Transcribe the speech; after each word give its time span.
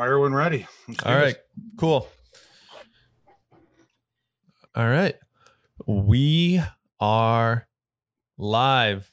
fire 0.00 0.18
when 0.18 0.32
ready. 0.32 0.66
Let's 0.88 1.02
do 1.02 1.10
this. 1.10 1.34
cool. 1.76 2.08
All 4.74 4.88
right, 4.88 5.14
we 5.86 6.62
are 6.98 7.68
live. 8.38 9.10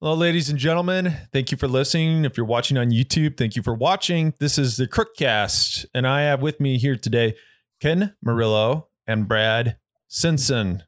Hello, 0.00 0.14
ladies 0.14 0.48
and 0.48 0.58
gentlemen. 0.58 1.14
Thank 1.34 1.52
you 1.52 1.58
for 1.58 1.68
listening. 1.68 2.24
If 2.24 2.38
you're 2.38 2.46
watching 2.46 2.78
on 2.78 2.92
YouTube, 2.92 3.36
thank 3.36 3.56
you 3.56 3.62
for 3.62 3.74
watching. 3.74 4.32
This 4.40 4.56
is 4.56 4.78
the 4.78 4.86
Crookcast, 4.86 5.84
and 5.92 6.06
I 6.06 6.22
have 6.22 6.40
with 6.40 6.60
me 6.60 6.78
here 6.78 6.96
today 6.96 7.34
Ken 7.78 8.14
Murillo 8.22 8.88
and 9.06 9.28
Brad 9.28 9.76
Stinson. 10.08 10.84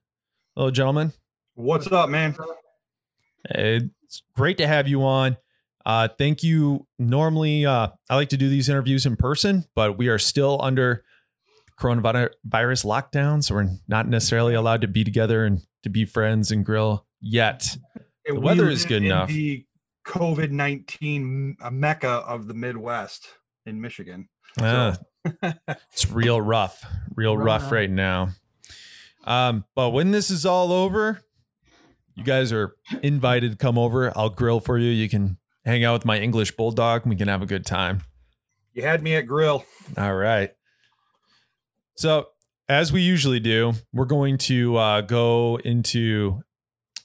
Hello, 0.57 0.71
gentlemen. 0.71 1.13
What's 1.55 1.93
up, 1.93 2.09
man? 2.09 2.35
It's 3.51 4.23
great 4.35 4.57
to 4.57 4.67
have 4.67 4.89
you 4.89 5.03
on. 5.03 5.37
Uh, 5.87 6.09
thank 6.19 6.43
you. 6.43 6.87
Normally, 6.99 7.65
uh, 7.65 7.89
I 8.11 8.15
like 8.17 8.29
to 8.31 8.37
do 8.37 8.49
these 8.49 8.69
interviews 8.69 9.07
in 9.07 9.17
person, 9.17 9.65
but 9.75 9.97
we 9.97 10.09
are 10.09 10.19
still 10.19 10.61
under 10.63 11.05
coronavirus 11.81 12.33
lockdown, 12.85 13.43
so 13.43 13.55
we're 13.55 13.69
not 13.87 14.09
necessarily 14.09 14.55
allowed 14.55 14.83
to 14.83 14.89
be 14.89 15.05
together 15.05 15.45
and 15.45 15.61
to 15.85 15.89
be 15.89 16.05
friends 16.05 16.51
and 16.51 16.65
grill 16.65 17.07
yet. 17.21 17.77
And 18.27 18.37
The 18.37 18.41
weather 18.41 18.69
is 18.69 18.85
good 18.85 19.03
enough. 19.05 19.29
The 19.29 19.65
COVID 20.07 20.51
nineteen 20.51 21.57
mecca 21.71 22.09
of 22.09 22.49
the 22.49 22.55
Midwest 22.55 23.27
in 23.65 23.81
Michigan. 23.81 24.29
Ah, 24.61 24.97
it's 25.93 26.11
real 26.11 26.41
rough, 26.41 26.85
real 27.15 27.37
rough 27.37 27.63
Rough. 27.65 27.73
right 27.73 27.91
now. 27.91 28.31
Um, 29.25 29.65
but 29.75 29.91
when 29.91 30.11
this 30.11 30.31
is 30.31 30.45
all 30.47 30.73
over, 30.73 31.21
you 32.15 32.25
guys 32.25 32.53
are 32.53 32.75
invited 33.03 33.53
to 33.53 33.57
come 33.57 33.79
over. 33.79 34.13
I'll 34.17 34.31
grill 34.31 34.61
for 34.61 34.79
you. 34.79 34.91
You 34.91 35.09
can 35.09 35.38
hang 35.69 35.85
out 35.85 35.93
with 35.93 36.05
my 36.07 36.19
English 36.19 36.57
bulldog. 36.57 37.03
and 37.03 37.11
We 37.11 37.17
can 37.17 37.29
have 37.29 37.43
a 37.43 37.47
good 37.47 37.67
time. 37.67 38.03
You 38.73 38.83
had 38.83 39.03
me 39.03 39.15
at 39.17 39.23
grill. 39.27 39.65
All 39.99 40.15
right. 40.15 40.51
So, 41.97 42.29
as 42.69 42.93
we 42.93 43.03
usually 43.03 43.41
do, 43.41 43.75
we're 43.93 44.05
going 44.07 44.39
to 44.39 44.77
uh, 44.77 45.01
go 45.03 45.57
into 45.65 46.41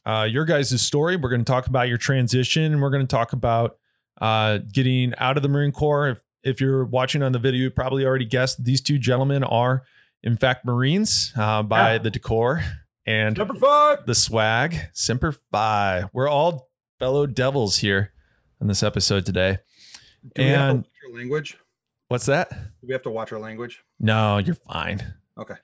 uh, 0.06 0.28
your 0.30 0.46
guys' 0.46 0.82
story. 0.82 1.16
We're 1.18 1.30
going 1.30 1.44
to 1.44 1.52
talk 1.52 1.68
about 1.68 1.88
your 1.90 1.98
transition, 1.98 2.64
and 2.74 2.82
we're 2.82 2.90
going 2.90 3.06
to 3.06 3.16
talk 3.16 3.34
about 3.34 3.78
uh, 4.22 4.60
getting 4.72 5.14
out 5.18 5.36
of 5.38 5.44
the 5.44 5.50
Marine 5.50 5.72
Corps. 5.72 6.10
If, 6.10 6.22
if 6.44 6.62
you're 6.62 6.86
watching 6.86 7.22
on 7.24 7.32
the 7.34 7.40
video, 7.40 7.64
you 7.64 7.72
probably 7.72 8.06
already 8.06 8.26
guessed 8.26 8.64
these 8.64 8.82
two 8.82 8.98
gentlemen 9.00 9.44
are, 9.44 9.84
in 10.22 10.38
fact, 10.38 10.66
Marines 10.66 11.34
uh, 11.36 11.64
by 11.64 11.94
Yeah. 11.94 11.98
the 12.00 12.12
decor 12.12 12.64
and 13.06 13.36
the 13.36 14.14
swag. 14.16 14.76
Semper 14.94 15.34
Fi. 15.52 16.06
We're 16.14 16.30
all 16.30 16.70
fellow 17.00 17.26
devils 17.26 17.78
here 17.80 18.13
in 18.64 18.68
this 18.70 18.82
episode 18.82 19.26
today. 19.26 19.60
Do 20.36 20.42
we 20.44 20.50
have 20.50 20.58
to 20.58 20.70
And- 21.10 21.16
language? 21.18 21.58
What's 22.08 22.26
that? 22.28 22.50
Do 22.50 22.88
we 22.88 22.94
have 22.94 23.04
to 23.04 23.10
watch 23.10 23.32
our 23.32 23.40
language? 23.40 23.84
No, 24.00 24.38
you're 24.38 24.56
fine. 24.56 25.14
Okay. 25.38 25.56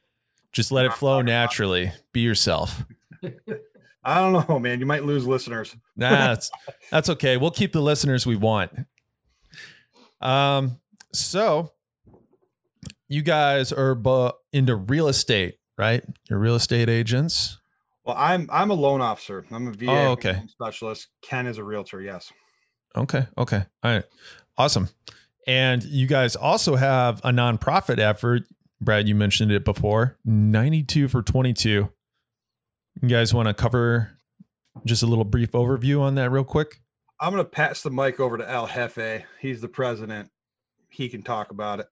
Just 0.51 0.71
let 0.71 0.85
it 0.85 0.93
flow 0.93 1.21
naturally. 1.21 1.91
Be 2.11 2.21
yourself. 2.21 2.83
I 4.03 4.19
don't 4.19 4.47
know, 4.49 4.57
man. 4.59 4.79
You 4.79 4.85
might 4.85 5.03
lose 5.05 5.27
listeners. 5.27 5.75
Nah, 5.95 6.09
that's 6.09 6.49
that's 6.89 7.09
okay. 7.09 7.37
We'll 7.37 7.51
keep 7.51 7.71
the 7.73 7.81
listeners 7.81 8.25
we 8.25 8.35
want. 8.35 8.71
Um, 10.21 10.79
so 11.13 11.71
you 13.07 13.21
guys 13.21 13.71
are 13.71 13.93
bu- 13.95 14.31
into 14.51 14.75
real 14.75 15.07
estate, 15.07 15.55
right? 15.77 16.03
You're 16.29 16.39
real 16.39 16.55
estate 16.55 16.89
agents. 16.89 17.59
Well, 18.05 18.15
I'm 18.17 18.49
I'm 18.51 18.71
a 18.71 18.75
loan 18.75 19.01
officer. 19.01 19.45
I'm 19.51 19.67
a 19.67 19.71
VA 19.71 19.91
Oh, 19.91 20.11
okay. 20.13 20.41
specialist. 20.47 21.09
Ken 21.21 21.45
is 21.45 21.57
a 21.59 21.63
realtor. 21.63 22.01
Yes. 22.01 22.31
Okay. 22.95 23.27
Okay. 23.37 23.63
All 23.83 23.91
right. 23.91 24.03
Awesome. 24.57 24.89
And 25.47 25.83
you 25.83 26.07
guys 26.07 26.35
also 26.35 26.75
have 26.75 27.19
a 27.23 27.31
nonprofit 27.31 27.99
effort. 27.99 28.43
Brad, 28.81 29.07
you 29.07 29.15
mentioned 29.15 29.51
it 29.51 29.65
before 29.65 30.17
92 30.25 31.07
for 31.07 31.21
22. 31.21 31.89
You 33.01 33.07
guys 33.07 33.33
want 33.33 33.47
to 33.47 33.53
cover 33.53 34.17
just 34.85 35.03
a 35.03 35.05
little 35.05 35.25
brief 35.25 35.51
overview 35.51 36.01
on 36.01 36.15
that 36.15 36.29
real 36.31 36.43
quick? 36.43 36.81
I'm 37.21 37.31
gonna 37.31 37.43
pass 37.43 37.81
the 37.81 37.89
mic 37.89 38.19
over 38.19 38.37
to 38.37 38.49
Al 38.49 38.67
Jefe. 38.67 39.23
He's 39.41 39.59
the 39.59 39.67
president. 39.67 40.29
He 40.89 41.09
can 41.09 41.21
talk 41.21 41.51
about 41.51 41.81
it. 41.81 41.87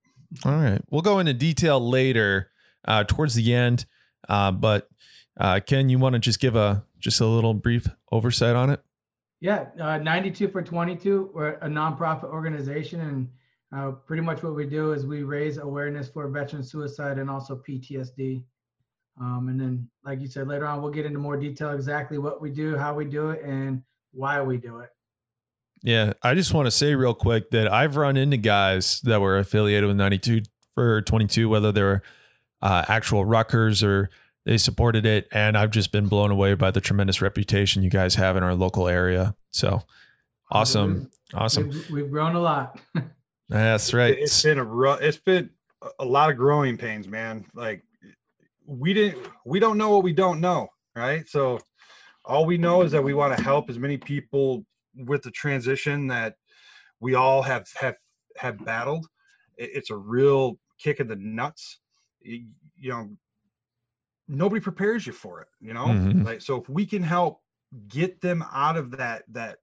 All 0.46 0.53
right. 0.53 0.81
We'll 0.90 1.02
go 1.02 1.19
into 1.19 1.34
detail 1.34 1.79
later 1.79 2.52
uh, 2.88 3.03
towards 3.03 3.35
the 3.35 3.53
end. 3.53 3.85
Uh, 4.28 4.52
but 4.52 4.90
uh, 5.38 5.59
Ken, 5.66 5.90
you 5.90 6.00
want 6.00 6.14
to 6.14 6.19
just 6.19 6.40
give 6.40 6.56
a 6.56 6.84
just 7.00 7.19
a 7.19 7.25
little 7.25 7.53
brief 7.53 7.88
oversight 8.12 8.56
on 8.56 8.69
it? 8.69 8.81
Yeah, 9.40 9.66
uh, 9.80 9.98
92 10.00 10.48
for 10.48 10.62
22. 10.62 11.31
We're 11.34 11.50
a 11.56 11.68
nonprofit 11.68 12.25
organization, 12.25 13.02
and 13.02 13.30
uh, 13.75 13.92
pretty 13.92 14.24
much 14.24 14.42
what 14.42 14.56
we 14.56 14.66
do 14.66 14.94
is 14.94 15.06
we 15.06 15.24
raise 15.24 15.58
awareness 15.58 16.09
for 16.09 16.28
veteran 16.28 16.64
suicide 16.64 17.20
and 17.20 17.30
also 17.30 17.62
PTSD. 17.68 18.44
Um, 19.20 19.50
and 19.50 19.59
then, 19.59 19.90
like 20.03 20.22
you 20.22 20.28
said, 20.28 20.47
later 20.47 20.66
on, 20.66 20.81
we'll 20.81 20.92
get 20.92 21.06
into 21.06 21.20
more 21.20 21.38
detail 21.38 21.72
exactly 21.72 22.18
what 22.18 22.42
we 22.42 22.50
do, 22.50 22.78
how 22.78 22.94
we 22.94 23.06
do 23.06 23.30
it, 23.31 23.44
and 23.44 23.84
why 24.12 24.42
we 24.42 24.58
do 24.58 24.80
it. 24.80 24.90
Yeah, 25.84 26.14
I 26.24 26.34
just 26.34 26.53
want 26.53 26.66
to 26.66 26.72
say 26.72 26.96
real 26.96 27.14
quick 27.14 27.52
that 27.52 27.72
I've 27.72 27.96
run 27.96 28.18
into 28.18 28.38
guys 28.38 29.02
that 29.02 29.22
were 29.22 29.38
affiliated 29.38 29.88
with 29.88 29.97
92 29.97 30.42
for 30.74 31.02
22, 31.03 31.50
whether 31.50 31.72
they're 31.72 32.02
uh, 32.62 32.86
actual 32.88 33.26
Ruckers 33.26 33.84
or 33.84 34.09
they 34.47 34.58
supported 34.58 35.06
it. 35.06 35.28
And 35.34 35.58
I've 35.58 35.72
just 35.72 35.91
been 35.91 36.08
blown 36.08 36.31
away 36.31 36.53
by 36.53 36.72
the 36.72 36.80
tremendous 36.80 37.22
reputation 37.22 37.84
you 37.84 37.90
guys 37.90 38.16
have 38.16 38.38
in 38.38 38.44
our 38.44 38.56
local 38.56 38.88
area. 38.88 39.35
So 39.52 39.84
awesome. 40.50 41.12
Awesome. 41.34 41.68
We've, 41.68 41.90
we've 41.90 42.09
grown 42.09 42.34
a 42.34 42.40
lot. 42.40 42.80
That's 43.50 43.94
right. 43.94 44.18
It's 44.18 44.41
been 44.41 44.58
a 44.58 44.63
ru- 44.63 44.94
it's 44.94 45.18
been 45.18 45.50
a- 45.81 45.90
a 46.00 46.06
lot 46.06 46.30
of 46.31 46.38
growing 46.38 46.78
pains, 46.78 47.09
man. 47.09 47.46
Like 47.53 47.84
we 48.66 48.94
didn't 48.94 49.28
we 49.46 49.59
don't 49.59 49.78
know 49.78 49.90
what 49.91 50.03
we 50.03 50.13
don't 50.13 50.40
know, 50.40 50.69
right? 50.96 51.28
So 51.28 51.59
all 52.24 52.46
we 52.46 52.58
know 52.58 52.84
is 52.84 52.91
that 52.94 53.03
we 53.03 53.14
want 53.14 53.35
to 53.38 53.44
help 53.44 53.69
as 53.69 53.78
many 53.78 53.97
people 53.97 54.66
with 54.96 55.24
the 55.24 55.31
transition 55.31 56.08
that 56.08 56.35
we 57.02 57.16
all 57.16 57.41
have 57.41 57.68
have 57.79 57.96
have 58.38 58.64
battled. 58.64 59.08
It's 59.58 59.90
a 59.91 59.97
real 59.97 60.58
kick 60.79 61.02
in 61.02 61.08
the 61.09 61.18
nuts. 61.18 61.79
You 62.22 62.46
know, 62.78 63.09
nobody 64.28 64.62
prepares 64.62 65.08
you 65.08 65.14
for 65.14 65.42
it, 65.42 65.48
you 65.60 65.74
know? 65.74 65.88
Mhm. 65.88 66.26
Like 66.26 66.42
so 66.42 66.62
if 66.62 66.70
we 66.70 66.86
can 66.86 67.04
help 67.04 67.42
get 67.88 68.22
them 68.22 68.44
out 68.52 68.78
of 68.78 68.92
that 68.92 69.24
that 69.30 69.60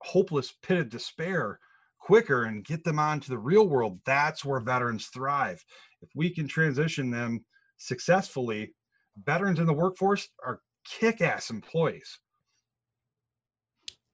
hopeless 0.00 0.52
pit 0.62 0.78
of 0.78 0.88
despair 0.88 1.60
quicker 1.98 2.44
and 2.44 2.64
get 2.64 2.82
them 2.82 2.98
onto 2.98 3.28
the 3.28 3.38
real 3.38 3.68
world 3.68 4.00
that's 4.04 4.44
where 4.44 4.58
veterans 4.58 5.06
thrive 5.08 5.62
if 6.00 6.08
we 6.14 6.30
can 6.30 6.48
transition 6.48 7.10
them 7.10 7.44
successfully 7.76 8.74
veterans 9.22 9.60
in 9.60 9.66
the 9.66 9.72
workforce 9.72 10.28
are 10.42 10.60
kick-ass 10.84 11.50
employees 11.50 12.18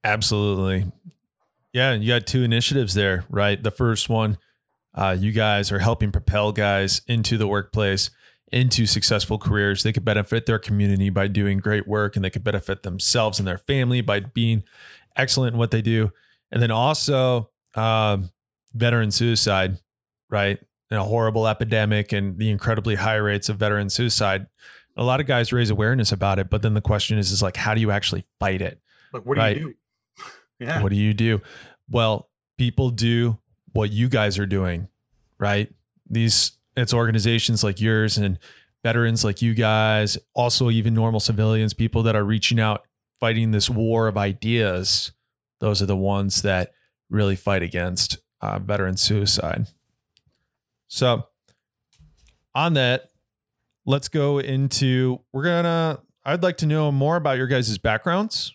Absolutely. 0.03 0.89
Yeah, 1.73 1.93
you 1.93 2.07
got 2.07 2.25
two 2.25 2.43
initiatives 2.43 2.93
there, 2.93 3.25
right? 3.29 3.61
The 3.61 3.71
first 3.71 4.07
one, 4.07 4.37
uh, 4.93 5.17
you 5.19 5.33
guys 5.33 5.69
are 5.71 5.79
helping 5.79 6.11
propel 6.11 6.51
guys 6.53 7.01
into 7.07 7.37
the 7.37 7.47
workplace, 7.47 8.09
into 8.51 8.85
successful 8.85 9.37
careers. 9.37 9.83
They 9.83 9.91
could 9.93 10.05
benefit 10.05 10.45
their 10.45 10.59
community 10.59 11.09
by 11.09 11.27
doing 11.27 11.57
great 11.59 11.87
work, 11.87 12.15
and 12.15 12.23
they 12.23 12.29
could 12.29 12.43
benefit 12.43 12.83
themselves 12.83 13.39
and 13.39 13.47
their 13.47 13.57
family 13.57 14.01
by 14.01 14.21
being 14.21 14.63
excellent 15.15 15.53
in 15.53 15.59
what 15.59 15.71
they 15.71 15.81
do. 15.81 16.11
And 16.51 16.61
then 16.61 16.71
also, 16.71 17.49
um, 17.75 18.29
veteran 18.73 19.11
suicide, 19.11 19.77
right? 20.29 20.59
And 20.89 20.99
a 20.99 21.03
horrible 21.03 21.47
epidemic 21.47 22.13
and 22.13 22.37
the 22.37 22.49
incredibly 22.49 22.95
high 22.95 23.15
rates 23.15 23.49
of 23.49 23.57
veteran 23.57 23.89
suicide. 23.89 24.47
A 24.95 25.03
lot 25.03 25.19
of 25.19 25.25
guys 25.27 25.51
raise 25.51 25.69
awareness 25.69 26.11
about 26.11 26.39
it, 26.39 26.49
but 26.49 26.61
then 26.61 26.73
the 26.73 26.81
question 26.81 27.17
is, 27.17 27.31
is 27.31 27.41
like, 27.41 27.57
how 27.57 27.73
do 27.73 27.81
you 27.81 27.91
actually 27.91 28.23
fight 28.39 28.61
it? 28.61 28.79
like 29.13 29.25
what 29.25 29.35
do 29.35 29.41
Right. 29.41 29.57
you 29.57 29.63
do 29.63 30.23
yeah 30.65 30.81
What 30.81 30.89
do 30.89 30.95
you 30.95 31.13
do? 31.13 31.41
Well, 31.89 32.29
people 32.57 32.89
do 32.89 33.37
what 33.73 33.91
you 33.91 34.09
guys 34.09 34.37
are 34.39 34.45
doing, 34.45 34.87
right? 35.37 35.71
These 36.09 36.56
it's 36.77 36.93
organizations 36.93 37.63
like 37.63 37.81
yours 37.81 38.17
and 38.17 38.39
veterans 38.83 39.23
like 39.23 39.41
you 39.41 39.53
guys, 39.53 40.17
also 40.33 40.69
even 40.69 40.93
normal 40.93 41.19
civilians, 41.19 41.73
people 41.73 42.03
that 42.03 42.15
are 42.15 42.23
reaching 42.23 42.59
out, 42.59 42.85
fighting 43.19 43.51
this 43.51 43.69
war 43.69 44.07
of 44.07 44.17
ideas. 44.17 45.11
Those 45.59 45.81
are 45.81 45.87
the 45.87 45.97
ones 45.97 46.43
that 46.43 46.71
really 47.09 47.35
fight 47.35 47.63
against 47.63 48.19
uh, 48.41 48.59
veteran 48.59 48.97
suicide. 48.97 49.67
So, 50.87 51.27
on 52.53 52.73
that, 52.75 53.09
let's 53.85 54.07
go 54.07 54.39
into. 54.39 55.19
We're 55.33 55.43
gonna. 55.43 55.99
I'd 56.23 56.43
like 56.43 56.57
to 56.57 56.65
know 56.65 56.91
more 56.91 57.15
about 57.15 57.37
your 57.37 57.47
guys' 57.47 57.77
backgrounds 57.77 58.53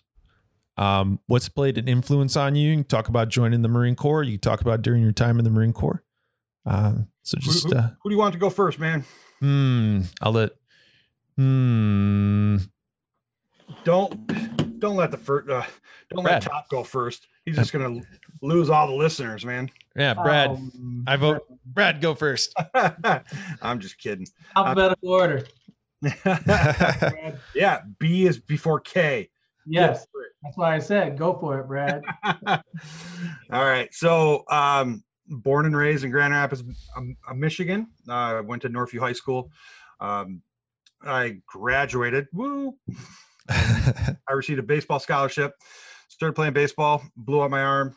um, 0.77 1.19
what's 1.27 1.49
played 1.49 1.77
an 1.77 1.87
influence 1.87 2.35
on 2.35 2.55
you? 2.55 2.69
You 2.69 2.75
can 2.77 2.83
talk 2.85 3.07
about 3.07 3.29
joining 3.29 3.61
the 3.61 3.67
Marine 3.67 3.95
Corps. 3.95 4.23
You 4.23 4.33
can 4.33 4.39
talk 4.39 4.61
about 4.61 4.81
during 4.81 5.03
your 5.03 5.11
time 5.11 5.37
in 5.37 5.43
the 5.43 5.51
Marine 5.51 5.73
Corps. 5.73 6.03
Um, 6.65 7.07
so 7.23 7.37
just, 7.39 7.65
who- 7.65 7.75
uh, 7.75 7.89
who 8.01 8.09
do 8.09 8.13
you 8.15 8.19
want 8.19 8.33
to 8.33 8.39
go 8.39 8.49
first 8.49 8.79
man 8.79 9.03
hmm, 9.39 10.01
I'll 10.21 10.31
let, 10.31 10.51
hmm, 11.37 12.57
don't 13.83 14.79
don't 14.79 14.95
let 14.95 15.11
the 15.11 15.17
first 15.17 15.49
uh, 15.49 15.63
don't 16.13 16.23
Brad. 16.23 16.43
let 16.43 16.51
top 16.51 16.69
go 16.69 16.83
first 16.83 17.27
he's 17.45 17.55
just 17.55 17.73
gonna 17.73 18.01
lose 18.41 18.69
all 18.69 18.87
the 18.87 18.93
listeners, 18.93 19.45
man. 19.45 19.69
Yeah, 19.95 20.13
Brad. 20.13 20.49
Um, 20.49 21.03
I 21.07 21.15
vote 21.15 21.43
Brad 21.65 22.01
go 22.01 22.13
first. 22.15 22.53
I'm 23.61 23.79
just 23.79 23.97
kidding. 23.97 24.27
Alphabetical 24.55 25.09
order. 25.09 25.45
Yeah, 27.55 27.81
B 27.99 28.25
is 28.25 28.39
before 28.39 28.79
K. 28.81 29.29
Yes, 29.65 30.05
that's 30.41 30.57
why 30.57 30.75
I 30.75 30.79
said 30.79 31.17
go 31.17 31.37
for 31.39 31.59
it, 31.59 31.67
Brad. 31.67 32.01
All 32.47 32.61
right. 33.49 33.93
So, 33.93 34.43
um, 34.49 35.03
born 35.33 35.65
and 35.65 35.75
raised 35.75 36.03
in 36.03 36.11
Grand 36.11 36.33
Rapids, 36.33 36.63
um, 36.95 37.15
uh, 37.27 37.33
Michigan. 37.33 37.87
I 38.07 38.35
uh, 38.35 38.43
went 38.43 38.61
to 38.63 38.69
Northview 38.69 38.99
High 38.99 39.13
School. 39.13 39.51
Um, 39.99 40.41
I 41.05 41.41
graduated. 41.47 42.27
Woo! 42.33 42.75
I 43.49 44.31
received 44.31 44.59
a 44.59 44.63
baseball 44.63 44.99
scholarship. 44.99 45.53
Started 46.09 46.33
playing 46.33 46.53
baseball. 46.53 47.03
Blew 47.15 47.43
out 47.43 47.51
my 47.51 47.61
arm, 47.61 47.95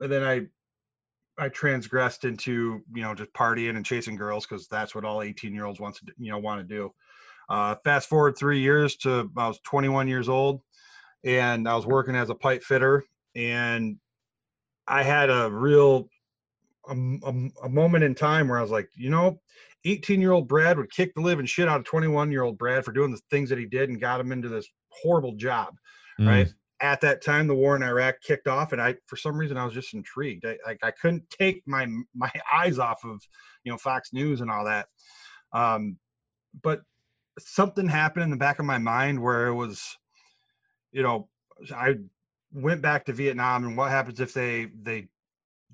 and 0.00 0.12
then 0.12 0.22
I, 0.22 0.42
I 1.38 1.48
transgressed 1.48 2.24
into 2.24 2.82
you 2.94 3.02
know 3.02 3.14
just 3.14 3.32
partying 3.32 3.76
and 3.76 3.86
chasing 3.86 4.16
girls 4.16 4.46
because 4.46 4.68
that's 4.68 4.94
what 4.94 5.04
all 5.04 5.22
18 5.22 5.54
year 5.54 5.64
olds 5.64 5.80
wants 5.80 6.00
to 6.00 6.12
you 6.18 6.30
know 6.30 6.38
want 6.38 6.60
to 6.60 6.74
do. 6.74 6.92
Uh, 7.48 7.74
fast 7.84 8.08
forward 8.08 8.36
three 8.36 8.60
years 8.60 8.96
to 8.96 9.30
I 9.36 9.48
was 9.48 9.60
21 9.64 10.08
years 10.08 10.28
old 10.28 10.62
and 11.24 11.68
I 11.68 11.74
was 11.74 11.86
working 11.86 12.16
as 12.16 12.30
a 12.30 12.34
pipe 12.34 12.62
fitter, 12.62 13.04
and 13.34 13.96
I 14.86 15.02
had 15.02 15.30
a 15.30 15.50
real 15.50 16.08
a, 16.88 16.94
a, 16.94 17.48
a 17.64 17.68
moment 17.68 18.04
in 18.04 18.14
time 18.14 18.48
where 18.48 18.58
I 18.58 18.62
was 18.62 18.70
like, 18.70 18.88
you 18.94 19.10
know, 19.10 19.40
18 19.84 20.20
year 20.20 20.32
old 20.32 20.48
Brad 20.48 20.76
would 20.78 20.90
kick 20.92 21.14
the 21.14 21.20
living 21.20 21.46
shit 21.46 21.68
out 21.68 21.80
of 21.80 21.84
21 21.86 22.30
year 22.30 22.42
old 22.42 22.58
Brad 22.58 22.84
for 22.84 22.92
doing 22.92 23.10
the 23.10 23.20
things 23.30 23.48
that 23.50 23.58
he 23.58 23.66
did 23.66 23.88
and 23.88 24.00
got 24.00 24.20
him 24.20 24.32
into 24.32 24.48
this 24.48 24.68
horrible 24.90 25.34
job, 25.34 25.74
mm. 26.20 26.26
right? 26.26 26.52
At 26.80 27.00
that 27.02 27.22
time, 27.22 27.46
the 27.46 27.54
war 27.54 27.76
in 27.76 27.82
Iraq 27.84 28.16
kicked 28.26 28.48
off, 28.48 28.72
and 28.72 28.82
I, 28.82 28.96
for 29.06 29.14
some 29.16 29.36
reason, 29.36 29.56
I 29.56 29.64
was 29.64 29.72
just 29.72 29.94
intrigued. 29.94 30.44
I, 30.44 30.58
I, 30.66 30.76
I 30.82 30.90
couldn't 30.90 31.30
take 31.30 31.62
my 31.64 31.86
my 32.14 32.30
eyes 32.52 32.78
off 32.78 33.04
of, 33.04 33.22
you 33.64 33.70
know, 33.70 33.78
Fox 33.78 34.12
News 34.12 34.40
and 34.40 34.50
all 34.50 34.64
that. 34.64 34.86
Um, 35.52 35.98
but 36.62 36.80
something 37.38 37.88
happened 37.88 38.24
in 38.24 38.30
the 38.30 38.36
back 38.36 38.58
of 38.58 38.64
my 38.64 38.78
mind 38.78 39.22
where 39.22 39.46
it 39.46 39.54
was 39.54 39.96
you 40.92 41.02
know, 41.02 41.28
I 41.74 41.94
went 42.52 42.82
back 42.82 43.06
to 43.06 43.12
Vietnam 43.12 43.64
and 43.64 43.76
what 43.76 43.90
happens 43.90 44.20
if 44.20 44.32
they 44.32 44.68
they 44.82 45.08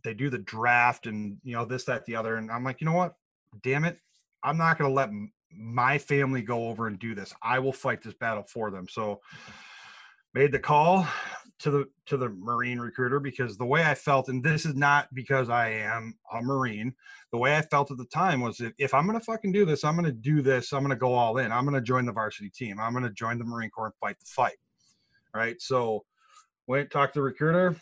they 0.08 0.14
do 0.14 0.30
the 0.30 0.38
draft 0.38 1.06
and 1.06 1.36
you 1.44 1.54
know 1.54 1.66
this 1.66 1.84
that 1.84 2.06
the 2.06 2.16
other 2.16 2.36
and 2.36 2.50
I'm 2.50 2.64
like, 2.64 2.80
you 2.80 2.86
know 2.86 2.94
what? 2.94 3.14
Damn 3.62 3.84
it. 3.84 3.98
I'm 4.42 4.56
not 4.56 4.78
going 4.78 4.90
to 4.90 4.94
let 4.94 5.10
my 5.52 5.98
family 5.98 6.40
go 6.40 6.68
over 6.68 6.86
and 6.86 6.98
do 6.98 7.14
this. 7.14 7.34
I 7.42 7.58
will 7.58 7.74
fight 7.74 8.00
this 8.02 8.14
battle 8.14 8.44
for 8.44 8.70
them. 8.70 8.86
So 8.88 9.20
made 10.32 10.52
the 10.52 10.58
call 10.58 11.06
to 11.58 11.70
the 11.70 11.88
to 12.06 12.16
the 12.16 12.30
marine 12.30 12.78
recruiter 12.78 13.20
because 13.20 13.58
the 13.58 13.66
way 13.66 13.84
I 13.84 13.94
felt 13.94 14.28
and 14.28 14.42
this 14.42 14.64
is 14.64 14.74
not 14.74 15.12
because 15.12 15.50
I 15.50 15.70
am 15.70 16.14
a 16.32 16.40
marine 16.40 16.94
the 17.32 17.38
way 17.38 17.56
I 17.56 17.62
felt 17.62 17.90
at 17.90 17.98
the 17.98 18.04
time 18.06 18.40
was 18.40 18.60
if, 18.60 18.72
if 18.78 18.94
I'm 18.94 19.06
gonna 19.06 19.20
fucking 19.20 19.50
do 19.50 19.64
this 19.64 19.84
I'm 19.84 19.96
gonna 19.96 20.12
do 20.12 20.40
this 20.40 20.72
I'm 20.72 20.82
gonna 20.82 20.94
go 20.94 21.14
all 21.14 21.38
in 21.38 21.50
I'm 21.50 21.64
gonna 21.64 21.80
join 21.80 22.06
the 22.06 22.12
varsity 22.12 22.50
team 22.50 22.78
I'm 22.78 22.92
gonna 22.92 23.10
join 23.10 23.38
the 23.38 23.44
Marine 23.44 23.70
Corps 23.70 23.86
and 23.86 23.94
fight 23.96 24.20
the 24.20 24.26
fight 24.26 24.56
right? 25.34 25.60
So 25.60 26.04
went 26.68 26.90
talked 26.90 27.14
to 27.14 27.18
the 27.18 27.24
recruiter. 27.24 27.74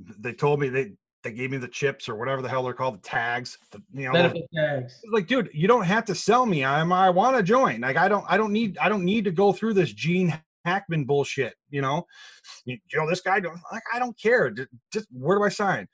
They 0.00 0.32
told 0.32 0.60
me 0.60 0.68
they 0.68 0.92
they 1.24 1.32
gave 1.32 1.50
me 1.50 1.56
the 1.56 1.68
chips 1.68 2.08
or 2.08 2.14
whatever 2.14 2.42
the 2.42 2.48
hell 2.48 2.62
they're 2.62 2.72
called, 2.72 2.94
the 2.94 3.08
tags. 3.08 3.58
The, 3.72 3.82
you 3.92 4.06
know, 4.06 4.12
benefit 4.12 4.44
tags. 4.54 5.00
Like, 5.10 5.26
dude, 5.26 5.50
you 5.52 5.66
don't 5.66 5.84
have 5.84 6.04
to 6.06 6.14
sell 6.14 6.46
me. 6.46 6.64
I'm 6.64 6.92
I 6.92 7.10
want 7.10 7.36
to 7.36 7.42
join. 7.42 7.80
Like, 7.80 7.96
I 7.96 8.08
don't 8.08 8.24
I 8.28 8.36
don't 8.36 8.52
need 8.52 8.78
I 8.78 8.88
don't 8.88 9.04
need 9.04 9.24
to 9.24 9.30
go 9.30 9.52
through 9.52 9.74
this 9.74 9.92
Gene 9.92 10.38
Hackman 10.64 11.04
bullshit. 11.04 11.54
You 11.70 11.82
know, 11.82 12.06
you, 12.64 12.78
you 12.92 12.98
know 12.98 13.08
this 13.08 13.20
guy 13.20 13.40
like 13.72 13.82
I 13.92 13.98
don't 13.98 14.18
care. 14.20 14.54
Just, 14.92 15.08
where 15.10 15.38
do 15.38 15.44
I 15.44 15.48
sign? 15.48 15.88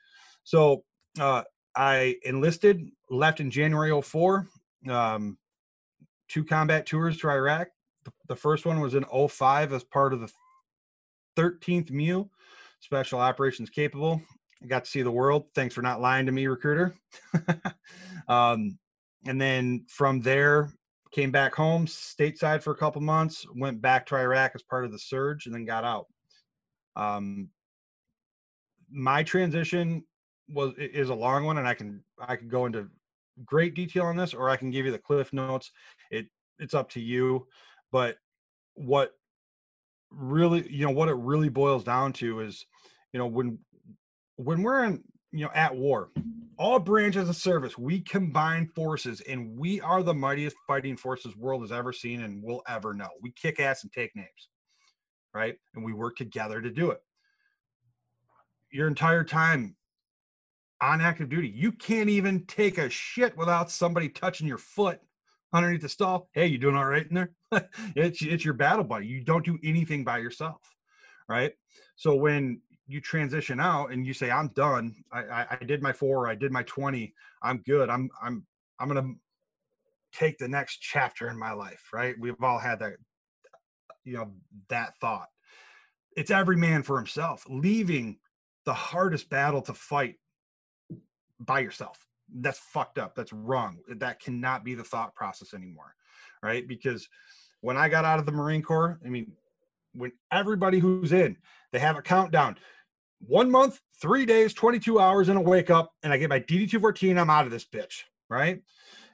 So 0.45 0.85
uh, 1.19 1.43
I 1.75 2.17
enlisted, 2.25 2.91
left 3.09 3.41
in 3.41 3.51
January 3.51 4.03
04. 4.03 4.47
Um, 4.91 5.39
two 6.29 6.45
combat 6.45 6.85
tours 6.85 7.17
to 7.19 7.31
Iraq 7.31 7.69
the 8.29 8.37
first 8.37 8.67
one 8.67 8.81
was 8.81 8.95
in 8.95 9.05
05 9.05 9.73
as 9.73 9.85
part 9.85 10.13
of 10.13 10.21
the 10.21 10.33
13th 11.37 11.91
MEU, 11.91 12.29
Special 12.85 13.19
Operations 13.19 13.71
Capable. 13.71 14.21
I 14.63 14.67
got 14.67 14.85
to 14.85 14.91
see 14.91 15.01
the 15.01 15.11
world. 15.11 15.47
Thanks 15.55 15.75
for 15.75 15.81
not 15.81 16.03
lying 16.03 16.27
to 16.27 16.33
me, 16.33 16.47
recruiter. 16.47 16.95
um, 18.29 18.79
and 19.27 19.41
then 19.41 19.87
from 19.89 20.21
there, 20.21 20.71
came 21.11 21.31
back 21.31 21.55
home 21.55 21.87
stateside 21.87 22.63
for 22.63 22.73
a 22.73 22.77
couple 22.77 23.01
months, 23.01 23.47
went 23.55 23.81
back 23.81 24.05
to 24.05 24.17
Iraq 24.17 24.53
as 24.55 24.63
part 24.63 24.85
of 24.85 24.93
the 24.93 24.99
surge, 24.99 25.47
and 25.47 25.55
then 25.55 25.65
got 25.65 25.85
out. 25.85 26.07
Um, 26.95 27.49
my 28.91 29.23
transition 29.23 30.05
was 30.49 30.75
is 30.77 31.09
a 31.09 31.15
long 31.15 31.45
one, 31.45 31.57
and 31.57 31.67
I 31.67 31.73
can 31.73 32.05
I 32.21 32.37
can 32.37 32.49
go 32.49 32.67
into 32.67 32.89
great 33.47 33.75
detail 33.75 34.05
on 34.05 34.17
this, 34.17 34.35
or 34.35 34.51
I 34.51 34.57
can 34.57 34.71
give 34.71 34.85
you 34.85 34.93
the 34.93 34.99
cliff 34.99 35.33
notes. 35.33 35.71
It 36.11 36.27
it's 36.59 36.75
up 36.75 36.91
to 36.91 37.01
you. 37.01 37.47
But 37.93 38.17
what 38.75 39.13
really, 40.17 40.71
you 40.71 40.85
know, 40.85 40.93
what 40.93 41.09
it 41.09 41.17
really 41.17 41.49
boils 41.49 41.85
down 41.85 42.13
to 42.15 42.41
is, 42.41 42.65
you 43.13 43.19
know, 43.19 43.27
when 43.27 43.59
when 44.37 44.63
we're 44.63 44.85
in, 44.85 45.03
you 45.33 45.45
know, 45.45 45.51
at 45.55 45.75
war, 45.75 46.11
all 46.59 46.79
branches 46.79 47.29
of 47.29 47.37
service, 47.37 47.79
we 47.79 48.01
combine 48.01 48.67
forces 48.69 49.21
and 49.23 49.57
we 49.59 49.81
are 49.81 50.03
the 50.03 50.15
mightiest 50.15 50.57
fighting 50.67 50.97
forces 50.97 51.37
world 51.37 51.63
has 51.63 51.73
ever 51.73 51.93
seen 51.93 52.23
and 52.23 52.43
will 52.43 52.63
ever 52.69 52.95
know. 52.95 53.09
We 53.21 53.33
kick 53.33 53.61
ass 53.61 53.83
and 53.83 53.93
take 53.93 54.15
names. 54.15 54.49
Right. 55.33 55.57
And 55.75 55.85
we 55.85 55.93
work 55.93 56.17
together 56.17 56.61
to 56.61 56.71
do 56.71 56.91
it. 56.91 57.01
Your 58.71 58.87
entire 58.87 59.25
time 59.25 59.77
on 60.81 61.01
active 61.01 61.29
duty, 61.29 61.49
you 61.49 61.73
can't 61.73 62.09
even 62.09 62.47
take 62.47 62.79
a 62.79 62.89
shit 62.89 63.37
without 63.37 63.71
somebody 63.71 64.09
touching 64.09 64.47
your 64.47 64.59
foot 64.59 65.01
underneath 65.55 65.83
the 65.83 65.89
stall. 65.89 66.29
Hey, 66.33 66.49
you 66.49 66.59
doing 66.59 66.77
all 66.77 66.85
right 66.85 67.07
in 67.09 67.15
there? 67.15 67.31
it's 67.97 68.21
it's 68.21 68.45
your 68.45 68.55
battle 68.55 68.85
buddy. 68.85 69.07
You 69.07 69.23
don't 69.23 69.45
do 69.45 69.59
anything 69.65 70.05
by 70.05 70.19
yourself, 70.19 70.61
right? 71.29 71.53
So 71.97 72.15
when 72.17 72.61
you 72.87 73.01
transition 73.01 73.61
out 73.61 73.93
and 73.93 74.05
you 74.05 74.13
say, 74.13 74.31
"I'm 74.31 74.49
done. 74.49 74.95
I, 75.13 75.23
I, 75.23 75.47
I 75.61 75.65
did 75.65 75.81
my 75.81 75.93
four. 75.93 76.29
I 76.29 76.35
did 76.35 76.53
my 76.53 76.65
twenty. 76.65 77.15
I'm 77.43 77.59
good. 77.59 77.89
I'm 77.89 78.11
I'm 78.21 78.45
I'm 78.79 78.89
gonna 78.89 79.15
take 80.13 80.37
the 80.39 80.49
next 80.49 80.79
chapter 80.79 81.29
in 81.29 81.39
my 81.39 81.53
life." 81.53 81.89
Right? 81.93 82.17
We've 82.19 82.43
all 82.43 82.59
had 82.59 82.81
that, 82.81 82.95
you 84.05 84.17
know, 84.17 84.33
that 84.69 84.99
thought. 85.01 85.29
It's 86.17 86.31
every 86.31 86.57
man 86.57 86.83
for 86.83 86.97
himself, 86.97 87.45
leaving 87.49 88.19
the 88.67 88.75
hardest 88.75 89.31
battle 89.31 89.63
to 89.63 89.75
fight 89.75 90.17
by 91.41 91.61
yourself 91.61 92.07
that's 92.35 92.59
fucked 92.59 92.99
up 92.99 93.15
that's 93.15 93.33
wrong 93.33 93.79
that 93.89 94.21
cannot 94.21 94.65
be 94.65 94.75
the 94.75 94.85
thought 94.85 95.15
process 95.15 95.55
anymore 95.55 95.95
right? 96.43 96.69
Because 96.69 97.09
when 97.61 97.77
i 97.77 97.89
got 97.89 98.05
out 98.05 98.19
of 98.19 98.27
the 98.27 98.33
marine 98.33 98.63
corps 98.63 99.01
i 99.07 99.09
mean 99.09 99.33
when 99.95 100.13
everybody 100.33 100.79
who's 100.79 101.13
in 101.13 101.37
they 101.73 101.79
have 101.79 101.97
a 101.97 102.03
countdown 102.03 102.57
one 103.21 103.51
month 103.51 103.81
three 104.03 104.27
days 104.27 104.53
22 104.53 105.01
hours 105.01 105.29
and 105.31 105.39
a 105.39 105.41
wake 105.41 105.71
up 105.71 105.93
and 106.03 106.13
i 106.13 106.17
get 106.19 106.29
my 106.29 106.41
dd214 106.41 107.19
i'm 107.19 107.31
out 107.31 107.47
of 107.47 107.51
this 107.51 107.65
bitch 107.65 108.03
right? 108.29 108.61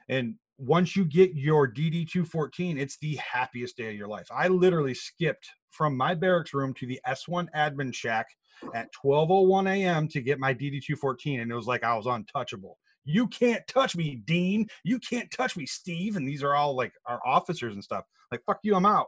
And 0.09 0.35
once 0.57 0.95
you 0.95 1.05
get 1.05 1.33
your 1.33 1.71
dd214 1.71 2.79
it's 2.79 2.97
the 2.97 3.15
happiest 3.15 3.77
day 3.77 3.89
of 3.89 3.95
your 3.95 4.07
life. 4.07 4.27
I 4.35 4.47
literally 4.47 4.93
skipped 4.93 5.49
from 5.69 5.95
my 5.95 6.13
barracks 6.13 6.53
room 6.53 6.73
to 6.75 6.85
the 6.85 6.99
s1 7.07 7.47
admin 7.55 7.93
shack 7.93 8.27
at 8.75 8.89
12:01 9.03 9.69
a.m. 9.69 10.07
to 10.09 10.21
get 10.21 10.39
my 10.39 10.53
DD214 10.53 11.41
and 11.41 11.51
it 11.51 11.55
was 11.55 11.67
like 11.67 11.83
I 11.83 11.95
was 11.95 12.05
untouchable 12.05 12.77
you 13.03 13.27
can't 13.27 13.65
touch 13.67 13.95
me, 13.95 14.21
Dean. 14.25 14.67
You 14.83 14.99
can't 14.99 15.31
touch 15.31 15.57
me, 15.57 15.65
Steve. 15.65 16.15
And 16.15 16.27
these 16.27 16.43
are 16.43 16.55
all 16.55 16.75
like 16.75 16.93
our 17.05 17.19
officers 17.25 17.73
and 17.73 17.83
stuff. 17.83 18.05
Like, 18.31 18.43
fuck 18.45 18.59
you, 18.63 18.75
I'm 18.75 18.85
out. 18.85 19.07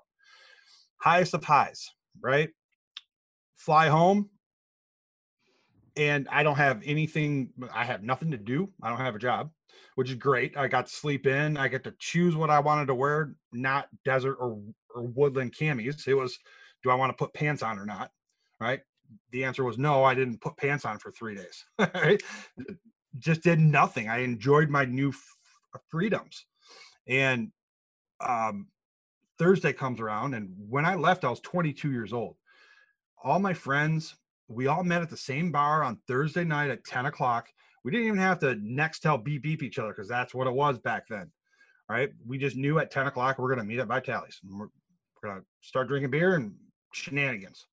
Highest 0.97 1.33
of 1.33 1.43
highs, 1.43 1.89
right? 2.21 2.49
Fly 3.55 3.89
home. 3.89 4.29
And 5.95 6.27
I 6.31 6.41
don't 6.41 6.55
have 6.55 6.81
anything, 6.83 7.49
I 7.71 7.85
have 7.85 8.01
nothing 8.01 8.31
to 8.31 8.37
do. 8.37 8.69
I 8.81 8.89
don't 8.89 8.97
have 8.97 9.15
a 9.15 9.19
job, 9.19 9.51
which 9.95 10.09
is 10.09 10.15
great. 10.15 10.57
I 10.57 10.67
got 10.67 10.87
to 10.87 10.91
sleep 10.91 11.27
in. 11.27 11.55
I 11.55 11.67
get 11.67 11.83
to 11.83 11.93
choose 11.99 12.35
what 12.35 12.49
I 12.49 12.59
wanted 12.59 12.87
to 12.87 12.95
wear, 12.95 13.35
not 13.51 13.89
desert 14.03 14.37
or, 14.39 14.59
or 14.95 15.03
woodland 15.03 15.53
camis. 15.55 16.07
It 16.07 16.15
was, 16.15 16.39
do 16.83 16.89
I 16.89 16.95
want 16.95 17.11
to 17.11 17.23
put 17.23 17.33
pants 17.33 17.61
on 17.61 17.77
or 17.77 17.85
not? 17.85 18.09
Right 18.59 18.81
the 19.31 19.43
answer 19.43 19.63
was 19.63 19.77
no 19.77 20.03
i 20.03 20.13
didn't 20.13 20.41
put 20.41 20.57
pants 20.57 20.85
on 20.85 20.97
for 20.99 21.11
three 21.11 21.35
days 21.35 21.65
right 21.95 22.21
just 23.19 23.43
did 23.43 23.59
nothing. 23.59 24.09
I 24.09 24.19
enjoyed 24.19 24.69
my 24.69 24.85
new 24.85 25.09
f- 25.09 25.37
uh, 25.75 25.79
freedoms. 25.89 26.45
And 27.07 27.51
um, 28.21 28.67
Thursday 29.37 29.73
comes 29.73 29.99
around, 29.99 30.33
and 30.33 30.53
when 30.69 30.85
I 30.85 30.95
left, 30.95 31.25
I 31.25 31.29
was 31.29 31.39
22 31.41 31.91
years 31.91 32.13
old. 32.13 32.35
All 33.23 33.39
my 33.39 33.53
friends, 33.53 34.15
we 34.47 34.67
all 34.67 34.83
met 34.83 35.01
at 35.01 35.09
the 35.09 35.17
same 35.17 35.51
bar 35.51 35.83
on 35.83 35.99
Thursday 36.07 36.43
night 36.43 36.69
at 36.69 36.83
10 36.85 37.05
o'clock. 37.05 37.47
We 37.83 37.91
didn't 37.91 38.07
even 38.07 38.19
have 38.19 38.39
to 38.39 38.55
next 38.61 38.99
tell 38.99 39.17
beep 39.17 39.43
beep 39.43 39.63
each 39.63 39.79
other 39.79 39.89
because 39.89 40.07
that's 40.07 40.33
what 40.33 40.47
it 40.47 40.53
was 40.53 40.77
back 40.79 41.07
then. 41.09 41.31
Right? 41.89 42.09
We 42.25 42.37
just 42.37 42.55
knew 42.55 42.79
at 42.79 42.91
10 42.91 43.07
o'clock 43.07 43.37
we're 43.37 43.53
going 43.53 43.59
to 43.59 43.65
meet 43.65 43.79
at 43.79 43.87
Vitali's. 43.87 44.39
We're, 44.43 44.67
we're 45.21 45.29
going 45.29 45.41
to 45.41 45.45
start 45.61 45.87
drinking 45.87 46.11
beer 46.11 46.35
and 46.35 46.53
shenanigans. 46.93 47.65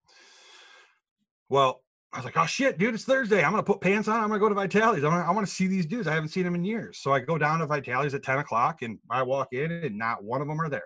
Well, 1.49 1.82
I 2.12 2.19
was 2.19 2.25
like, 2.25 2.37
oh 2.37 2.47
shit, 2.47 2.76
dude, 2.76 2.95
it's 2.95 3.05
Thursday. 3.05 3.45
I'm 3.45 3.52
gonna 3.52 3.62
put 3.62 3.81
pants 3.81 4.09
on. 4.09 4.17
I'm 4.17 4.29
gonna 4.29 4.40
go 4.40 4.49
to 4.49 4.55
Vitali's. 4.55 5.05
I'm 5.05 5.11
gonna, 5.11 5.25
I 5.25 5.31
want 5.31 5.47
to 5.47 5.52
see 5.52 5.69
these 5.69 5.87
dudes. 5.87 6.09
I 6.09 6.14
haven't 6.14 6.31
seen 6.31 6.43
them 6.43 6.57
in 6.57 6.64
years. 6.64 6.99
So 6.99 7.12
I 7.12 7.21
go 7.21 7.38
down 7.38 7.61
to 7.61 7.67
Vitali's 7.67 8.14
at 8.14 8.25
10 8.25 8.38
o'clock 8.38 8.83
and 8.83 8.99
I 9.09 9.23
walk 9.23 9.52
in 9.52 9.71
and 9.71 9.97
not 9.97 10.25
one 10.25 10.43
of 10.43 10.49
them 10.49 10.61
are 10.61 10.69
there. 10.69 10.83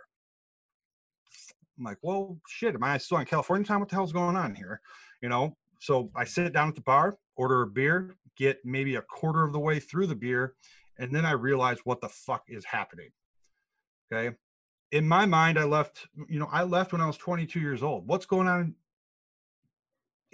I'm 1.79 1.85
like, 1.85 1.99
well, 2.03 2.39
shit, 2.47 2.75
am 2.75 2.85
I 2.85 2.99
still 2.99 3.17
on 3.17 3.25
California 3.25 3.67
time? 3.67 3.81
What 3.81 3.89
the 3.89 3.95
hell's 3.95 4.13
going 4.13 4.37
on 4.37 4.55
here? 4.55 4.81
You 5.23 5.29
know, 5.31 5.57
so 5.81 6.11
I 6.15 6.25
sit 6.25 6.53
down 6.53 6.69
at 6.69 6.75
the 6.75 6.83
bar, 6.83 7.17
order 7.37 7.63
a 7.63 7.67
beer, 7.67 8.17
get 8.37 8.59
maybe 8.65 8.97
a 8.97 9.03
quarter 9.03 9.45
of 9.45 9.53
the 9.53 9.59
way 9.59 9.81
through 9.81 10.07
the 10.07 10.15
beer, 10.15 10.55
and 10.99 11.13
then 11.13 11.25
I 11.25 11.33
realize 11.33 11.79
what 11.85 12.01
the 12.01 12.09
fuck 12.09 12.45
is 12.49 12.65
happening. 12.65 13.11
Okay. 14.13 14.37
In 14.93 15.09
my 15.09 15.27
mind, 15.27 15.59
I 15.59 15.65
left, 15.65 16.07
you 16.29 16.39
know, 16.39 16.49
I 16.53 16.63
left 16.63 16.93
when 16.93 17.01
I 17.01 17.07
was 17.07 17.17
22 17.17 17.59
years 17.59 17.83
old. 17.83 18.07
What's 18.07 18.27
going 18.27 18.47
on 18.47 18.75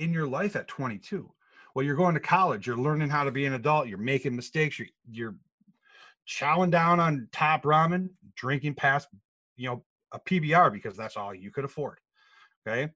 in 0.00 0.12
your 0.12 0.26
life 0.26 0.56
at 0.56 0.66
22? 0.66 1.30
Well, 1.74 1.84
you're 1.84 1.94
going 1.94 2.14
to 2.14 2.20
college, 2.20 2.66
you're 2.66 2.76
learning 2.76 3.10
how 3.10 3.22
to 3.22 3.30
be 3.30 3.46
an 3.46 3.52
adult, 3.52 3.86
you're 3.86 3.98
making 3.98 4.34
mistakes, 4.34 4.78
you're, 4.78 4.88
you're 5.08 5.36
chowing 6.26 6.70
down 6.70 6.98
on 6.98 7.28
top 7.32 7.62
ramen, 7.62 8.08
drinking 8.34 8.74
past, 8.74 9.08
you 9.56 9.68
know, 9.68 9.84
a 10.12 10.18
PBR 10.18 10.72
because 10.72 10.96
that's 10.96 11.16
all 11.16 11.34
you 11.34 11.50
could 11.50 11.64
afford. 11.64 11.98
Okay. 12.66 12.90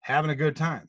Having 0.00 0.30
a 0.30 0.36
good 0.36 0.56
time. 0.56 0.88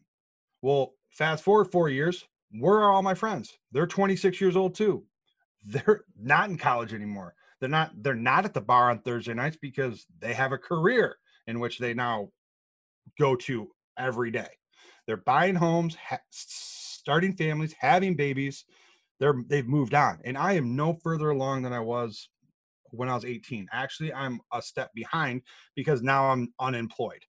Well, 0.62 0.94
fast 1.12 1.44
forward 1.44 1.72
four 1.72 1.90
years, 1.90 2.26
where 2.52 2.76
are 2.76 2.92
all 2.92 3.04
my 3.04 3.14
friends? 3.14 3.58
They're 3.72 3.88
26 3.88 4.42
years 4.42 4.56
old 4.56 4.74
too. 4.74 5.04
They're 5.66 6.06
not 6.20 6.50
in 6.50 6.58
college 6.58 6.94
anymore. 6.94 7.36
They're 7.60 7.70
not, 7.70 7.92
they're 8.02 8.16
not 8.16 8.46
at 8.46 8.56
the 8.56 8.62
bar 8.62 8.90
on 8.90 9.02
Thursday 9.02 9.36
nights 9.36 9.58
because 9.62 10.08
they 10.20 10.34
have 10.34 10.52
a 10.52 10.58
career 10.58 11.18
in 11.46 11.60
which 11.60 11.78
they 11.78 11.94
now 11.94 12.30
go 13.20 13.36
to 13.36 13.70
every 13.96 14.32
day. 14.32 14.50
They're 15.08 15.18
buying 15.18 15.56
homes, 15.56 15.96
ha- 15.96 16.20
starting 16.30 17.34
families, 17.34 17.74
having 17.80 18.16
babies. 18.16 18.66
They're 19.20 19.36
they've 19.48 19.68
moved 19.68 19.94
on, 19.94 20.20
and 20.26 20.38
I 20.38 20.54
am 20.54 20.76
no 20.76 20.94
further 20.94 21.30
along 21.30 21.64
than 21.64 21.74
I 21.74 21.80
was 21.80 22.30
when 22.92 23.10
I 23.10 23.16
was 23.16 23.26
18. 23.26 23.68
Actually, 23.72 24.14
I'm 24.14 24.42
a 24.54 24.62
step 24.62 24.92
behind 24.94 25.44
because 25.76 26.02
now 26.02 26.30
I'm 26.32 26.54
unemployed. 26.60 27.26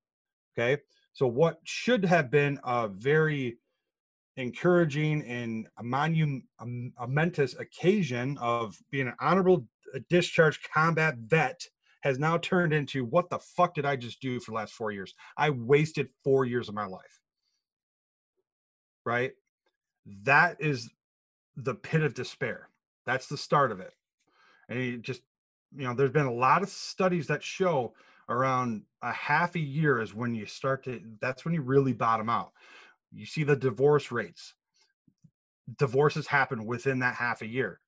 Okay. 0.58 0.80
So, 1.12 1.26
what 1.26 1.58
should 1.64 2.04
have 2.04 2.30
been 2.30 2.58
a 2.64 2.88
very 2.88 3.58
encouraging 4.36 5.22
and 5.24 5.66
a, 5.78 5.82
monu- 5.82 6.42
um, 6.58 6.92
a 6.98 7.06
momentous 7.06 7.54
occasion 7.58 8.38
of 8.40 8.76
being 8.90 9.08
an 9.08 9.14
honorable 9.20 9.66
discharge 10.08 10.60
combat 10.72 11.16
vet 11.18 11.60
has 12.02 12.18
now 12.18 12.38
turned 12.38 12.72
into 12.72 13.04
what 13.04 13.30
the 13.30 13.38
fuck 13.38 13.74
did 13.74 13.84
I 13.84 13.96
just 13.96 14.20
do 14.20 14.40
for 14.40 14.50
the 14.52 14.56
last 14.56 14.72
four 14.72 14.90
years? 14.90 15.14
I 15.36 15.50
wasted 15.50 16.08
four 16.24 16.44
years 16.44 16.68
of 16.68 16.74
my 16.74 16.86
life. 16.86 17.20
Right? 19.04 19.32
That 20.24 20.60
is 20.60 20.90
the 21.56 21.74
pit 21.74 22.02
of 22.02 22.14
despair. 22.14 22.68
That's 23.06 23.26
the 23.26 23.36
start 23.36 23.72
of 23.72 23.80
it. 23.80 23.92
And 24.68 24.80
you 24.80 24.98
just 24.98 25.22
you 25.74 25.84
know, 25.84 25.94
there's 25.94 26.10
been 26.10 26.26
a 26.26 26.32
lot 26.32 26.62
of 26.62 26.68
studies 26.68 27.26
that 27.28 27.42
show 27.42 27.94
around 28.28 28.82
a 29.02 29.12
half 29.12 29.54
a 29.54 29.60
year 29.60 30.00
is 30.00 30.14
when 30.14 30.34
you 30.34 30.46
start 30.46 30.84
to, 30.84 31.00
that's 31.20 31.44
when 31.44 31.54
you 31.54 31.62
really 31.62 31.92
bottom 31.92 32.28
out. 32.28 32.52
You 33.10 33.26
see 33.26 33.42
the 33.42 33.56
divorce 33.56 34.12
rates. 34.12 34.54
Divorces 35.78 36.26
happen 36.26 36.66
within 36.66 37.00
that 37.00 37.14
half 37.14 37.42
a 37.42 37.46
year. 37.46 37.80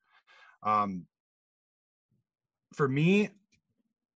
Um, 0.62 1.06
for 2.73 2.88
me, 2.88 3.30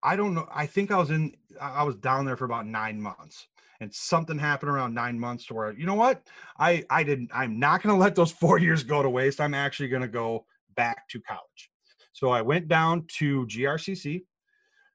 I 0.02 0.16
don't 0.16 0.34
know. 0.34 0.48
I 0.52 0.66
think 0.66 0.90
I 0.90 0.96
was 0.96 1.10
in, 1.10 1.34
I 1.60 1.82
was 1.82 1.96
down 1.96 2.24
there 2.24 2.36
for 2.36 2.44
about 2.44 2.66
nine 2.66 3.00
months 3.00 3.48
and 3.80 3.94
something 3.94 4.38
happened 4.38 4.70
around 4.70 4.94
nine 4.94 5.18
months 5.18 5.46
to 5.46 5.54
where, 5.54 5.72
you 5.72 5.86
know 5.86 5.94
what? 5.94 6.22
I, 6.58 6.84
I 6.90 7.04
didn't, 7.04 7.30
I'm 7.32 7.58
not 7.58 7.82
going 7.82 7.94
to 7.94 8.00
let 8.00 8.14
those 8.14 8.32
four 8.40 8.58
years 8.58 8.82
go 8.82 9.02
to 9.02 9.10
waste. 9.10 9.40
I'm 9.40 9.54
actually 9.54 9.88
going 9.88 10.02
to 10.02 10.08
go 10.08 10.46
back 10.76 11.08
to 11.10 11.20
college. 11.20 11.70
So 12.12 12.30
I 12.30 12.42
went 12.42 12.68
down 12.68 13.06
to 13.18 13.46
GRCC, 13.46 14.22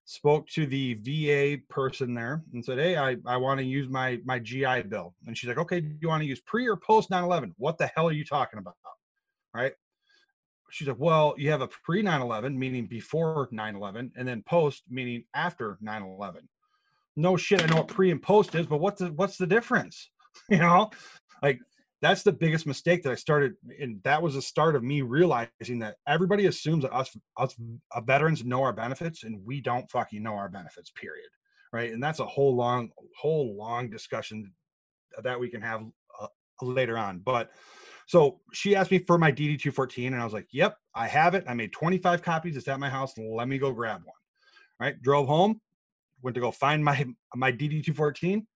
spoke 0.05 0.47
to 0.49 0.65
the 0.65 0.95
VA 0.95 1.61
person 1.69 2.13
there 2.13 2.43
and 2.53 2.63
said, 2.63 2.77
Hey, 2.77 2.97
I, 2.97 3.15
I 3.25 3.37
want 3.37 3.59
to 3.59 3.65
use 3.65 3.87
my, 3.87 4.19
my 4.25 4.39
GI 4.39 4.83
Bill. 4.83 5.13
And 5.25 5.37
she's 5.37 5.47
like, 5.47 5.57
okay, 5.57 5.79
do 5.79 5.95
you 6.01 6.09
want 6.09 6.21
to 6.21 6.27
use 6.27 6.41
pre 6.41 6.67
or 6.67 6.75
post 6.75 7.09
9-11? 7.09 7.53
What 7.57 7.77
the 7.77 7.87
hell 7.95 8.09
are 8.09 8.13
you 8.13 8.25
talking 8.25 8.59
about? 8.59 8.75
Right. 9.53 9.73
She's 10.71 10.87
like, 10.87 10.99
well, 10.99 11.35
you 11.37 11.51
have 11.51 11.61
a 11.61 11.67
pre 11.67 12.03
9-11, 12.03 12.55
meaning 12.55 12.87
before 12.87 13.47
9-11, 13.53 14.11
and 14.17 14.27
then 14.27 14.43
post, 14.45 14.83
meaning 14.89 15.23
after 15.35 15.77
9-11. 15.83 16.39
No 17.15 17.38
shit, 17.38 17.63
I 17.63 17.67
know 17.67 17.77
what 17.77 17.88
pre 17.88 18.12
and 18.12 18.22
post 18.22 18.55
is, 18.55 18.65
but 18.65 18.79
what's 18.79 19.00
the, 19.00 19.12
what's 19.13 19.38
the 19.38 19.48
difference? 19.48 20.10
You 20.50 20.58
know, 20.58 20.89
like 21.43 21.60
that's 22.03 22.22
the 22.22 22.34
biggest 22.34 22.67
mistake 22.67 23.01
that 23.03 23.12
I 23.12 23.15
started, 23.15 23.53
and 23.79 24.01
that 24.03 24.22
was 24.22 24.34
the 24.34 24.41
start 24.41 24.75
of 24.75 24.84
me 24.84 25.03
realizing 25.03 25.79
that 25.79 25.96
everybody 26.05 26.48
assumes 26.48 26.84
that 26.84 26.93
us 26.93 27.15
us 27.38 27.55
uh, 27.93 28.01
veterans 28.01 28.43
know 28.43 28.62
our 28.62 28.74
benefits, 28.74 29.24
and 29.24 29.39
we 29.46 29.62
don't 29.62 29.89
fucking 29.89 30.22
know 30.22 30.34
our 30.34 30.50
benefits. 30.50 30.91
Period. 30.91 31.29
Right, 31.72 31.93
and 31.93 32.03
that's 32.03 32.20
a 32.20 32.25
whole 32.25 32.55
long, 32.55 32.89
whole 33.20 33.55
long 33.55 33.89
discussion 33.89 34.51
that 35.24 35.39
we 35.39 35.50
can 35.50 35.62
have 35.62 35.84
uh, 36.20 36.27
later 36.62 36.98
on. 36.98 37.20
But 37.20 37.51
so 38.05 38.41
she 38.51 38.75
asked 38.75 38.91
me 38.91 39.00
for 39.00 39.17
my 39.17 39.32
DD 39.32 39.62
two 39.62 39.72
fourteen, 39.72 40.13
and 40.13 40.22
I 40.22 40.25
was 40.25 40.34
like, 40.34 40.48
"Yep, 40.51 40.77
I 40.93 41.08
have 41.08 41.36
it. 41.36 41.46
I 41.48 41.53
made 41.53 41.72
twenty 41.72 42.00
five 42.00 42.22
copies. 42.22 42.58
It's 42.58 42.67
at 42.67 42.82
my 42.82 42.89
house. 42.89 43.13
Let 43.17 43.48
me 43.48 43.58
go 43.58 43.72
grab 43.72 44.01
one." 44.03 44.15
Right, 44.79 45.01
drove 45.01 45.27
home, 45.27 45.62
went 46.24 46.36
to 46.36 46.42
go 46.42 46.51
find 46.51 46.84
my 46.84 47.06
my 47.36 47.51
DD 47.51 47.84
two 47.84 47.94
fourteen, 47.94 48.48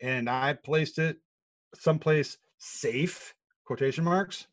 and 0.00 0.30
I 0.30 0.52
placed 0.52 0.98
it 0.98 1.16
someplace 1.74 2.38
safe 2.58 3.34
quotation 3.64 4.04
marks 4.04 4.46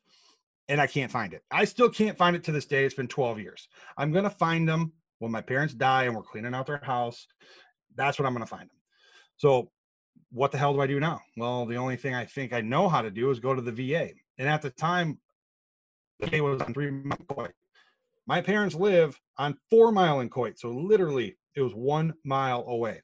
and 0.71 0.79
I 0.79 0.87
can't 0.87 1.11
find 1.11 1.33
it. 1.33 1.43
I 1.51 1.65
still 1.65 1.89
can't 1.89 2.17
find 2.17 2.33
it 2.33 2.45
to 2.45 2.53
this 2.53 2.65
day. 2.65 2.85
It's 2.85 2.95
been 2.95 3.09
12 3.09 3.39
years. 3.39 3.67
I'm 3.97 4.13
to 4.23 4.29
find 4.29 4.67
them 4.67 4.93
when 5.19 5.29
my 5.29 5.41
parents 5.41 5.73
die 5.73 6.05
and 6.05 6.15
we're 6.15 6.23
cleaning 6.23 6.53
out 6.53 6.65
their 6.65 6.81
house. 6.81 7.27
That's 7.95 8.17
what 8.17 8.25
I'm 8.25 8.33
to 8.41 8.45
find 8.45 8.69
them. 8.69 8.77
So, 9.35 9.69
what 10.31 10.53
the 10.53 10.57
hell 10.57 10.73
do 10.73 10.79
I 10.79 10.87
do 10.87 11.01
now? 11.01 11.19
Well, 11.35 11.65
the 11.65 11.75
only 11.75 11.97
thing 11.97 12.15
I 12.15 12.23
think 12.23 12.53
I 12.53 12.61
know 12.61 12.87
how 12.87 13.01
to 13.01 13.11
do 13.11 13.31
is 13.31 13.41
go 13.41 13.53
to 13.53 13.61
the 13.61 13.71
VA. 13.71 14.11
And 14.37 14.47
at 14.47 14.61
the 14.61 14.69
time, 14.69 15.19
the 16.21 16.27
VA 16.27 16.41
was 16.41 16.61
on 16.61 16.73
three 16.73 16.89
mile 16.89 17.17
Coit. 17.27 17.51
My 18.25 18.39
parents 18.39 18.73
live 18.73 19.19
on 19.37 19.57
four 19.69 19.91
mile 19.91 20.21
in 20.21 20.29
Coit. 20.29 20.57
So, 20.57 20.69
literally, 20.69 21.35
it 21.55 21.61
was 21.61 21.73
one 21.73 22.13
mile 22.23 22.65
away. 22.67 23.01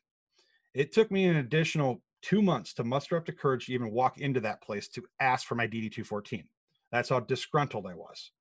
It 0.73 0.93
took 0.93 1.11
me 1.11 1.25
an 1.25 1.37
additional 1.37 2.01
two 2.21 2.41
months 2.41 2.73
to 2.75 2.83
muster 2.83 3.17
up 3.17 3.25
the 3.25 3.31
courage 3.31 3.65
to 3.65 3.73
even 3.73 3.91
walk 3.91 4.19
into 4.19 4.39
that 4.41 4.61
place 4.61 4.87
to 4.89 5.03
ask 5.19 5.47
for 5.47 5.55
my 5.55 5.65
DD 5.65 5.91
214. 5.91 6.43
That's 6.91 7.09
how 7.09 7.19
disgruntled 7.19 7.85
I 7.85 7.95
was. 7.95 8.31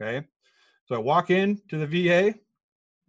Okay. 0.00 0.26
So 0.86 0.94
I 0.94 0.98
walk 0.98 1.30
in 1.30 1.60
to 1.68 1.78
the 1.78 1.86
VA, 1.86 2.34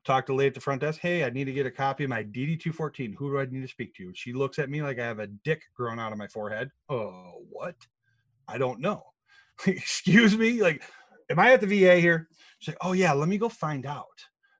talk 0.05 0.25
to 0.25 0.31
the 0.31 0.37
lady 0.37 0.47
at 0.47 0.53
the 0.53 0.61
front 0.61 0.81
desk. 0.81 0.99
Hey, 0.99 1.23
I 1.23 1.29
need 1.29 1.45
to 1.45 1.53
get 1.53 1.65
a 1.65 1.71
copy 1.71 2.05
of 2.05 2.09
my 2.09 2.23
DD 2.23 2.59
214. 2.59 3.13
Who 3.17 3.31
do 3.31 3.39
I 3.39 3.45
need 3.45 3.61
to 3.61 3.67
speak 3.67 3.93
to? 3.95 4.11
She 4.15 4.33
looks 4.33 4.59
at 4.59 4.69
me 4.69 4.81
like 4.81 4.99
I 4.99 5.05
have 5.05 5.19
a 5.19 5.27
dick 5.27 5.63
growing 5.75 5.99
out 5.99 6.11
of 6.11 6.17
my 6.17 6.27
forehead. 6.27 6.69
Oh, 6.89 7.43
what? 7.49 7.75
I 8.47 8.57
don't 8.57 8.79
know. 8.79 9.03
Excuse 9.67 10.37
me. 10.37 10.61
Like, 10.61 10.83
am 11.29 11.39
I 11.39 11.53
at 11.53 11.61
the 11.61 11.67
VA 11.67 11.97
here? 11.97 12.29
She's 12.59 12.73
like, 12.73 12.77
oh, 12.81 12.93
yeah, 12.93 13.13
let 13.13 13.27
me 13.27 13.37
go 13.37 13.49
find 13.49 13.85
out. 13.85 14.05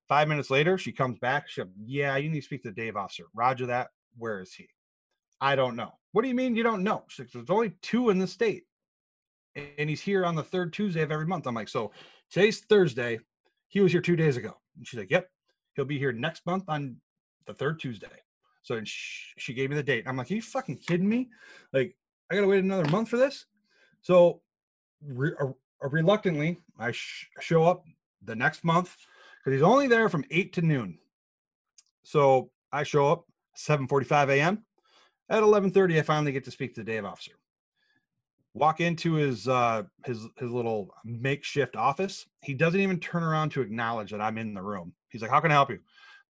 Five 0.07 0.27
minutes 0.27 0.49
later, 0.49 0.77
she 0.77 0.91
comes 0.91 1.17
back. 1.19 1.49
She, 1.49 1.63
yeah, 1.85 2.15
you 2.17 2.29
need 2.29 2.41
to 2.41 2.45
speak 2.45 2.63
to 2.63 2.69
the 2.69 2.75
Dave 2.75 2.95
officer. 2.95 3.25
Roger 3.33 3.65
that. 3.67 3.89
Where 4.17 4.39
is 4.39 4.53
he? 4.53 4.67
I 5.41 5.55
don't 5.55 5.75
know. 5.75 5.91
What 6.11 6.21
do 6.21 6.27
you 6.27 6.35
mean 6.35 6.55
you 6.55 6.63
don't 6.63 6.83
know? 6.83 7.03
There's 7.17 7.49
only 7.49 7.73
two 7.81 8.09
in 8.09 8.19
the 8.19 8.27
state. 8.27 8.63
And 9.55 9.89
he's 9.89 10.01
here 10.01 10.25
on 10.25 10.35
the 10.35 10.43
third 10.43 10.73
Tuesday 10.73 11.01
of 11.01 11.11
every 11.11 11.25
month. 11.25 11.47
I'm 11.47 11.55
like, 11.55 11.69
so 11.69 11.91
today's 12.29 12.59
Thursday. 12.59 13.19
He 13.67 13.79
was 13.81 13.91
here 13.91 14.01
two 14.01 14.15
days 14.15 14.37
ago. 14.37 14.55
And 14.77 14.87
she's 14.87 14.99
like, 14.99 15.11
yep, 15.11 15.29
he'll 15.75 15.85
be 15.85 15.97
here 15.97 16.11
next 16.11 16.45
month 16.45 16.65
on 16.67 16.97
the 17.47 17.53
third 17.53 17.79
Tuesday. 17.79 18.07
So 18.63 18.79
she 18.83 19.53
gave 19.53 19.69
me 19.69 19.75
the 19.75 19.83
date. 19.83 20.05
I'm 20.07 20.17
like, 20.17 20.31
are 20.31 20.35
you 20.35 20.41
fucking 20.41 20.77
kidding 20.77 21.07
me? 21.07 21.29
Like, 21.73 21.95
I 22.29 22.35
got 22.35 22.41
to 22.41 22.47
wait 22.47 22.63
another 22.63 22.89
month 22.89 23.09
for 23.09 23.17
this? 23.17 23.45
So 24.01 24.41
re- 25.05 25.35
uh, 25.39 25.51
reluctantly, 25.81 26.57
I 26.79 26.91
sh- 26.91 27.29
show 27.39 27.63
up 27.63 27.83
the 28.23 28.35
next 28.35 28.63
month 28.63 28.95
because 29.45 29.57
he's 29.57 29.63
only 29.63 29.87
there 29.87 30.09
from 30.09 30.25
8 30.31 30.53
to 30.53 30.61
noon. 30.63 30.97
So 32.03 32.49
I 32.71 32.83
show 32.83 33.11
up 33.11 33.25
7.45 33.57 34.29
a.m. 34.29 34.65
At 35.29 35.43
11:30, 35.43 35.99
I 35.99 36.01
finally 36.01 36.31
get 36.31 36.43
to 36.45 36.51
speak 36.51 36.75
to 36.75 36.81
the 36.81 36.91
Dave 36.91 37.05
officer. 37.05 37.33
Walk 38.53 38.79
into 38.79 39.13
his 39.13 39.47
uh, 39.47 39.83
his 40.05 40.27
his 40.37 40.51
little 40.51 40.89
makeshift 41.03 41.75
office. 41.75 42.25
He 42.41 42.53
doesn't 42.53 42.79
even 42.79 42.99
turn 42.99 43.23
around 43.23 43.51
to 43.51 43.61
acknowledge 43.61 44.11
that 44.11 44.21
I'm 44.21 44.37
in 44.37 44.53
the 44.53 44.61
room. 44.61 44.93
He's 45.09 45.21
like, 45.21 45.31
"How 45.31 45.39
can 45.39 45.51
I 45.51 45.55
help 45.55 45.71
you?" 45.71 45.79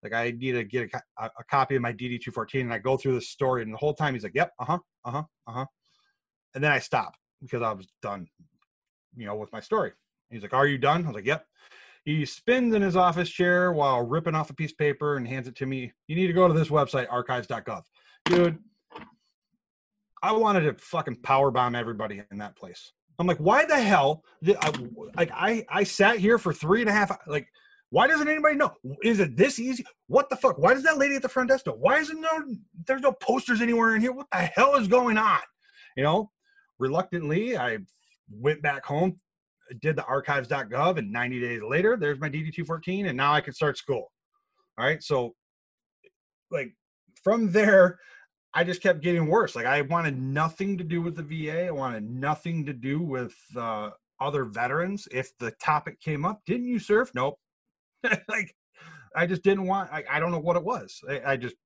Like, 0.02 0.12
I 0.12 0.30
need 0.30 0.52
to 0.52 0.64
get 0.64 0.90
a, 1.18 1.30
a 1.38 1.44
copy 1.50 1.76
of 1.76 1.83
my 1.83 1.92
DD 1.92 2.21
214, 2.21 2.62
and 2.62 2.73
I 2.73 2.78
go 2.78 2.97
through 2.97 3.14
the 3.14 3.21
story, 3.21 3.62
and 3.62 3.73
the 3.73 3.78
whole 3.78 3.94
time 3.94 4.14
he's 4.14 4.23
like, 4.23 4.35
"Yep, 4.35 4.52
uh 4.59 4.64
huh, 4.64 4.78
uh 5.04 5.11
huh, 5.11 5.23
uh 5.47 5.52
huh," 5.52 5.66
and 6.54 6.62
then 6.62 6.71
I 6.71 6.78
stop 6.78 7.14
because 7.42 7.62
I 7.62 7.73
was 7.73 7.88
done, 8.00 8.28
you 9.16 9.26
know, 9.26 9.35
with 9.35 9.52
my 9.52 9.61
story. 9.61 9.92
He's 10.30 10.42
like, 10.42 10.54
"Are 10.54 10.66
you 10.66 10.78
done?" 10.78 11.04
I 11.04 11.09
was 11.09 11.16
like, 11.16 11.26
"Yep." 11.26 11.44
He 12.04 12.26
spins 12.26 12.75
in 12.75 12.82
his 12.82 12.96
office 12.96 13.30
chair 13.30 13.73
while 13.73 14.02
ripping 14.02 14.34
off 14.34 14.50
a 14.50 14.54
piece 14.54 14.73
of 14.73 14.78
paper 14.78 15.16
and 15.16 15.26
hands 15.26 15.49
it 15.49 15.56
to 15.56 15.66
me. 15.66 15.92
You 16.06 16.16
need 16.16 16.26
to 16.26 16.32
go 16.34 16.46
to 16.46 16.54
this 16.54 16.68
website, 16.68 17.06
archives.gov. 17.11 17.82
Dude, 18.26 18.58
I 20.23 20.32
wanted 20.32 20.62
to 20.62 20.75
fucking 20.75 21.23
power 21.23 21.50
bomb 21.50 21.75
everybody 21.75 22.23
in 22.30 22.38
that 22.38 22.56
place. 22.56 22.92
I'm 23.18 23.26
like, 23.26 23.38
why 23.38 23.64
the 23.64 23.80
hell? 23.80 24.23
Did 24.42 24.56
I, 24.61 24.73
like, 25.14 25.30
I 25.32 25.64
I 25.68 25.84
sat 25.84 26.18
here 26.18 26.38
for 26.38 26.52
three 26.52 26.80
and 26.80 26.90
a 26.90 26.92
half. 26.92 27.16
Like, 27.26 27.49
why 27.90 28.06
doesn't 28.06 28.28
anybody 28.28 28.56
know? 28.56 28.73
Is 29.02 29.20
it 29.20 29.37
this 29.37 29.58
easy? 29.58 29.84
What 30.08 30.28
the 30.28 30.37
fuck? 30.37 30.58
Why 30.58 30.75
does 30.75 30.82
that 30.82 30.99
lady 30.99 31.14
at 31.14 31.23
the 31.23 31.28
front 31.28 31.49
desk 31.49 31.66
know? 31.66 31.75
Why 31.75 31.99
isn't 31.99 32.20
no? 32.20 32.28
There's 32.87 33.02
no 33.02 33.12
posters 33.12 33.61
anywhere 33.61 33.94
in 33.94 34.00
here. 34.00 34.12
What 34.12 34.26
the 34.32 34.38
hell 34.38 34.75
is 34.75 34.88
going 34.88 35.16
on? 35.16 35.38
You 35.96 36.02
know, 36.02 36.30
reluctantly, 36.78 37.56
I 37.56 37.78
went 38.28 38.62
back 38.62 38.84
home, 38.84 39.20
did 39.80 39.97
the 39.97 40.04
archives.gov, 40.04 40.99
and 40.99 41.12
90 41.12 41.40
days 41.40 41.61
later, 41.62 41.97
there's 41.97 42.21
my 42.21 42.28
DD 42.28 42.52
214, 42.52 43.06
and 43.06 43.16
now 43.16 43.33
I 43.33 43.40
can 43.40 43.54
start 43.54 43.78
school. 43.78 44.11
All 44.78 44.85
right, 44.85 45.02
so 45.02 45.35
like 46.50 46.75
from 47.23 47.52
there, 47.52 47.99
I 48.54 48.64
just 48.64 48.83
kept 48.83 49.02
getting 49.02 49.26
worse. 49.26 49.56
Like 49.56 49.66
I 49.66 49.83
wanted 49.83 50.21
nothing 50.21 50.78
to 50.78 50.85
do 50.85 51.02
with 51.02 51.16
the 51.16 51.23
VA. 51.23 51.66
I 51.66 51.71
wanted 51.71 52.09
nothing 52.09 52.64
to 52.66 52.73
do 52.73 53.00
with 53.00 53.35
uh, 53.56 53.90
other 54.21 54.44
veterans. 54.44 55.09
If 55.11 55.37
the 55.38 55.50
topic 55.52 56.00
came 56.00 56.25
up, 56.25 56.42
didn't 56.47 56.66
you 56.66 56.78
serve? 56.78 57.11
Nope. 57.14 57.38
like 58.28 58.54
I 59.16 59.26
just 59.26 59.42
didn't 59.42 59.66
want. 59.66 59.92
I, 59.92 60.04
I 60.11 60.21
don't 60.21 60.30
know 60.30 60.38
what 60.38 60.56
it 60.56 60.64
was. 60.64 61.00
I, 61.09 61.33
I 61.33 61.37
just 61.37 61.56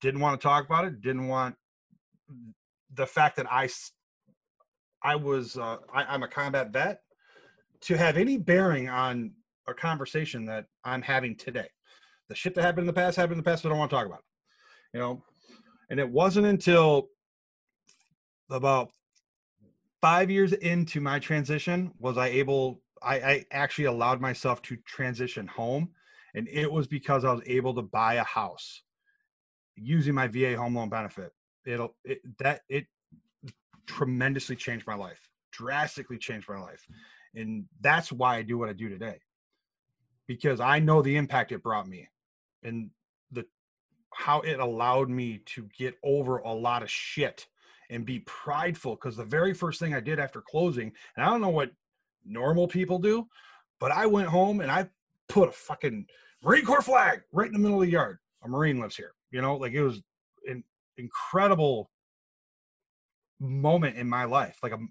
didn't 0.00 0.20
want 0.20 0.40
to 0.40 0.44
talk 0.44 0.66
about 0.66 0.84
it. 0.84 1.00
Didn't 1.00 1.28
want 1.28 1.56
the 2.92 3.06
fact 3.06 3.36
that 3.36 3.50
I 3.50 3.68
I 5.02 5.16
was 5.16 5.56
uh, 5.56 5.78
I, 5.92 6.04
I'm 6.04 6.22
a 6.22 6.28
combat 6.28 6.72
vet 6.72 7.00
to 7.84 7.96
have 7.96 8.16
any 8.16 8.36
bearing 8.36 8.88
on 8.88 9.32
a 9.68 9.74
conversation 9.74 10.44
that 10.46 10.66
I'm 10.84 11.02
having 11.02 11.36
today. 11.36 11.68
The 12.28 12.34
shit 12.34 12.54
that 12.54 12.62
happened 12.62 12.80
in 12.80 12.86
the 12.86 12.92
past 12.92 13.16
happened 13.16 13.34
in 13.34 13.38
the 13.38 13.50
past. 13.50 13.62
So 13.62 13.68
I 13.68 13.70
don't 13.70 13.78
want 13.78 13.90
to 13.90 13.96
talk 13.96 14.06
about 14.06 14.20
it. 14.20 14.24
You 14.94 15.00
know, 15.00 15.22
and 15.90 16.00
it 16.00 16.08
wasn't 16.08 16.46
until 16.46 17.08
about 18.50 18.90
five 20.00 20.30
years 20.30 20.52
into 20.52 21.00
my 21.00 21.18
transition 21.18 21.92
was 21.98 22.16
I 22.16 22.28
able, 22.28 22.80
I, 23.02 23.16
I 23.16 23.44
actually 23.50 23.86
allowed 23.86 24.20
myself 24.20 24.62
to 24.62 24.76
transition 24.86 25.46
home. 25.46 25.90
And 26.34 26.48
it 26.48 26.70
was 26.70 26.86
because 26.86 27.24
I 27.24 27.32
was 27.32 27.42
able 27.46 27.74
to 27.74 27.82
buy 27.82 28.14
a 28.14 28.24
house 28.24 28.82
using 29.76 30.14
my 30.14 30.28
VA 30.28 30.56
home 30.56 30.74
loan 30.76 30.88
benefit. 30.88 31.32
It'll, 31.66 31.96
it, 32.04 32.20
that, 32.38 32.60
it 32.68 32.86
tremendously 33.86 34.56
changed 34.56 34.86
my 34.86 34.94
life, 34.94 35.20
drastically 35.52 36.18
changed 36.18 36.48
my 36.48 36.60
life. 36.60 36.86
And 37.34 37.64
that's 37.80 38.12
why 38.12 38.36
I 38.36 38.42
do 38.42 38.58
what 38.58 38.68
I 38.68 38.72
do 38.72 38.88
today 38.88 39.18
because 40.26 40.60
I 40.60 40.78
know 40.78 41.02
the 41.02 41.16
impact 41.16 41.52
it 41.52 41.62
brought 41.62 41.88
me 41.88 42.08
and 42.62 42.90
the 43.32 43.44
how 44.14 44.40
it 44.40 44.60
allowed 44.60 45.10
me 45.10 45.40
to 45.46 45.68
get 45.76 45.96
over 46.02 46.38
a 46.38 46.52
lot 46.52 46.82
of 46.82 46.90
shit 46.90 47.46
and 47.90 48.06
be 48.06 48.20
prideful 48.20 48.94
because 48.94 49.16
the 49.16 49.24
very 49.24 49.52
first 49.52 49.80
thing 49.80 49.94
I 49.94 50.00
did 50.00 50.18
after 50.18 50.40
closing, 50.40 50.92
and 51.16 51.24
I 51.24 51.30
don't 51.30 51.40
know 51.40 51.50
what 51.50 51.72
normal 52.24 52.66
people 52.66 52.98
do, 52.98 53.26
but 53.80 53.92
I 53.92 54.06
went 54.06 54.28
home 54.28 54.60
and 54.60 54.70
I 54.70 54.88
put 55.28 55.48
a 55.48 55.52
fucking 55.52 56.06
Marine 56.42 56.64
Corps 56.64 56.82
flag 56.82 57.22
right 57.32 57.46
in 57.46 57.52
the 57.52 57.58
middle 57.58 57.80
of 57.80 57.86
the 57.86 57.92
yard. 57.92 58.18
A 58.44 58.48
Marine 58.48 58.78
lives 58.78 58.96
here, 58.96 59.12
you 59.30 59.42
know, 59.42 59.56
like 59.56 59.72
it 59.72 59.82
was 59.82 60.00
an 60.46 60.62
incredible 60.96 61.90
moment 63.40 63.96
in 63.96 64.08
my 64.08 64.24
life. 64.24 64.58
Like 64.62 64.72
I'm, 64.72 64.90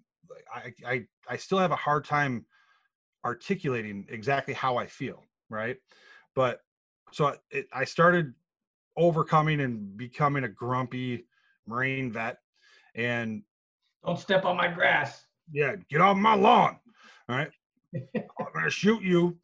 I, 0.53 0.73
I, 0.85 1.05
I 1.27 1.37
still 1.37 1.57
have 1.57 1.71
a 1.71 1.75
hard 1.75 2.05
time 2.05 2.45
articulating 3.25 4.05
exactly 4.09 4.53
how 4.53 4.77
I 4.77 4.87
feel, 4.87 5.23
right? 5.49 5.77
But 6.35 6.61
so 7.11 7.35
it, 7.51 7.67
I 7.73 7.85
started 7.85 8.33
overcoming 8.97 9.61
and 9.61 9.95
becoming 9.97 10.43
a 10.43 10.49
grumpy 10.49 11.25
Marine 11.67 12.11
vet. 12.11 12.37
And 12.95 13.43
don't 14.05 14.19
step 14.19 14.45
on 14.45 14.57
my 14.57 14.67
grass. 14.67 15.25
Yeah, 15.51 15.75
get 15.89 16.01
off 16.01 16.17
my 16.17 16.35
lawn. 16.35 16.77
All 17.29 17.35
right. 17.35 17.51
I'm 18.15 18.47
gonna 18.53 18.69
shoot 18.69 19.03
you. 19.03 19.37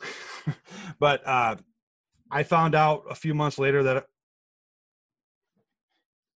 but 1.00 1.26
uh, 1.26 1.56
I 2.32 2.44
found 2.44 2.76
out 2.76 3.04
a 3.10 3.16
few 3.16 3.34
months 3.34 3.60
later 3.60 3.84
that 3.84 4.06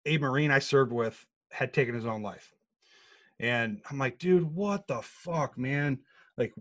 a 0.05 0.17
Marine 0.17 0.51
I 0.51 0.59
served 0.59 0.91
with 0.91 1.25
had 1.51 1.73
taken 1.73 1.95
his 1.95 2.05
own 2.05 2.21
life. 2.21 2.53
And 3.43 3.81
I'm 3.91 3.97
like, 3.97 4.19
dude, 4.19 4.55
what 4.55 4.87
the 4.87 5.01
fuck, 5.01 5.57
man? 5.57 5.99
Like, 6.37 6.53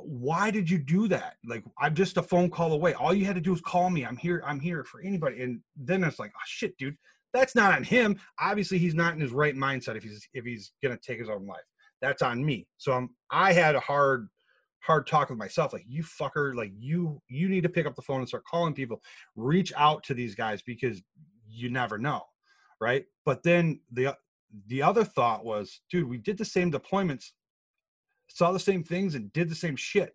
why 0.00 0.50
did 0.50 0.68
you 0.68 0.76
do 0.76 1.06
that? 1.06 1.36
Like, 1.46 1.62
I'm 1.78 1.94
just 1.94 2.16
a 2.16 2.22
phone 2.22 2.50
call 2.50 2.72
away. 2.72 2.94
All 2.94 3.14
you 3.14 3.24
had 3.24 3.36
to 3.36 3.40
do 3.40 3.52
was 3.52 3.60
call 3.60 3.90
me. 3.90 4.04
I'm 4.04 4.16
here. 4.16 4.42
I'm 4.44 4.58
here 4.58 4.82
for 4.82 5.00
anybody. 5.02 5.40
And 5.40 5.60
then 5.76 6.02
it's 6.02 6.18
like, 6.18 6.32
oh 6.34 6.46
shit, 6.46 6.76
dude, 6.78 6.96
that's 7.32 7.54
not 7.54 7.72
on 7.72 7.84
him. 7.84 8.18
Obviously, 8.40 8.76
he's 8.76 8.94
not 8.94 9.14
in 9.14 9.20
his 9.20 9.30
right 9.30 9.54
mindset 9.54 9.96
if 9.96 10.02
he's 10.02 10.28
if 10.34 10.44
he's 10.44 10.72
gonna 10.82 10.98
take 10.98 11.20
his 11.20 11.28
own 11.28 11.46
life. 11.46 11.60
That's 12.02 12.22
on 12.22 12.44
me. 12.44 12.66
So 12.76 12.92
I'm 12.92 13.10
I 13.30 13.52
had 13.52 13.76
a 13.76 13.80
hard 13.80 14.26
hard 14.82 15.06
talk 15.06 15.30
with 15.30 15.38
myself 15.38 15.74
like 15.74 15.84
you 15.86 16.02
fucker 16.02 16.54
like 16.54 16.72
you 16.76 17.20
you 17.28 17.48
need 17.48 17.62
to 17.62 17.68
pick 17.68 17.86
up 17.86 17.94
the 17.94 18.02
phone 18.02 18.20
and 18.20 18.28
start 18.28 18.42
calling 18.50 18.72
people 18.72 18.98
reach 19.36 19.74
out 19.76 20.02
to 20.02 20.14
these 20.14 20.34
guys 20.34 20.62
because 20.62 21.02
you 21.46 21.68
never 21.68 21.98
know 21.98 22.22
right 22.80 23.04
but 23.26 23.42
then 23.42 23.78
the 23.92 24.16
the 24.66 24.82
other 24.82 25.04
thought 25.04 25.44
was 25.44 25.80
dude 25.90 26.08
we 26.08 26.18
did 26.18 26.36
the 26.36 26.44
same 26.44 26.72
deployments 26.72 27.30
saw 28.32 28.52
the 28.52 28.58
same 28.58 28.82
things 28.82 29.14
and 29.14 29.32
did 29.32 29.48
the 29.48 29.54
same 29.54 29.76
shit. 29.76 30.14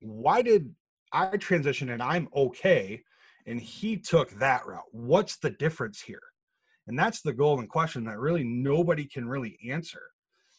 Why 0.00 0.42
did 0.42 0.74
I 1.12 1.36
transition 1.36 1.90
and 1.90 2.02
I'm 2.02 2.28
okay 2.34 3.02
and 3.46 3.60
he 3.60 3.96
took 3.96 4.30
that 4.38 4.66
route? 4.66 4.84
What's 4.92 5.38
the 5.38 5.50
difference 5.50 6.00
here? 6.00 6.22
And 6.86 6.98
that's 6.98 7.22
the 7.22 7.32
golden 7.32 7.68
question 7.68 8.04
that 8.04 8.18
really 8.18 8.44
nobody 8.44 9.04
can 9.04 9.28
really 9.28 9.58
answer, 9.70 10.02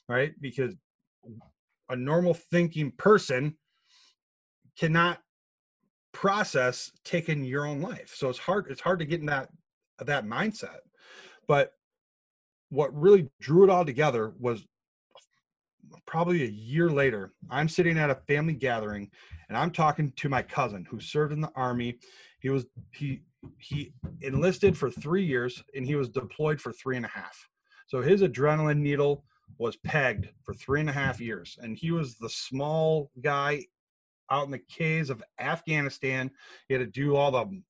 right? 0.07 0.33
Because 0.39 0.73
a 1.89 1.95
normal 1.95 2.33
thinking 2.33 2.91
person 2.97 3.57
cannot 4.77 5.19
process 6.13 6.91
taking 7.03 7.43
your 7.43 7.65
own 7.65 7.81
life. 7.81 8.13
So 8.15 8.29
it's 8.29 8.39
hard 8.39 8.67
it's 8.69 8.81
hard 8.81 8.99
to 8.99 9.05
get 9.05 9.19
in 9.19 9.25
that 9.27 9.49
that 9.99 10.25
mindset. 10.25 10.79
But 11.47 11.73
what 12.73 12.99
really 12.99 13.29
drew 13.39 13.63
it 13.63 13.69
all 13.69 13.85
together 13.85 14.33
was 14.39 14.65
probably 16.07 16.41
a 16.41 16.47
year 16.47 16.89
later, 16.89 17.31
I'm 17.51 17.69
sitting 17.69 17.99
at 17.99 18.09
a 18.09 18.15
family 18.27 18.53
gathering 18.53 19.11
and 19.47 19.55
I'm 19.55 19.69
talking 19.69 20.11
to 20.15 20.27
my 20.27 20.41
cousin 20.41 20.83
who 20.89 20.99
served 20.99 21.33
in 21.33 21.39
the 21.39 21.51
army. 21.55 21.99
He 22.39 22.49
was 22.49 22.65
he 22.91 23.21
he 23.59 23.93
enlisted 24.21 24.75
for 24.75 24.89
three 24.89 25.23
years 25.23 25.63
and 25.75 25.85
he 25.85 25.93
was 25.93 26.09
deployed 26.09 26.59
for 26.59 26.71
three 26.71 26.97
and 26.97 27.05
a 27.05 27.09
half. 27.09 27.47
So 27.85 28.01
his 28.01 28.23
adrenaline 28.23 28.79
needle 28.79 29.23
was 29.59 29.77
pegged 29.77 30.29
for 30.43 30.55
three 30.55 30.79
and 30.79 30.89
a 30.89 30.93
half 30.93 31.21
years. 31.21 31.59
And 31.61 31.77
he 31.77 31.91
was 31.91 32.15
the 32.15 32.29
small 32.29 33.11
guy 33.21 33.65
out 34.31 34.45
in 34.45 34.51
the 34.51 34.63
caves 34.67 35.11
of 35.11 35.21
Afghanistan. 35.39 36.31
He 36.67 36.73
had 36.73 36.79
to 36.79 36.87
do 36.87 37.15
all 37.15 37.29
the 37.31 37.61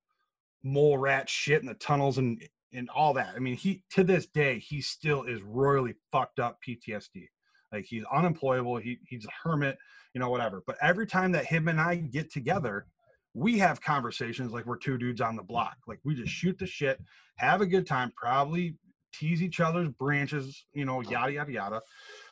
mole 0.63 0.97
rat 0.97 1.29
shit 1.29 1.61
in 1.61 1.67
the 1.67 1.73
tunnels 1.73 2.19
and 2.19 2.41
and 2.73 2.89
all 2.89 3.13
that. 3.13 3.33
I 3.35 3.39
mean, 3.39 3.55
he 3.55 3.83
to 3.91 4.03
this 4.03 4.27
day 4.27 4.59
he 4.59 4.81
still 4.81 5.23
is 5.23 5.41
royally 5.41 5.95
fucked 6.11 6.39
up 6.39 6.59
PTSD. 6.67 7.27
Like 7.71 7.85
he's 7.85 8.03
unemployable. 8.13 8.77
He 8.77 8.99
he's 9.07 9.25
a 9.25 9.47
hermit, 9.47 9.77
you 10.13 10.19
know, 10.19 10.29
whatever. 10.29 10.63
But 10.65 10.77
every 10.81 11.07
time 11.07 11.31
that 11.33 11.45
him 11.45 11.67
and 11.67 11.81
I 11.81 11.95
get 11.95 12.31
together, 12.31 12.85
we 13.33 13.57
have 13.59 13.81
conversations 13.81 14.51
like 14.51 14.65
we're 14.65 14.77
two 14.77 14.97
dudes 14.97 15.21
on 15.21 15.35
the 15.35 15.43
block. 15.43 15.75
Like 15.87 15.99
we 16.03 16.15
just 16.15 16.31
shoot 16.31 16.57
the 16.57 16.67
shit, 16.67 16.99
have 17.37 17.61
a 17.61 17.65
good 17.65 17.87
time, 17.87 18.13
probably 18.15 18.75
tease 19.13 19.41
each 19.41 19.59
other's 19.59 19.89
branches, 19.89 20.65
you 20.73 20.85
know, 20.85 21.01
yada 21.01 21.33
yada 21.33 21.51
yada. 21.51 21.81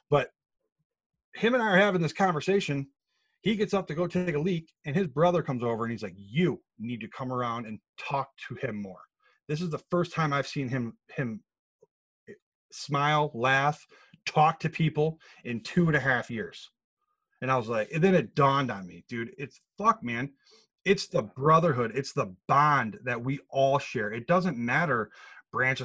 But 0.10 0.30
him 1.36 1.54
and 1.54 1.64
I 1.64 1.68
are 1.68 1.78
having 1.78 2.02
this 2.02 2.14
conversation. 2.14 2.88
He 3.42 3.56
gets 3.56 3.74
up 3.74 3.88
to 3.88 3.96
go 3.96 4.06
take 4.06 4.36
a 4.36 4.40
leak, 4.40 4.72
and 4.86 4.96
his 4.96 5.08
brother 5.08 5.42
comes 5.42 5.64
over 5.64 5.84
and 5.84 5.92
he's 5.92 6.04
like, 6.04 6.14
"You 6.16 6.62
need 6.78 7.02
to 7.02 7.08
come 7.08 7.34
around 7.34 7.66
and 7.66 7.80
talk 7.98 8.30
to 8.48 8.56
him 8.56 8.80
more." 8.80 9.02
This 9.52 9.60
is 9.60 9.70
the 9.70 9.84
first 9.92 10.14
time 10.14 10.32
I've 10.32 10.48
seen 10.48 10.70
him 10.70 10.94
him 11.14 11.42
eh, 12.30 12.34
smile, 12.72 13.32
laugh, 13.34 13.86
talk 14.26 14.62
to 14.62 14.70
people 14.70 15.20
in 15.44 15.60
two 15.60 15.88
and 15.88 15.96
a 15.98 16.00
half 16.00 16.32
years. 16.32 16.70
And 17.42 17.52
I 17.52 17.58
was 17.58 17.68
like, 17.68 17.90
and 17.94 18.02
then 18.02 18.16
it 18.16 18.34
dawned 18.34 18.72
on 18.72 18.88
me, 18.88 19.04
dude, 19.10 19.36
it's 19.38 19.60
fuck, 19.78 20.02
man. 20.02 20.30
It's 20.86 21.08
the 21.08 21.24
brotherhood, 21.24 21.92
it's 21.94 22.14
the 22.14 22.34
bond 22.48 23.00
that 23.04 23.22
we 23.22 23.42
all 23.50 23.78
share. 23.78 24.14
It 24.14 24.26
doesn't 24.26 24.58
matter 24.58 25.12
branch 25.52 25.82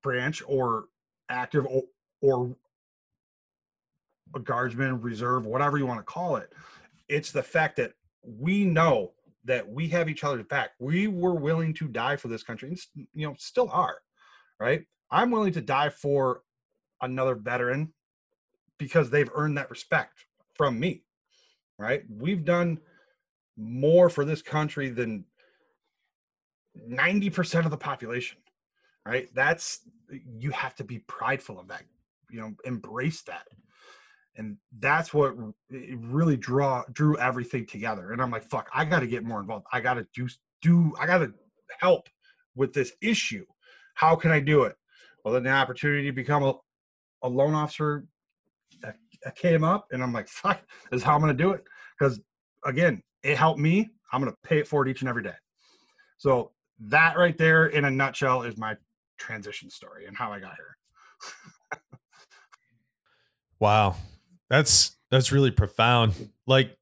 branch 0.00 0.40
or 0.46 0.84
active 1.28 1.66
or, 1.66 1.82
or 2.22 2.56
a 4.36 4.38
guardsman, 4.38 5.00
reserve, 5.00 5.44
whatever 5.44 5.76
you 5.76 5.86
want 5.86 5.98
to 5.98 6.04
call 6.04 6.36
it. 6.36 6.52
It's 7.08 7.32
the 7.32 7.42
fact 7.42 7.78
that 7.78 7.94
we 8.22 8.64
know 8.64 9.14
that 9.48 9.68
we 9.68 9.88
have 9.88 10.08
each 10.08 10.24
other's 10.24 10.46
back. 10.46 10.70
We 10.78 11.08
were 11.08 11.34
willing 11.34 11.74
to 11.74 11.88
die 11.88 12.16
for 12.16 12.28
this 12.28 12.42
country, 12.42 12.68
and 12.68 12.78
you 13.14 13.26
know, 13.26 13.34
still 13.38 13.68
are, 13.70 13.98
right? 14.60 14.82
I'm 15.10 15.30
willing 15.30 15.52
to 15.54 15.60
die 15.60 15.90
for 15.90 16.42
another 17.00 17.34
veteran 17.34 17.92
because 18.78 19.10
they've 19.10 19.30
earned 19.34 19.58
that 19.58 19.70
respect 19.70 20.24
from 20.54 20.78
me 20.78 21.02
right 21.78 22.02
we've 22.18 22.44
done 22.44 22.78
more 23.56 24.08
for 24.08 24.24
this 24.24 24.42
country 24.42 24.88
than 24.88 25.24
90% 26.90 27.64
of 27.64 27.70
the 27.70 27.76
population 27.76 28.38
right 29.06 29.28
that's 29.34 29.80
you 30.38 30.50
have 30.50 30.74
to 30.76 30.84
be 30.84 31.00
prideful 31.00 31.58
of 31.58 31.68
that 31.68 31.82
you 32.30 32.40
know 32.40 32.52
embrace 32.64 33.22
that 33.22 33.46
and 34.38 34.56
that's 34.78 35.12
what 35.12 35.34
really 35.70 36.36
draw 36.36 36.84
drew 36.92 37.18
everything 37.18 37.66
together 37.66 38.12
and 38.12 38.22
i'm 38.22 38.30
like 38.30 38.44
fuck 38.44 38.70
i 38.72 38.84
got 38.84 39.00
to 39.00 39.06
get 39.06 39.24
more 39.24 39.40
involved. 39.40 39.66
I 39.72 39.80
got 39.80 39.94
to 39.94 40.06
do 40.14 40.28
do 40.62 40.94
i 40.98 41.06
got 41.06 41.18
to 41.18 41.32
help 41.80 42.08
with 42.56 42.72
this 42.72 42.92
issue. 43.02 43.44
How 43.94 44.16
can 44.16 44.30
i 44.30 44.40
do 44.40 44.62
it? 44.62 44.74
Well 45.24 45.34
then 45.34 45.42
the 45.42 45.50
opportunity 45.50 46.06
to 46.06 46.12
become 46.12 46.42
a, 46.42 46.54
a 47.22 47.28
loan 47.28 47.54
officer 47.54 48.06
uh, 48.84 48.92
uh, 49.26 49.30
came 49.36 49.64
up 49.64 49.86
and 49.90 50.02
i'm 50.02 50.12
like 50.12 50.28
fuck 50.28 50.60
this 50.90 50.98
is 51.00 51.04
how 51.04 51.14
i'm 51.14 51.20
going 51.20 51.36
to 51.36 51.42
do 51.42 51.50
it. 51.50 51.64
Because 51.98 52.20
again 52.64 53.02
it 53.22 53.36
helped 53.36 53.60
me 53.60 53.90
i'm 54.12 54.22
going 54.22 54.32
to 54.32 54.48
pay 54.48 54.58
it 54.58 54.68
forward 54.68 54.88
each 54.88 55.02
and 55.02 55.08
every 55.08 55.22
day. 55.22 55.34
So 56.16 56.52
that 56.80 57.18
right 57.18 57.36
there 57.36 57.66
in 57.66 57.84
a 57.84 57.90
nutshell 57.90 58.42
is 58.42 58.56
my 58.56 58.76
transition 59.18 59.68
story 59.68 60.06
and 60.06 60.16
how 60.16 60.32
i 60.32 60.38
got 60.38 60.54
here. 60.54 60.76
Wow 63.60 63.96
that's 64.48 64.96
that's 65.10 65.32
really 65.32 65.50
profound. 65.50 66.30
Like 66.46 66.76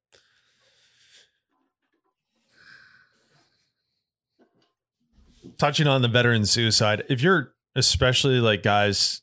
touching 5.58 5.86
on 5.86 6.02
the 6.02 6.08
veteran 6.08 6.44
suicide, 6.44 7.04
if 7.08 7.22
you're 7.22 7.54
especially 7.74 8.40
like 8.40 8.62
guys 8.62 9.22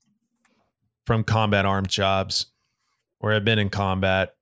from 1.06 1.23
combat 1.23 1.65
armed 1.65 1.89
jobs 1.89 2.47
or 3.19 3.32
have 3.34 3.45
been 3.45 3.60
in 3.60 3.69
combat, 3.69 4.36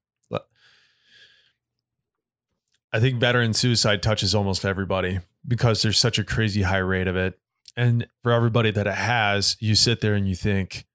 I 2.93 2.99
think 2.99 3.19
veteran 3.19 3.53
suicide 3.53 4.03
touches 4.03 4.35
almost 4.35 4.65
everybody 4.65 5.19
because 5.47 5.81
there's 5.81 5.97
such 5.97 6.19
a 6.19 6.25
crazy 6.25 6.63
high 6.63 6.77
rate 6.77 7.07
of 7.07 7.15
it. 7.15 7.39
And 7.77 8.05
for 8.21 8.33
everybody 8.33 8.69
that 8.71 8.85
it 8.85 8.95
has, 8.95 9.55
you 9.61 9.75
sit 9.75 10.01
there 10.01 10.13
and 10.13 10.27
you 10.27 10.35
think, 10.35 10.85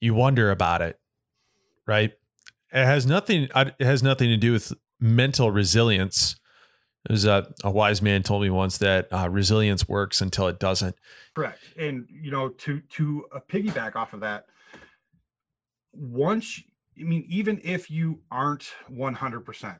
you 0.00 0.12
wonder 0.12 0.50
about 0.50 0.82
it 0.82 1.00
right? 1.86 2.12
It 2.72 2.84
has 2.84 3.06
nothing. 3.06 3.48
It 3.54 3.74
has 3.80 4.02
nothing 4.02 4.28
to 4.28 4.36
do 4.36 4.52
with 4.52 4.72
mental 5.00 5.50
resilience. 5.50 6.36
There's 7.06 7.24
a, 7.24 7.52
a 7.62 7.70
wise 7.70 8.02
man 8.02 8.22
told 8.22 8.42
me 8.42 8.50
once 8.50 8.78
that 8.78 9.08
uh, 9.12 9.28
resilience 9.30 9.88
works 9.88 10.20
until 10.20 10.48
it 10.48 10.58
doesn't. 10.58 10.96
Correct. 11.34 11.60
And 11.78 12.06
you 12.10 12.30
know, 12.30 12.48
to 12.48 12.80
to 12.80 13.26
uh, 13.34 13.40
piggyback 13.48 13.94
off 13.94 14.12
of 14.12 14.20
that, 14.20 14.46
once 15.92 16.62
I 16.98 17.04
mean, 17.04 17.24
even 17.28 17.60
if 17.62 17.90
you 17.90 18.20
aren't 18.30 18.72
100 18.88 19.40
percent, 19.40 19.78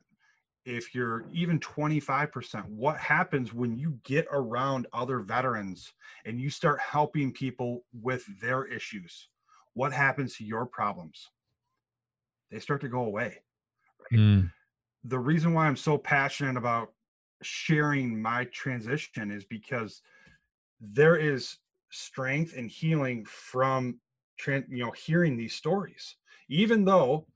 if 0.67 0.95
you're 0.95 1.25
even 1.33 1.61
25%, 1.61 2.65
what 2.67 2.99
happens 2.99 3.55
when 3.55 3.77
you 3.77 3.99
get 4.05 4.27
around 4.33 4.87
other 4.93 5.21
veterans 5.21 5.93
and 6.25 6.41
you 6.41 6.51
start 6.51 6.81
helping 6.81 7.33
people 7.33 7.85
with 7.93 8.25
their 8.41 8.65
issues? 8.65 9.29
What 9.75 9.93
happens 9.93 10.37
to 10.37 10.45
your 10.45 10.67
problems? 10.67 11.31
They 12.51 12.59
start 12.59 12.81
to 12.83 12.89
go 12.89 13.05
away. 13.05 13.39
Right? 14.11 14.21
Mm. 14.21 14.53
The 15.05 15.19
reason 15.19 15.55
why 15.55 15.67
I'm 15.67 15.77
so 15.77 15.99
passionate 15.99 16.57
about 16.57 16.93
sharing 17.43 18.21
my 18.21 18.45
transition 18.47 19.31
is 19.31 19.45
because 19.45 20.03
there 20.81 21.17
is 21.17 21.59
strength 21.91 22.55
and 22.57 22.71
healing 22.71 23.25
from 23.25 23.99
you 24.47 24.85
know 24.85 24.91
hearing 24.91 25.37
these 25.37 25.55
stories 25.55 26.17
even 26.49 26.85
though 26.85 27.27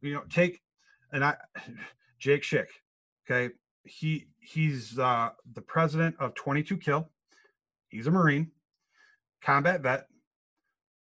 you 0.00 0.14
know 0.14 0.22
take 0.30 0.62
and 1.12 1.24
i 1.24 1.34
jake 2.18 2.42
schick 2.42 2.66
okay 3.28 3.52
he 3.84 4.26
he's 4.38 4.98
uh 4.98 5.30
the 5.54 5.60
president 5.60 6.14
of 6.18 6.34
22 6.34 6.76
kill 6.76 7.10
he's 7.88 8.06
a 8.06 8.10
marine 8.10 8.50
combat 9.42 9.82
vet 9.82 10.06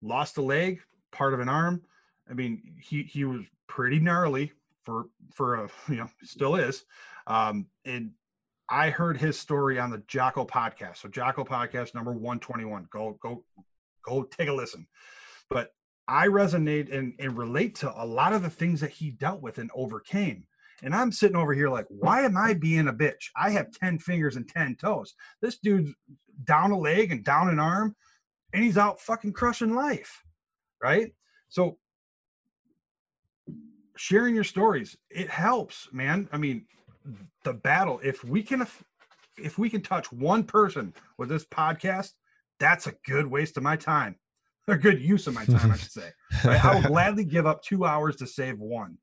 lost 0.02 0.38
a 0.38 0.42
leg 0.42 0.80
part 1.12 1.34
of 1.34 1.40
an 1.40 1.50
arm 1.50 1.82
I 2.30 2.34
mean, 2.34 2.62
he 2.80 3.04
he 3.04 3.26
was 3.26 3.42
pretty 3.68 4.00
gnarly 4.00 4.52
for 4.86 5.06
for 5.34 5.56
a 5.56 5.70
you 5.90 5.98
know 5.98 6.10
still 6.24 6.56
is, 6.56 6.84
um, 7.28 7.68
and 7.86 8.12
I 8.70 8.90
heard 8.90 9.18
his 9.18 9.40
story 9.40 9.80
on 9.80 9.90
the 9.90 10.04
Jocko 10.08 10.46
podcast. 10.46 10.98
So 10.98 11.10
Jocko 11.10 11.44
podcast 11.44 11.96
number 11.96 12.14
one 12.14 12.40
twenty 12.40 12.66
one. 12.66 12.88
Go 12.92 13.18
go 13.22 13.44
go 14.06 14.24
take 14.24 14.50
a 14.50 14.54
listen. 14.54 14.88
But 15.50 15.72
I 16.08 16.28
resonate 16.28 16.92
and, 16.96 17.14
and 17.20 17.38
relate 17.38 17.76
to 17.76 17.94
a 17.96 18.06
lot 18.06 18.34
of 18.34 18.42
the 18.42 18.50
things 18.50 18.82
that 18.82 18.90
he 18.90 19.12
dealt 19.12 19.42
with 19.42 19.60
and 19.60 19.70
overcame. 19.76 20.46
And 20.82 20.96
I'm 20.96 21.12
sitting 21.12 21.36
over 21.36 21.54
here 21.54 21.70
like, 21.70 21.86
why 21.90 22.22
am 22.22 22.36
I 22.36 22.54
being 22.54 22.88
a 22.88 22.94
bitch? 22.94 23.30
I 23.36 23.52
have 23.52 23.72
10 23.72 24.00
fingers 24.00 24.36
and 24.36 24.48
10 24.48 24.78
toes. 24.78 25.14
This 25.42 25.60
dude's 25.60 25.94
down 26.46 26.72
a 26.72 26.80
leg 26.80 27.12
and 27.12 27.24
down 27.24 27.50
an 27.50 27.60
arm, 27.60 27.96
and 28.54 28.64
he's 28.64 28.78
out 28.78 29.02
fucking 29.02 29.34
crushing 29.34 29.76
life. 29.76 30.24
Right. 30.82 31.14
So 31.50 31.78
sharing 34.00 34.34
your 34.34 34.44
stories 34.44 34.96
it 35.10 35.30
helps 35.30 35.90
man. 35.92 36.30
I 36.32 36.38
mean 36.38 36.66
the 37.44 37.54
battle 37.54 38.00
if 38.04 38.24
we 38.24 38.42
can 38.42 38.66
if 39.38 39.58
we 39.58 39.70
can 39.70 39.82
touch 39.82 40.12
one 40.12 40.44
person 40.44 40.94
with 41.18 41.30
this 41.30 41.46
podcast 41.46 42.12
that's 42.60 42.88
a 42.88 42.94
good 43.06 43.26
waste 43.26 43.58
of 43.58 43.64
my 43.64 43.76
time 43.76 44.16
a 44.68 44.78
good 44.78 45.02
use 45.02 45.28
of 45.28 45.34
my 45.34 45.46
time 45.46 45.72
i 45.72 45.76
should 45.78 45.92
say. 45.92 46.10
Right? 46.46 46.64
i 46.64 46.76
will 46.76 46.82
gladly 46.88 47.24
give 47.24 47.46
up 47.46 47.64
two 47.64 47.86
hours 47.86 48.16
to 48.18 48.28
save 48.28 48.60
one 48.60 48.98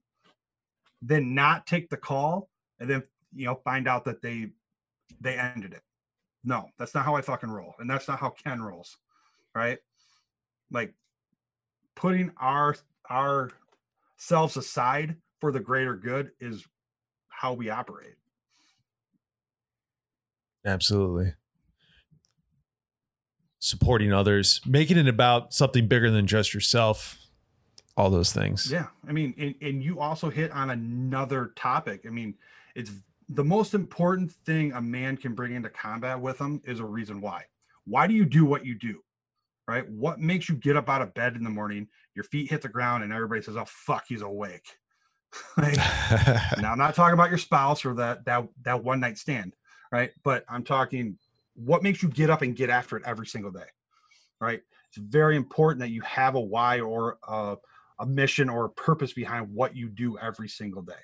then 1.02 1.34
not 1.34 1.66
take 1.66 1.88
the 1.88 1.96
call 1.96 2.48
and 2.80 2.88
then 2.88 3.02
you 3.34 3.46
know 3.46 3.56
find 3.64 3.88
out 3.88 4.04
that 4.04 4.22
they 4.22 4.50
they 5.20 5.36
ended 5.36 5.72
it. 5.72 5.82
No 6.44 6.68
that's 6.78 6.94
not 6.94 7.04
how 7.04 7.16
i 7.16 7.20
fucking 7.20 7.50
roll 7.50 7.74
and 7.78 7.90
that's 7.90 8.08
not 8.08 8.18
how 8.18 8.30
ken 8.30 8.62
rolls 8.62 8.96
right? 9.56 9.78
Like 10.70 10.94
putting 11.96 12.30
our 12.36 12.76
our 13.08 13.50
selves 14.16 14.56
aside 14.56 15.16
for 15.40 15.52
the 15.52 15.60
greater 15.60 15.94
good 15.94 16.30
is 16.40 16.64
how 17.28 17.52
we 17.52 17.70
operate. 17.70 18.14
Absolutely. 20.64 21.34
Supporting 23.58 24.12
others, 24.12 24.60
making 24.66 24.98
it 24.98 25.08
about 25.08 25.52
something 25.52 25.86
bigger 25.86 26.10
than 26.10 26.26
just 26.26 26.54
yourself, 26.54 27.18
all 27.96 28.10
those 28.10 28.32
things. 28.32 28.70
Yeah. 28.70 28.86
I 29.08 29.12
mean, 29.12 29.34
and, 29.38 29.54
and 29.60 29.82
you 29.82 30.00
also 30.00 30.28
hit 30.28 30.50
on 30.52 30.70
another 30.70 31.52
topic. 31.56 32.04
I 32.06 32.10
mean, 32.10 32.34
it's 32.74 32.90
the 33.28 33.44
most 33.44 33.74
important 33.74 34.32
thing 34.32 34.72
a 34.72 34.80
man 34.80 35.16
can 35.16 35.34
bring 35.34 35.54
into 35.54 35.68
combat 35.70 36.20
with 36.20 36.38
him 36.38 36.60
is 36.64 36.80
a 36.80 36.84
reason 36.84 37.20
why. 37.20 37.44
Why 37.84 38.06
do 38.06 38.14
you 38.14 38.24
do 38.24 38.44
what 38.44 38.64
you 38.64 38.74
do? 38.74 39.02
Right? 39.68 39.88
What 39.88 40.20
makes 40.20 40.48
you 40.48 40.54
get 40.54 40.76
up 40.76 40.88
out 40.88 41.02
of 41.02 41.12
bed 41.14 41.34
in 41.34 41.42
the 41.42 41.50
morning 41.50 41.88
your 42.16 42.24
feet 42.24 42.50
hit 42.50 42.62
the 42.62 42.68
ground 42.68 43.04
and 43.04 43.12
everybody 43.12 43.42
says, 43.42 43.56
"Oh 43.56 43.66
fuck, 43.66 44.04
he's 44.08 44.22
awake." 44.22 44.78
like, 45.58 45.76
now 46.58 46.72
I'm 46.72 46.78
not 46.78 46.94
talking 46.94 47.14
about 47.14 47.28
your 47.28 47.38
spouse 47.38 47.84
or 47.84 47.94
that 47.94 48.24
that 48.24 48.48
that 48.62 48.82
one 48.82 48.98
night 48.98 49.18
stand, 49.18 49.54
right? 49.92 50.10
But 50.24 50.44
I'm 50.48 50.64
talking 50.64 51.18
what 51.54 51.82
makes 51.82 52.02
you 52.02 52.08
get 52.08 52.30
up 52.30 52.42
and 52.42 52.56
get 52.56 52.70
after 52.70 52.96
it 52.96 53.02
every 53.06 53.26
single 53.26 53.50
day, 53.50 53.68
right? 54.40 54.60
It's 54.88 54.98
very 54.98 55.36
important 55.36 55.80
that 55.80 55.90
you 55.90 56.00
have 56.02 56.34
a 56.34 56.40
why 56.40 56.80
or 56.80 57.18
a, 57.26 57.56
a 57.98 58.06
mission 58.06 58.48
or 58.48 58.66
a 58.66 58.70
purpose 58.70 59.12
behind 59.12 59.52
what 59.52 59.76
you 59.76 59.88
do 59.88 60.18
every 60.18 60.48
single 60.48 60.82
day. 60.82 60.94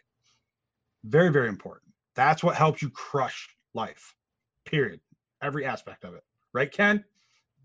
Very 1.04 1.30
very 1.30 1.48
important. 1.48 1.92
That's 2.14 2.42
what 2.42 2.56
helps 2.56 2.82
you 2.82 2.90
crush 2.90 3.48
life. 3.74 4.14
Period. 4.64 5.00
Every 5.42 5.64
aspect 5.64 6.04
of 6.04 6.14
it. 6.14 6.22
Right, 6.52 6.70
Ken? 6.70 7.04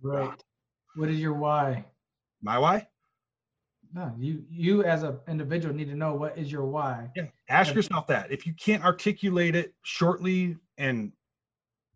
Right. 0.01 0.41
What 0.97 1.09
is 1.09 1.19
your 1.19 1.33
why? 1.33 1.85
My 2.41 2.57
why? 2.57 2.87
No, 3.93 4.11
you 4.17 4.43
you 4.49 4.83
as 4.83 5.03
an 5.03 5.19
individual 5.27 5.73
need 5.73 5.89
to 5.89 5.95
know 5.95 6.15
what 6.15 6.37
is 6.37 6.51
your 6.51 6.65
why. 6.65 7.09
Yeah. 7.15 7.27
Ask 7.49 7.69
and, 7.69 7.75
yourself 7.77 8.07
that. 8.07 8.31
If 8.31 8.47
you 8.47 8.53
can't 8.53 8.83
articulate 8.83 9.55
it 9.55 9.75
shortly 9.83 10.57
and 10.77 11.11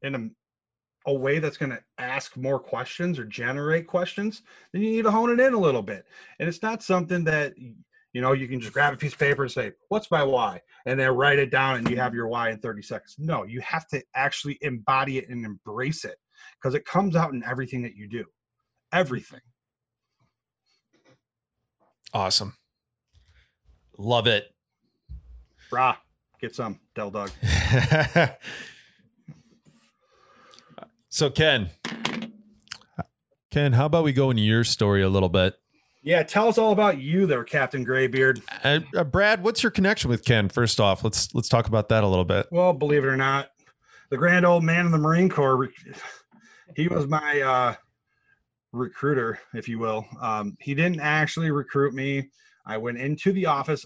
in 0.03 0.15
a, 0.15 1.09
a 1.09 1.13
way 1.13 1.39
that's 1.39 1.57
going 1.57 1.71
to 1.71 1.79
ask 1.97 2.37
more 2.37 2.59
questions 2.59 3.17
or 3.17 3.25
generate 3.25 3.87
questions, 3.87 4.43
then 4.71 4.83
you 4.83 4.91
need 4.91 5.03
to 5.03 5.11
hone 5.11 5.31
it 5.31 5.43
in 5.43 5.53
a 5.53 5.59
little 5.59 5.81
bit. 5.81 6.05
And 6.39 6.47
it's 6.47 6.61
not 6.61 6.83
something 6.83 7.23
that 7.23 7.53
you 7.57 8.21
know 8.21 8.33
you 8.33 8.47
can 8.47 8.61
just 8.61 8.73
grab 8.73 8.93
a 8.93 8.97
piece 8.97 9.13
of 9.13 9.19
paper 9.19 9.41
and 9.41 9.51
say, 9.51 9.71
"What's 9.89 10.11
my 10.11 10.23
why?" 10.23 10.61
and 10.85 10.99
then 10.99 11.09
write 11.09 11.39
it 11.39 11.49
down 11.49 11.77
and 11.77 11.89
you 11.89 11.97
have 11.97 12.13
your 12.13 12.27
why 12.27 12.51
in 12.51 12.59
30 12.59 12.83
seconds. 12.83 13.15
No, 13.17 13.45
you 13.45 13.61
have 13.61 13.87
to 13.87 14.03
actually 14.13 14.59
embody 14.61 15.17
it 15.17 15.27
and 15.29 15.43
embrace 15.43 16.05
it 16.05 16.17
because 16.61 16.75
it 16.75 16.85
comes 16.85 17.15
out 17.15 17.33
in 17.33 17.43
everything 17.43 17.81
that 17.81 17.95
you 17.95 18.07
do. 18.07 18.25
Everything. 18.91 19.41
Awesome. 22.13 22.55
Love 23.97 24.27
it. 24.27 24.53
Brah, 25.71 25.95
get 26.41 26.55
some 26.55 26.79
Devil 26.95 27.11
Dog. 27.11 27.31
so 31.09 31.29
Ken, 31.29 31.69
Ken, 33.51 33.73
how 33.73 33.85
about 33.85 34.03
we 34.03 34.11
go 34.11 34.31
into 34.31 34.43
your 34.43 34.63
story 34.63 35.01
a 35.01 35.09
little 35.09 35.29
bit? 35.29 35.55
Yeah, 36.03 36.23
tell 36.23 36.47
us 36.47 36.57
all 36.57 36.71
about 36.71 36.97
you 36.99 37.27
there, 37.27 37.43
Captain 37.43 37.83
Graybeard. 37.83 38.41
Uh, 38.63 38.79
uh, 38.95 39.03
Brad, 39.03 39.43
what's 39.43 39.61
your 39.61 39.71
connection 39.71 40.09
with 40.09 40.25
Ken? 40.25 40.49
First 40.49 40.79
off, 40.79 41.03
let's 41.03 41.33
let's 41.35 41.47
talk 41.47 41.67
about 41.67 41.89
that 41.89 42.03
a 42.03 42.07
little 42.07 42.25
bit. 42.25 42.47
Well, 42.51 42.73
believe 42.73 43.03
it 43.03 43.07
or 43.07 43.17
not, 43.17 43.49
the 44.09 44.17
grand 44.17 44.45
old 44.45 44.63
man 44.63 44.87
in 44.87 44.91
the 44.91 44.97
Marine 44.97 45.29
Corps, 45.29 45.69
he 46.75 46.87
was 46.87 47.07
my 47.07 47.41
uh 47.41 47.75
recruiter, 48.71 49.39
if 49.53 49.67
you 49.67 49.79
will. 49.79 50.05
Um, 50.21 50.57
he 50.59 50.73
didn't 50.73 50.99
actually 50.99 51.51
recruit 51.51 51.93
me. 51.93 52.29
I 52.65 52.77
went 52.77 52.97
into 52.97 53.31
the 53.31 53.47
office 53.47 53.85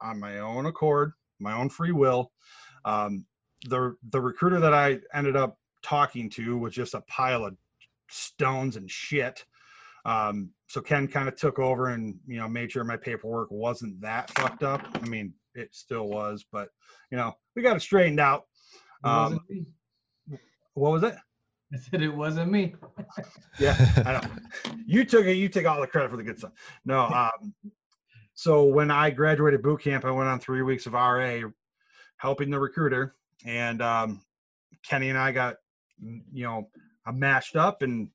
on 0.00 0.20
my 0.20 0.38
own 0.38 0.66
accord, 0.66 1.12
my 1.40 1.52
own 1.52 1.68
free 1.68 1.92
will. 1.92 2.32
Um, 2.84 3.24
the 3.68 3.96
the 4.10 4.20
recruiter 4.20 4.60
that 4.60 4.74
I 4.74 5.00
ended 5.12 5.36
up 5.36 5.58
talking 5.82 6.30
to 6.30 6.56
was 6.58 6.74
just 6.74 6.94
a 6.94 7.00
pile 7.02 7.44
of 7.44 7.56
stones 8.08 8.76
and 8.76 8.90
shit. 8.90 9.44
Um, 10.04 10.50
so 10.68 10.80
Ken 10.80 11.08
kind 11.08 11.28
of 11.28 11.36
took 11.36 11.58
over 11.58 11.88
and 11.88 12.16
you 12.26 12.38
know 12.38 12.48
made 12.48 12.72
sure 12.72 12.84
my 12.84 12.96
paperwork 12.96 13.50
wasn't 13.50 14.00
that 14.00 14.30
fucked 14.30 14.62
up. 14.62 14.86
I 14.94 15.06
mean, 15.06 15.34
it 15.54 15.74
still 15.74 16.08
was, 16.08 16.44
but 16.50 16.68
you 17.10 17.16
know 17.16 17.32
we 17.54 17.62
got 17.62 17.76
it 17.76 17.80
straightened 17.80 18.20
out. 18.20 18.44
Um, 19.04 19.40
what 20.74 20.92
was 20.92 21.02
it? 21.02 21.14
I 21.74 21.78
said 21.78 22.02
it 22.02 22.14
wasn't 22.14 22.50
me. 22.50 22.74
Yeah, 23.58 23.74
I 24.04 24.12
know. 24.12 24.20
You 24.86 25.04
took 25.04 25.24
it. 25.24 25.34
You 25.34 25.48
take 25.48 25.66
all 25.66 25.80
the 25.80 25.86
credit 25.86 26.10
for 26.10 26.18
the 26.18 26.22
good 26.22 26.38
stuff. 26.38 26.52
No. 26.84 27.06
Um, 27.42 27.54
so 28.34 28.64
when 28.64 28.90
I 28.90 29.08
graduated 29.08 29.62
boot 29.62 29.80
camp, 29.80 30.04
I 30.04 30.10
went 30.10 30.28
on 30.28 30.38
three 30.38 30.60
weeks 30.60 30.84
of 30.84 30.92
RA, 30.92 31.40
helping 32.18 32.50
the 32.50 32.60
recruiter, 32.60 33.14
and 33.46 33.80
um, 33.80 34.20
Kenny 34.86 35.08
and 35.08 35.18
I 35.18 35.32
got, 35.32 35.56
mm, 36.04 36.20
you 36.34 36.44
know, 36.44 36.68
uh, 37.06 37.12
matched 37.12 37.56
up, 37.56 37.80
and 37.80 38.10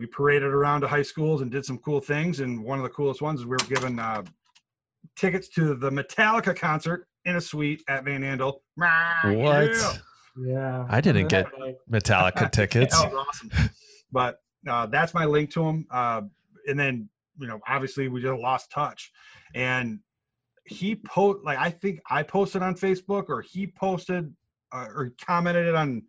we 0.00 0.06
paraded 0.06 0.48
around 0.48 0.80
to 0.80 0.88
high 0.88 1.02
schools 1.02 1.42
and 1.42 1.50
did 1.50 1.66
some 1.66 1.76
cool 1.78 2.00
things. 2.00 2.40
And 2.40 2.64
one 2.64 2.78
of 2.78 2.84
the 2.84 2.88
coolest 2.88 3.20
ones 3.20 3.40
is 3.40 3.46
we 3.46 3.50
were 3.50 3.68
given 3.68 3.98
uh, 3.98 4.22
tickets 5.14 5.48
to 5.50 5.74
the 5.74 5.90
Metallica 5.90 6.56
concert 6.56 7.06
in 7.26 7.36
a 7.36 7.40
suite 7.40 7.82
at 7.86 8.04
Van 8.04 8.22
Andel. 8.22 8.60
What? 8.76 9.74
Yeah. 9.74 9.92
Yeah. 10.36 10.86
I 10.88 11.00
didn't 11.00 11.28
get 11.28 11.46
Metallica 11.90 12.50
tickets. 12.52 13.00
That 13.00 13.12
was 13.12 13.26
awesome. 13.28 13.70
But 14.12 14.40
uh, 14.68 14.86
that's 14.86 15.14
my 15.14 15.24
link 15.24 15.50
to 15.52 15.62
him. 15.62 15.86
Uh, 15.90 16.22
and 16.66 16.78
then, 16.78 17.08
you 17.38 17.46
know, 17.46 17.60
obviously 17.68 18.08
we 18.08 18.22
just 18.22 18.40
lost 18.40 18.70
touch. 18.70 19.12
And 19.54 20.00
he 20.66 20.96
post 20.96 21.44
like 21.44 21.58
I 21.58 21.70
think 21.70 22.00
I 22.08 22.22
posted 22.22 22.62
on 22.62 22.74
Facebook 22.74 23.28
or 23.28 23.42
he 23.42 23.66
posted 23.66 24.34
uh, 24.72 24.86
or 24.94 25.12
commented 25.20 25.66
it 25.66 25.74
on. 25.74 26.02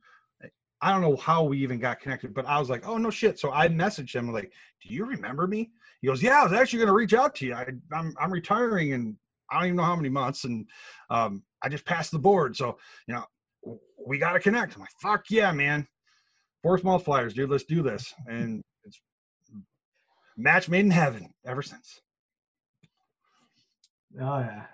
I 0.82 0.92
don't 0.92 1.02
know 1.02 1.16
how 1.16 1.44
we 1.44 1.58
even 1.60 1.80
got 1.80 2.00
connected, 2.00 2.34
but 2.34 2.46
I 2.46 2.60
was 2.60 2.70
like, 2.70 2.88
oh 2.88 2.98
no 2.98 3.10
shit. 3.10 3.40
So 3.40 3.52
I 3.52 3.68
messaged 3.68 4.14
him 4.14 4.32
like, 4.32 4.52
do 4.82 4.94
you 4.94 5.06
remember 5.06 5.48
me? 5.48 5.72
He 6.02 6.08
goes, 6.08 6.22
yeah, 6.22 6.42
I 6.42 6.44
was 6.44 6.54
actually 6.54 6.80
going 6.80 6.88
to 6.88 6.94
reach 6.94 7.14
out 7.14 7.34
to 7.36 7.46
you. 7.46 7.54
I, 7.54 7.66
I'm 7.92 8.14
I'm 8.20 8.32
retiring 8.32 8.94
and 8.94 9.16
I 9.50 9.56
don't 9.56 9.66
even 9.66 9.78
know 9.78 9.84
how 9.84 9.96
many 9.96 10.10
months, 10.10 10.44
and 10.44 10.68
um, 11.10 11.44
I 11.62 11.70
just 11.70 11.86
passed 11.86 12.12
the 12.12 12.20
board. 12.20 12.56
So 12.56 12.78
you 13.08 13.14
know, 13.14 13.26
we 14.06 14.18
got 14.18 14.34
to 14.34 14.40
connect. 14.40 14.76
I'm 14.76 14.82
like, 14.82 14.90
fuck 15.02 15.26
yeah, 15.30 15.52
man. 15.52 15.88
Force 16.62 16.82
multipliers, 16.82 17.34
dude. 17.34 17.50
Let's 17.50 17.64
do 17.64 17.82
this. 17.82 18.14
And 18.28 18.62
it's 18.84 19.00
match 20.38 20.68
made 20.70 20.86
in 20.86 20.92
heaven 20.92 21.34
ever 21.46 21.62
since. 21.62 22.02
Oh 24.20 24.40
yeah. 24.40 24.66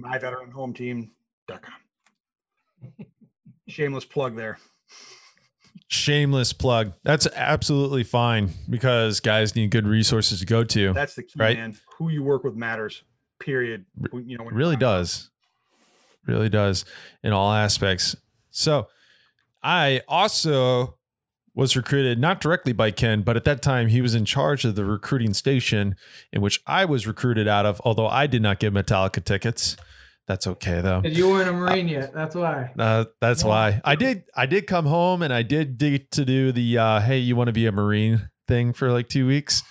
MyVeteranHomeTeam.com. 0.00 1.74
Shameless 3.68 4.04
plug 4.04 4.36
there. 4.36 4.58
Shameless 5.88 6.52
plug. 6.52 6.92
That's 7.02 7.26
absolutely 7.34 8.04
fine 8.04 8.50
because 8.68 9.20
guys 9.20 9.54
need 9.56 9.70
good 9.70 9.86
resources 9.86 10.40
to 10.40 10.46
go 10.46 10.64
to. 10.64 10.92
That's 10.92 11.14
the 11.14 11.22
key, 11.22 11.32
Right. 11.38 11.56
man. 11.56 11.76
Who 11.98 12.08
you 12.10 12.22
work 12.22 12.44
with 12.44 12.54
matters. 12.54 13.02
Period. 13.40 13.84
You 14.12 14.36
know, 14.38 14.44
when 14.44 14.54
It 14.54 14.56
really 14.56 14.74
talking- 14.76 14.80
does. 14.80 15.30
Really 16.28 16.48
does 16.50 16.84
in 17.24 17.32
all 17.32 17.52
aspects. 17.52 18.14
So 18.50 18.86
I 19.62 20.02
also 20.06 20.96
was 21.54 21.74
recruited 21.74 22.20
not 22.20 22.40
directly 22.40 22.72
by 22.72 22.90
Ken, 22.92 23.22
but 23.22 23.34
at 23.36 23.44
that 23.44 23.62
time 23.62 23.88
he 23.88 24.00
was 24.00 24.14
in 24.14 24.24
charge 24.24 24.64
of 24.64 24.76
the 24.76 24.84
recruiting 24.84 25.34
station 25.34 25.96
in 26.32 26.40
which 26.40 26.60
I 26.66 26.84
was 26.84 27.06
recruited 27.06 27.48
out 27.48 27.66
of, 27.66 27.80
although 27.84 28.06
I 28.06 28.26
did 28.28 28.42
not 28.42 28.60
get 28.60 28.72
Metallica 28.72 29.24
tickets. 29.24 29.76
That's 30.28 30.46
okay 30.46 30.82
though. 30.82 31.00
You 31.04 31.30
weren't 31.30 31.48
a 31.48 31.52
Marine 31.54 31.88
yet. 31.88 32.12
That's 32.12 32.34
why. 32.36 32.70
Uh, 32.78 33.06
that's 33.20 33.42
Yeah. 33.42 33.48
why 33.48 33.80
I 33.82 33.94
did. 33.96 34.24
I 34.36 34.44
did 34.44 34.66
come 34.66 34.84
home 34.84 35.22
and 35.22 35.32
I 35.32 35.40
did 35.42 35.78
dig 35.78 36.10
to 36.10 36.24
do 36.26 36.52
the 36.52 36.76
uh, 36.76 37.00
"Hey, 37.00 37.18
you 37.18 37.34
want 37.34 37.48
to 37.48 37.52
be 37.54 37.64
a 37.64 37.72
Marine" 37.72 38.28
thing 38.46 38.74
for 38.74 38.92
like 38.92 39.08
two 39.08 39.26
weeks. 39.26 39.62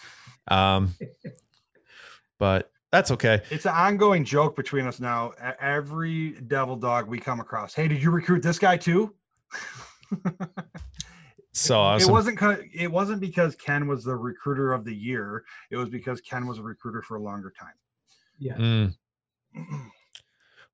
Um, 0.48 0.96
but 2.40 2.72
that's 2.98 3.12
okay. 3.12 3.42
It's 3.52 3.66
an 3.66 3.74
ongoing 3.74 4.26
joke 4.26 4.56
between 4.56 4.86
us 4.88 5.00
now. 5.00 5.34
Every 5.62 6.32
devil 6.48 6.76
dog 6.76 7.08
we 7.08 7.20
come 7.20 7.40
across. 7.40 7.74
Hey, 7.76 7.88
did 7.88 8.02
you 8.02 8.10
recruit 8.12 8.42
this 8.42 8.58
guy 8.60 8.78
too? 8.78 9.14
So 11.54 11.74
It 11.76 11.78
awesome. 12.04 12.12
wasn't. 12.12 12.40
It 12.72 12.92
wasn't 12.92 13.20
because 13.20 13.56
Ken 13.56 13.88
was 13.88 14.04
the 14.04 14.16
recruiter 14.16 14.74
of 14.74 14.86
the 14.86 14.94
year. 14.94 15.44
It 15.72 15.78
was 15.78 15.90
because 15.90 16.22
Ken 16.22 16.46
was 16.46 16.60
a 16.60 16.62
recruiter 16.62 17.02
for 17.02 17.18
a 17.18 17.20
longer 17.20 17.52
time. 17.60 17.74
Yeah. 18.38 18.54
Mm. 18.58 18.96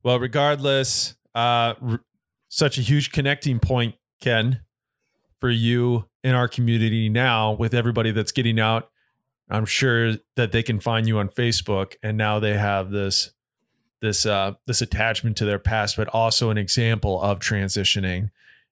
Well, 0.04 0.20
regardless, 0.20 1.16
uh, 1.34 1.76
r- 1.82 2.02
such 2.50 2.78
a 2.78 2.82
huge 2.82 3.14
connecting 3.14 3.60
point, 3.60 3.96
Ken, 4.20 4.60
for 5.40 5.50
you 5.50 6.10
in 6.22 6.36
our 6.36 6.50
community 6.50 7.08
now 7.08 7.54
with 7.54 7.74
everybody 7.74 8.12
that's 8.12 8.34
getting 8.34 8.60
out. 8.60 8.90
I'm 9.54 9.66
sure 9.66 10.16
that 10.36 10.52
they 10.52 10.64
can 10.64 10.80
find 10.80 11.08
you 11.08 11.20
on 11.20 11.30
Facebook, 11.30 11.96
and 12.02 12.18
now 12.18 12.40
they 12.40 12.58
have 12.58 12.90
this 12.90 13.32
this 14.02 14.26
uh, 14.26 14.54
this 14.66 14.82
attachment 14.82 15.38
to 15.38 15.46
their 15.46 15.60
past, 15.60 15.96
but 15.96 16.08
also 16.10 16.50
an 16.50 16.58
example 16.58 17.22
of 17.22 17.40
transitioning. 17.40 18.32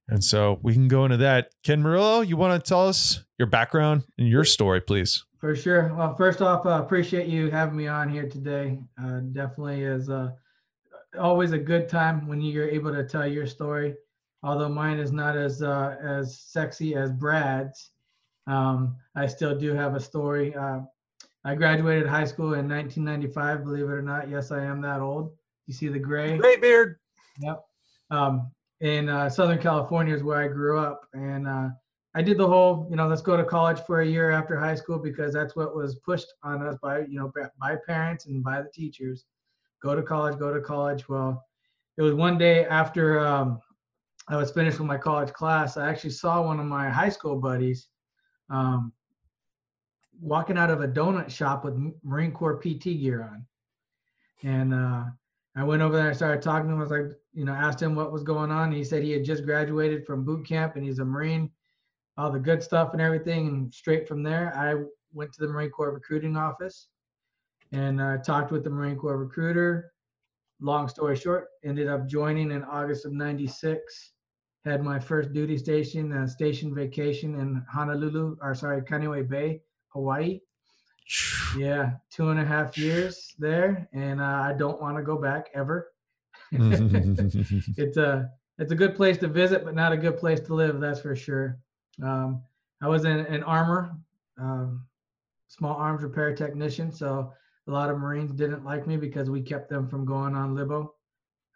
And 0.10 0.24
so 0.24 0.60
we 0.64 0.74
can 0.74 0.88
go 0.88 1.06
into 1.06 1.18
that. 1.18 1.52
Ken 1.64 1.82
Murillo, 1.84 2.22
you 2.22 2.36
want 2.36 2.62
to 2.62 2.68
tell 2.68 2.88
us 2.88 3.24
your 3.38 3.46
background 3.46 4.04
and 4.18 4.28
your 4.28 4.44
story, 4.44 4.82
please? 4.82 5.24
For 5.40 5.56
sure. 5.56 5.94
Well, 5.96 6.16
first 6.16 6.42
off, 6.42 6.66
uh, 6.66 6.82
appreciate 6.84 7.28
you 7.28 7.50
having 7.50 7.78
me 7.78 7.88
on 7.88 8.10
here 8.10 8.28
today. 8.28 8.80
Uh, 9.02 9.20
definitely 9.32 9.84
is 9.84 10.10
uh, 10.10 10.32
always 11.20 11.52
a 11.52 11.58
good 11.58 11.88
time 11.88 12.28
when 12.28 12.42
you're 12.42 12.70
able 12.70 12.92
to 12.92 13.08
tell 13.08 13.26
your 13.26 13.48
story. 13.48 13.96
Although 14.44 14.70
mine 14.70 15.00
is 15.00 15.12
not 15.12 15.38
as 15.38 15.62
uh, 15.62 15.96
as 16.04 16.40
sexy 16.40 16.96
as 16.96 17.12
Brad's, 17.12 17.91
um, 18.48 18.96
I 19.16 19.28
still 19.28 19.58
do 19.58 19.74
have 19.74 19.96
a 19.96 20.00
story. 20.00 20.56
Uh, 20.56 20.82
I 21.44 21.56
graduated 21.56 22.08
high 22.08 22.26
school 22.26 22.54
in 22.54 22.70
1995. 22.70 23.64
Believe 23.64 23.86
it 23.86 23.92
or 23.92 24.02
not, 24.02 24.30
yes, 24.30 24.52
I 24.52 24.64
am 24.64 24.82
that 24.82 25.02
old. 25.02 25.32
You 25.68 25.74
see 25.74 25.88
the 25.88 26.00
gray. 26.00 26.38
Great 26.38 26.62
beard. 26.62 26.98
Yep. 27.40 27.64
Um, 28.10 28.52
in 28.82 29.10
uh, 29.10 29.30
Southern 29.30 29.60
California 29.60 30.14
is 30.14 30.24
where 30.24 30.42
I 30.42 30.48
grew 30.48 30.80
up, 30.80 31.02
and 31.14 31.48
uh, 31.48 31.70
I 32.14 32.22
did 32.22 32.38
the 32.38 32.48
whole, 32.48 32.88
you 32.90 32.96
know, 32.96 33.08
let's 33.08 33.22
go 33.22 33.38
to 33.38 33.44
college 33.44 33.80
for 33.88 34.02
a 34.02 34.06
year 34.06 34.32
after 34.32 34.60
high 34.60 34.76
school 34.76 35.00
because 35.00 35.34
that's 35.34 35.56
what 35.56 35.76
was 35.76 35.96
pushed 35.96 36.28
on 36.44 36.66
us 36.66 36.78
by, 36.82 37.00
you 37.00 37.20
know, 37.20 37.32
by- 37.36 37.50
by 37.60 37.78
parents 37.88 38.26
and 38.26 38.44
by 38.44 38.62
the 38.62 38.70
teachers. 38.74 39.26
Go 39.82 39.96
to 39.96 40.04
college, 40.04 40.38
go 40.38 40.54
to 40.54 40.62
college. 40.62 41.08
Well, 41.08 41.44
it 41.98 42.02
was 42.02 42.14
one 42.14 42.38
day 42.38 42.66
after 42.66 43.20
um, 43.20 43.60
I 44.28 44.36
was 44.36 44.52
finished 44.52 44.80
with 44.80 44.88
my 44.88 44.98
college 44.98 45.32
class, 45.34 45.78
I 45.78 45.90
actually 45.90 46.12
saw 46.12 46.46
one 46.46 46.60
of 46.60 46.66
my 46.66 46.90
high 46.90 47.10
school 47.10 47.36
buddies 47.40 47.88
um, 48.52 48.94
walking 50.20 50.58
out 50.58 50.70
of 50.70 50.82
a 50.82 50.88
donut 50.88 51.32
shop 51.32 51.66
with 51.66 51.76
Marine 52.04 52.32
Corps 52.32 52.58
PT 52.58 52.84
gear 52.84 53.24
on, 53.24 53.46
and 54.44 54.74
uh, 54.74 55.06
I 55.56 55.64
went 55.64 55.82
over 55.82 55.98
there 55.98 56.08
and 56.08 56.16
started 56.16 56.42
talking 56.42 56.70
to 56.70 56.74
him. 56.74 56.80
I 56.80 56.84
was 56.84 56.92
like, 56.92 57.18
you 57.34 57.46
know, 57.46 57.54
asked 57.54 57.82
him 57.82 57.96
what 57.96 58.12
was 58.12 58.24
going 58.24 58.52
on. 58.52 58.72
He 58.72 58.84
said 58.84 59.04
he 59.04 59.12
had 59.12 59.26
just 59.26 59.46
graduated 59.46 60.06
from 60.06 60.24
boot 60.24 60.46
camp 60.48 60.76
and 60.76 60.86
he's 60.86 61.00
a 61.00 61.06
Marine, 61.06 61.50
all 62.18 62.32
the 62.32 62.40
good 62.40 62.64
stuff 62.64 62.94
and 62.94 63.02
everything. 63.02 63.48
And 63.48 63.74
straight 63.74 64.08
from 64.08 64.24
there, 64.24 64.56
I 64.56 64.84
went 65.14 65.34
to 65.34 65.42
the 65.42 65.52
Marine 65.52 65.70
Corps 65.70 65.92
recruiting 65.92 66.38
office 66.38 66.88
and 67.74 68.00
uh, 68.00 68.18
talked 68.20 68.52
with 68.52 68.64
the 68.64 68.70
Marine 68.70 68.96
Corps 68.96 69.18
recruiter. 69.18 69.92
Long 70.62 70.88
story 70.88 71.16
short, 71.16 71.48
ended 71.64 71.88
up 71.88 72.08
joining 72.08 72.52
in 72.52 72.64
August 72.64 73.06
of 73.06 73.12
96. 73.12 74.14
Had 74.66 74.84
my 74.84 75.00
first 75.00 75.34
duty 75.34 75.58
station, 75.58 76.14
uh, 76.14 76.28
station 76.28 76.74
vacation 76.76 77.34
in 77.36 77.66
Honolulu, 77.68 78.38
or 78.42 78.54
sorry, 78.54 78.82
Kaneohe 78.84 79.28
Bay, 79.28 79.62
Hawaii. 79.88 80.40
Yeah, 81.58 81.94
two 82.12 82.30
and 82.30 82.40
a 82.40 82.46
half 82.46 82.78
years 82.78 83.34
there, 83.40 83.90
and 83.92 84.22
uh, 84.22 84.24
I 84.24 84.54
don't 84.58 84.80
want 84.80 84.98
to 84.98 85.04
go 85.04 85.18
back 85.18 85.48
ever. 85.56 85.92
it's 86.52 87.98
a 87.98 88.30
it's 88.60 88.72
a 88.72 88.76
good 88.76 88.96
place 88.96 89.18
to 89.18 89.28
visit, 89.28 89.66
but 89.66 89.74
not 89.74 89.92
a 89.92 89.98
good 89.98 90.18
place 90.18 90.40
to 90.42 90.54
live. 90.54 90.80
That's 90.80 91.00
for 91.02 91.16
sure. 91.16 91.58
Um, 92.04 92.44
I 92.82 92.88
was 92.88 93.04
in 93.06 93.12
an 93.20 93.44
armor, 93.44 93.96
um, 94.40 94.86
small 95.48 95.76
arms 95.76 96.04
repair 96.04 96.36
technician, 96.36 96.92
so 96.92 97.34
a 97.68 97.72
lot 97.72 97.90
of 97.90 97.98
Marines 97.98 98.32
didn't 98.32 98.64
like 98.64 98.86
me 98.86 98.96
because 98.96 99.30
we 99.30 99.42
kept 99.42 99.70
them 99.70 99.88
from 99.88 100.06
going 100.06 100.36
on 100.36 100.56
libo. 100.56 100.94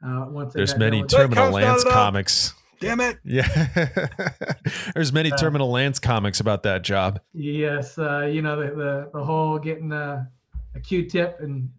Uh, 0.06 0.26
once 0.30 0.54
they 0.54 0.66
many 0.78 0.98
done 0.98 1.02
with- 1.02 1.12
Ter- 1.12 1.18
Terminal 1.28 1.52
Lance 1.52 1.84
got 1.84 1.92
up. 1.92 1.98
comics. 1.98 2.54
Damn 2.80 3.00
it. 3.00 3.18
Yeah. 3.24 3.48
There's 4.94 5.14
many 5.14 5.32
Uh, 5.32 5.38
Terminal 5.38 5.72
Lance 5.72 6.00
comics 6.00 6.40
about 6.40 6.64
that 6.64 6.84
job. 6.84 7.20
Yes, 7.34 7.98
uh, 7.98 8.30
you 8.32 8.42
know 8.42 8.60
the 8.60 8.76
the, 8.76 9.10
the 9.14 9.24
whole 9.24 9.58
getting 9.58 9.92
a, 9.92 10.30
a 10.76 10.80
Q-tip 10.80 11.40
and 11.40 11.70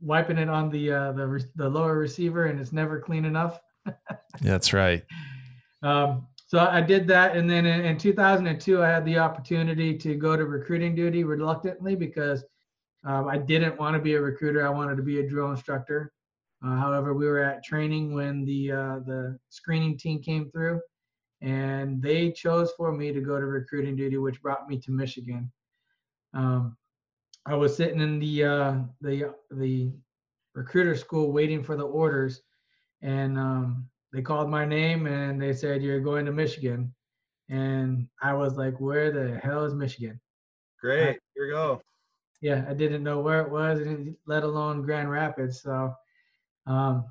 wiping 0.00 0.38
it 0.38 0.48
on 0.48 0.70
the 0.70 0.92
uh, 0.92 1.12
the 1.12 1.26
re- 1.26 1.44
the 1.54 1.68
lower 1.68 1.96
receiver, 1.98 2.46
and 2.46 2.60
it's 2.60 2.72
never 2.72 3.00
clean 3.00 3.24
enough. 3.24 3.60
That's 4.40 4.72
right. 4.72 5.04
Um, 5.82 6.26
so 6.48 6.60
I 6.60 6.80
did 6.80 7.08
that, 7.08 7.36
and 7.36 7.50
then 7.50 7.66
in, 7.66 7.84
in 7.84 7.98
2002, 7.98 8.82
I 8.82 8.88
had 8.88 9.04
the 9.04 9.18
opportunity 9.18 9.96
to 9.98 10.14
go 10.14 10.36
to 10.36 10.44
recruiting 10.44 10.94
duty 10.94 11.24
reluctantly 11.24 11.96
because 11.96 12.44
um, 13.04 13.28
I 13.28 13.36
didn't 13.36 13.78
want 13.78 13.94
to 13.94 14.00
be 14.00 14.14
a 14.14 14.20
recruiter. 14.20 14.66
I 14.66 14.70
wanted 14.70 14.96
to 14.96 15.02
be 15.02 15.20
a 15.20 15.28
drill 15.28 15.50
instructor. 15.50 16.12
Uh, 16.66 16.76
however, 16.76 17.14
we 17.14 17.26
were 17.26 17.42
at 17.42 17.62
training 17.62 18.12
when 18.12 18.44
the 18.44 18.72
uh, 18.72 18.98
the 19.06 19.38
screening 19.50 19.96
team 19.96 20.20
came 20.20 20.50
through, 20.50 20.80
and 21.40 22.02
they 22.02 22.32
chose 22.32 22.72
for 22.76 22.92
me 22.92 23.12
to 23.12 23.20
go 23.20 23.38
to 23.38 23.46
recruiting 23.46 23.94
duty, 23.94 24.16
which 24.16 24.42
brought 24.42 24.68
me 24.68 24.78
to 24.78 24.90
Michigan. 24.90 25.52
Um, 26.34 26.76
I 27.46 27.54
was 27.54 27.76
sitting 27.76 28.00
in 28.00 28.18
the 28.18 28.44
uh, 28.44 28.74
the 29.00 29.32
the 29.52 29.92
recruiter 30.54 30.96
school 30.96 31.30
waiting 31.32 31.62
for 31.62 31.76
the 31.76 31.86
orders, 31.86 32.42
and 33.00 33.38
um, 33.38 33.88
they 34.12 34.22
called 34.22 34.50
my 34.50 34.64
name 34.64 35.06
and 35.06 35.40
they 35.40 35.52
said 35.52 35.82
you're 35.82 36.00
going 36.00 36.26
to 36.26 36.32
Michigan, 36.32 36.92
and 37.48 38.08
I 38.22 38.32
was 38.32 38.56
like, 38.56 38.80
where 38.80 39.12
the 39.12 39.38
hell 39.38 39.64
is 39.64 39.74
Michigan? 39.74 40.20
Great. 40.80 41.08
I, 41.08 41.18
Here 41.34 41.46
we 41.46 41.50
go. 41.50 41.80
Yeah, 42.42 42.64
I 42.68 42.74
didn't 42.74 43.04
know 43.04 43.20
where 43.20 43.40
it 43.42 43.50
was, 43.50 43.80
let 44.26 44.42
alone 44.42 44.82
Grand 44.82 45.10
Rapids. 45.10 45.62
So, 45.62 45.94
um, 46.66 47.04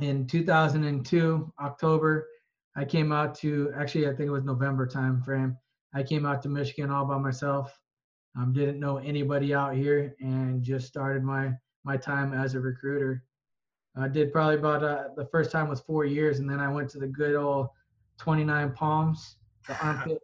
in 0.00 0.26
2002 0.26 1.52
October, 1.60 2.28
I 2.76 2.84
came 2.84 3.12
out 3.12 3.34
to 3.36 3.72
actually 3.76 4.06
I 4.06 4.10
think 4.10 4.28
it 4.28 4.30
was 4.30 4.44
November 4.44 4.86
time 4.86 5.22
frame. 5.22 5.56
I 5.94 6.02
came 6.02 6.26
out 6.26 6.42
to 6.42 6.48
Michigan 6.48 6.90
all 6.90 7.06
by 7.06 7.18
myself. 7.18 7.78
Um, 8.36 8.52
didn't 8.52 8.78
know 8.78 8.98
anybody 8.98 9.54
out 9.54 9.74
here 9.74 10.14
and 10.20 10.62
just 10.62 10.86
started 10.86 11.22
my 11.22 11.52
my 11.84 11.96
time 11.96 12.34
as 12.34 12.54
a 12.54 12.60
recruiter. 12.60 13.24
I 13.98 14.08
did 14.08 14.30
probably 14.30 14.56
about 14.56 14.84
uh, 14.84 15.04
the 15.16 15.24
first 15.26 15.50
time 15.50 15.68
was 15.68 15.80
four 15.80 16.04
years, 16.04 16.38
and 16.38 16.50
then 16.50 16.60
I 16.60 16.68
went 16.68 16.90
to 16.90 16.98
the 16.98 17.06
good 17.06 17.34
old 17.34 17.68
29 18.18 18.72
Palms, 18.72 19.36
the 19.66 19.78
armpit, 19.82 20.20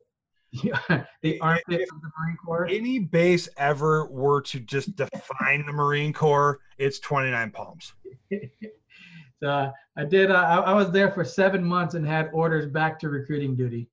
the 0.53 1.41
armpit 1.41 1.81
if, 1.81 1.93
of 1.93 2.03
the 2.03 2.11
Marine 2.19 2.37
Corps. 2.45 2.67
Any 2.67 2.99
base 2.99 3.49
ever 3.57 4.07
were 4.07 4.43
to 4.43 4.61
just 4.61 4.95
define 4.97 5.65
the 5.67 5.73
Marine 5.73 6.13
Corps, 6.13 6.61
it's 6.79 6.99
29 6.99 7.51
Palms. 7.53 7.95
so 9.43 9.73
I 9.97 10.05
did. 10.05 10.31
Uh, 10.31 10.35
I, 10.35 10.57
I 10.59 10.75
was 10.75 10.91
there 10.91 11.11
for 11.11 11.25
seven 11.25 11.65
months 11.65 11.95
and 11.95 12.07
had 12.07 12.31
orders 12.33 12.67
back 12.67 12.99
to 13.01 13.09
recruiting 13.09 13.57
duty, 13.57 13.89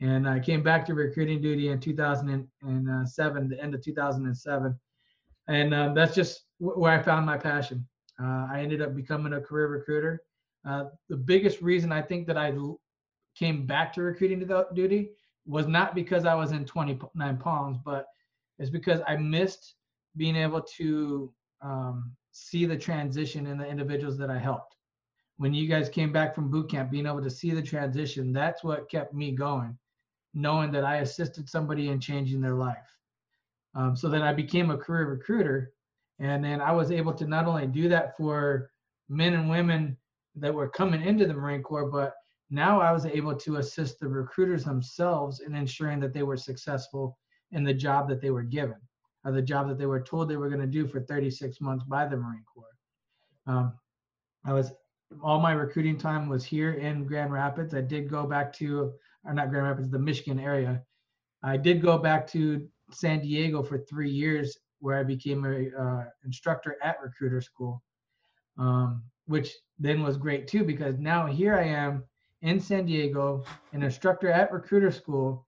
and 0.00 0.28
I 0.28 0.38
came 0.38 0.62
back 0.62 0.86
to 0.86 0.94
recruiting 0.94 1.40
duty 1.42 1.68
in 1.68 1.80
2007, 1.80 3.48
the 3.48 3.60
end 3.60 3.74
of 3.74 3.82
2007, 3.82 4.78
and 5.48 5.74
um, 5.74 5.94
that's 5.94 6.14
just 6.14 6.44
where 6.58 6.92
I 6.92 7.02
found 7.02 7.26
my 7.26 7.36
passion. 7.36 7.86
Uh, 8.22 8.46
I 8.52 8.60
ended 8.60 8.82
up 8.82 8.94
becoming 8.94 9.32
a 9.32 9.40
career 9.40 9.68
recruiter. 9.68 10.22
Uh, 10.68 10.84
the 11.08 11.16
biggest 11.16 11.62
reason 11.62 11.90
I 11.90 12.02
think 12.02 12.26
that 12.26 12.36
I 12.36 12.52
came 13.34 13.66
back 13.66 13.94
to 13.94 14.02
recruiting 14.02 14.46
duty 14.74 15.10
was 15.50 15.66
not 15.66 15.94
because 15.94 16.24
I 16.24 16.34
was 16.34 16.52
in 16.52 16.64
29 16.64 17.36
Palms, 17.38 17.78
but 17.84 18.06
it's 18.58 18.70
because 18.70 19.00
I 19.06 19.16
missed 19.16 19.74
being 20.16 20.36
able 20.36 20.62
to 20.76 21.32
um, 21.60 22.12
see 22.30 22.66
the 22.66 22.76
transition 22.76 23.46
in 23.46 23.58
the 23.58 23.66
individuals 23.66 24.16
that 24.18 24.30
I 24.30 24.38
helped. 24.38 24.76
When 25.38 25.52
you 25.52 25.68
guys 25.68 25.88
came 25.88 26.12
back 26.12 26.34
from 26.34 26.50
boot 26.50 26.70
camp, 26.70 26.90
being 26.90 27.06
able 27.06 27.22
to 27.22 27.30
see 27.30 27.50
the 27.50 27.62
transition, 27.62 28.32
that's 28.32 28.62
what 28.62 28.90
kept 28.90 29.12
me 29.12 29.32
going, 29.32 29.76
knowing 30.34 30.70
that 30.72 30.84
I 30.84 30.98
assisted 30.98 31.48
somebody 31.48 31.88
in 31.88 31.98
changing 31.98 32.40
their 32.40 32.54
life. 32.54 32.76
Um, 33.74 33.96
so 33.96 34.08
then 34.08 34.22
I 34.22 34.32
became 34.32 34.70
a 34.70 34.76
career 34.76 35.06
recruiter 35.06 35.72
and 36.20 36.44
then 36.44 36.60
I 36.60 36.70
was 36.70 36.92
able 36.92 37.14
to 37.14 37.26
not 37.26 37.46
only 37.46 37.66
do 37.66 37.88
that 37.88 38.16
for 38.16 38.70
men 39.08 39.34
and 39.34 39.48
women 39.48 39.96
that 40.36 40.54
were 40.54 40.68
coming 40.68 41.02
into 41.02 41.26
the 41.26 41.34
Marine 41.34 41.62
Corps, 41.62 41.90
but 41.90 42.14
now 42.50 42.80
I 42.80 42.92
was 42.92 43.06
able 43.06 43.34
to 43.36 43.56
assist 43.56 44.00
the 44.00 44.08
recruiters 44.08 44.64
themselves 44.64 45.40
in 45.40 45.54
ensuring 45.54 46.00
that 46.00 46.12
they 46.12 46.24
were 46.24 46.36
successful 46.36 47.16
in 47.52 47.64
the 47.64 47.74
job 47.74 48.08
that 48.08 48.20
they 48.20 48.30
were 48.30 48.42
given, 48.42 48.76
or 49.24 49.32
the 49.32 49.42
job 49.42 49.68
that 49.68 49.78
they 49.78 49.86
were 49.86 50.00
told 50.00 50.28
they 50.28 50.36
were 50.36 50.48
going 50.48 50.60
to 50.60 50.66
do 50.66 50.86
for 50.86 51.00
36 51.00 51.60
months 51.60 51.84
by 51.84 52.06
the 52.06 52.16
Marine 52.16 52.44
Corps. 52.52 52.76
Um, 53.46 53.74
I 54.44 54.52
was 54.52 54.72
all 55.22 55.40
my 55.40 55.52
recruiting 55.52 55.98
time 55.98 56.28
was 56.28 56.44
here 56.44 56.74
in 56.74 57.04
Grand 57.04 57.32
Rapids. 57.32 57.74
I 57.74 57.80
did 57.80 58.08
go 58.08 58.26
back 58.26 58.52
to, 58.54 58.92
or 59.24 59.34
not 59.34 59.50
Grand 59.50 59.66
Rapids, 59.66 59.90
the 59.90 59.98
Michigan 59.98 60.38
area. 60.38 60.82
I 61.42 61.56
did 61.56 61.82
go 61.82 61.98
back 61.98 62.26
to 62.28 62.68
San 62.92 63.20
Diego 63.20 63.62
for 63.62 63.78
three 63.78 64.10
years 64.10 64.56
where 64.78 64.98
I 64.98 65.02
became 65.02 65.44
a 65.44 65.82
uh, 65.82 66.04
instructor 66.24 66.76
at 66.82 67.00
recruiter 67.02 67.40
school, 67.40 67.82
um, 68.58 69.02
which 69.26 69.52
then 69.78 70.02
was 70.02 70.16
great 70.16 70.46
too 70.46 70.64
because 70.64 70.98
now 70.98 71.26
here 71.26 71.56
I 71.56 71.64
am 71.64 72.04
in 72.42 72.60
San 72.60 72.86
Diego, 72.86 73.44
an 73.72 73.82
instructor 73.82 74.30
at 74.30 74.52
recruiter 74.52 74.90
school. 74.90 75.46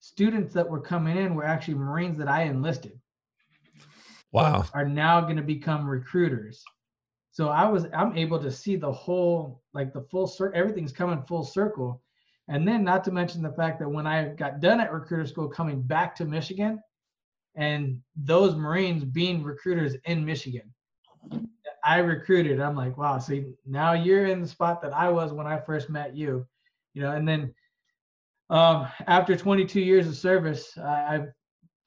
Students 0.00 0.52
that 0.52 0.68
were 0.68 0.80
coming 0.80 1.16
in 1.16 1.34
were 1.34 1.44
actually 1.46 1.74
Marines 1.74 2.18
that 2.18 2.28
I 2.28 2.42
enlisted. 2.42 3.00
Wow. 4.32 4.66
Are 4.74 4.84
now 4.84 5.20
going 5.22 5.36
to 5.36 5.42
become 5.42 5.88
recruiters. 5.88 6.62
So 7.30 7.48
I 7.48 7.66
was 7.66 7.86
I'm 7.96 8.16
able 8.16 8.38
to 8.40 8.50
see 8.50 8.76
the 8.76 8.92
whole 8.92 9.62
like 9.72 9.92
the 9.92 10.02
full 10.10 10.26
circle 10.26 10.58
everything's 10.58 10.92
coming 10.92 11.22
full 11.26 11.44
circle. 11.44 12.02
And 12.48 12.68
then 12.68 12.84
not 12.84 13.02
to 13.04 13.12
mention 13.12 13.42
the 13.42 13.52
fact 13.52 13.78
that 13.78 13.88
when 13.88 14.06
I 14.06 14.28
got 14.28 14.60
done 14.60 14.80
at 14.80 14.92
recruiter 14.92 15.26
school 15.26 15.48
coming 15.48 15.80
back 15.80 16.14
to 16.16 16.24
Michigan, 16.26 16.80
and 17.56 18.00
those 18.16 18.54
Marines 18.54 19.04
being 19.04 19.42
recruiters 19.42 19.94
in 20.04 20.24
Michigan. 20.24 20.72
I 21.84 21.98
recruited. 21.98 22.60
I'm 22.60 22.74
like, 22.74 22.96
wow, 22.96 23.18
see, 23.18 23.44
now 23.66 23.92
you're 23.92 24.26
in 24.26 24.40
the 24.40 24.48
spot 24.48 24.80
that 24.82 24.94
I 24.94 25.10
was 25.10 25.32
when 25.32 25.46
I 25.46 25.58
first 25.58 25.90
met 25.90 26.16
you, 26.16 26.46
you 26.94 27.02
know. 27.02 27.12
And 27.12 27.28
then 27.28 27.54
um, 28.50 28.88
after 29.06 29.36
22 29.36 29.80
years 29.80 30.06
of 30.06 30.16
service, 30.16 30.76
I, 30.78 31.16
I, 31.16 31.26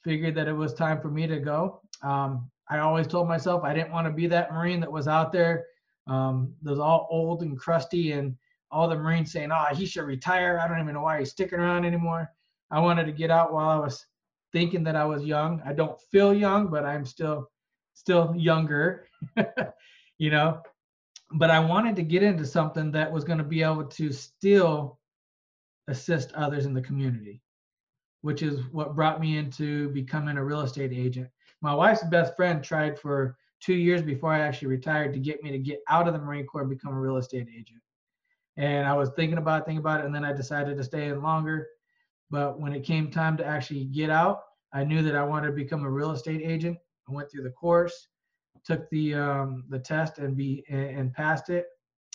figured 0.04 0.36
that 0.36 0.48
it 0.48 0.54
was 0.54 0.74
time 0.74 1.02
for 1.02 1.10
me 1.10 1.28
to 1.28 1.38
go. 1.38 1.82
Um, 2.02 2.50
I 2.70 2.78
always 2.80 3.08
told 3.08 3.28
myself 3.28 3.66
I 3.66 3.74
didn't 3.74 3.92
want 3.92 4.08
to 4.08 4.14
be 4.14 4.26
that 4.28 4.54
Marine 4.54 4.80
that 4.80 4.92
was 4.92 5.06
out 5.08 5.34
there, 5.34 5.66
um, 6.06 6.54
all 6.66 7.08
old 7.10 7.42
and 7.42 7.60
crusty, 7.60 8.14
and 8.14 8.34
all 8.72 8.88
the 8.88 8.96
Marines 8.96 9.34
saying, 9.34 9.52
"Oh, 9.52 9.66
he 9.74 9.86
should 9.86 10.06
retire." 10.06 10.62
I 10.64 10.68
don't 10.68 10.80
even 10.80 10.94
know 10.94 11.02
why 11.02 11.20
he's 11.20 11.32
sticking 11.32 11.60
around 11.60 11.84
anymore. 11.84 12.32
I 12.72 12.80
wanted 12.80 13.06
to 13.06 13.12
get 13.12 13.32
out 13.32 13.52
while 13.52 13.70
I 13.70 13.78
was 13.78 14.06
thinking 14.54 14.84
that 14.84 14.96
I 14.96 15.04
was 15.04 15.26
young. 15.26 15.62
I 15.66 15.74
don't 15.74 16.00
feel 16.10 16.34
young, 16.34 16.68
but 16.68 16.86
I'm 16.86 17.06
still 17.06 17.50
still 17.94 18.34
younger, 18.38 19.07
you 20.18 20.30
know. 20.32 20.62
But 21.32 21.52
I 21.52 21.60
wanted 21.60 21.96
to 21.98 22.04
get 22.04 22.24
into 22.24 22.46
something 22.46 22.92
that 22.92 23.12
was 23.12 23.24
going 23.24 23.40
to 23.40 23.44
be 23.44 23.62
able 23.62 23.86
to 23.86 24.12
still 24.12 25.00
assist 25.88 26.32
others 26.34 26.66
in 26.66 26.74
the 26.74 26.82
community, 26.82 27.42
which 28.22 28.44
is 28.44 28.62
what 28.72 28.96
brought 28.96 29.20
me 29.20 29.38
into 29.38 29.90
becoming 29.90 30.38
a 30.38 30.44
real 30.44 30.62
estate 30.62 30.94
agent. 30.94 31.30
My 31.62 31.74
wife's 31.74 32.04
best 32.06 32.36
friend 32.36 32.64
tried 32.64 33.00
for 33.00 33.38
two 33.60 33.74
years 33.74 34.02
before 34.02 34.32
I 34.32 34.40
actually 34.40 34.70
retired 34.70 35.14
to 35.14 35.20
get 35.20 35.44
me 35.44 35.52
to 35.52 35.60
get 35.60 35.80
out 35.90 36.08
of 36.08 36.14
the 36.14 36.20
Marine 36.20 36.46
Corps 36.46 36.62
and 36.62 36.70
become 36.70 36.94
a 36.94 37.00
real 37.00 37.18
estate 37.18 37.48
agent. 37.50 37.82
And 38.56 38.88
I 38.88 38.94
was 38.94 39.10
thinking 39.16 39.38
about 39.38 39.62
it, 39.62 39.66
thinking 39.66 39.80
about 39.80 40.02
it, 40.02 40.06
and 40.06 40.16
then 40.16 40.26
I 40.26 40.34
decided 40.34 40.78
to 40.78 40.84
stay 40.84 41.08
in 41.10 41.22
longer. 41.22 41.68
But 42.30 42.60
when 42.60 42.74
it 42.74 42.84
came 42.84 43.10
time 43.10 43.38
to 43.38 43.46
actually 43.46 43.86
get 43.86 44.10
out, 44.10 44.42
I 44.74 44.84
knew 44.84 45.02
that 45.04 45.16
I 45.16 45.24
wanted 45.24 45.48
to 45.48 45.54
become 45.54 45.84
a 45.84 45.90
real 45.90 46.12
estate 46.12 46.42
agent. 46.44 46.78
I 47.08 47.14
went 47.14 47.32
through 47.32 47.44
the 47.44 47.52
course, 47.52 48.08
took 48.66 48.90
the 48.90 49.16
um, 49.16 49.64
the 49.70 49.80
test, 49.80 50.20
and 50.20 50.36
be 50.36 50.64
and 50.70 51.14
passed 51.14 51.50
it. 51.50 51.68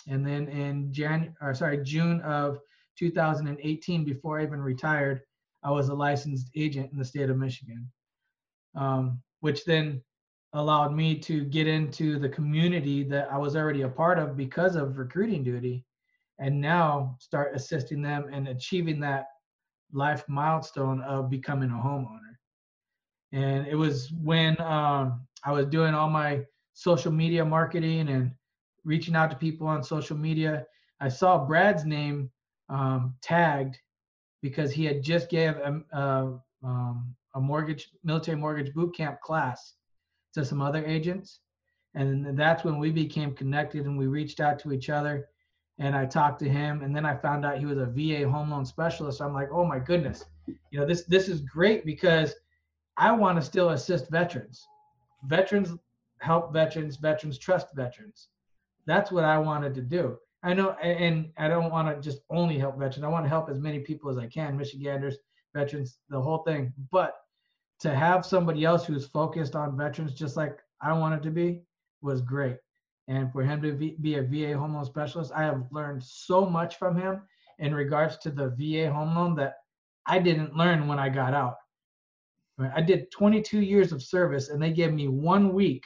And 0.07 0.25
then 0.25 0.47
in 0.49 0.91
Jan, 0.91 1.35
or 1.41 1.53
sorry, 1.53 1.83
June 1.83 2.21
of 2.21 2.59
2018, 2.97 4.03
before 4.03 4.39
I 4.39 4.43
even 4.43 4.61
retired, 4.61 5.21
I 5.63 5.71
was 5.71 5.89
a 5.89 5.93
licensed 5.93 6.49
agent 6.55 6.91
in 6.91 6.97
the 6.97 7.05
state 7.05 7.29
of 7.29 7.37
Michigan, 7.37 7.89
um, 8.75 9.21
which 9.39 9.63
then 9.65 10.01
allowed 10.53 10.93
me 10.93 11.17
to 11.17 11.45
get 11.45 11.67
into 11.67 12.19
the 12.19 12.29
community 12.29 13.03
that 13.03 13.31
I 13.31 13.37
was 13.37 13.55
already 13.55 13.81
a 13.83 13.89
part 13.89 14.19
of 14.19 14.37
because 14.37 14.75
of 14.75 14.97
recruiting 14.97 15.43
duty, 15.43 15.85
and 16.39 16.59
now 16.59 17.15
start 17.19 17.55
assisting 17.55 18.01
them 18.01 18.31
in 18.33 18.47
achieving 18.47 18.99
that 18.99 19.27
life 19.93 20.23
milestone 20.27 21.01
of 21.01 21.29
becoming 21.29 21.69
a 21.69 21.73
homeowner. 21.73 22.37
And 23.31 23.65
it 23.67 23.75
was 23.75 24.11
when 24.11 24.59
um, 24.61 25.25
I 25.45 25.51
was 25.51 25.65
doing 25.67 25.93
all 25.93 26.09
my 26.09 26.41
social 26.73 27.11
media 27.11 27.43
marketing 27.43 28.09
and 28.09 28.31
reaching 28.83 29.15
out 29.15 29.29
to 29.31 29.37
people 29.37 29.67
on 29.67 29.83
social 29.83 30.17
media. 30.17 30.65
I 30.99 31.09
saw 31.09 31.45
Brad's 31.45 31.85
name 31.85 32.29
um, 32.69 33.15
tagged 33.21 33.77
because 34.41 34.71
he 34.71 34.85
had 34.85 35.03
just 35.03 35.29
gave 35.29 35.51
a, 35.51 35.81
a, 35.91 36.39
um, 36.63 37.15
a 37.35 37.41
mortgage 37.41 37.89
military 38.03 38.37
mortgage 38.37 38.73
boot 38.73 38.95
camp 38.95 39.19
class 39.21 39.75
to 40.33 40.43
some 40.43 40.61
other 40.61 40.83
agents 40.85 41.39
and 41.95 42.37
that's 42.37 42.63
when 42.63 42.79
we 42.79 42.89
became 42.89 43.35
connected 43.35 43.85
and 43.85 43.97
we 43.97 44.07
reached 44.07 44.39
out 44.39 44.57
to 44.57 44.71
each 44.71 44.89
other 44.89 45.27
and 45.77 45.95
i 45.95 46.05
talked 46.05 46.39
to 46.39 46.49
him 46.49 46.81
and 46.81 46.95
then 46.95 47.05
i 47.05 47.15
found 47.15 47.45
out 47.45 47.59
he 47.59 47.67
was 47.67 47.77
a 47.77 47.85
va 47.85 48.27
home 48.27 48.49
loan 48.49 48.65
specialist 48.65 49.21
i'm 49.21 49.33
like 49.33 49.49
oh 49.51 49.63
my 49.63 49.77
goodness 49.77 50.25
you 50.71 50.79
know 50.79 50.85
this 50.85 51.03
this 51.03 51.27
is 51.27 51.41
great 51.41 51.85
because 51.85 52.33
I 52.97 53.11
want 53.11 53.37
to 53.39 53.41
still 53.41 53.69
assist 53.69 54.09
veterans. 54.09 54.67
Veterans 55.25 55.77
help 56.19 56.53
veterans, 56.53 56.97
veterans 56.97 57.37
trust 57.37 57.67
veterans. 57.75 58.29
That's 58.85 59.11
what 59.11 59.23
I 59.23 59.37
wanted 59.37 59.73
to 59.75 59.81
do. 59.81 60.17
I 60.43 60.53
know, 60.53 60.71
and 60.71 61.31
I 61.37 61.47
don't 61.47 61.71
want 61.71 61.87
to 61.87 62.01
just 62.01 62.21
only 62.29 62.57
help 62.57 62.77
veterans. 62.77 63.05
I 63.05 63.07
want 63.07 63.25
to 63.25 63.29
help 63.29 63.49
as 63.49 63.59
many 63.59 63.79
people 63.79 64.09
as 64.09 64.17
I 64.17 64.27
can, 64.27 64.57
Michiganders, 64.57 65.17
veterans, 65.53 65.99
the 66.09 66.19
whole 66.19 66.39
thing. 66.39 66.73
But 66.91 67.15
to 67.79 67.95
have 67.95 68.25
somebody 68.25 68.65
else 68.65 68.85
who's 68.85 69.05
focused 69.05 69.55
on 69.55 69.77
veterans, 69.77 70.13
just 70.13 70.35
like 70.35 70.59
I 70.81 70.91
wanted 70.93 71.23
to 71.23 71.31
be, 71.31 71.61
was 72.01 72.21
great. 72.21 72.57
And 73.07 73.31
for 73.31 73.43
him 73.43 73.61
to 73.61 73.73
be, 73.73 74.15
a 74.15 74.23
VA 74.23 74.57
home 74.57 74.75
loan 74.75 74.85
specialist, 74.85 75.31
I 75.33 75.43
have 75.43 75.65
learned 75.71 76.03
so 76.03 76.45
much 76.45 76.77
from 76.77 76.97
him 76.97 77.21
in 77.59 77.73
regards 77.73 78.17
to 78.17 78.29
the 78.29 78.49
VA 78.57 78.91
home 78.91 79.15
loan 79.15 79.35
that 79.35 79.55
I 80.05 80.19
didn't 80.19 80.55
learn 80.55 80.87
when 80.87 80.99
I 80.99 81.09
got 81.09 81.33
out. 81.33 81.55
Right, 82.57 82.71
I 82.75 82.81
did 82.81 83.11
22 83.11 83.61
years 83.61 83.91
of 83.91 84.03
service, 84.03 84.49
and 84.49 84.61
they 84.61 84.71
gave 84.71 84.93
me 84.93 85.07
one 85.07 85.53
week 85.53 85.85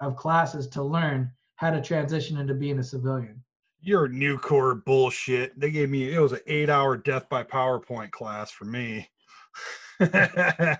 of 0.00 0.16
classes 0.16 0.68
to 0.68 0.82
learn 0.82 1.30
how 1.56 1.70
to 1.70 1.82
transition 1.82 2.38
into 2.38 2.54
being 2.54 2.78
a 2.78 2.84
civilian. 2.84 3.42
You're 3.80 4.08
new 4.08 4.38
core 4.38 4.74
bullshit. 4.74 5.58
They 5.58 5.70
gave 5.70 5.90
me 5.90 6.14
it 6.14 6.18
was 6.18 6.32
an 6.32 6.40
eight 6.46 6.70
hour 6.70 6.96
death 6.96 7.28
by 7.28 7.42
PowerPoint 7.42 8.12
class 8.12 8.50
for 8.50 8.64
me. 8.64 9.10
You 10.00 10.08
know, 10.08 10.76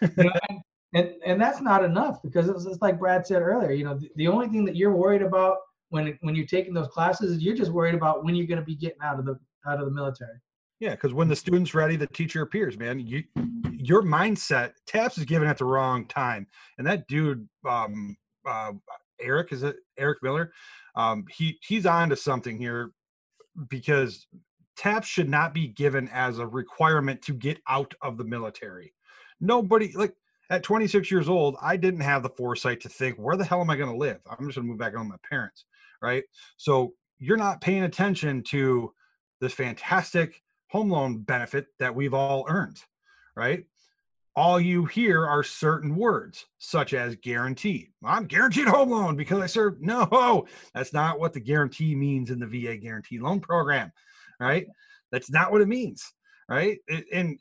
and, 0.00 0.62
and 0.94 1.10
and 1.24 1.40
that's 1.40 1.60
not 1.60 1.84
enough 1.84 2.22
because 2.22 2.48
it's, 2.48 2.64
it's 2.64 2.80
like 2.80 2.98
Brad 2.98 3.26
said 3.26 3.42
earlier. 3.42 3.72
You 3.72 3.84
know, 3.84 3.98
the, 3.98 4.10
the 4.16 4.28
only 4.28 4.48
thing 4.48 4.64
that 4.64 4.76
you're 4.76 4.96
worried 4.96 5.22
about 5.22 5.58
when 5.90 6.18
when 6.22 6.34
you're 6.34 6.46
taking 6.46 6.72
those 6.72 6.88
classes 6.88 7.32
is 7.32 7.42
you're 7.42 7.56
just 7.56 7.72
worried 7.72 7.94
about 7.94 8.24
when 8.24 8.34
you're 8.34 8.46
going 8.46 8.60
to 8.60 8.64
be 8.64 8.74
getting 8.74 9.02
out 9.02 9.18
of 9.18 9.26
the 9.26 9.38
out 9.66 9.78
of 9.78 9.84
the 9.84 9.92
military. 9.92 10.38
Yeah, 10.80 10.90
because 10.90 11.14
when 11.14 11.28
the 11.28 11.36
student's 11.36 11.74
ready, 11.74 11.96
the 11.96 12.06
teacher 12.06 12.42
appears, 12.42 12.78
man. 12.78 13.00
You 13.00 13.24
your 13.72 14.02
mindset, 14.02 14.72
Taps 14.86 15.18
is 15.18 15.24
given 15.24 15.48
at 15.48 15.58
the 15.58 15.64
wrong 15.64 16.06
time. 16.06 16.46
And 16.78 16.86
that 16.86 17.06
dude, 17.08 17.48
um, 17.66 18.16
uh, 18.46 18.72
Eric, 19.20 19.52
is 19.52 19.62
it 19.62 19.76
Eric 19.98 20.18
Miller? 20.22 20.52
Um, 20.94 21.24
he 21.30 21.58
he's 21.62 21.86
on 21.86 22.10
to 22.10 22.16
something 22.16 22.58
here 22.58 22.92
because 23.68 24.26
taps 24.76 25.06
should 25.06 25.28
not 25.28 25.54
be 25.54 25.68
given 25.68 26.08
as 26.12 26.38
a 26.38 26.46
requirement 26.46 27.22
to 27.22 27.32
get 27.32 27.58
out 27.68 27.94
of 28.02 28.18
the 28.18 28.24
military. 28.24 28.92
Nobody 29.40 29.92
like 29.94 30.14
at 30.50 30.62
26 30.62 31.10
years 31.10 31.28
old, 31.28 31.56
I 31.60 31.76
didn't 31.76 32.00
have 32.00 32.22
the 32.22 32.28
foresight 32.28 32.80
to 32.82 32.88
think, 32.88 33.16
where 33.16 33.36
the 33.36 33.44
hell 33.44 33.60
am 33.60 33.70
I 33.70 33.76
going 33.76 33.90
to 33.90 33.96
live? 33.96 34.20
I'm 34.26 34.46
just 34.46 34.56
going 34.56 34.66
to 34.66 34.70
move 34.70 34.78
back 34.78 34.94
home 34.94 35.08
with 35.08 35.18
my 35.20 35.28
parents, 35.28 35.64
right? 36.02 36.22
So 36.56 36.92
you're 37.18 37.36
not 37.36 37.60
paying 37.60 37.82
attention 37.82 38.42
to 38.48 38.92
this 39.40 39.52
fantastic 39.52 40.42
home 40.68 40.90
loan 40.90 41.18
benefit 41.18 41.66
that 41.78 41.94
we've 41.94 42.14
all 42.14 42.46
earned, 42.48 42.78
right? 43.36 43.64
All 44.34 44.60
you 44.60 44.84
hear 44.84 45.26
are 45.26 45.42
certain 45.42 45.96
words, 45.96 46.44
such 46.58 46.92
as 46.92 47.16
guaranteed. 47.16 47.88
I'm 48.04 48.26
guaranteed 48.26 48.68
home 48.68 48.90
loan 48.90 49.16
because 49.16 49.40
I 49.40 49.46
served. 49.46 49.80
No, 49.80 50.46
that's 50.74 50.92
not 50.92 51.18
what 51.18 51.32
the 51.32 51.40
guarantee 51.40 51.94
means 51.94 52.30
in 52.30 52.38
the 52.38 52.46
VA 52.46 52.76
guarantee 52.76 53.18
loan 53.18 53.40
program, 53.40 53.92
right? 54.38 54.66
That's 55.10 55.30
not 55.30 55.52
what 55.52 55.62
it 55.62 55.68
means, 55.68 56.12
right? 56.48 56.78
And 57.12 57.40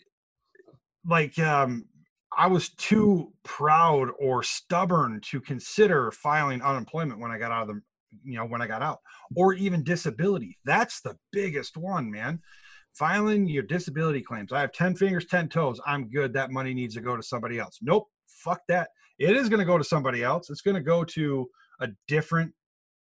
like, 1.06 1.38
um, 1.40 1.86
I 2.38 2.48
was 2.48 2.70
too 2.70 3.32
proud 3.44 4.10
or 4.20 4.44
stubborn 4.44 5.22
to 5.32 5.40
consider 5.40 6.12
filing 6.12 6.62
unemployment 6.62 7.20
when 7.20 7.32
I 7.32 7.38
got 7.38 7.52
out 7.52 7.70
of 7.70 7.76
the, 7.76 7.82
you 8.24 8.38
know, 8.38 8.46
when 8.46 8.62
I 8.62 8.68
got 8.68 8.82
out, 8.82 9.00
or 9.36 9.54
even 9.54 9.84
disability. 9.84 10.58
That's 10.66 11.02
the 11.02 11.18
biggest 11.32 11.78
one, 11.78 12.12
man. 12.12 12.42
Filing 12.96 13.48
your 13.48 13.64
disability 13.64 14.22
claims. 14.22 14.52
I 14.54 14.62
have 14.62 14.72
10 14.72 14.96
fingers, 14.96 15.26
10 15.26 15.50
toes. 15.50 15.80
I'm 15.86 16.10
good. 16.10 16.34
That 16.34 16.52
money 16.52 16.74
needs 16.74 16.96
to 16.96 17.02
go 17.02 17.16
to 17.16 17.24
somebody 17.24 17.60
else. 17.60 17.80
Nope. 17.82 18.08
Fuck 18.28 18.62
that. 18.70 18.90
It 19.20 19.36
is 19.36 19.50
going 19.50 19.60
to 19.60 19.66
go 19.66 19.78
to 19.78 19.84
somebody 19.84 20.24
else. 20.24 20.50
It's 20.50 20.62
going 20.62 20.76
to 20.76 20.82
go 20.82 21.04
to 21.04 21.50
a 21.82 21.90
different 22.08 22.54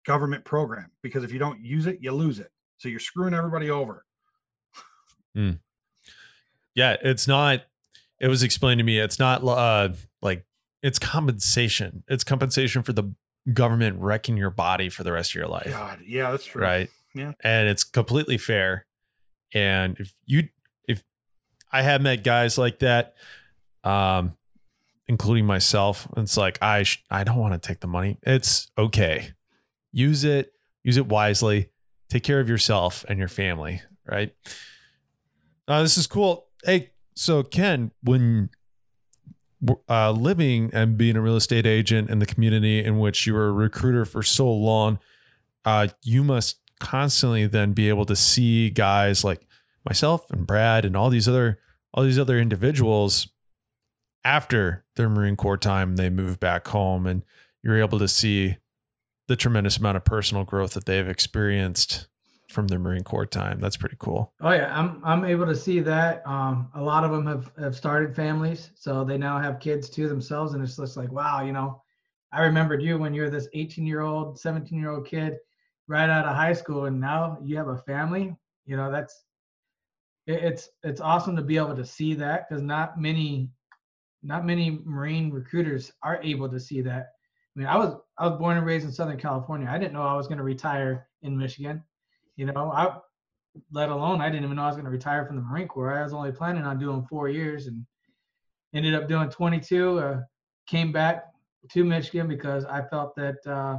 government 0.06 0.44
program 0.44 0.90
because 1.02 1.24
if 1.24 1.32
you 1.32 1.38
don't 1.38 1.60
use 1.60 1.86
it, 1.86 1.98
you 2.00 2.12
lose 2.12 2.38
it. 2.38 2.50
So 2.78 2.88
you're 2.88 3.00
screwing 3.00 3.34
everybody 3.34 3.70
over. 3.70 4.04
Yeah, 6.74 6.96
it's 7.02 7.26
not. 7.28 7.62
It 8.20 8.28
was 8.28 8.42
explained 8.42 8.78
to 8.78 8.84
me. 8.84 8.98
It's 8.98 9.18
not 9.18 9.44
uh 9.44 9.90
like 10.22 10.46
it's 10.82 10.98
compensation. 10.98 12.02
It's 12.08 12.24
compensation 12.24 12.82
for 12.82 12.92
the 12.92 13.14
government 13.52 13.98
wrecking 14.00 14.36
your 14.36 14.50
body 14.50 14.88
for 14.88 15.04
the 15.04 15.12
rest 15.12 15.30
of 15.32 15.34
your 15.36 15.48
life, 15.48 15.70
God, 15.70 16.00
yeah, 16.04 16.30
that's 16.30 16.44
true. 16.46 16.62
right? 16.62 16.90
Yeah. 17.14 17.32
and 17.42 17.68
it's 17.68 17.84
completely 17.84 18.36
fair. 18.38 18.86
And 19.54 19.96
if 19.98 20.12
you, 20.24 20.48
if 20.88 21.04
I 21.72 21.82
have 21.82 22.02
met 22.02 22.24
guys 22.24 22.58
like 22.58 22.80
that, 22.80 23.14
um, 23.84 24.36
including 25.08 25.46
myself, 25.46 26.08
it's 26.16 26.36
like 26.36 26.60
I 26.62 26.82
sh- 26.82 27.04
I 27.10 27.24
don't 27.24 27.38
want 27.38 27.60
to 27.60 27.66
take 27.68 27.80
the 27.80 27.86
money. 27.86 28.18
It's 28.22 28.70
okay. 28.76 29.32
Use 29.92 30.24
it. 30.24 30.52
Use 30.82 30.96
it 30.96 31.06
wisely. 31.06 31.70
Take 32.08 32.22
care 32.22 32.40
of 32.40 32.48
yourself 32.48 33.04
and 33.08 33.18
your 33.18 33.28
family. 33.28 33.82
Right. 34.04 34.34
Uh, 35.66 35.82
this 35.82 35.98
is 35.98 36.06
cool. 36.06 36.46
Hey, 36.64 36.90
so 37.14 37.42
Ken, 37.42 37.90
when 38.02 38.50
uh, 39.88 40.10
living 40.12 40.70
and 40.72 40.96
being 40.96 41.16
a 41.16 41.20
real 41.20 41.36
estate 41.36 41.66
agent 41.66 42.10
in 42.10 42.18
the 42.18 42.26
community 42.26 42.84
in 42.84 42.98
which 42.98 43.26
you 43.26 43.34
were 43.34 43.48
a 43.48 43.52
recruiter 43.52 44.04
for 44.04 44.22
so 44.22 44.50
long, 44.50 44.98
uh, 45.64 45.88
you 46.02 46.22
must 46.22 46.58
constantly 46.80 47.46
then 47.46 47.72
be 47.72 47.88
able 47.88 48.04
to 48.06 48.16
see 48.16 48.70
guys 48.70 49.24
like 49.24 49.46
myself 49.84 50.30
and 50.30 50.46
Brad 50.46 50.84
and 50.84 50.96
all 50.96 51.10
these 51.10 51.28
other 51.28 51.58
all 51.94 52.04
these 52.04 52.18
other 52.18 52.38
individuals 52.38 53.28
after 54.24 54.84
their 54.96 55.08
Marine 55.08 55.36
Corps 55.36 55.56
time 55.56 55.96
they 55.96 56.10
move 56.10 56.40
back 56.40 56.68
home 56.68 57.06
and 57.06 57.22
you're 57.62 57.80
able 57.80 57.98
to 57.98 58.08
see 58.08 58.56
the 59.28 59.36
tremendous 59.36 59.76
amount 59.76 59.96
of 59.96 60.04
personal 60.04 60.44
growth 60.44 60.74
that 60.74 60.86
they've 60.86 61.08
experienced 61.08 62.06
from 62.48 62.68
their 62.68 62.78
Marine 62.78 63.02
Corps 63.02 63.26
time. 63.26 63.60
That's 63.60 63.76
pretty 63.76 63.96
cool. 63.98 64.32
Oh 64.40 64.52
yeah, 64.52 64.76
I'm 64.78 65.00
I'm 65.04 65.24
able 65.24 65.46
to 65.46 65.54
see 65.54 65.80
that. 65.80 66.22
Um, 66.26 66.68
a 66.74 66.82
lot 66.82 67.04
of 67.04 67.10
them 67.10 67.26
have 67.26 67.50
have 67.58 67.74
started 67.74 68.14
families, 68.14 68.70
so 68.74 69.04
they 69.04 69.18
now 69.18 69.38
have 69.38 69.58
kids 69.60 69.90
too 69.90 70.08
themselves, 70.08 70.54
and 70.54 70.62
it's 70.62 70.76
just 70.76 70.96
like 70.96 71.10
wow, 71.10 71.42
you 71.42 71.52
know, 71.52 71.82
I 72.32 72.42
remembered 72.42 72.82
you 72.82 72.98
when 72.98 73.14
you 73.14 73.22
were 73.22 73.30
this 73.30 73.48
18 73.52 73.86
year 73.86 74.00
old, 74.00 74.38
17 74.38 74.78
year 74.78 74.90
old 74.90 75.06
kid, 75.06 75.38
right 75.88 76.10
out 76.10 76.26
of 76.26 76.34
high 76.34 76.52
school, 76.52 76.86
and 76.86 77.00
now 77.00 77.38
you 77.42 77.56
have 77.56 77.68
a 77.68 77.78
family. 77.78 78.36
You 78.64 78.76
know, 78.76 78.90
that's 78.90 79.24
it, 80.26 80.42
it's 80.42 80.68
it's 80.82 81.00
awesome 81.00 81.36
to 81.36 81.42
be 81.42 81.56
able 81.56 81.76
to 81.76 81.84
see 81.84 82.14
that 82.14 82.48
because 82.48 82.62
not 82.62 83.00
many 83.00 83.50
not 84.22 84.44
many 84.44 84.80
Marine 84.84 85.30
recruiters 85.30 85.92
are 86.02 86.20
able 86.22 86.48
to 86.48 86.58
see 86.60 86.80
that. 86.82 87.12
I 87.56 87.58
mean, 87.58 87.68
I 87.68 87.76
was 87.76 87.94
I 88.18 88.26
was 88.26 88.38
born 88.38 88.56
and 88.56 88.66
raised 88.66 88.84
in 88.84 88.92
Southern 88.92 89.18
California. 89.18 89.68
I 89.70 89.78
didn't 89.78 89.92
know 89.92 90.02
I 90.02 90.16
was 90.16 90.26
going 90.26 90.38
to 90.38 90.44
retire 90.44 91.08
in 91.22 91.36
Michigan. 91.36 91.82
You 92.36 92.46
know, 92.46 92.70
I 92.70 92.98
let 93.72 93.88
alone 93.88 94.20
I 94.20 94.28
didn't 94.28 94.44
even 94.44 94.56
know 94.56 94.64
I 94.64 94.68
was 94.68 94.76
going 94.76 94.84
to 94.84 94.90
retire 94.90 95.24
from 95.24 95.36
the 95.36 95.42
Marine 95.42 95.68
Corps. 95.68 95.98
I 95.98 96.02
was 96.02 96.12
only 96.12 96.32
planning 96.32 96.64
on 96.64 96.78
doing 96.78 97.06
four 97.08 97.28
years 97.28 97.66
and 97.66 97.86
ended 98.74 98.94
up 98.94 99.08
doing 99.08 99.30
22. 99.30 99.98
Uh, 99.98 100.20
came 100.66 100.92
back 100.92 101.24
to 101.70 101.84
Michigan 101.84 102.28
because 102.28 102.64
I 102.64 102.82
felt 102.82 103.14
that 103.16 103.36
uh, 103.46 103.76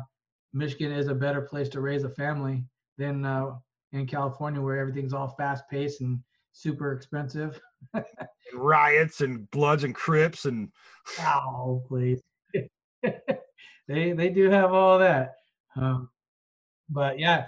Michigan 0.57 0.91
is 0.91 1.07
a 1.07 1.15
better 1.15 1.41
place 1.41 1.69
to 1.69 1.81
raise 1.81 2.03
a 2.03 2.09
family 2.09 2.63
than 2.97 3.25
uh, 3.25 3.51
in 3.91 4.07
California, 4.07 4.61
where 4.61 4.79
everything's 4.79 5.13
all 5.13 5.27
fast 5.27 5.63
paced 5.69 6.01
and 6.01 6.19
super 6.51 6.93
expensive. 6.93 7.59
And 8.49 8.61
riots 8.61 9.19
and 9.19 9.51
bloods 9.51 9.83
and 9.83 9.93
crips 9.93 10.45
and 10.45 10.71
Oh, 11.19 11.83
please. 11.85 12.21
they 13.03 14.13
they 14.13 14.29
do 14.29 14.49
have 14.49 14.71
all 14.71 14.97
that. 14.99 15.35
Um, 15.75 16.09
but 16.89 17.19
yeah, 17.19 17.47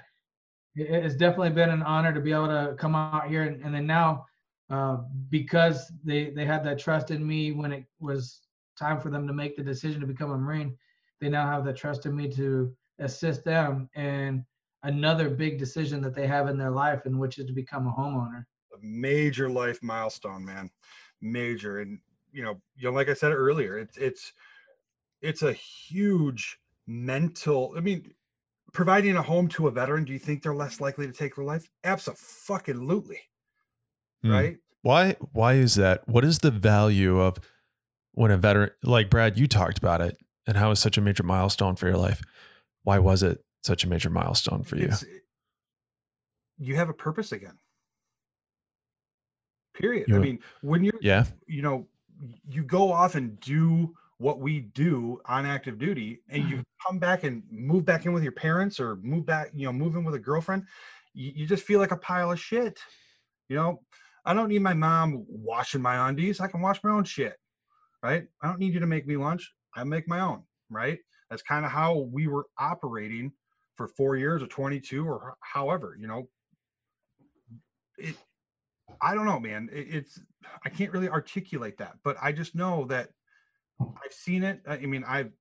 it, 0.76 0.90
it's 0.90 1.16
definitely 1.16 1.52
been 1.52 1.70
an 1.70 1.84
honor 1.84 2.14
to 2.14 2.20
be 2.20 2.34
able 2.34 2.48
to 2.48 2.76
come 2.78 2.96
out 2.96 3.30
here 3.30 3.44
and, 3.44 3.64
and 3.64 3.74
then 3.74 3.88
now 3.88 4.26
uh, 4.70 4.98
because 5.30 5.92
they 6.04 6.32
they 6.32 6.46
had 6.46 6.66
that 6.66 6.80
trust 6.80 7.12
in 7.12 7.26
me 7.26 7.54
when 7.54 7.72
it 7.72 7.86
was 8.02 8.42
time 8.78 9.00
for 9.00 9.10
them 9.10 9.26
to 9.26 9.34
make 9.34 9.56
the 9.56 9.64
decision 9.64 10.02
to 10.02 10.08
become 10.08 10.32
a 10.32 10.38
marine 10.38 10.76
they 11.20 11.30
now 11.30 11.48
have 11.50 11.66
the 11.66 11.74
trust 11.74 12.06
in 12.06 12.16
me 12.16 12.30
to 12.30 12.74
assist 13.00 13.44
them 13.44 13.90
in 13.96 14.46
another 14.84 15.30
big 15.30 15.58
decision 15.58 16.02
that 16.02 16.16
they 16.16 16.28
have 16.28 16.48
in 16.48 16.58
their 16.58 16.72
life 16.72 17.06
and 17.06 17.20
which 17.20 17.38
is 17.38 17.46
to 17.46 17.54
become 17.54 17.88
a 17.88 17.92
homeowner 17.92 18.46
a 18.74 18.78
major 18.86 19.50
life 19.50 19.80
milestone, 19.82 20.46
man. 20.46 20.70
Major. 21.22 21.80
And 21.80 22.00
you 22.32 22.44
know, 22.44 22.62
you 22.76 22.90
know, 22.90 22.96
like 22.96 23.10
I 23.10 23.14
said 23.14 23.32
earlier, 23.32 23.78
it's 23.78 23.98
it's 23.98 24.34
it's 25.22 25.42
a 25.42 25.54
huge 25.54 26.58
mental. 26.88 27.74
I 27.76 27.82
mean, 27.82 28.14
providing 28.74 29.16
a 29.16 29.22
home 29.22 29.48
to 29.50 29.68
a 29.68 29.72
veteran, 29.72 30.06
do 30.06 30.14
you 30.14 30.20
think 30.20 30.44
they're 30.44 30.56
less 30.56 30.80
likely 30.80 31.08
to 31.08 31.14
take 31.14 31.36
their 31.36 31.46
life? 31.46 31.70
Absolutely. 31.84 33.20
Hmm. 34.24 34.32
Right? 34.32 34.58
Why 34.82 35.16
why 35.34 35.54
is 35.54 35.76
that? 35.76 36.08
What 36.08 36.24
is 36.24 36.40
the 36.40 36.52
value 36.52 37.20
of 37.20 37.38
when 38.14 38.32
a 38.32 38.38
veteran 38.38 38.72
like 38.84 39.10
Brad, 39.10 39.38
you 39.38 39.48
talked 39.48 39.78
about 39.78 40.02
it 40.02 40.18
and 40.48 40.58
how 40.58 40.72
it's 40.72 40.82
such 40.82 40.98
a 40.98 41.02
major 41.02 41.24
milestone 41.24 41.76
for 41.76 41.88
your 41.88 41.98
life. 41.98 42.22
Why 42.84 43.00
was 43.00 43.24
it 43.24 43.44
such 43.64 43.84
a 43.84 43.90
major 43.90 44.10
milestone 44.10 44.64
for 44.64 44.78
you? 44.78 44.86
It's, 44.86 45.04
you 46.58 46.76
have 46.76 46.90
a 46.90 46.94
purpose 46.94 47.32
again. 47.32 47.58
Period. 49.74 50.12
I 50.12 50.18
mean, 50.18 50.40
when 50.62 50.84
you're 50.84 51.00
Yeah. 51.02 51.26
you 51.48 51.62
know, 51.62 51.88
you 52.50 52.64
go 52.64 52.92
off 52.92 53.16
and 53.16 53.40
do 53.40 53.96
what 54.18 54.40
we 54.42 54.60
do 54.60 55.22
on 55.26 55.46
active 55.46 55.78
duty 55.78 56.22
and 56.28 56.44
Mm-hmm. 56.44 56.52
you 56.58 56.64
come 56.86 57.00
back 57.00 57.24
and 57.24 57.44
move 57.50 57.86
back 57.86 58.06
in 58.06 58.12
with 58.12 58.24
your 58.24 58.34
parents 58.34 58.80
or 58.80 58.98
move 58.98 59.26
back, 59.26 59.52
you 59.54 59.66
know, 59.66 59.72
move 59.72 59.96
in 59.96 60.04
with 60.04 60.16
a 60.16 60.20
girlfriend, 60.20 60.66
you, 61.14 61.32
you 61.34 61.46
just 61.46 61.64
feel 61.64 61.80
like 61.80 61.92
a 61.92 61.98
pile 61.98 62.32
of 62.32 62.40
shit. 62.40 62.78
You 63.48 63.56
know, 63.56 63.82
I 64.26 64.34
don't 64.34 64.50
need 64.50 64.62
my 64.62 64.74
mom 64.74 65.26
washing 65.30 65.82
my 65.82 66.10
undies. 66.10 66.42
I 66.42 66.48
can 66.48 66.62
wash 66.62 66.84
my 66.84 66.92
own 66.92 67.06
shit. 67.06 67.38
Right. 68.04 68.28
I 68.42 68.48
don't 68.48 68.60
need 68.60 68.74
you 68.74 68.80
to 68.82 68.88
make 68.88 69.08
me 69.08 69.16
lunch. 69.18 69.54
I 69.76 69.84
make 69.86 70.08
my 70.08 70.20
own. 70.20 70.44
Right. 70.70 71.00
That's 71.30 71.42
kind 71.42 71.66
of 71.66 71.72
how 71.72 71.98
we 72.12 72.28
were 72.28 72.46
operating 72.58 73.32
for 73.76 73.88
four 73.88 74.18
years 74.18 74.44
or 74.44 74.48
22 74.48 75.08
or 75.08 75.36
however, 75.40 75.96
you 75.98 76.08
know, 76.08 76.28
it, 77.98 78.16
I 79.02 79.16
don't 79.16 79.26
know, 79.26 79.40
man. 79.40 79.70
It, 79.72 79.88
it's, 79.90 80.20
I 80.66 80.70
can't 80.70 80.92
really 80.92 81.10
articulate 81.10 81.78
that, 81.78 81.94
but 82.04 82.18
I 82.22 82.32
just 82.32 82.56
know 82.56 82.86
that 82.86 83.10
I've 83.80 84.12
seen 84.12 84.44
it. 84.44 84.62
I 84.68 84.78
mean, 84.80 85.06
I've, 85.08 85.32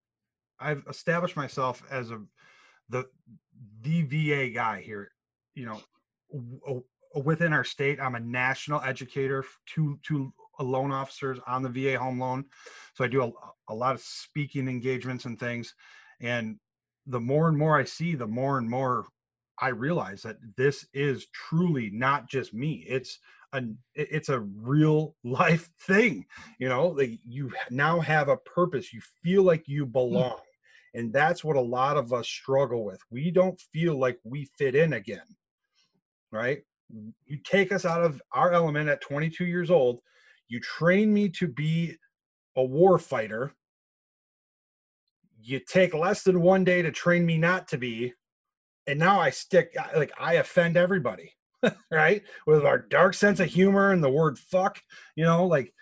I've 0.60 0.84
established 0.88 1.36
myself 1.36 1.82
as 1.90 2.10
a, 2.10 2.20
the, 2.88 3.06
the 3.80 4.02
VA 4.02 4.50
guy 4.54 4.82
here, 4.82 5.10
you 5.54 5.66
know, 5.66 5.80
w- 6.32 6.60
w- 6.60 6.84
within 7.24 7.52
our 7.52 7.64
state. 7.64 8.00
I'm 8.00 8.14
a 8.14 8.20
national 8.20 8.80
educator 8.82 9.44
to, 9.74 9.98
to 10.04 10.32
loan 10.60 10.92
officers 10.92 11.38
on 11.46 11.62
the 11.62 11.68
VA 11.68 11.98
home 11.98 12.20
loan. 12.20 12.44
So 12.94 13.04
I 13.04 13.08
do 13.08 13.22
a, 13.22 13.32
a 13.68 13.74
lot 13.74 13.94
of 13.94 14.00
speaking 14.00 14.68
engagements 14.68 15.24
and 15.24 15.38
things. 15.38 15.74
And 16.20 16.58
the 17.06 17.20
more 17.20 17.48
and 17.48 17.56
more 17.56 17.78
I 17.78 17.84
see, 17.84 18.14
the 18.14 18.26
more 18.26 18.58
and 18.58 18.68
more 18.68 19.06
I 19.60 19.68
realize 19.68 20.22
that 20.22 20.36
this 20.56 20.86
is 20.92 21.26
truly 21.32 21.90
not 21.92 22.28
just 22.28 22.54
me. 22.54 22.84
It's 22.88 23.18
a 23.52 23.62
it's 23.94 24.28
a 24.28 24.40
real 24.40 25.16
life 25.24 25.70
thing. 25.80 26.26
You 26.58 26.68
know, 26.68 26.88
like 26.88 27.18
you 27.26 27.52
now 27.70 28.00
have 28.00 28.28
a 28.28 28.36
purpose. 28.36 28.92
You 28.92 29.00
feel 29.22 29.42
like 29.42 29.68
you 29.68 29.84
hmm. 29.84 29.92
belong. 29.92 30.40
And 30.94 31.12
that's 31.12 31.44
what 31.44 31.56
a 31.56 31.60
lot 31.60 31.96
of 31.96 32.12
us 32.12 32.26
struggle 32.26 32.84
with. 32.84 33.00
We 33.10 33.30
don't 33.30 33.60
feel 33.72 33.98
like 33.98 34.18
we 34.24 34.48
fit 34.56 34.74
in 34.74 34.94
again. 34.94 35.36
Right? 36.32 36.62
You 37.26 37.38
take 37.44 37.72
us 37.72 37.84
out 37.84 38.02
of 38.02 38.22
our 38.32 38.52
element 38.52 38.88
at 38.88 39.02
22 39.02 39.44
years 39.44 39.70
old. 39.70 40.00
You 40.48 40.60
train 40.60 41.12
me 41.12 41.28
to 41.30 41.46
be 41.46 41.94
a 42.56 42.64
war 42.64 42.98
fighter. 42.98 43.54
You 45.40 45.60
take 45.60 45.94
less 45.94 46.22
than 46.22 46.42
one 46.42 46.64
day 46.64 46.82
to 46.82 46.90
train 46.90 47.24
me 47.24 47.38
not 47.38 47.68
to 47.68 47.78
be. 47.78 48.14
And 48.86 48.98
now 48.98 49.20
I 49.20 49.30
stick, 49.30 49.76
like, 49.94 50.12
I 50.18 50.34
offend 50.34 50.76
everybody, 50.76 51.34
right? 51.90 52.22
With 52.46 52.64
our 52.64 52.78
dark 52.78 53.14
sense 53.14 53.38
of 53.40 53.48
humor 53.48 53.92
and 53.92 54.02
the 54.02 54.10
word 54.10 54.38
fuck, 54.38 54.80
you 55.14 55.24
know, 55.24 55.46
like 55.46 55.74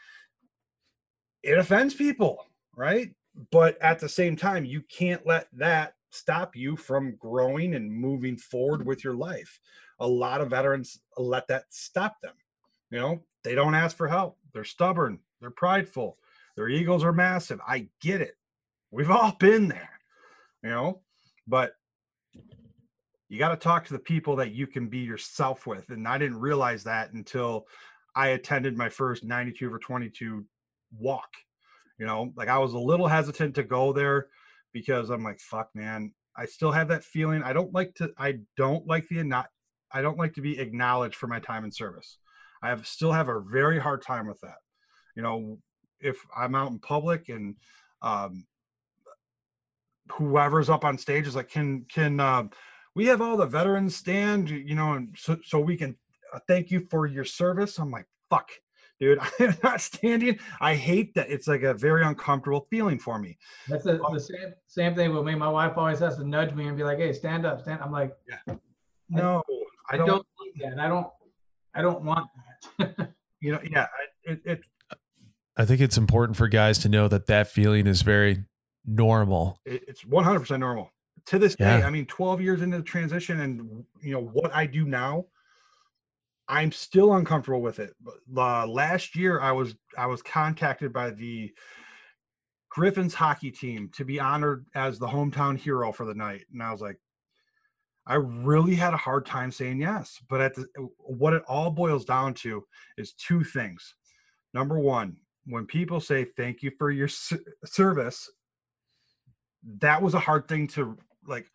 it 1.43 1.59
offends 1.59 1.95
people, 1.95 2.45
right? 2.77 3.11
But 3.53 3.81
at 3.81 4.01
the 4.01 4.09
same 4.09 4.37
time, 4.37 4.65
you 4.65 4.83
can't 4.83 5.27
let 5.27 5.49
that 5.53 5.95
stop 6.11 6.57
you 6.57 6.77
from 6.77 7.17
growing 7.17 7.75
and 7.75 7.93
moving 7.93 8.37
forward 8.37 8.85
with 8.85 9.05
your 9.05 9.15
life. 9.15 9.61
A 10.01 10.07
lot 10.07 10.41
of 10.41 10.51
veterans 10.51 10.99
let 11.17 11.47
that 11.49 11.65
stop 11.71 12.17
them. 12.23 12.35
You 12.91 12.99
know, 12.99 13.23
they 13.45 13.55
don't 13.55 13.75
ask 13.75 13.97
for 13.97 14.09
help. 14.09 14.39
They're 14.53 14.65
stubborn. 14.65 15.21
They're 15.41 15.51
prideful. 15.51 16.19
Their 16.57 16.69
egos 16.69 17.05
are 17.05 17.13
massive. 17.13 17.61
I 17.67 17.89
get 18.01 18.21
it. 18.21 18.35
We've 18.91 19.11
all 19.11 19.33
been 19.39 19.69
there, 19.69 20.01
you 20.63 20.71
know, 20.71 21.03
but 21.47 21.73
you 23.29 23.39
got 23.39 23.49
to 23.49 23.57
talk 23.57 23.87
to 23.87 23.93
the 23.93 23.99
people 23.99 24.37
that 24.37 24.53
you 24.53 24.67
can 24.67 24.89
be 24.89 24.99
yourself 24.99 25.67
with. 25.67 25.89
And 25.91 26.07
I 26.07 26.19
didn't 26.19 26.41
realize 26.41 26.85
that 26.85 27.13
until 27.13 27.67
I 28.15 28.29
attended 28.29 28.77
my 28.77 28.89
first 28.89 29.25
92 29.25 29.69
for 29.69 29.79
22 29.79 30.45
walk. 30.99 31.29
You 31.99 32.07
know, 32.07 32.33
like 32.37 32.49
I 32.49 32.59
was 32.59 32.75
a 32.75 32.79
little 32.79 33.09
hesitant 33.09 33.55
to 33.57 33.63
go 33.63 33.93
there 33.93 34.29
because 34.73 35.11
I'm 35.11 35.25
like, 35.25 35.41
fuck, 35.41 35.71
man. 35.75 36.13
I 36.37 36.47
still 36.47 36.71
have 36.71 36.89
that 36.89 37.03
feeling. 37.05 37.43
I 37.43 37.53
don't 37.53 37.73
like 37.73 37.95
to, 37.97 38.11
I 38.19 38.41
don't 38.57 38.87
like 38.87 39.09
the, 39.09 39.25
not, 39.25 39.49
I 39.91 40.03
don't 40.03 40.19
like 40.19 40.35
to 40.35 40.43
be 40.43 40.59
acknowledged 40.59 41.17
for 41.17 41.27
my 41.27 41.41
time 41.41 41.65
in 41.65 41.73
service. 41.73 42.19
I 42.63 42.69
have 42.69 42.87
still 42.87 43.13
have 43.13 43.29
a 43.29 43.41
very 43.41 43.79
hard 43.79 44.03
time 44.03 44.27
with 44.27 44.41
that. 44.43 44.59
You 45.15 45.23
know, 45.23 45.59
if 46.01 46.19
I'm 46.37 46.55
out 46.55 46.71
in 46.71 46.79
public 46.79 47.29
and 47.31 47.57
um, 48.03 48.45
whoever's 50.13 50.71
up 50.71 50.85
on 50.85 50.99
stage 50.99 51.27
is 51.27 51.37
like, 51.37 51.49
can 51.49 51.85
can 51.89 52.21
uh, 52.21 52.45
we 52.95 53.07
have 53.07 53.21
all 53.21 53.37
the 53.37 53.47
veterans 53.47 53.97
stand? 53.97 54.51
You 54.51 54.75
know, 54.75 54.95
and 54.95 55.15
so 55.17 55.39
so 55.45 55.59
we 55.61 55.77
can 55.77 55.97
uh, 56.35 56.39
thank 56.47 56.71
you 56.71 56.87
for 56.91 57.07
your 57.07 57.25
service. 57.25 57.79
I'm 57.79 57.91
like, 57.91 58.07
fuck, 58.31 58.51
dude, 59.01 59.19
I'm 59.41 59.57
not 59.63 59.81
standing. 59.81 60.39
I 60.61 60.75
hate 60.75 61.15
that. 61.15 61.31
It's 61.31 61.49
like 61.49 61.63
a 61.63 61.75
very 61.75 62.05
uncomfortable 62.05 62.67
feeling 62.71 62.99
for 62.99 63.19
me. 63.19 63.39
That's 63.69 63.85
the, 63.85 63.99
the 63.99 64.21
same 64.21 64.55
same 64.67 64.95
thing 64.95 65.15
with 65.15 65.25
me. 65.25 65.35
My 65.35 65.49
wife 65.49 65.73
always 65.77 65.99
has 66.01 66.17
to 66.17 66.25
nudge 66.25 66.55
me 66.55 66.67
and 66.67 66.77
be 66.77 66.85
like, 66.85 66.99
"Hey, 66.99 67.13
stand 67.13 67.47
up, 67.47 67.61
stand." 67.63 67.81
I'm 67.83 67.93
like, 67.93 68.13
yeah. 68.29 68.55
No, 69.09 69.43
I 69.91 69.95
I 69.95 69.97
don't. 69.99 70.07
don't 70.09 70.27
like 70.41 70.71
that. 70.71 70.81
I 70.81 70.89
don't. 70.89 71.07
I 71.75 71.83
don't 71.83 72.03
want 72.03 72.29
that. 72.79 73.13
You 73.39 73.53
know, 73.53 73.61
yeah, 73.71 73.87
it, 74.25 74.41
it 74.47 74.61
I 75.57 75.65
think 75.65 75.81
it's 75.81 75.97
important 75.97 76.37
for 76.37 76.49
guys 76.49 76.79
to 76.81 76.89
know 76.89 77.07
that 77.09 77.27
that 77.27 77.49
feeling 77.49 77.87
is 77.87 78.03
very 78.03 78.45
normal. 78.87 79.61
it's 79.65 80.05
100% 80.05 80.59
normal. 80.61 80.91
To 81.27 81.39
this 81.41 81.57
day 81.57 81.83
i 81.83 81.91
mean 81.91 82.07
12 82.07 82.41
years 82.41 82.63
into 82.63 82.77
the 82.77 82.83
transition 82.85 83.41
and 83.41 83.85
you 84.01 84.13
know 84.13 84.23
what 84.23 84.55
i 84.55 84.65
do 84.65 84.85
now 84.85 85.25
i'm 86.47 86.71
still 86.71 87.15
uncomfortable 87.15 87.61
with 87.61 87.81
it 87.81 87.95
But, 88.01 88.15
uh, 88.37 88.67
last 88.69 89.17
year 89.17 89.41
i 89.41 89.51
was 89.51 89.75
i 89.99 90.07
was 90.07 90.23
contacted 90.23 90.93
by 90.93 91.11
the 91.11 91.53
griffins 92.69 93.13
hockey 93.15 93.51
team 93.51 93.91
to 93.97 94.05
be 94.05 94.21
honored 94.21 94.67
as 94.77 95.01
the 95.01 95.09
hometown 95.09 95.59
hero 95.59 95.91
for 95.91 96.05
the 96.07 96.15
night 96.15 96.45
and 96.53 96.63
i 96.63 96.71
was 96.71 96.81
like 96.81 96.99
i 98.07 98.15
really 98.15 98.77
had 98.77 98.95
a 98.95 98.99
hard 98.99 99.27
time 99.27 99.51
saying 99.51 99.81
yes 99.81 100.21
but 100.29 100.41
at 100.41 100.55
the 100.55 100.67
what 100.99 101.33
it 101.33 101.43
all 101.49 101.71
boils 101.71 102.05
down 102.05 102.35
to 102.35 102.65
is 102.99 103.15
two 103.15 103.43
things. 103.43 103.95
Number 104.55 104.79
one 104.79 105.17
when 105.47 105.67
people 105.67 106.01
say 106.01 106.25
thank 106.25 106.63
you 106.63 106.71
for 106.79 106.91
your 106.93 107.09
service 107.65 108.31
that 109.81 110.01
was 110.01 110.15
a 110.15 110.19
hard 110.19 110.47
thing 110.49 110.67
to 110.69 110.97
like 111.27 111.51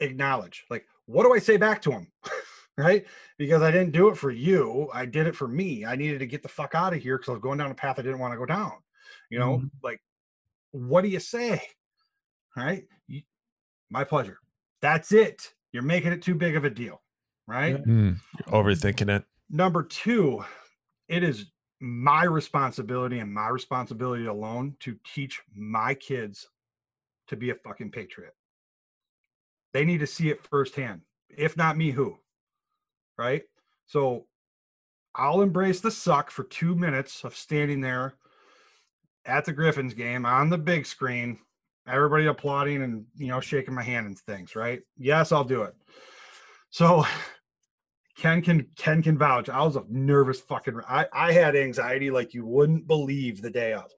acknowledge 0.00 0.64
like 0.70 0.86
what 1.06 1.24
do 1.24 1.34
i 1.34 1.38
say 1.38 1.56
back 1.56 1.82
to 1.82 1.90
him? 1.92 2.10
Right? 2.76 3.06
Because 3.38 3.62
i 3.62 3.70
didn't 3.70 3.92
do 3.92 4.08
it 4.08 4.16
for 4.16 4.32
you 4.32 4.90
i 4.92 5.06
did 5.06 5.28
it 5.28 5.36
for 5.36 5.46
me 5.46 5.84
i 5.84 5.94
needed 5.94 6.18
to 6.18 6.26
get 6.26 6.42
the 6.42 6.48
fuck 6.48 6.74
out 6.74 6.92
of 6.92 7.00
here 7.00 7.16
because 7.16 7.28
i 7.28 7.32
was 7.32 7.40
going 7.40 7.56
down 7.58 7.70
a 7.70 7.74
path 7.74 8.00
i 8.00 8.02
didn't 8.02 8.18
want 8.18 8.32
to 8.32 8.38
go 8.38 8.46
down 8.46 8.72
you 9.30 9.38
know? 9.38 9.58
Mhm. 9.58 9.70
like 9.82 10.00
what 10.72 11.02
do 11.02 11.08
you 11.08 11.20
say? 11.20 11.62
Right? 12.56 12.84
You, 13.06 13.22
my 13.90 14.02
pleasure. 14.02 14.38
That's 14.82 15.12
it. 15.12 15.52
You're 15.72 15.84
making 15.84 16.12
it 16.12 16.20
too 16.22 16.34
big 16.34 16.56
of 16.56 16.64
a 16.64 16.70
deal 16.70 17.00
right? 17.46 17.76
Yeah. 17.86 17.92
You're 17.92 18.14
overthinking 18.48 19.08
it. 19.14 19.24
number 19.50 19.82
two 19.82 20.44
it 21.08 21.22
is 21.22 21.52
my 21.80 22.24
responsibility 22.24 23.18
and 23.18 23.32
my 23.32 23.48
responsibility 23.48 24.26
alone 24.26 24.74
to 24.80 24.96
teach 25.14 25.40
my 25.54 25.94
kids 25.94 26.48
to 27.28 27.36
be 27.36 27.50
a 27.50 27.54
fucking 27.54 27.90
patriot 27.90 28.34
they 29.72 29.84
need 29.84 29.98
to 29.98 30.06
see 30.06 30.30
it 30.30 30.44
firsthand 30.46 31.00
if 31.28 31.56
not 31.56 31.76
me 31.76 31.90
who 31.90 32.16
right 33.18 33.42
so 33.86 34.26
i'll 35.14 35.42
embrace 35.42 35.80
the 35.80 35.90
suck 35.90 36.30
for 36.30 36.44
two 36.44 36.74
minutes 36.74 37.24
of 37.24 37.36
standing 37.36 37.80
there 37.80 38.14
at 39.26 39.44
the 39.44 39.52
griffins 39.52 39.94
game 39.94 40.26
on 40.26 40.50
the 40.50 40.58
big 40.58 40.86
screen 40.86 41.38
everybody 41.86 42.26
applauding 42.26 42.82
and 42.82 43.04
you 43.16 43.28
know 43.28 43.40
shaking 43.40 43.74
my 43.74 43.82
hand 43.82 44.06
and 44.06 44.18
things 44.18 44.56
right 44.56 44.82
yes 44.96 45.32
i'll 45.32 45.44
do 45.44 45.62
it 45.62 45.74
so 46.70 47.04
Ken 48.16 48.42
can 48.42 48.66
Ken 48.76 49.02
can 49.02 49.18
vouch. 49.18 49.48
I 49.48 49.62
was 49.62 49.76
a 49.76 49.84
nervous 49.88 50.40
fucking. 50.40 50.80
I 50.88 51.06
I 51.12 51.32
had 51.32 51.56
anxiety 51.56 52.10
like 52.10 52.32
you 52.32 52.46
wouldn't 52.46 52.86
believe 52.86 53.42
the 53.42 53.50
day 53.50 53.72
of. 53.72 53.90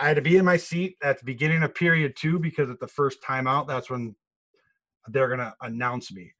I 0.00 0.08
had 0.08 0.16
to 0.16 0.22
be 0.22 0.36
in 0.36 0.44
my 0.44 0.56
seat 0.56 0.96
at 1.02 1.18
the 1.18 1.24
beginning 1.24 1.62
of 1.62 1.74
period 1.74 2.14
two 2.16 2.38
because 2.38 2.70
at 2.70 2.80
the 2.80 2.88
first 2.88 3.22
timeout, 3.22 3.66
that's 3.66 3.90
when 3.90 4.14
they're 5.08 5.28
gonna 5.28 5.54
announce 5.62 6.12
me, 6.12 6.32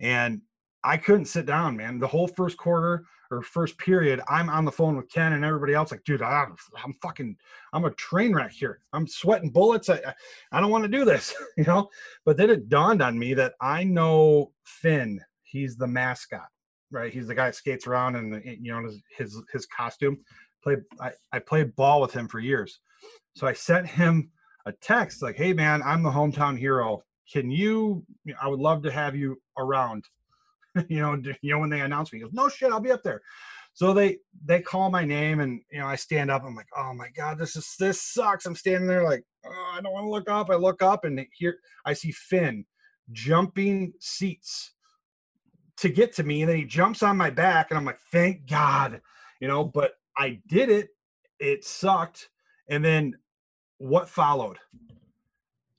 and 0.00 0.40
I 0.84 0.96
couldn't 0.96 1.26
sit 1.26 1.46
down, 1.46 1.76
man. 1.76 1.98
The 1.98 2.08
whole 2.08 2.26
first 2.28 2.56
quarter 2.56 3.04
or 3.30 3.42
first 3.42 3.78
period, 3.78 4.20
I'm 4.28 4.50
on 4.50 4.64
the 4.64 4.72
phone 4.72 4.96
with 4.96 5.08
Ken 5.10 5.32
and 5.32 5.44
everybody 5.44 5.74
else. 5.74 5.90
Like, 5.90 6.04
dude, 6.04 6.22
I'm, 6.22 6.54
I'm 6.84 6.92
fucking, 7.00 7.36
I'm 7.72 7.84
a 7.84 7.90
train 7.92 8.34
wreck 8.34 8.52
here. 8.52 8.80
I'm 8.92 9.06
sweating 9.06 9.50
bullets. 9.50 9.88
I, 9.88 10.00
I- 10.52 10.60
don't 10.60 10.70
want 10.70 10.84
to 10.84 10.88
do 10.88 11.04
this, 11.04 11.34
you 11.56 11.64
know. 11.64 11.88
But 12.24 12.36
then 12.36 12.50
it 12.50 12.68
dawned 12.68 13.00
on 13.02 13.18
me 13.18 13.32
that 13.34 13.54
I 13.60 13.84
know 13.84 14.52
Finn. 14.64 15.20
He's 15.44 15.76
the 15.76 15.86
mascot, 15.86 16.48
right? 16.90 17.12
He's 17.12 17.26
the 17.26 17.34
guy 17.34 17.46
that 17.46 17.54
skates 17.54 17.86
around 17.86 18.16
and 18.16 18.42
you 18.44 18.72
know 18.72 18.82
his 18.84 19.00
his, 19.16 19.42
his 19.52 19.66
costume. 19.66 20.18
Play 20.62 20.76
I, 21.00 21.12
I 21.32 21.38
played 21.38 21.74
ball 21.76 22.00
with 22.00 22.12
him 22.12 22.28
for 22.28 22.38
years, 22.38 22.80
so 23.34 23.46
I 23.46 23.52
sent 23.52 23.86
him 23.86 24.30
a 24.66 24.72
text 24.72 25.22
like, 25.22 25.36
"Hey 25.36 25.52
man, 25.52 25.82
I'm 25.82 26.02
the 26.02 26.10
hometown 26.10 26.58
hero. 26.58 27.02
Can 27.32 27.50
you? 27.50 28.04
I 28.40 28.48
would 28.48 28.60
love 28.60 28.82
to 28.82 28.90
have 28.90 29.16
you 29.16 29.36
around." 29.58 30.04
you 30.88 31.00
know, 31.00 31.20
you 31.42 31.52
know 31.52 31.58
when 31.58 31.70
they 31.70 31.80
announced 31.80 32.12
me, 32.12 32.18
he 32.18 32.24
goes, 32.24 32.32
"No 32.32 32.48
shit, 32.48 32.72
I'll 32.72 32.80
be 32.80 32.92
up 32.92 33.02
there." 33.02 33.22
So 33.74 33.94
they 33.94 34.18
they 34.44 34.60
call 34.60 34.90
my 34.90 35.04
name 35.04 35.40
and 35.40 35.62
you 35.70 35.80
know 35.80 35.86
I 35.86 35.96
stand 35.96 36.30
up. 36.30 36.44
I'm 36.44 36.54
like, 36.54 36.68
oh 36.76 36.92
my 36.94 37.08
god, 37.16 37.38
this 37.38 37.56
is 37.56 37.74
this 37.78 38.02
sucks. 38.02 38.44
I'm 38.44 38.54
standing 38.54 38.86
there 38.86 39.04
like, 39.04 39.24
oh, 39.46 39.72
I 39.74 39.80
don't 39.80 39.92
want 39.92 40.04
to 40.04 40.10
look 40.10 40.30
up. 40.30 40.50
I 40.50 40.56
look 40.56 40.82
up 40.82 41.04
and 41.04 41.24
here 41.32 41.56
I 41.86 41.94
see 41.94 42.12
Finn 42.12 42.66
jumping 43.12 43.92
seats 44.00 44.72
to 45.78 45.88
get 45.88 46.14
to 46.14 46.22
me, 46.22 46.42
and 46.42 46.50
then 46.50 46.58
he 46.58 46.64
jumps 46.64 47.02
on 47.02 47.16
my 47.16 47.30
back, 47.30 47.70
and 47.70 47.78
I'm 47.78 47.84
like, 47.84 47.98
thank 48.12 48.48
God, 48.48 49.00
you 49.40 49.48
know. 49.48 49.64
But 49.64 49.94
I 50.16 50.40
did 50.46 50.68
it. 50.68 50.90
It 51.40 51.64
sucked, 51.64 52.28
and 52.68 52.84
then 52.84 53.16
what 53.78 54.08
followed? 54.08 54.58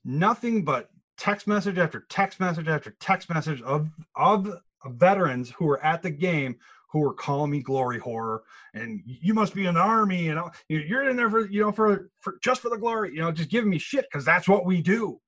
Nothing 0.04 0.64
but 0.64 0.90
text 1.16 1.46
message 1.46 1.78
after 1.78 2.04
text 2.08 2.40
message 2.40 2.68
after 2.68 2.94
text 3.00 3.30
message 3.30 3.62
of 3.62 3.88
of 4.16 4.60
veterans 4.86 5.50
who 5.50 5.64
were 5.64 5.82
at 5.82 6.02
the 6.02 6.10
game 6.10 6.56
who 6.90 6.98
were 7.00 7.14
calling 7.14 7.50
me 7.50 7.60
glory 7.60 7.98
horror 7.98 8.42
and 8.74 9.00
you 9.04 9.32
must 9.32 9.54
be 9.54 9.66
in 9.66 9.74
the 9.74 9.80
army 9.80 10.24
you 10.24 10.34
know 10.34 10.50
you're 10.68 11.08
in 11.08 11.16
there 11.16 11.30
for 11.30 11.48
you 11.48 11.60
know 11.60 11.72
for, 11.72 12.10
for 12.20 12.34
just 12.42 12.60
for 12.60 12.68
the 12.68 12.76
glory 12.76 13.10
you 13.10 13.20
know 13.20 13.30
just 13.32 13.48
giving 13.48 13.70
me 13.70 13.78
shit 13.78 14.04
because 14.10 14.24
that's 14.24 14.48
what 14.48 14.66
we 14.66 14.82
do 14.82 15.18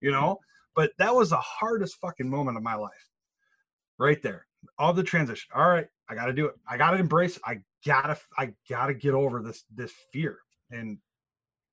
you 0.00 0.10
mm-hmm. 0.10 0.20
know? 0.20 0.38
But 0.74 0.92
that 0.98 1.14
was 1.14 1.30
the 1.30 1.36
hardest 1.36 1.96
fucking 1.96 2.28
moment 2.28 2.56
of 2.56 2.62
my 2.62 2.74
life 2.74 3.10
right 3.98 4.22
there 4.22 4.46
all 4.78 4.92
the 4.92 5.02
transition. 5.02 5.50
All 5.54 5.68
right 5.68 5.86
i 6.08 6.14
gotta 6.14 6.32
do 6.32 6.46
it. 6.46 6.54
I 6.68 6.76
gotta 6.76 6.98
embrace 6.98 7.38
i 7.44 7.58
gotta 7.84 8.16
i 8.38 8.52
gotta 8.68 8.94
get 8.94 9.14
over 9.14 9.42
this 9.42 9.64
this 9.74 9.92
fear 10.12 10.38
and 10.72 10.98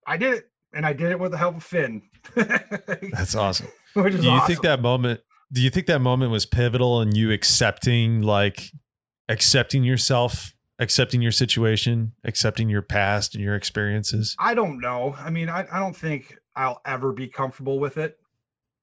i 0.05 0.17
did 0.17 0.33
it 0.33 0.49
and 0.73 0.85
i 0.85 0.93
did 0.93 1.11
it 1.11 1.19
with 1.19 1.31
the 1.31 1.37
help 1.37 1.55
of 1.55 1.63
finn. 1.63 2.01
That's 2.35 3.35
awesome. 3.35 3.67
Which 3.93 4.13
is 4.13 4.21
do 4.21 4.27
you 4.27 4.33
awesome. 4.33 4.47
think 4.47 4.61
that 4.61 4.81
moment 4.81 5.21
do 5.51 5.61
you 5.61 5.69
think 5.69 5.87
that 5.87 5.99
moment 5.99 6.31
was 6.31 6.45
pivotal 6.45 7.01
in 7.01 7.15
you 7.15 7.31
accepting 7.31 8.21
like 8.21 8.71
accepting 9.27 9.83
yourself 9.83 10.53
accepting 10.77 11.21
your 11.21 11.31
situation 11.31 12.13
accepting 12.23 12.69
your 12.69 12.81
past 12.81 13.35
and 13.35 13.43
your 13.43 13.55
experiences? 13.55 14.35
I 14.39 14.53
don't 14.53 14.79
know. 14.79 15.15
I 15.17 15.29
mean 15.29 15.49
i, 15.49 15.65
I 15.71 15.79
don't 15.79 15.95
think 15.95 16.37
i'll 16.55 16.81
ever 16.85 17.13
be 17.13 17.27
comfortable 17.27 17.79
with 17.79 17.97
it. 17.97 18.17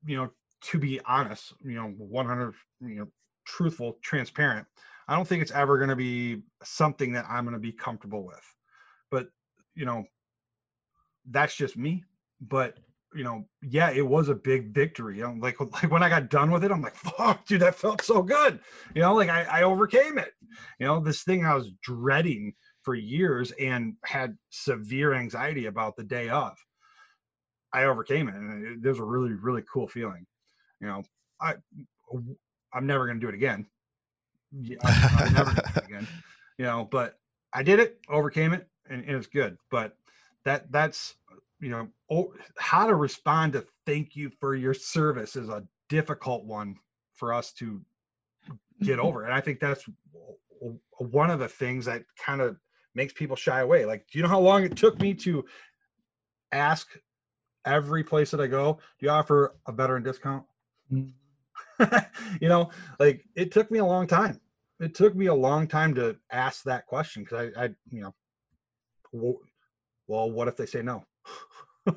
You 0.05 0.17
know 0.17 0.31
to 0.63 0.79
be 0.79 1.01
honest 1.07 1.53
you 1.63 1.75
know 1.75 1.89
100 1.99 2.55
you 2.81 2.95
know 2.97 3.07
truthful 3.45 3.99
transparent 4.03 4.67
i 5.07 5.15
don't 5.15 5.29
think 5.29 5.43
it's 5.43 5.53
ever 5.53 5.77
going 5.77 5.91
to 5.91 5.97
be 5.97 6.43
something 6.65 7.13
that 7.13 7.27
i'm 7.29 7.45
going 7.45 7.55
to 7.55 7.61
be 7.61 7.73
comfortable 7.73 8.25
with. 8.25 8.43
But 9.11 9.29
you 9.77 9.85
know 9.85 10.05
that's 11.31 11.55
just 11.55 11.77
me 11.77 12.05
but 12.41 12.79
you 13.15 13.25
know 13.25 13.45
yeah 13.63 13.91
it 13.91 14.07
was 14.07 14.29
a 14.29 14.35
big 14.35 14.75
victory. 14.75 15.19
You 15.19 15.25
know 15.25 15.37
like 15.41 15.61
like 15.83 15.91
when 15.91 16.03
i 16.03 16.09
got 16.09 16.31
done 16.31 16.51
with 16.51 16.65
it 16.65 16.71
i'm 16.71 16.83
like 16.83 16.97
fuck 16.97 17.47
dude 17.47 17.61
that 17.61 17.75
felt 17.75 18.03
so 18.03 18.23
good. 18.23 18.61
You 18.95 19.03
know 19.03 19.15
like 19.15 19.29
i, 19.29 19.43
I 19.45 19.63
overcame 19.63 20.19
it. 20.19 20.33
You 20.79 20.87
know 20.87 21.01
this 21.01 21.23
thing 21.23 21.45
i 21.45 21.55
was 21.55 21.71
dreading 21.83 22.55
for 22.83 22.95
years 22.95 23.53
and 23.53 23.95
had 24.05 24.37
severe 24.51 25.15
anxiety 25.15 25.67
about 25.67 25.97
the 25.97 26.05
day 26.05 26.29
of 26.29 26.57
i 27.73 27.85
overcame 27.85 28.29
it 28.29 28.35
and 28.35 28.65
it, 28.65 28.87
it 28.87 28.89
was 28.89 28.99
a 28.99 29.05
really 29.05 29.33
really 29.33 29.63
cool 29.73 29.89
feeling. 29.89 30.27
You 30.81 30.89
know 30.89 31.03
i 31.41 31.55
i'm 32.73 32.87
never 32.87 33.07
going 33.07 33.19
to 33.19 33.25
do 33.25 33.29
it 33.29 33.35
again. 33.35 33.67
Yeah, 34.53 34.79
I'm, 34.85 35.27
I'm 35.27 35.33
never 35.35 35.51
gonna 35.51 35.73
do 35.75 35.81
it 35.81 35.85
again. 35.87 36.09
You 36.59 36.65
know 36.65 36.89
but 36.91 37.19
i 37.53 37.63
did 37.63 37.81
it 37.81 37.99
overcame 38.09 38.55
it 38.55 38.67
and, 38.91 39.05
and 39.05 39.17
it's 39.17 39.27
good 39.27 39.57
but 39.71 39.97
that 40.45 40.71
that's 40.71 41.15
you 41.61 41.69
know 41.69 41.89
oh, 42.11 42.33
how 42.59 42.87
to 42.87 42.95
respond 42.95 43.53
to 43.53 43.65
thank 43.87 44.17
you 44.17 44.31
for 44.41 44.55
your 44.55 44.75
service 44.75 45.37
is 45.37 45.49
a 45.49 45.65
difficult 45.89 46.45
one 46.45 46.77
for 47.15 47.33
us 47.33 47.53
to 47.53 47.81
get 48.83 48.99
over 48.99 49.25
and 49.25 49.33
i 49.33 49.41
think 49.41 49.59
that's 49.61 49.89
one 50.99 51.31
of 51.31 51.39
the 51.39 51.49
things 51.49 51.85
that 51.85 52.03
kind 52.19 52.41
of 52.41 52.57
makes 52.95 53.13
people 53.13 53.37
shy 53.37 53.61
away 53.61 53.85
like 53.85 54.07
do 54.11 54.19
you 54.19 54.23
know 54.23 54.29
how 54.29 54.41
long 54.41 54.65
it 54.65 54.77
took 54.77 54.99
me 55.01 55.15
to 55.15 55.45
ask 56.53 56.89
every 57.65 58.05
place 58.05 58.31
that 58.31 58.41
i 58.41 58.47
go 58.47 58.79
do 58.99 59.07
you 59.07 59.11
offer 59.11 59.55
a 59.67 59.73
veteran 59.73 60.03
discount 60.03 60.45
Mm. 60.93 61.13
you 62.41 62.49
know 62.49 62.71
like 62.99 63.25
it 63.35 63.53
took 63.53 63.71
me 63.71 63.79
a 63.79 63.85
long 63.85 64.07
time. 64.07 64.41
It 64.79 64.95
took 64.95 65.15
me 65.15 65.27
a 65.27 65.35
long 65.35 65.67
time 65.67 65.95
to 65.95 66.17
ask 66.31 66.63
that 66.65 66.87
question 66.87 67.25
because 67.25 67.53
I, 67.57 67.65
I 67.65 67.69
you 67.91 68.03
know 68.03 68.15
well 70.07 70.31
what 70.31 70.49
if 70.49 70.57
they 70.57 70.67
say 70.67 70.83
no? 70.83 71.05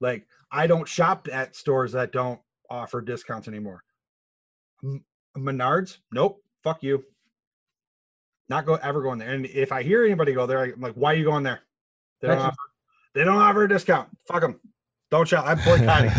Like 0.00 0.26
i 0.50 0.66
don't 0.66 0.86
shop 0.86 1.28
at 1.32 1.56
stores 1.56 1.92
that 1.92 2.12
don't 2.12 2.38
offer 2.68 3.00
discounts 3.00 3.48
anymore. 3.48 3.82
M- 4.82 5.04
menards? 5.36 5.98
Nope. 6.12 6.42
Fuck 6.62 6.82
you. 6.82 7.04
Not 8.48 8.66
go 8.66 8.74
ever 8.74 9.02
going 9.02 9.18
there. 9.18 9.32
And 9.32 9.46
if 9.46 9.72
i 9.72 9.82
hear 9.82 10.04
anybody 10.04 10.34
go 10.34 10.46
there 10.46 10.62
i'm 10.62 10.80
like 10.80 10.94
why 10.94 11.12
are 11.12 11.16
you 11.16 11.24
going 11.24 11.42
there? 11.42 11.60
They 12.20 12.28
don't 12.28 12.38
offer 12.38 12.56
they 13.14 13.24
don't 13.24 13.36
offer 13.36 13.64
a 13.64 13.68
discount. 13.68 14.08
Fuck 14.28 14.42
them 14.42 14.60
don't 15.10 15.28
shop. 15.28 15.46
I'm 15.46 15.58
boycotting. 15.64 16.10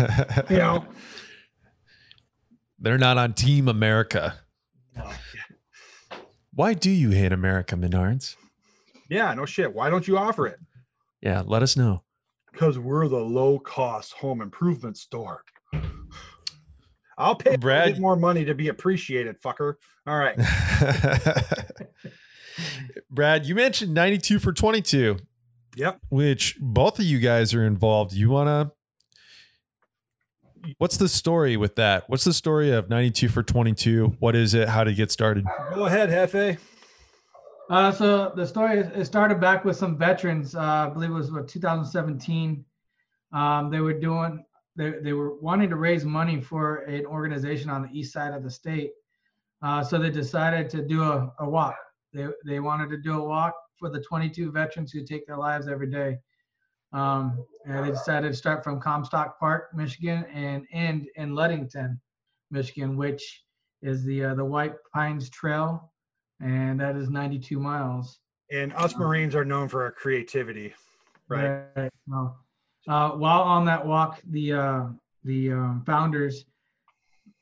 You 0.50 0.58
know? 0.58 0.84
They're 2.78 2.98
not 2.98 3.18
on 3.18 3.34
team 3.34 3.68
america. 3.68 4.40
Why 6.52 6.74
do 6.74 6.90
you 6.90 7.10
hate 7.10 7.32
america 7.32 7.76
menards 7.76 8.34
yeah 9.08 9.32
no 9.34 9.44
shit 9.46 9.72
why 9.74 9.88
don't 9.90 10.06
you 10.08 10.16
offer 10.18 10.46
it 10.46 10.58
yeah 11.22 11.42
let 11.46 11.62
us 11.62 11.76
know 11.76 12.02
because 12.52 12.78
we're 12.78 13.06
the 13.08 13.16
low 13.16 13.58
cost 13.58 14.12
home 14.14 14.40
improvement 14.40 14.96
store. 14.96 15.42
I'll 17.18 17.34
pay 17.34 17.56
Brad- 17.56 18.00
more 18.00 18.16
money 18.16 18.44
to 18.46 18.54
be 18.54 18.68
appreciated, 18.68 19.40
fucker. 19.42 19.74
All 20.06 20.16
right. 20.18 20.36
brad 23.10 23.44
you 23.44 23.54
mentioned 23.54 23.92
92 23.92 24.38
for 24.38 24.52
22 24.52 25.18
Yep. 25.76 26.00
which 26.08 26.56
both 26.58 26.98
of 26.98 27.04
you 27.04 27.18
guys 27.18 27.52
are 27.52 27.64
involved. 27.66 28.14
You 28.14 28.30
want 28.30 28.48
to 28.48 28.72
What's 30.78 30.96
the 30.96 31.08
story 31.08 31.56
with 31.58 31.74
that? 31.76 32.04
What's 32.08 32.24
the 32.24 32.32
story 32.32 32.72
of 32.72 32.88
92 32.88 33.28
for 33.28 33.42
22? 33.44 34.16
What 34.18 34.34
is 34.34 34.52
it? 34.54 34.68
How 34.68 34.82
to 34.82 34.92
get 34.92 35.10
started? 35.12 35.44
Go 35.74 35.84
ahead, 35.84 36.08
Hefe. 36.08 36.58
Uh, 37.68 37.90
so 37.90 38.32
the 38.36 38.46
story 38.46 38.78
it 38.78 39.04
started 39.06 39.40
back 39.40 39.64
with 39.64 39.76
some 39.76 39.98
veterans. 39.98 40.54
Uh, 40.54 40.60
I 40.60 40.88
believe 40.88 41.10
it 41.10 41.14
was 41.14 41.32
what 41.32 41.48
2017. 41.48 42.64
Um, 43.32 43.70
they 43.70 43.80
were 43.80 43.92
doing 43.92 44.44
they 44.76 44.92
they 45.02 45.12
were 45.12 45.34
wanting 45.40 45.70
to 45.70 45.76
raise 45.76 46.04
money 46.04 46.40
for 46.40 46.82
an 46.82 47.06
organization 47.06 47.68
on 47.68 47.82
the 47.82 47.88
east 47.92 48.12
side 48.12 48.34
of 48.34 48.44
the 48.44 48.50
state. 48.50 48.92
Uh, 49.62 49.82
so 49.82 49.98
they 49.98 50.10
decided 50.10 50.70
to 50.70 50.82
do 50.82 51.02
a, 51.02 51.32
a 51.40 51.48
walk. 51.48 51.76
They 52.12 52.28
they 52.44 52.60
wanted 52.60 52.88
to 52.90 52.98
do 52.98 53.18
a 53.18 53.24
walk 53.24 53.54
for 53.78 53.90
the 53.90 54.00
22 54.00 54.52
veterans 54.52 54.92
who 54.92 55.04
take 55.04 55.26
their 55.26 55.36
lives 55.36 55.66
every 55.66 55.90
day. 55.90 56.18
Um, 56.92 57.44
and 57.66 57.84
they 57.84 57.90
decided 57.90 58.28
to 58.28 58.36
start 58.36 58.62
from 58.62 58.80
Comstock 58.80 59.40
Park, 59.40 59.70
Michigan, 59.74 60.24
and 60.32 60.66
end 60.72 61.08
in 61.16 61.34
Ludington, 61.34 62.00
Michigan, 62.52 62.96
which 62.96 63.42
is 63.82 64.04
the 64.04 64.26
uh, 64.26 64.34
the 64.34 64.44
White 64.44 64.74
Pines 64.94 65.28
Trail 65.30 65.92
and 66.40 66.80
that 66.80 66.96
is 66.96 67.08
92 67.08 67.58
miles. 67.58 68.18
And 68.52 68.72
us 68.74 68.96
Marines 68.96 69.34
are 69.34 69.44
known 69.44 69.68
for 69.68 69.82
our 69.82 69.90
creativity, 69.90 70.72
right? 71.28 71.64
Right. 71.76 71.90
No. 72.06 72.36
Uh, 72.88 73.10
while 73.10 73.42
on 73.42 73.64
that 73.64 73.84
walk, 73.84 74.20
the 74.30 74.52
uh, 74.52 74.86
the 75.24 75.52
um, 75.52 75.82
founders 75.84 76.44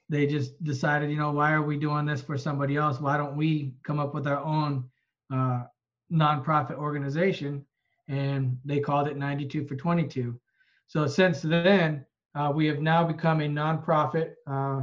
they 0.08 0.26
just 0.26 0.62
decided, 0.62 1.10
you 1.10 1.16
know, 1.16 1.32
why 1.32 1.52
are 1.52 1.62
we 1.62 1.76
doing 1.78 2.04
this 2.06 2.22
for 2.22 2.36
somebody 2.36 2.76
else? 2.76 3.00
Why 3.00 3.16
don't 3.16 3.36
we 3.36 3.74
come 3.82 3.98
up 3.98 4.14
with 4.14 4.26
our 4.26 4.38
own 4.38 4.84
uh, 5.32 5.64
nonprofit 6.12 6.76
organization? 6.76 7.64
And 8.08 8.58
they 8.64 8.80
called 8.80 9.08
it 9.08 9.16
92 9.16 9.66
for 9.66 9.76
22. 9.76 10.38
So 10.86 11.06
since 11.06 11.40
then, 11.40 12.04
uh, 12.34 12.52
we 12.54 12.66
have 12.66 12.80
now 12.80 13.04
become 13.04 13.40
a 13.40 13.48
nonprofit. 13.48 14.34
Uh, 14.46 14.82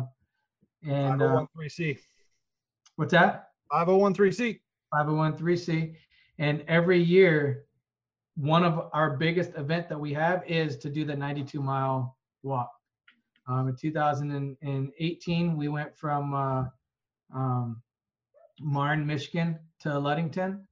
and 0.84 1.22
uh, 1.22 1.45
501c. 1.55 1.99
what's 2.95 3.12
that? 3.12 3.51
501c. 3.72 4.59
501c 4.93 5.95
and 6.39 6.63
every 6.67 7.01
year 7.01 7.65
one 8.36 8.63
of 8.63 8.89
our 8.93 9.17
biggest 9.17 9.51
event 9.55 9.88
that 9.89 9.99
we 9.99 10.13
have 10.13 10.43
is 10.47 10.78
to 10.78 10.89
do 10.89 11.05
the 11.05 11.15
92 11.15 11.61
mile 11.61 12.17
walk. 12.43 12.72
Um, 13.47 13.67
in 13.67 13.76
2018 13.76 15.57
we 15.57 15.67
went 15.67 15.95
from 15.95 16.34
uh, 16.34 16.65
um, 17.34 17.82
marne 18.59 19.05
michigan 19.05 19.59
to 19.80 19.97
ludington. 19.97 20.67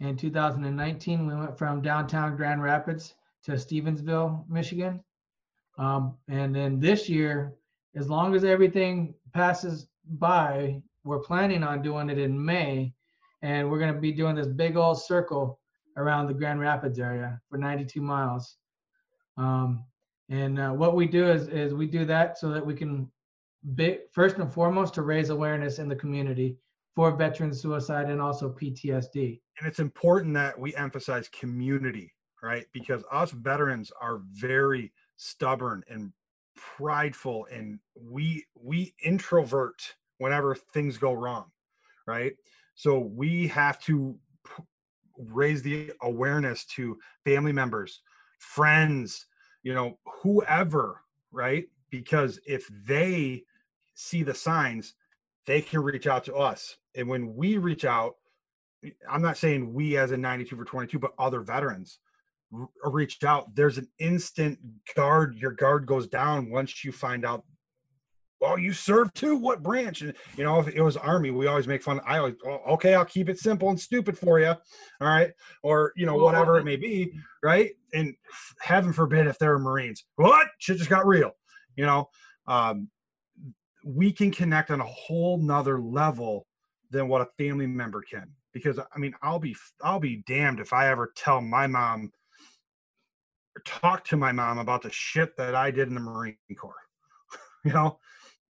In 0.00 0.16
2019 0.16 1.26
we 1.26 1.34
went 1.34 1.58
from 1.58 1.82
downtown 1.82 2.36
grand 2.36 2.62
rapids 2.62 3.14
to 3.44 3.52
stevensville 3.52 4.48
michigan. 4.48 5.02
Um, 5.78 6.16
and 6.28 6.54
then 6.54 6.78
this 6.78 7.08
year 7.08 7.54
as 7.94 8.08
long 8.08 8.34
as 8.34 8.44
everything 8.44 9.14
passes 9.32 9.86
by 10.18 10.82
we're 11.04 11.18
planning 11.18 11.62
on 11.62 11.82
doing 11.82 12.10
it 12.10 12.18
in 12.18 12.42
may 12.42 12.92
and 13.42 13.68
we're 13.68 13.78
going 13.78 13.92
to 13.92 14.00
be 14.00 14.12
doing 14.12 14.36
this 14.36 14.46
big 14.46 14.76
old 14.76 15.02
circle 15.02 15.58
around 15.96 16.26
the 16.26 16.34
Grand 16.34 16.60
Rapids 16.60 16.98
area 16.98 17.40
for 17.50 17.58
92 17.58 18.00
miles. 18.00 18.56
Um, 19.36 19.84
and 20.30 20.58
uh, 20.58 20.70
what 20.70 20.94
we 20.94 21.06
do 21.06 21.28
is, 21.28 21.48
is 21.48 21.74
we 21.74 21.86
do 21.86 22.04
that 22.06 22.38
so 22.38 22.50
that 22.50 22.64
we 22.64 22.74
can, 22.74 23.10
big, 23.74 23.98
first 24.12 24.36
and 24.36 24.50
foremost, 24.52 24.94
to 24.94 25.02
raise 25.02 25.30
awareness 25.30 25.78
in 25.78 25.88
the 25.88 25.96
community 25.96 26.56
for 26.94 27.10
veteran 27.10 27.52
suicide 27.52 28.08
and 28.08 28.20
also 28.20 28.50
PTSD. 28.50 29.40
And 29.58 29.66
it's 29.66 29.80
important 29.80 30.34
that 30.34 30.58
we 30.58 30.74
emphasize 30.76 31.28
community, 31.28 32.12
right? 32.42 32.66
Because 32.72 33.02
us 33.10 33.32
veterans 33.32 33.90
are 34.00 34.20
very 34.32 34.92
stubborn 35.16 35.82
and 35.88 36.12
prideful 36.56 37.46
and 37.50 37.78
we 37.98 38.44
we 38.54 38.94
introvert 39.02 39.94
whenever 40.22 40.54
things 40.54 40.96
go 40.96 41.12
wrong, 41.12 41.46
right? 42.06 42.34
So 42.74 42.98
we 42.98 43.48
have 43.48 43.80
to 43.82 44.16
raise 45.18 45.62
the 45.62 45.92
awareness 46.02 46.64
to 46.64 46.98
family 47.24 47.52
members, 47.52 48.00
friends, 48.38 49.26
you 49.62 49.74
know, 49.74 49.98
whoever, 50.22 51.02
right? 51.30 51.66
Because 51.90 52.40
if 52.46 52.68
they 52.86 53.44
see 53.94 54.22
the 54.22 54.34
signs, 54.34 54.94
they 55.46 55.60
can 55.60 55.80
reach 55.80 56.06
out 56.06 56.24
to 56.24 56.34
us. 56.34 56.76
And 56.94 57.08
when 57.08 57.34
we 57.34 57.58
reach 57.58 57.84
out, 57.84 58.14
I'm 59.08 59.22
not 59.22 59.36
saying 59.36 59.72
we 59.72 59.96
as 59.96 60.10
a 60.10 60.16
92 60.16 60.56
for 60.56 60.64
22, 60.64 60.98
but 60.98 61.12
other 61.18 61.40
veterans 61.40 61.98
reached 62.84 63.24
out. 63.24 63.54
There's 63.54 63.78
an 63.78 63.88
instant 63.98 64.58
guard, 64.94 65.36
your 65.36 65.52
guard 65.52 65.86
goes 65.86 66.06
down 66.06 66.50
once 66.50 66.84
you 66.84 66.92
find 66.92 67.24
out 67.24 67.44
well, 68.42 68.58
you 68.58 68.72
serve 68.72 69.14
too. 69.14 69.36
What 69.36 69.62
branch? 69.62 70.02
And 70.02 70.12
you 70.36 70.42
know, 70.42 70.58
if 70.58 70.66
it 70.66 70.82
was 70.82 70.96
army, 70.96 71.30
we 71.30 71.46
always 71.46 71.68
make 71.68 71.80
fun. 71.80 72.00
I 72.04 72.18
always, 72.18 72.34
oh, 72.44 72.60
okay, 72.74 72.94
I'll 72.94 73.04
keep 73.04 73.28
it 73.28 73.38
simple 73.38 73.70
and 73.70 73.78
stupid 73.78 74.18
for 74.18 74.40
you. 74.40 74.48
All 74.48 74.58
right, 75.00 75.30
or 75.62 75.92
you 75.94 76.06
know, 76.06 76.16
whatever 76.16 76.58
it 76.58 76.64
may 76.64 76.74
be, 76.74 77.12
right? 77.44 77.70
And 77.94 78.14
heaven 78.60 78.92
forbid 78.92 79.28
if 79.28 79.38
they're 79.38 79.60
Marines, 79.60 80.04
what 80.16 80.48
shit 80.58 80.78
just 80.78 80.90
got 80.90 81.06
real. 81.06 81.30
You 81.76 81.86
know, 81.86 82.10
um, 82.48 82.88
we 83.84 84.10
can 84.10 84.32
connect 84.32 84.72
on 84.72 84.80
a 84.80 84.86
whole 84.86 85.38
nother 85.38 85.80
level 85.80 86.48
than 86.90 87.06
what 87.06 87.22
a 87.22 87.28
family 87.38 87.68
member 87.68 88.02
can. 88.02 88.26
Because 88.52 88.76
I 88.78 88.98
mean, 88.98 89.14
I'll 89.22 89.38
be, 89.38 89.54
I'll 89.82 90.00
be 90.00 90.24
damned 90.26 90.58
if 90.58 90.72
I 90.72 90.90
ever 90.90 91.12
tell 91.16 91.40
my 91.40 91.68
mom, 91.68 92.10
talk 93.64 94.04
to 94.06 94.16
my 94.16 94.32
mom 94.32 94.58
about 94.58 94.82
the 94.82 94.90
shit 94.90 95.36
that 95.36 95.54
I 95.54 95.70
did 95.70 95.86
in 95.86 95.94
the 95.94 96.00
Marine 96.00 96.36
Corps. 96.58 96.74
you 97.64 97.72
know 97.72 98.00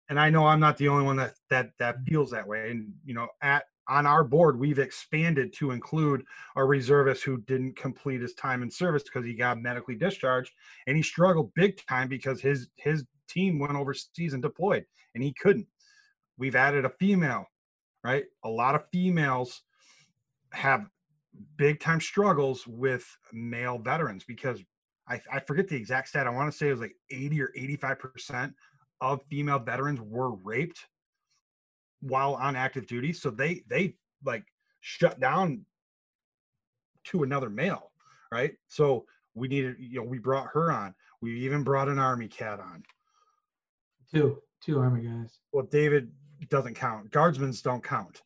and 0.09 0.18
I 0.18 0.30
know 0.30 0.46
I'm 0.46 0.61
not 0.61 0.76
the 0.76 0.88
only 0.88 1.04
one 1.04 1.16
that 1.16 1.34
that 1.50 1.70
that 1.78 1.96
mm-hmm. 1.96 2.04
feels 2.04 2.30
that 2.30 2.46
way. 2.46 2.70
And 2.70 2.92
you 3.04 3.14
know, 3.14 3.28
at 3.42 3.64
on 3.88 4.06
our 4.06 4.22
board, 4.22 4.59
we've 4.59 4.78
expanded 4.78 5.52
to 5.54 5.70
include 5.70 6.22
a 6.56 6.64
reservist 6.64 7.24
who 7.24 7.38
didn't 7.42 7.76
complete 7.76 8.20
his 8.20 8.34
time 8.34 8.62
in 8.62 8.70
service 8.70 9.02
because 9.02 9.24
he 9.24 9.34
got 9.34 9.61
medically 9.61 9.94
discharged, 9.94 10.52
and 10.86 10.96
he 10.96 11.02
struggled 11.02 11.52
big 11.54 11.80
time 11.86 12.09
because 12.09 12.40
his 12.40 12.68
his 12.76 13.04
team 13.28 13.59
went 13.59 13.74
overseas 13.74 14.34
and 14.34 14.42
deployed, 14.42 14.84
and 15.14 15.22
he 15.22 15.34
couldn't. 15.40 15.66
We've 16.36 16.56
added 16.56 16.84
a 16.84 16.90
female, 16.90 17.46
right? 18.04 18.24
A 18.44 18.48
lot 18.48 18.74
of 18.74 18.84
females 18.92 19.62
have 20.52 20.86
big 21.56 21.80
time 21.80 22.00
struggles 22.00 22.66
with 22.66 23.06
male 23.32 23.78
veterans 23.78 24.24
because 24.24 24.61
I, 25.09 25.20
I 25.32 25.40
forget 25.40 25.68
the 25.68 25.76
exact 25.76 26.09
stat. 26.09 26.26
I 26.26 26.30
want 26.30 26.50
to 26.50 26.56
say 26.56 26.68
it 26.68 26.72
was 26.72 26.80
like 26.80 26.96
80 27.11 27.42
or 27.42 27.52
85 27.56 27.98
percent 27.98 28.54
of 29.01 29.20
female 29.30 29.59
veterans 29.59 30.01
were 30.01 30.34
raped 30.34 30.86
while 32.01 32.34
on 32.34 32.57
active 32.57 32.86
duty 32.86 33.12
so 33.12 33.30
they 33.30 33.62
they 33.68 33.94
like 34.24 34.44
shut 34.80 35.18
down 35.20 35.64
to 37.05 37.22
another 37.22 37.51
male 37.51 37.88
right? 38.30 38.55
So 38.68 39.07
we 39.34 39.49
needed 39.49 39.76
you 39.78 40.01
know 40.01 40.07
we 40.07 40.18
brought 40.18 40.49
her 40.53 40.70
on. 40.70 40.94
We 41.20 41.40
even 41.40 41.64
brought 41.64 41.88
an 41.88 41.99
army 41.99 42.28
cat 42.28 42.61
on. 42.61 42.82
Two 44.12 44.38
two 44.62 44.78
army 44.78 45.07
guys. 45.07 45.38
Well 45.53 45.66
david 45.66 46.11
doesn't 46.49 46.74
count. 46.74 47.11
Guardsmen 47.11 47.53
don't 47.62 47.82
count 47.82 48.22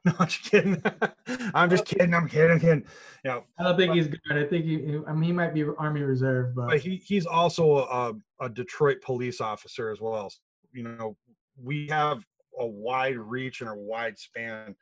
no, 0.04 0.12
I'm 0.18 0.28
just 0.28 0.50
kidding. 0.50 0.82
I'm 1.54 1.68
just 1.68 1.84
kidding. 1.84 2.14
I'm 2.14 2.28
kidding. 2.28 2.50
I'm 2.52 2.60
kidding. 2.60 2.84
You 3.24 3.30
know, 3.30 3.44
I 3.58 3.64
don't 3.64 3.76
think 3.76 3.90
but, 3.90 3.96
he's 3.96 4.08
good. 4.08 4.20
I 4.32 4.44
think 4.44 4.64
he. 4.64 4.98
I 5.06 5.12
mean, 5.12 5.22
he 5.24 5.32
might 5.32 5.52
be 5.52 5.64
Army 5.78 6.00
Reserve, 6.02 6.54
but, 6.54 6.68
but 6.68 6.80
he 6.80 6.96
he's 6.96 7.26
also 7.26 7.78
a, 7.78 8.14
a 8.44 8.48
Detroit 8.48 9.02
police 9.02 9.40
officer 9.40 9.90
as 9.90 10.00
well. 10.00 10.32
You 10.72 10.84
know, 10.84 11.16
we 11.62 11.86
have 11.88 12.24
a 12.58 12.66
wide 12.66 13.18
reach 13.18 13.60
and 13.60 13.68
a 13.68 13.74
wide 13.74 14.18
span. 14.18 14.74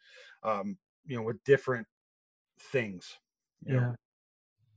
Um, 0.44 0.76
you 1.04 1.16
know, 1.16 1.22
with 1.22 1.42
different 1.44 1.86
things. 2.60 3.18
yeah. 3.66 3.74
Know. 3.74 3.94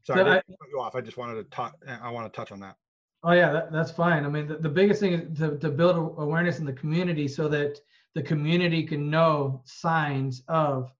Sorry, 0.04 0.22
so 0.22 0.26
I, 0.26 0.32
I, 0.32 0.36
cut 0.38 0.70
you 0.72 0.80
off. 0.80 0.96
I 0.96 1.02
just 1.02 1.18
wanted 1.18 1.36
to 1.36 1.44
talk. 1.56 1.76
I 2.02 2.10
want 2.10 2.32
to 2.32 2.36
touch 2.36 2.52
on 2.52 2.60
that. 2.62 2.76
Oh 3.24 3.34
yeah, 3.34 3.52
that, 3.52 3.72
that's 3.72 3.92
fine. 3.92 4.26
I 4.26 4.30
mean, 4.30 4.48
the, 4.48 4.56
the 4.56 4.70
biggest 4.70 5.00
thing 5.00 5.14
is 5.14 5.38
to, 5.38 5.58
to 5.60 5.70
build 5.70 6.16
awareness 6.18 6.58
in 6.58 6.66
the 6.66 6.74
community 6.74 7.28
so 7.28 7.48
that 7.50 7.80
the 8.16 8.22
community 8.22 8.84
can 8.84 9.10
know 9.10 9.62
signs 9.66 10.44
of 10.48 10.92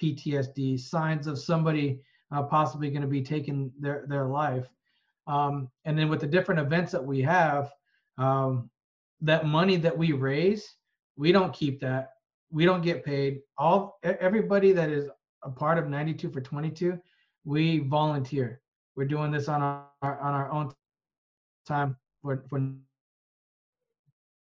PTSD, 0.00 0.78
signs 0.78 1.26
of 1.26 1.38
somebody 1.38 2.00
uh, 2.32 2.42
possibly 2.42 2.90
going 2.90 3.02
to 3.02 3.08
be 3.08 3.22
taking 3.22 3.70
their 3.78 4.04
their 4.08 4.26
life. 4.26 4.66
Um, 5.26 5.68
and 5.84 5.98
then 5.98 6.08
with 6.08 6.20
the 6.20 6.26
different 6.26 6.60
events 6.60 6.92
that 6.92 7.04
we 7.04 7.20
have, 7.22 7.70
um, 8.18 8.70
that 9.20 9.46
money 9.46 9.76
that 9.76 9.96
we 9.96 10.12
raise, 10.12 10.76
we 11.16 11.30
don't 11.32 11.52
keep 11.52 11.80
that. 11.80 12.10
We 12.50 12.64
don't 12.64 12.82
get 12.82 13.04
paid. 13.04 13.40
All 13.58 13.98
everybody 14.02 14.72
that 14.72 14.90
is 14.90 15.08
a 15.42 15.50
part 15.50 15.78
of 15.78 15.88
92 15.88 16.30
for 16.30 16.40
22, 16.40 16.98
we 17.44 17.78
volunteer. 17.80 18.60
We're 18.96 19.06
doing 19.06 19.30
this 19.30 19.48
on 19.48 19.62
our 19.62 19.86
on 20.02 20.34
our 20.34 20.50
own 20.50 20.72
time 21.66 21.96
for 22.22 22.44
for 22.48 22.60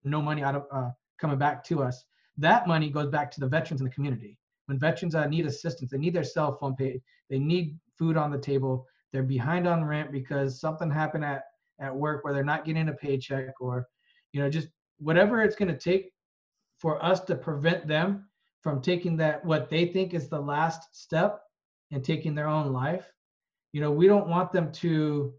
no 0.04 0.22
money 0.22 0.44
out 0.44 0.56
of 0.56 0.66
uh, 0.72 0.90
coming 1.22 1.38
back 1.38 1.64
to 1.66 1.84
us. 1.84 2.04
That 2.38 2.68
money 2.68 2.90
goes 2.90 3.08
back 3.08 3.30
to 3.32 3.40
the 3.40 3.48
veterans 3.48 3.80
in 3.80 3.86
the 3.86 3.94
community. 3.94 4.38
When 4.66 4.80
veterans 4.80 5.16
uh, 5.16 5.28
need 5.28 5.46
assistance, 5.46 5.92
they 5.92 5.98
need 5.98 6.16
their 6.16 6.24
cell 6.24 6.58
phone 6.58 6.76
paid, 6.76 7.02
they 7.30 7.40
need 7.40 7.78
food 7.98 8.18
on 8.18 8.32
the 8.32 8.38
table, 8.38 8.88
they're 9.14 9.24
behind 9.24 9.68
on 9.68 9.86
rent 9.86 10.12
because 10.12 10.60
something 10.60 10.90
happened 10.90 11.24
at, 11.24 11.44
at 11.80 11.96
work 11.96 12.24
where 12.24 12.34
they're 12.34 12.44
not 12.44 12.66
getting 12.66 12.90
a 12.90 12.94
paycheck 12.94 13.54
or, 13.60 13.88
you 14.34 14.42
know, 14.42 14.50
just 14.50 14.70
whatever 14.98 15.42
it's 15.44 15.56
going 15.56 15.68
to 15.72 15.78
take 15.78 16.12
for 16.80 17.04
us 17.04 17.20
to 17.22 17.36
prevent 17.36 17.88
them 17.88 18.28
from 18.62 18.82
taking 18.82 19.18
that, 19.18 19.44
what 19.44 19.70
they 19.70 19.86
think 19.86 20.14
is 20.14 20.30
the 20.30 20.40
last 20.40 20.96
step 20.96 21.42
and 21.92 22.04
taking 22.04 22.34
their 22.34 22.48
own 22.48 22.72
life. 22.72 23.12
You 23.74 23.82
know, 23.82 23.92
we 23.92 24.08
don't 24.08 24.28
want 24.28 24.52
them 24.52 24.72
to 24.72 25.34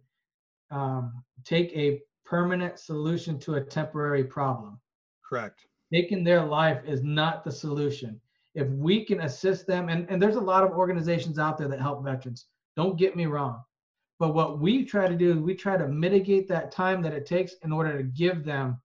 um, 0.70 1.24
take 1.44 1.72
a 1.72 2.00
permanent 2.24 2.78
solution 2.78 3.38
to 3.40 3.54
a 3.54 3.60
temporary 3.60 4.24
problem. 4.24 4.80
Correct 5.26 5.66
taking 5.92 6.24
their 6.24 6.44
life 6.44 6.82
is 6.86 7.02
not 7.02 7.44
the 7.44 7.52
solution. 7.52 8.20
If 8.54 8.68
we 8.68 9.04
can 9.04 9.20
assist 9.20 9.66
them, 9.66 9.88
and, 9.88 10.08
and 10.08 10.20
there's 10.20 10.36
a 10.36 10.40
lot 10.40 10.64
of 10.64 10.72
organizations 10.72 11.38
out 11.38 11.58
there 11.58 11.68
that 11.68 11.80
help 11.80 12.04
veterans, 12.04 12.46
don't 12.76 12.98
get 12.98 13.16
me 13.16 13.26
wrong. 13.26 13.62
But 14.18 14.34
what 14.34 14.60
we 14.60 14.84
try 14.84 15.08
to 15.08 15.16
do 15.16 15.32
is 15.32 15.38
we 15.38 15.54
try 15.54 15.76
to 15.76 15.88
mitigate 15.88 16.48
that 16.48 16.70
time 16.70 17.02
that 17.02 17.12
it 17.12 17.26
takes 17.26 17.54
in 17.64 17.72
order 17.72 17.96
to 17.96 18.04
give 18.04 18.44
them 18.44 18.80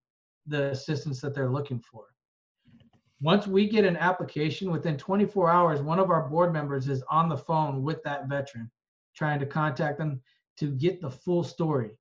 the 0.47 0.71
assistance 0.71 1.21
that 1.21 1.35
they're 1.35 1.49
looking 1.49 1.79
for. 1.79 2.05
Once 3.21 3.47
we 3.47 3.67
get 3.67 3.85
an 3.85 3.97
application, 3.97 4.71
within 4.71 4.97
24 4.97 5.49
hours, 5.49 5.81
one 5.81 5.99
of 5.99 6.11
our 6.11 6.29
board 6.29 6.53
members 6.53 6.87
is 6.87 7.03
on 7.09 7.29
the 7.29 7.37
phone 7.37 7.83
with 7.83 8.01
that 8.03 8.27
veteran, 8.27 8.69
trying 9.15 9.39
to 9.39 9.45
contact 9.45 9.97
them 9.97 10.21
to 10.57 10.71
get 10.71 11.01
the 11.01 11.09
full 11.09 11.43
story. 11.43 11.91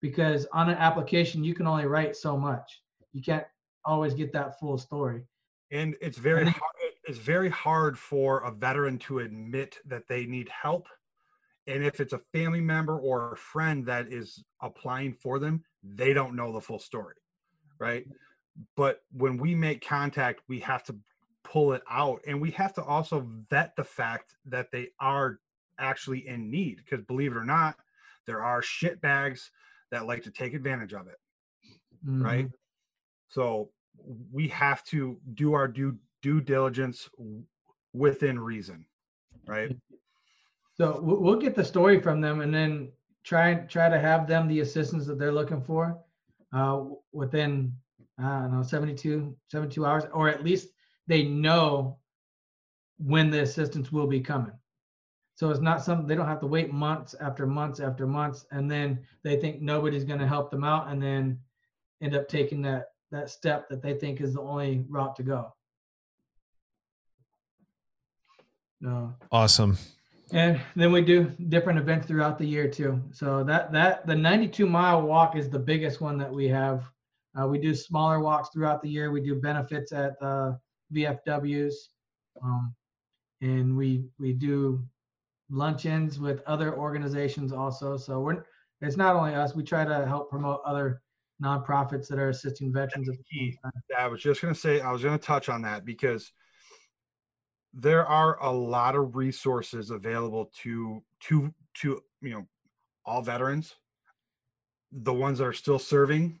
Because 0.00 0.46
on 0.52 0.68
an 0.68 0.76
application, 0.76 1.44
you 1.44 1.54
can 1.54 1.66
only 1.66 1.86
write 1.86 2.16
so 2.16 2.36
much. 2.36 2.82
You 3.12 3.22
can't 3.22 3.46
always 3.84 4.14
get 4.14 4.32
that 4.32 4.58
full 4.58 4.78
story. 4.78 5.22
And 5.70 5.96
it's 6.00 6.18
very 6.18 6.44
hard, 6.44 6.74
it's 7.04 7.18
very 7.18 7.48
hard 7.48 7.98
for 7.98 8.40
a 8.40 8.50
veteran 8.50 8.98
to 9.00 9.20
admit 9.20 9.78
that 9.86 10.08
they 10.08 10.26
need 10.26 10.48
help. 10.48 10.88
And 11.66 11.82
if 11.82 11.98
it's 12.00 12.12
a 12.12 12.20
family 12.32 12.60
member 12.60 12.98
or 12.98 13.32
a 13.32 13.36
friend 13.36 13.86
that 13.86 14.12
is 14.12 14.44
applying 14.60 15.14
for 15.14 15.38
them, 15.38 15.64
they 15.82 16.12
don't 16.12 16.36
know 16.36 16.52
the 16.52 16.60
full 16.60 16.78
story. 16.78 17.16
Right. 17.78 18.06
But 18.76 19.02
when 19.12 19.36
we 19.36 19.54
make 19.54 19.84
contact, 19.84 20.42
we 20.48 20.60
have 20.60 20.84
to 20.84 20.96
pull 21.44 21.72
it 21.74 21.82
out 21.88 22.20
and 22.26 22.40
we 22.40 22.50
have 22.50 22.72
to 22.72 22.82
also 22.82 23.26
vet 23.50 23.76
the 23.76 23.84
fact 23.84 24.34
that 24.46 24.72
they 24.72 24.88
are 24.98 25.38
actually 25.78 26.26
in 26.26 26.50
need 26.50 26.78
because 26.78 27.04
believe 27.04 27.32
it 27.32 27.36
or 27.36 27.44
not 27.44 27.76
there 28.26 28.42
are 28.42 28.62
shit 28.62 29.00
bags 29.00 29.50
that 29.90 30.06
like 30.06 30.22
to 30.22 30.30
take 30.30 30.54
advantage 30.54 30.94
of 30.94 31.06
it 31.06 31.18
mm-hmm. 32.04 32.24
right 32.24 32.48
so 33.28 33.70
we 34.32 34.48
have 34.48 34.84
to 34.84 35.18
do 35.34 35.54
our 35.54 35.68
due 35.68 35.96
due 36.22 36.40
diligence 36.40 37.08
within 37.92 38.38
reason, 38.38 38.86
right? 39.46 39.76
So 40.76 41.00
we'll 41.00 41.38
get 41.38 41.54
the 41.54 41.64
story 41.64 42.00
from 42.00 42.20
them 42.20 42.40
and 42.40 42.52
then 42.52 42.90
try 43.22 43.54
try 43.54 43.88
to 43.88 43.98
have 43.98 44.26
them 44.26 44.48
the 44.48 44.60
assistance 44.60 45.06
that 45.06 45.18
they're 45.18 45.32
looking 45.32 45.62
for 45.62 45.98
uh, 46.52 46.84
within 47.12 47.72
I 48.18 48.42
don't 48.42 48.52
know 48.52 48.62
72 48.62 49.36
72 49.48 49.84
hours, 49.84 50.04
or 50.12 50.28
at 50.28 50.44
least 50.44 50.68
they 51.06 51.24
know 51.24 51.98
when 52.98 53.30
the 53.30 53.40
assistance 53.40 53.90
will 53.90 54.06
be 54.06 54.20
coming. 54.20 54.52
So 55.36 55.50
it's 55.50 55.60
not 55.60 55.82
something 55.82 56.06
they 56.06 56.14
don't 56.14 56.28
have 56.28 56.40
to 56.40 56.46
wait 56.46 56.72
months 56.72 57.14
after 57.20 57.46
months 57.46 57.80
after 57.80 58.06
months, 58.06 58.46
and 58.52 58.70
then 58.70 59.00
they 59.24 59.36
think 59.36 59.60
nobody's 59.60 60.04
going 60.04 60.20
to 60.20 60.28
help 60.28 60.50
them 60.50 60.62
out, 60.62 60.88
and 60.88 61.02
then 61.02 61.40
end 62.00 62.14
up 62.14 62.28
taking 62.28 62.62
that 62.62 62.93
that 63.14 63.30
step 63.30 63.68
that 63.68 63.80
they 63.80 63.94
think 63.94 64.20
is 64.20 64.34
the 64.34 64.40
only 64.40 64.84
route 64.88 65.14
to 65.16 65.22
go. 65.22 65.54
So 68.82 69.14
Awesome. 69.32 69.78
and 70.32 70.60
then 70.74 70.92
we 70.92 71.00
do 71.00 71.24
different 71.48 71.78
events 71.78 72.06
throughout 72.06 72.38
the 72.38 72.46
year 72.46 72.68
too. 72.68 73.00
So 73.12 73.44
that 73.44 73.72
that 73.72 74.06
the 74.06 74.14
92 74.14 74.66
mile 74.66 75.02
walk 75.02 75.36
is 75.36 75.48
the 75.48 75.58
biggest 75.58 76.00
one 76.00 76.18
that 76.18 76.32
we 76.32 76.48
have. 76.48 76.84
Uh, 77.40 77.46
we 77.48 77.58
do 77.58 77.74
smaller 77.74 78.20
walks 78.20 78.50
throughout 78.50 78.82
the 78.82 78.88
year. 78.88 79.10
We 79.10 79.20
do 79.20 79.36
benefits 79.36 79.92
at 79.92 80.14
uh, 80.20 80.52
VFWs, 80.92 81.74
um, 82.42 82.74
and 83.40 83.76
we 83.76 84.04
we 84.18 84.32
do 84.32 84.84
luncheons 85.50 86.18
with 86.18 86.42
other 86.46 86.76
organizations 86.76 87.52
also. 87.52 87.96
So 87.96 88.20
we're 88.20 88.44
it's 88.80 88.96
not 88.96 89.16
only 89.16 89.34
us. 89.34 89.54
We 89.54 89.62
try 89.62 89.84
to 89.84 90.06
help 90.06 90.30
promote 90.30 90.60
other 90.66 91.00
nonprofits 91.42 92.08
that 92.08 92.18
are 92.18 92.28
assisting 92.28 92.72
veterans. 92.72 93.08
I 93.98 94.06
was 94.06 94.22
just 94.22 94.40
going 94.40 94.54
to 94.54 94.60
say, 94.60 94.80
I 94.80 94.92
was 94.92 95.02
going 95.02 95.18
to 95.18 95.24
touch 95.24 95.48
on 95.48 95.62
that 95.62 95.84
because 95.84 96.32
there 97.72 98.06
are 98.06 98.40
a 98.42 98.52
lot 98.52 98.94
of 98.94 99.16
resources 99.16 99.90
available 99.90 100.50
to 100.62 101.02
to 101.20 101.52
to 101.74 102.00
you 102.20 102.30
know 102.30 102.46
all 103.04 103.20
veterans, 103.20 103.74
the 104.92 105.12
ones 105.12 105.38
that 105.38 105.46
are 105.46 105.52
still 105.52 105.78
serving, 105.78 106.38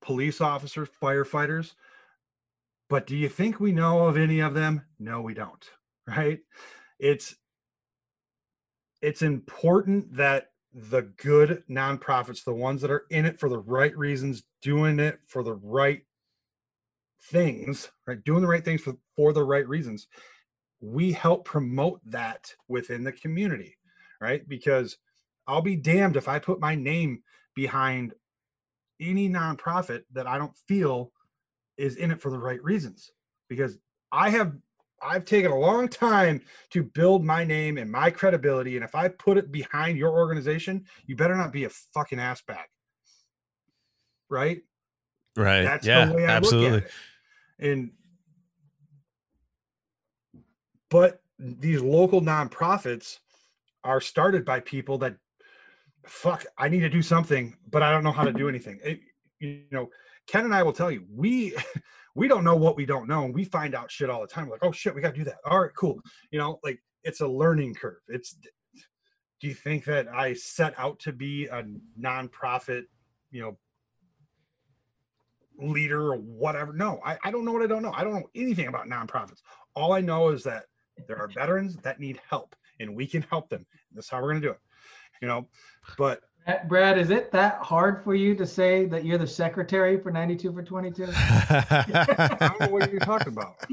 police 0.00 0.40
officers, 0.40 0.88
firefighters. 1.02 1.72
But 2.90 3.06
do 3.06 3.16
you 3.16 3.28
think 3.28 3.58
we 3.58 3.72
know 3.72 4.06
of 4.06 4.16
any 4.16 4.40
of 4.40 4.54
them? 4.54 4.82
No, 4.98 5.20
we 5.20 5.34
don't. 5.34 5.64
Right? 6.06 6.40
It's 6.98 7.34
it's 9.00 9.22
important 9.22 10.16
that 10.18 10.48
the 10.74 11.02
good 11.02 11.62
nonprofits, 11.70 12.44
the 12.44 12.52
ones 12.52 12.80
that 12.82 12.90
are 12.90 13.04
in 13.10 13.24
it 13.24 13.38
for 13.38 13.48
the 13.48 13.58
right 13.58 13.96
reasons, 13.96 14.42
doing 14.60 14.98
it 14.98 15.20
for 15.26 15.42
the 15.42 15.54
right 15.54 16.02
things, 17.22 17.90
right? 18.06 18.22
Doing 18.24 18.42
the 18.42 18.48
right 18.48 18.64
things 18.64 18.82
for, 18.82 18.96
for 19.16 19.32
the 19.32 19.44
right 19.44 19.66
reasons. 19.68 20.08
We 20.80 21.12
help 21.12 21.44
promote 21.44 22.00
that 22.06 22.52
within 22.68 23.04
the 23.04 23.12
community, 23.12 23.76
right? 24.20 24.46
Because 24.48 24.98
I'll 25.46 25.62
be 25.62 25.76
damned 25.76 26.16
if 26.16 26.28
I 26.28 26.38
put 26.38 26.60
my 26.60 26.74
name 26.74 27.22
behind 27.54 28.12
any 29.00 29.28
nonprofit 29.28 30.02
that 30.12 30.26
I 30.26 30.38
don't 30.38 30.56
feel 30.66 31.12
is 31.76 31.96
in 31.96 32.10
it 32.10 32.20
for 32.20 32.30
the 32.30 32.38
right 32.38 32.62
reasons. 32.62 33.12
Because 33.48 33.78
I 34.10 34.30
have 34.30 34.54
I've 35.04 35.24
taken 35.24 35.50
a 35.50 35.58
long 35.58 35.88
time 35.88 36.40
to 36.70 36.82
build 36.82 37.24
my 37.24 37.44
name 37.44 37.76
and 37.78 37.90
my 37.90 38.10
credibility. 38.10 38.76
And 38.76 38.84
if 38.84 38.94
I 38.94 39.08
put 39.08 39.36
it 39.36 39.52
behind 39.52 39.98
your 39.98 40.12
organization, 40.12 40.86
you 41.06 41.14
better 41.14 41.36
not 41.36 41.52
be 41.52 41.64
a 41.64 41.68
fucking 41.68 42.18
ass 42.18 42.42
bag. 42.42 42.66
Right? 44.30 44.62
Right. 45.36 45.62
That's 45.62 45.86
yeah, 45.86 46.06
the 46.06 46.14
way 46.14 46.26
I 46.26 46.30
absolutely. 46.30 46.70
look 46.70 46.82
at 46.82 46.88
it. 46.88 47.70
And 47.70 47.90
but 50.90 51.20
these 51.38 51.80
local 51.80 52.20
nonprofits 52.20 53.18
are 53.82 54.00
started 54.00 54.44
by 54.44 54.60
people 54.60 54.98
that 54.98 55.16
fuck, 56.06 56.44
I 56.56 56.68
need 56.68 56.80
to 56.80 56.88
do 56.88 57.02
something, 57.02 57.56
but 57.70 57.82
I 57.82 57.90
don't 57.90 58.04
know 58.04 58.12
how 58.12 58.24
to 58.24 58.32
do 58.32 58.48
anything. 58.48 58.80
It, 58.82 59.00
you 59.40 59.62
know, 59.70 59.90
Ken 60.26 60.44
and 60.44 60.54
I 60.54 60.62
will 60.62 60.72
tell 60.72 60.90
you, 60.90 61.04
we 61.10 61.54
we 62.14 62.28
don't 62.28 62.44
know 62.44 62.56
what 62.56 62.76
we 62.76 62.86
don't 62.86 63.08
know, 63.08 63.24
and 63.24 63.34
we 63.34 63.44
find 63.44 63.74
out 63.74 63.90
shit 63.90 64.10
all 64.10 64.20
the 64.20 64.26
time. 64.26 64.48
Like, 64.48 64.64
oh 64.64 64.72
shit, 64.72 64.94
we 64.94 65.00
got 65.00 65.14
to 65.14 65.18
do 65.18 65.24
that. 65.24 65.38
All 65.44 65.60
right, 65.60 65.74
cool. 65.76 66.00
You 66.30 66.38
know, 66.38 66.58
like 66.62 66.80
it's 67.02 67.20
a 67.20 67.28
learning 67.28 67.74
curve. 67.74 68.00
It's. 68.08 68.36
Do 69.40 69.48
you 69.48 69.54
think 69.54 69.84
that 69.84 70.08
I 70.08 70.32
set 70.32 70.72
out 70.78 71.00
to 71.00 71.12
be 71.12 71.46
a 71.46 71.64
nonprofit, 72.00 72.84
you 73.30 73.42
know, 73.42 73.58
leader 75.58 76.12
or 76.12 76.16
whatever? 76.16 76.72
No, 76.72 77.00
I, 77.04 77.18
I 77.24 77.30
don't 77.30 77.44
know 77.44 77.52
what 77.52 77.62
I 77.62 77.66
don't 77.66 77.82
know. 77.82 77.92
I 77.92 78.04
don't 78.04 78.14
know 78.14 78.30
anything 78.34 78.68
about 78.68 78.86
nonprofits. 78.86 79.40
All 79.74 79.92
I 79.92 80.00
know 80.00 80.28
is 80.30 80.44
that 80.44 80.64
there 81.08 81.18
are 81.18 81.28
veterans 81.28 81.76
that 81.82 82.00
need 82.00 82.20
help, 82.30 82.56
and 82.80 82.96
we 82.96 83.06
can 83.06 83.22
help 83.22 83.50
them. 83.50 83.66
That's 83.92 84.08
how 84.08 84.22
we're 84.22 84.28
gonna 84.28 84.40
do 84.40 84.50
it. 84.50 84.60
You 85.20 85.28
know, 85.28 85.48
but 85.98 86.20
Brad, 86.68 86.98
is 86.98 87.10
it 87.10 87.32
that 87.32 87.56
hard 87.56 88.04
for 88.04 88.14
you 88.14 88.34
to 88.34 88.46
say 88.46 88.84
that 88.86 89.04
you're 89.04 89.16
the 89.16 89.26
secretary 89.26 89.98
for 89.98 90.10
92 90.10 90.52
for 90.52 90.62
22? 90.62 91.06
I 91.14 92.36
don't 92.38 92.60
know 92.60 92.68
what 92.68 92.90
you're 92.90 93.00
talking 93.00 93.32
about. 93.32 93.64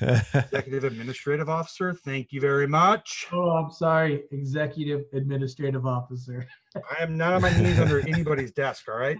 Executive 0.00 0.84
Administrative 0.84 1.50
Officer, 1.50 1.92
thank 1.92 2.32
you 2.32 2.40
very 2.40 2.66
much. 2.66 3.26
Oh, 3.32 3.50
I'm 3.50 3.70
sorry, 3.70 4.24
executive 4.30 5.04
administrative 5.12 5.84
officer. 5.84 6.46
I 6.74 7.02
am 7.02 7.18
not 7.18 7.34
on 7.34 7.42
my 7.42 7.56
knees 7.58 7.78
under 7.78 8.00
anybody's 8.08 8.52
desk, 8.52 8.88
all 8.88 8.96
right? 8.96 9.18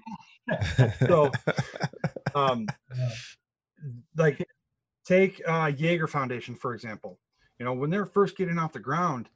So, 1.06 1.30
um, 2.34 2.66
like, 4.16 4.46
take 5.04 5.42
uh, 5.46 5.70
Jaeger 5.76 6.06
Foundation, 6.06 6.54
for 6.54 6.74
example. 6.74 7.18
You 7.58 7.66
know, 7.66 7.74
when 7.74 7.90
they're 7.90 8.06
first 8.06 8.38
getting 8.38 8.58
off 8.58 8.72
the 8.72 8.80
ground, 8.80 9.28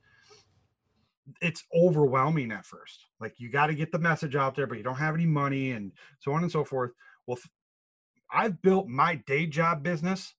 it's 1.40 1.64
overwhelming 1.74 2.52
at 2.52 2.66
first. 2.66 3.06
Like, 3.20 3.34
you 3.38 3.50
got 3.50 3.68
to 3.68 3.74
get 3.74 3.92
the 3.92 3.98
message 3.98 4.36
out 4.36 4.54
there, 4.54 4.66
but 4.66 4.78
you 4.78 4.84
don't 4.84 4.96
have 4.96 5.14
any 5.14 5.26
money 5.26 5.72
and 5.72 5.92
so 6.20 6.32
on 6.32 6.42
and 6.42 6.52
so 6.52 6.64
forth. 6.64 6.92
Well, 7.26 7.38
I've 8.32 8.60
built 8.62 8.88
my 8.88 9.16
day 9.26 9.46
job 9.46 9.82
business 9.82 10.34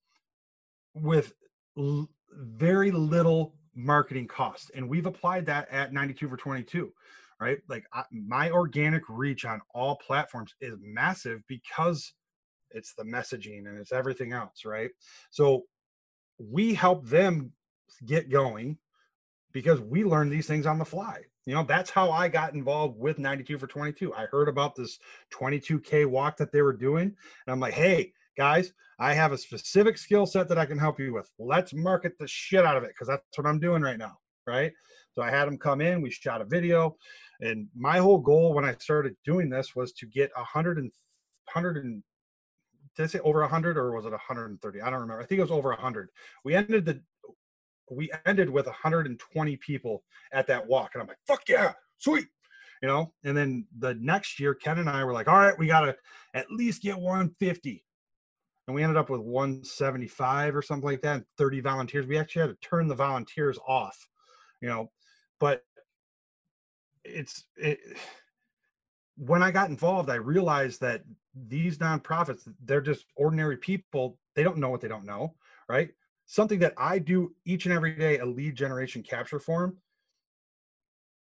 with 0.93 1.33
l- 1.77 2.09
very 2.31 2.91
little 2.91 3.55
marketing 3.75 4.27
cost, 4.27 4.71
and 4.75 4.87
we've 4.87 5.05
applied 5.05 5.45
that 5.47 5.69
at 5.69 5.93
92 5.93 6.29
for 6.29 6.37
22 6.37 6.91
right? 7.39 7.59
Like 7.67 7.85
I, 7.93 8.03
my 8.11 8.51
organic 8.51 9.03
reach 9.07 9.45
on 9.45 9.61
all 9.73 9.95
platforms 9.95 10.53
is 10.61 10.75
massive 10.81 11.41
because 11.47 12.13
it's 12.71 12.93
the 12.95 13.03
messaging 13.03 13.67
and 13.67 13.77
it's 13.77 13.91
everything 13.91 14.33
else, 14.33 14.65
right? 14.65 14.91
So 15.31 15.63
we 16.37 16.73
help 16.73 17.05
them 17.05 17.51
get 18.05 18.29
going 18.29 18.77
because 19.51 19.79
we 19.81 20.03
learn 20.03 20.29
these 20.29 20.47
things 20.47 20.65
on 20.65 20.77
the 20.77 20.85
fly. 20.85 21.21
You 21.45 21.55
know, 21.55 21.63
that's 21.63 21.89
how 21.89 22.11
I 22.11 22.27
got 22.27 22.53
involved 22.53 22.99
with 22.99 23.17
92 23.17 23.57
for 23.57 23.67
22. 23.67 24.13
I 24.13 24.25
heard 24.25 24.47
about 24.47 24.75
this 24.75 24.99
22K 25.33 26.05
walk 26.05 26.37
that 26.37 26.51
they 26.51 26.61
were 26.61 26.73
doing, 26.73 27.05
and 27.05 27.51
I'm 27.51 27.59
like, 27.59 27.73
hey, 27.73 28.13
guys, 28.37 28.73
I 28.99 29.13
have 29.13 29.31
a 29.31 29.37
specific 29.37 29.97
skill 29.97 30.25
set 30.25 30.47
that 30.49 30.59
I 30.59 30.65
can 30.65 30.77
help 30.77 30.99
you 30.99 31.13
with. 31.13 31.29
Let's 31.39 31.73
market 31.73 32.17
the 32.19 32.27
shit 32.27 32.65
out 32.65 32.77
of 32.77 32.83
it 32.83 32.89
because 32.89 33.07
that's 33.07 33.37
what 33.37 33.47
I'm 33.47 33.59
doing 33.59 33.81
right 33.81 33.97
now, 33.97 34.17
right? 34.45 34.71
So 35.13 35.23
I 35.23 35.31
had 35.31 35.45
them 35.45 35.57
come 35.57 35.81
in, 35.81 36.01
we 36.01 36.11
shot 36.11 36.41
a 36.41 36.45
video, 36.45 36.95
and 37.41 37.67
my 37.75 37.97
whole 37.97 38.19
goal 38.19 38.53
when 38.53 38.65
I 38.65 38.75
started 38.75 39.15
doing 39.25 39.49
this 39.49 39.75
was 39.75 39.93
to 39.93 40.05
get 40.05 40.31
100 40.35 40.77
and 40.77 40.91
100 41.53 41.85
and 41.85 42.03
did 42.95 43.03
I 43.03 43.07
say 43.07 43.19
over 43.19 43.39
100 43.41 43.77
or 43.77 43.93
was 43.93 44.05
it 44.05 44.11
130? 44.11 44.81
I 44.81 44.89
don't 44.89 44.99
remember. 44.99 45.21
I 45.21 45.25
think 45.25 45.39
it 45.39 45.43
was 45.43 45.51
over 45.51 45.69
100. 45.69 46.09
We 46.43 46.53
ended 46.53 46.85
the 46.85 47.01
we 47.97 48.11
ended 48.25 48.49
with 48.49 48.65
120 48.65 49.57
people 49.57 50.03
at 50.31 50.47
that 50.47 50.67
walk, 50.67 50.91
and 50.93 51.01
I'm 51.01 51.07
like, 51.07 51.17
fuck 51.27 51.47
yeah, 51.47 51.73
sweet, 51.97 52.27
you 52.81 52.87
know. 52.87 53.13
And 53.23 53.35
then 53.35 53.67
the 53.77 53.95
next 53.95 54.39
year, 54.39 54.53
Ken 54.53 54.79
and 54.79 54.89
I 54.89 55.03
were 55.03 55.13
like, 55.13 55.27
all 55.27 55.39
right, 55.39 55.57
we 55.57 55.67
gotta 55.67 55.95
at 56.33 56.51
least 56.51 56.81
get 56.81 56.97
150, 56.97 57.83
and 58.67 58.75
we 58.75 58.83
ended 58.83 58.97
up 58.97 59.09
with 59.09 59.21
175 59.21 60.55
or 60.55 60.61
something 60.61 60.87
like 60.89 61.01
that, 61.01 61.15
and 61.15 61.25
30 61.37 61.61
volunteers. 61.61 62.07
We 62.07 62.17
actually 62.17 62.41
had 62.41 62.61
to 62.61 62.67
turn 62.67 62.87
the 62.87 62.95
volunteers 62.95 63.57
off, 63.67 64.07
you 64.61 64.69
know, 64.69 64.91
but 65.39 65.63
it's 67.03 67.45
it 67.57 67.79
when 69.19 69.43
I 69.43 69.51
got 69.51 69.69
involved, 69.69 70.09
I 70.09 70.15
realized 70.15 70.79
that 70.81 71.03
these 71.47 71.77
nonprofits, 71.77 72.47
they're 72.63 72.81
just 72.81 73.05
ordinary 73.15 73.57
people. 73.57 74.17
They 74.35 74.43
don't 74.43 74.57
know 74.57 74.69
what 74.69 74.79
they 74.81 74.87
don't 74.87 75.05
know, 75.05 75.35
right? 75.67 75.89
Something 76.31 76.59
that 76.59 76.75
I 76.77 76.99
do 76.99 77.33
each 77.43 77.65
and 77.65 77.73
every 77.73 77.95
day, 77.95 78.19
a 78.19 78.25
lead 78.25 78.55
generation 78.55 79.01
capture 79.01 79.39
form, 79.39 79.77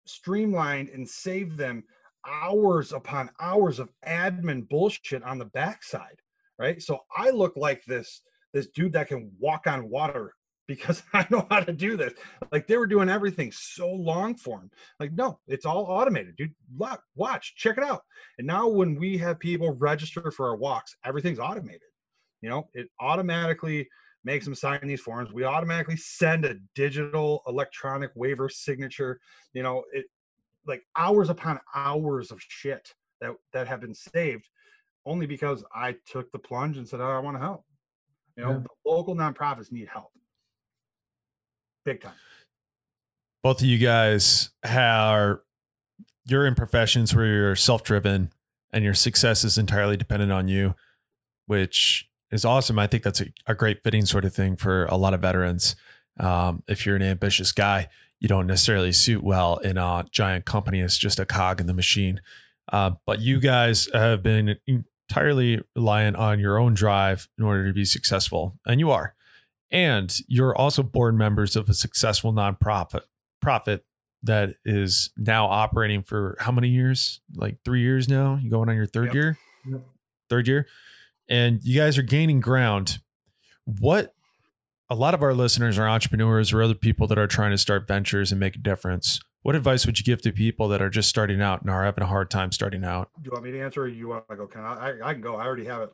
streamlined 0.05 0.89
and 0.89 1.07
save 1.07 1.55
them 1.55 1.85
hours 2.27 2.91
upon 2.91 3.29
hours 3.39 3.79
of 3.79 3.89
admin 4.05 4.67
bullshit 4.67 5.23
on 5.23 5.37
the 5.37 5.45
backside, 5.45 6.19
right? 6.59 6.81
So 6.81 6.99
I 7.15 7.29
look 7.29 7.55
like 7.55 7.85
this 7.85 8.21
this 8.51 8.67
dude 8.67 8.91
that 8.93 9.07
can 9.07 9.31
walk 9.39 9.65
on 9.65 9.89
water 9.89 10.33
because 10.67 11.01
I 11.13 11.25
know 11.29 11.47
how 11.49 11.61
to 11.61 11.71
do 11.71 11.95
this. 11.95 12.11
Like 12.51 12.67
they 12.67 12.75
were 12.75 12.85
doing 12.85 13.07
everything 13.07 13.53
so 13.53 13.89
long 13.89 14.35
form. 14.35 14.69
Like, 14.99 15.13
no, 15.13 15.39
it's 15.47 15.65
all 15.65 15.85
automated, 15.85 16.35
dude. 16.35 16.53
Watch, 17.15 17.55
check 17.55 17.77
it 17.77 17.83
out. 17.85 18.01
And 18.39 18.45
now 18.45 18.67
when 18.67 18.95
we 18.95 19.17
have 19.19 19.39
people 19.39 19.71
register 19.71 20.31
for 20.31 20.49
our 20.49 20.57
walks, 20.57 20.97
everything's 21.05 21.39
automated. 21.39 21.87
You 22.41 22.49
know, 22.49 22.67
it 22.73 22.89
automatically 22.99 23.87
makes 24.27 24.43
them 24.43 24.53
sign 24.53 24.79
these 24.83 24.99
forms. 24.99 25.31
We 25.31 25.45
automatically 25.45 25.95
send 25.95 26.43
a 26.43 26.55
digital 26.75 27.41
electronic 27.47 28.11
waiver 28.13 28.49
signature. 28.49 29.21
You 29.53 29.63
know, 29.63 29.85
it 29.93 30.05
like 30.67 30.83
hours 30.97 31.29
upon 31.29 31.61
hours 31.73 32.29
of 32.29 32.41
shit 32.45 32.93
that 33.21 33.31
that 33.53 33.67
have 33.67 33.79
been 33.79 33.95
saved 33.95 34.49
only 35.05 35.25
because 35.25 35.63
I 35.73 35.95
took 36.05 36.29
the 36.33 36.39
plunge 36.39 36.77
and 36.77 36.85
said, 36.85 36.99
oh, 36.99 37.09
I 37.09 37.19
want 37.19 37.37
to 37.37 37.41
help. 37.41 37.63
You 38.35 38.43
know, 38.43 38.51
Yeah. 38.51 38.63
local 38.85 39.15
nonprofits 39.15 39.71
need 39.71 39.87
help 39.87 40.11
big 41.85 42.01
time. 42.01 42.13
Both 43.43 43.61
of 43.61 43.67
you 43.67 43.77
guys 43.77 44.49
are 44.65 45.41
you're 46.25 46.45
in 46.45 46.53
professions 46.53 47.15
where 47.15 47.25
you're 47.25 47.55
self-driven 47.55 48.33
and 48.73 48.83
your 48.83 48.93
success 48.93 49.45
is 49.45 49.57
entirely 49.57 49.95
dependent 49.95 50.33
on 50.33 50.49
you, 50.49 50.75
which 51.45 52.06
is 52.31 52.45
awesome. 52.45 52.77
I 52.79 52.87
think 52.87 53.03
that's 53.03 53.21
a, 53.21 53.27
a 53.45 53.55
great 53.55 53.83
fitting 53.83 54.05
sort 54.05 54.25
of 54.25 54.33
thing 54.33 54.55
for 54.55 54.85
a 54.85 54.95
lot 54.97 55.13
of 55.13 55.21
veterans. 55.21 55.75
Um, 56.19 56.63
if 56.67 56.85
you're 56.85 56.95
an 56.95 57.01
ambitious 57.01 57.51
guy, 57.51 57.89
you 58.19 58.27
don't 58.27 58.47
necessarily 58.47 58.91
suit 58.91 59.23
well 59.23 59.57
in 59.57 59.77
a 59.77 60.05
giant 60.11 60.45
company. 60.45 60.79
It's 60.81 60.97
just 60.97 61.19
a 61.19 61.25
cog 61.25 61.61
in 61.61 61.67
the 61.67 61.73
machine. 61.73 62.21
Uh, 62.71 62.91
but 63.05 63.19
you 63.21 63.39
guys 63.39 63.87
have 63.93 64.23
been 64.23 64.57
entirely 65.09 65.61
reliant 65.75 66.17
on 66.17 66.39
your 66.39 66.57
own 66.57 66.73
drive 66.73 67.29
in 67.37 67.43
order 67.45 67.67
to 67.67 67.73
be 67.73 67.85
successful, 67.85 68.57
and 68.65 68.79
you 68.79 68.91
are. 68.91 69.13
And 69.71 70.13
you're 70.27 70.55
also 70.55 70.81
board 70.83 71.15
members 71.17 71.55
of 71.55 71.69
a 71.69 71.73
successful 71.73 72.33
nonprofit 72.33 73.01
profit 73.41 73.85
that 74.23 74.55
is 74.65 75.11
now 75.15 75.45
operating 75.45 76.01
for 76.03 76.35
how 76.39 76.51
many 76.51 76.69
years? 76.69 77.21
Like 77.35 77.57
three 77.63 77.81
years 77.81 78.09
now. 78.09 78.37
You 78.41 78.49
going 78.49 78.69
on 78.69 78.75
your 78.75 78.87
third 78.87 79.07
Yep. 79.07 79.13
year? 79.13 79.37
Yep. 79.69 79.81
Third 80.29 80.47
year, 80.47 80.67
and 81.29 81.59
you 81.63 81.79
guys 81.79 81.97
are 81.97 82.03
gaining 82.03 82.39
ground. 82.39 82.99
What 83.65 84.13
a 84.89 84.95
lot 84.95 85.13
of 85.13 85.21
our 85.21 85.33
listeners 85.33 85.77
are 85.77 85.87
entrepreneurs 85.87 86.53
or 86.53 86.61
other 86.63 86.73
people 86.73 87.07
that 87.07 87.17
are 87.17 87.27
trying 87.27 87.51
to 87.51 87.57
start 87.57 87.87
ventures 87.87 88.31
and 88.31 88.39
make 88.39 88.55
a 88.55 88.59
difference. 88.59 89.19
What 89.41 89.55
advice 89.55 89.85
would 89.85 89.99
you 89.99 90.05
give 90.05 90.21
to 90.23 90.31
people 90.31 90.67
that 90.69 90.81
are 90.81 90.89
just 90.89 91.09
starting 91.09 91.41
out 91.41 91.61
and 91.61 91.69
are 91.69 91.83
having 91.83 92.03
a 92.03 92.07
hard 92.07 92.29
time 92.29 92.51
starting 92.51 92.83
out? 92.83 93.09
Do 93.21 93.23
you 93.25 93.31
want 93.31 93.43
me 93.45 93.51
to 93.51 93.61
answer 93.61 93.83
or 93.83 93.87
you 93.87 94.07
want 94.09 94.27
to 94.29 94.35
go? 94.35 94.47
Can 94.47 94.61
I, 94.61 94.89
I? 94.89 95.09
I 95.09 95.13
can 95.13 95.21
go. 95.21 95.35
I 95.35 95.45
already 95.45 95.65
have 95.65 95.81
it 95.81 95.93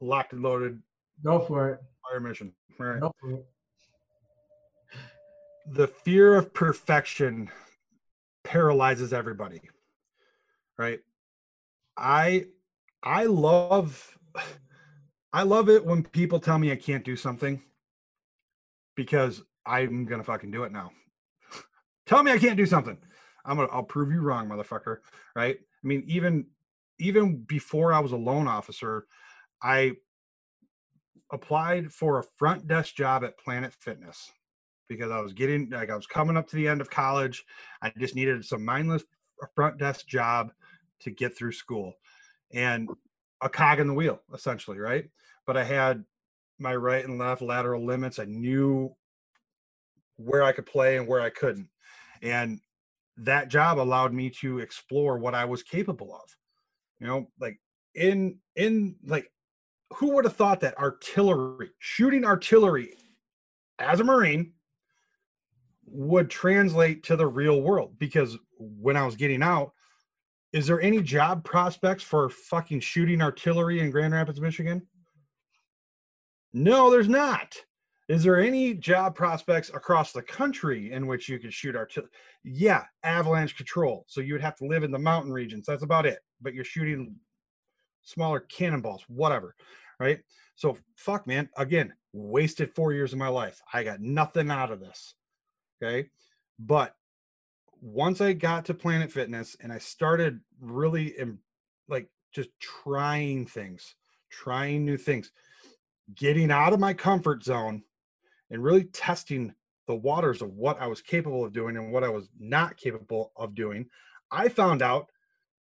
locked 0.00 0.32
and 0.32 0.42
loaded. 0.42 0.80
Go 1.24 1.40
for 1.40 1.70
it. 1.70 1.80
Fire 2.08 2.20
mission. 2.20 2.52
All 2.80 2.86
right. 2.86 3.00
Go 3.00 3.12
for 3.20 3.30
it. 3.32 3.46
the 5.72 5.86
fear 5.86 6.34
of 6.34 6.52
perfection 6.52 7.48
paralyzes 8.42 9.12
everybody 9.12 9.60
right 10.76 10.98
i 11.96 12.44
i 13.04 13.24
love 13.24 14.18
i 15.32 15.42
love 15.42 15.68
it 15.68 15.84
when 15.84 16.02
people 16.02 16.38
tell 16.38 16.58
me 16.58 16.72
i 16.72 16.76
can't 16.76 17.04
do 17.04 17.16
something 17.16 17.62
because 18.94 19.42
i'm 19.66 20.04
gonna 20.04 20.24
fucking 20.24 20.50
do 20.50 20.64
it 20.64 20.72
now. 20.72 20.90
Tell 22.06 22.22
me 22.22 22.32
i 22.32 22.38
can't 22.38 22.56
do 22.56 22.66
something. 22.66 22.98
I'm 23.44 23.56
gonna 23.56 23.68
i'll 23.72 23.82
prove 23.82 24.12
you 24.12 24.20
wrong 24.20 24.48
motherfucker 24.48 24.98
right? 25.34 25.56
I 25.58 25.86
mean 25.86 26.04
even 26.06 26.46
even 26.98 27.38
before 27.42 27.92
i 27.92 28.00
was 28.00 28.12
a 28.12 28.16
loan 28.16 28.46
officer 28.46 29.06
i 29.62 29.92
applied 31.32 31.90
for 31.90 32.18
a 32.18 32.24
front 32.36 32.68
desk 32.68 32.94
job 32.94 33.24
at 33.24 33.38
planet 33.38 33.72
fitness 33.72 34.30
because 34.88 35.10
I 35.10 35.20
was 35.20 35.32
getting 35.32 35.70
like 35.70 35.90
I 35.90 35.96
was 35.96 36.06
coming 36.06 36.36
up 36.36 36.46
to 36.48 36.56
the 36.56 36.68
end 36.68 36.80
of 36.80 36.90
college. 36.90 37.44
I 37.80 37.90
just 37.98 38.14
needed 38.14 38.44
some 38.44 38.64
mindless 38.64 39.04
front 39.54 39.78
desk 39.78 40.06
job 40.06 40.52
to 41.00 41.10
get 41.10 41.36
through 41.36 41.52
school. 41.52 41.94
And 42.52 42.88
a 43.42 43.48
cog 43.48 43.80
in 43.80 43.88
the 43.88 43.94
wheel 43.94 44.20
essentially, 44.32 44.78
right? 44.78 45.04
But 45.46 45.56
I 45.56 45.64
had 45.64 46.04
my 46.58 46.74
right 46.74 47.04
and 47.04 47.18
left 47.18 47.42
lateral 47.42 47.84
limits. 47.84 48.18
I 48.18 48.24
knew 48.24 48.94
where 50.16 50.42
I 50.42 50.52
could 50.52 50.66
play 50.66 50.96
and 50.96 51.06
where 51.06 51.20
I 51.20 51.30
couldn't. 51.30 51.68
And 52.22 52.60
that 53.18 53.48
job 53.48 53.78
allowed 53.78 54.12
me 54.12 54.30
to 54.40 54.60
explore 54.60 55.18
what 55.18 55.34
I 55.34 55.44
was 55.44 55.62
capable 55.62 56.14
of. 56.14 56.36
You 57.00 57.06
know, 57.08 57.30
like 57.40 57.58
in 57.94 58.38
in 58.56 58.96
like 59.04 59.30
who 59.96 60.14
would 60.14 60.24
have 60.24 60.36
thought 60.36 60.60
that 60.60 60.78
artillery, 60.78 61.70
shooting 61.78 62.24
artillery 62.24 62.94
as 63.78 64.00
a 64.00 64.04
marine 64.04 64.52
would 65.84 66.30
translate 66.30 67.02
to 67.04 67.16
the 67.16 67.26
real 67.26 67.60
world 67.60 67.98
because 67.98 68.38
when 68.58 68.96
I 68.96 69.04
was 69.04 69.16
getting 69.16 69.42
out, 69.42 69.72
is 70.52 70.66
there 70.66 70.80
any 70.80 71.00
job 71.00 71.44
prospects 71.44 72.02
for 72.02 72.28
fucking 72.28 72.80
shooting 72.80 73.22
artillery 73.22 73.80
in 73.80 73.90
Grand 73.90 74.12
Rapids, 74.12 74.40
Michigan? 74.40 74.86
No, 76.52 76.90
there's 76.90 77.08
not. 77.08 77.56
Is 78.08 78.22
there 78.22 78.38
any 78.38 78.74
job 78.74 79.14
prospects 79.14 79.70
across 79.70 80.12
the 80.12 80.22
country 80.22 80.92
in 80.92 81.06
which 81.06 81.28
you 81.28 81.38
could 81.38 81.54
shoot 81.54 81.74
artillery? 81.74 82.10
Yeah, 82.44 82.84
avalanche 83.02 83.56
control. 83.56 84.04
So 84.08 84.20
you 84.20 84.34
would 84.34 84.42
have 84.42 84.56
to 84.56 84.66
live 84.66 84.82
in 84.82 84.90
the 84.90 84.98
mountain 84.98 85.32
regions. 85.32 85.64
That's 85.66 85.84
about 85.84 86.04
it. 86.04 86.18
But 86.42 86.52
you're 86.52 86.64
shooting 86.64 87.14
smaller 88.02 88.40
cannonballs, 88.40 89.04
whatever. 89.08 89.54
Right. 89.98 90.20
So 90.56 90.76
fuck, 90.96 91.26
man. 91.26 91.48
Again, 91.56 91.94
wasted 92.12 92.74
four 92.74 92.92
years 92.92 93.12
of 93.14 93.18
my 93.18 93.28
life. 93.28 93.60
I 93.72 93.84
got 93.84 94.00
nothing 94.00 94.50
out 94.50 94.70
of 94.70 94.80
this. 94.80 95.14
Okay. 95.82 96.10
But 96.58 96.94
once 97.82 98.20
I 98.20 98.32
got 98.32 98.64
to 98.66 98.74
Planet 98.74 99.10
Fitness 99.10 99.56
and 99.60 99.72
I 99.72 99.78
started 99.78 100.40
really 100.60 101.16
like 101.88 102.08
just 102.32 102.48
trying 102.60 103.44
things, 103.44 103.96
trying 104.30 104.84
new 104.84 104.96
things, 104.96 105.32
getting 106.14 106.52
out 106.52 106.72
of 106.72 106.78
my 106.80 106.94
comfort 106.94 107.42
zone 107.42 107.82
and 108.50 108.62
really 108.62 108.84
testing 108.84 109.52
the 109.88 109.96
waters 109.96 110.42
of 110.42 110.54
what 110.54 110.80
I 110.80 110.86
was 110.86 111.02
capable 111.02 111.44
of 111.44 111.52
doing 111.52 111.76
and 111.76 111.92
what 111.92 112.04
I 112.04 112.08
was 112.08 112.28
not 112.38 112.76
capable 112.76 113.32
of 113.36 113.56
doing, 113.56 113.86
I 114.30 114.48
found 114.48 114.80
out 114.80 115.10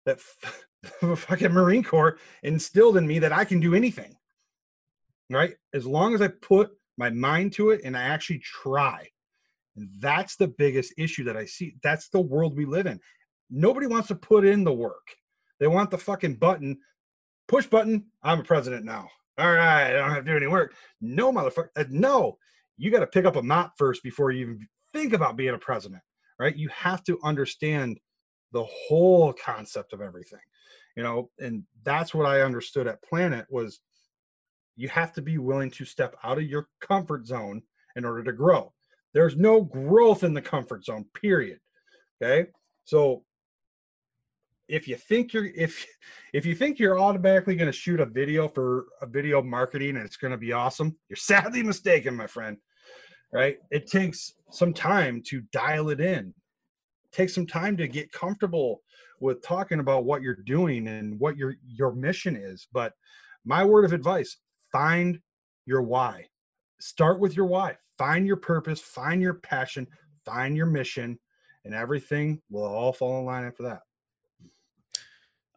that 0.06 0.18
the 1.02 1.16
fucking 1.16 1.52
Marine 1.52 1.84
Corps 1.84 2.18
instilled 2.42 2.96
in 2.96 3.06
me 3.06 3.18
that 3.18 3.32
I 3.32 3.44
can 3.44 3.60
do 3.60 3.74
anything. 3.74 4.16
Right? 5.28 5.54
As 5.74 5.84
long 5.84 6.14
as 6.14 6.22
I 6.22 6.28
put 6.28 6.70
my 6.96 7.10
mind 7.10 7.52
to 7.54 7.70
it 7.70 7.82
and 7.84 7.94
I 7.94 8.04
actually 8.04 8.38
try. 8.38 9.10
And 9.76 9.90
that's 9.98 10.36
the 10.36 10.48
biggest 10.48 10.94
issue 10.96 11.24
that 11.24 11.36
I 11.36 11.44
see. 11.44 11.76
That's 11.82 12.08
the 12.08 12.20
world 12.20 12.56
we 12.56 12.64
live 12.64 12.86
in. 12.86 13.00
Nobody 13.50 13.86
wants 13.86 14.08
to 14.08 14.14
put 14.14 14.44
in 14.44 14.64
the 14.64 14.72
work. 14.72 15.06
They 15.60 15.66
want 15.66 15.90
the 15.90 15.98
fucking 15.98 16.36
button, 16.36 16.78
push 17.48 17.66
button. 17.66 18.06
I'm 18.22 18.40
a 18.40 18.44
president 18.44 18.84
now. 18.84 19.08
All 19.38 19.52
right, 19.52 19.90
I 19.90 19.92
don't 19.92 20.10
have 20.10 20.24
to 20.24 20.30
do 20.30 20.36
any 20.36 20.46
work. 20.46 20.74
No, 21.00 21.30
motherfucker. 21.30 21.68
uh, 21.76 21.84
No, 21.90 22.38
you 22.78 22.90
got 22.90 23.00
to 23.00 23.06
pick 23.06 23.26
up 23.26 23.36
a 23.36 23.42
mop 23.42 23.74
first 23.76 24.02
before 24.02 24.30
you 24.30 24.40
even 24.42 24.68
think 24.92 25.12
about 25.12 25.36
being 25.36 25.54
a 25.54 25.58
president, 25.58 26.02
right? 26.38 26.56
You 26.56 26.68
have 26.70 27.04
to 27.04 27.18
understand 27.22 27.98
the 28.52 28.64
whole 28.64 29.32
concept 29.34 29.92
of 29.92 30.00
everything, 30.00 30.40
you 30.96 31.02
know. 31.02 31.30
And 31.38 31.64
that's 31.84 32.14
what 32.14 32.26
I 32.26 32.40
understood 32.40 32.86
at 32.86 33.02
Planet 33.02 33.46
was 33.50 33.80
you 34.76 34.88
have 34.88 35.12
to 35.14 35.22
be 35.22 35.38
willing 35.38 35.70
to 35.72 35.84
step 35.84 36.16
out 36.24 36.38
of 36.38 36.44
your 36.44 36.68
comfort 36.80 37.26
zone 37.26 37.62
in 37.96 38.04
order 38.04 38.22
to 38.24 38.32
grow. 38.32 38.72
There's 39.16 39.34
no 39.34 39.62
growth 39.62 40.24
in 40.24 40.34
the 40.34 40.42
comfort 40.42 40.84
zone, 40.84 41.06
period. 41.14 41.58
Okay. 42.22 42.50
So 42.84 43.24
if 44.68 44.86
you 44.86 44.96
think 44.96 45.32
you're 45.32 45.46
if 45.46 45.86
if 46.34 46.44
you 46.44 46.54
think 46.54 46.78
you're 46.78 47.00
automatically 47.00 47.56
going 47.56 47.72
to 47.72 47.72
shoot 47.72 47.98
a 47.98 48.04
video 48.04 48.46
for 48.46 48.84
a 49.00 49.06
video 49.06 49.40
marketing 49.40 49.96
and 49.96 50.04
it's 50.04 50.18
going 50.18 50.32
to 50.32 50.36
be 50.36 50.52
awesome, 50.52 50.98
you're 51.08 51.16
sadly 51.16 51.62
mistaken, 51.62 52.14
my 52.14 52.26
friend. 52.26 52.58
Right? 53.32 53.56
It 53.70 53.90
takes 53.90 54.34
some 54.50 54.74
time 54.74 55.22
to 55.28 55.40
dial 55.50 55.88
it 55.88 56.02
in. 56.02 56.34
It 57.06 57.12
takes 57.12 57.34
some 57.34 57.46
time 57.46 57.78
to 57.78 57.88
get 57.88 58.12
comfortable 58.12 58.82
with 59.18 59.40
talking 59.40 59.80
about 59.80 60.04
what 60.04 60.20
you're 60.20 60.42
doing 60.44 60.88
and 60.88 61.18
what 61.18 61.38
your 61.38 61.54
your 61.66 61.94
mission 61.94 62.36
is. 62.36 62.68
But 62.70 62.92
my 63.46 63.64
word 63.64 63.86
of 63.86 63.94
advice, 63.94 64.36
find 64.70 65.20
your 65.64 65.80
why. 65.80 66.26
Start 66.78 67.20
with 67.20 67.36
your 67.36 67.46
why. 67.46 67.76
Find 67.98 68.26
your 68.26 68.36
purpose, 68.36 68.80
find 68.80 69.22
your 69.22 69.34
passion, 69.34 69.86
find 70.24 70.56
your 70.56 70.66
mission, 70.66 71.18
and 71.64 71.74
everything 71.74 72.40
will 72.50 72.64
all 72.64 72.92
fall 72.92 73.18
in 73.20 73.24
line 73.24 73.44
after 73.44 73.62
that. 73.64 73.80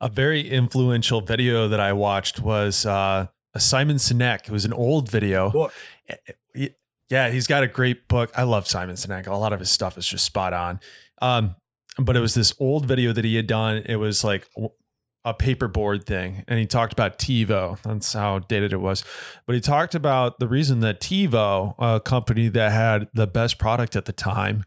A 0.01 0.07
very 0.07 0.47
influential 0.47 1.19
video 1.21 1.67
that 1.67 1.79
I 1.79 1.91
watched 1.91 2.39
was 2.39 2.85
uh, 2.85 3.27
a 3.53 3.59
Simon 3.59 3.97
Sinek. 3.97 4.45
It 4.45 4.51
was 4.51 4.63
an 4.63 4.71
old 4.73 5.09
video. 5.09 5.49
Book. 5.49 5.73
Eh, 6.07 6.69
Yeah, 7.09 7.29
he's 7.29 7.47
got 7.47 7.63
a 7.63 7.67
great 7.67 8.07
book. 8.07 8.31
I 8.35 8.43
love 8.43 8.67
Simon 8.67 8.95
Sinek. 8.95 9.27
A 9.27 9.35
lot 9.35 9.51
of 9.51 9.59
his 9.59 9.69
stuff 9.69 9.97
is 9.97 10.07
just 10.07 10.23
spot 10.23 10.53
on. 10.53 10.79
Um, 11.21 11.55
but 11.97 12.15
it 12.15 12.21
was 12.21 12.33
this 12.33 12.53
old 12.59 12.85
video 12.85 13.11
that 13.11 13.25
he 13.25 13.35
had 13.35 13.47
done. 13.47 13.83
It 13.85 13.97
was 13.97 14.23
like 14.23 14.47
a 15.29 15.33
paperboard 15.33 16.05
thing, 16.05 16.43
and 16.47 16.59
he 16.59 16.65
talked 16.65 16.91
about 16.91 17.19
TiVo. 17.19 17.81
That's 17.83 18.13
how 18.13 18.39
dated 18.39 18.73
it 18.73 18.81
was. 18.81 19.03
But 19.45 19.55
he 19.55 19.61
talked 19.61 19.93
about 19.93 20.39
the 20.39 20.47
reason 20.47 20.79
that 20.79 20.99
TiVo, 20.99 21.75
a 21.77 21.99
company 21.99 22.47
that 22.49 22.71
had 22.71 23.07
the 23.13 23.27
best 23.27 23.59
product 23.59 23.95
at 23.95 24.05
the 24.05 24.11
time, 24.11 24.65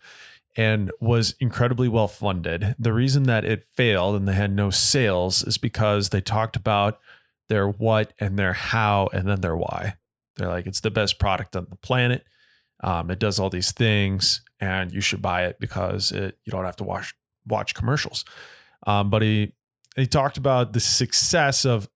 and 0.56 0.90
was 1.00 1.34
incredibly 1.40 1.88
well 1.88 2.08
funded. 2.08 2.76
The 2.78 2.92
reason 2.92 3.24
that 3.24 3.44
it 3.44 3.64
failed 3.74 4.16
and 4.16 4.28
they 4.28 4.34
had 4.34 4.54
no 4.54 4.70
sales 4.70 5.42
is 5.42 5.58
because 5.58 6.10
they 6.10 6.20
talked 6.20 6.56
about 6.56 7.00
their 7.48 7.68
what 7.68 8.12
and 8.20 8.38
their 8.38 8.52
how 8.52 9.08
and 9.12 9.26
then 9.26 9.40
their 9.40 9.56
why. 9.56 9.96
They're 10.36 10.48
like, 10.48 10.66
it's 10.66 10.80
the 10.80 10.90
best 10.90 11.18
product 11.18 11.56
on 11.56 11.66
the 11.68 11.76
planet. 11.76 12.24
Um, 12.84 13.10
it 13.10 13.18
does 13.18 13.38
all 13.38 13.50
these 13.50 13.72
things, 13.72 14.42
and 14.60 14.92
you 14.92 15.00
should 15.00 15.22
buy 15.22 15.46
it 15.46 15.58
because 15.58 16.12
it, 16.12 16.38
you 16.44 16.50
don't 16.50 16.64
have 16.64 16.76
to 16.76 16.84
watch 16.84 17.14
watch 17.46 17.74
commercials. 17.74 18.24
Um, 18.86 19.10
but 19.10 19.22
he 19.22 19.52
he 19.96 20.06
talked 20.06 20.38
about 20.38 20.72
the 20.72 20.80
success 20.80 21.64
of 21.64 21.88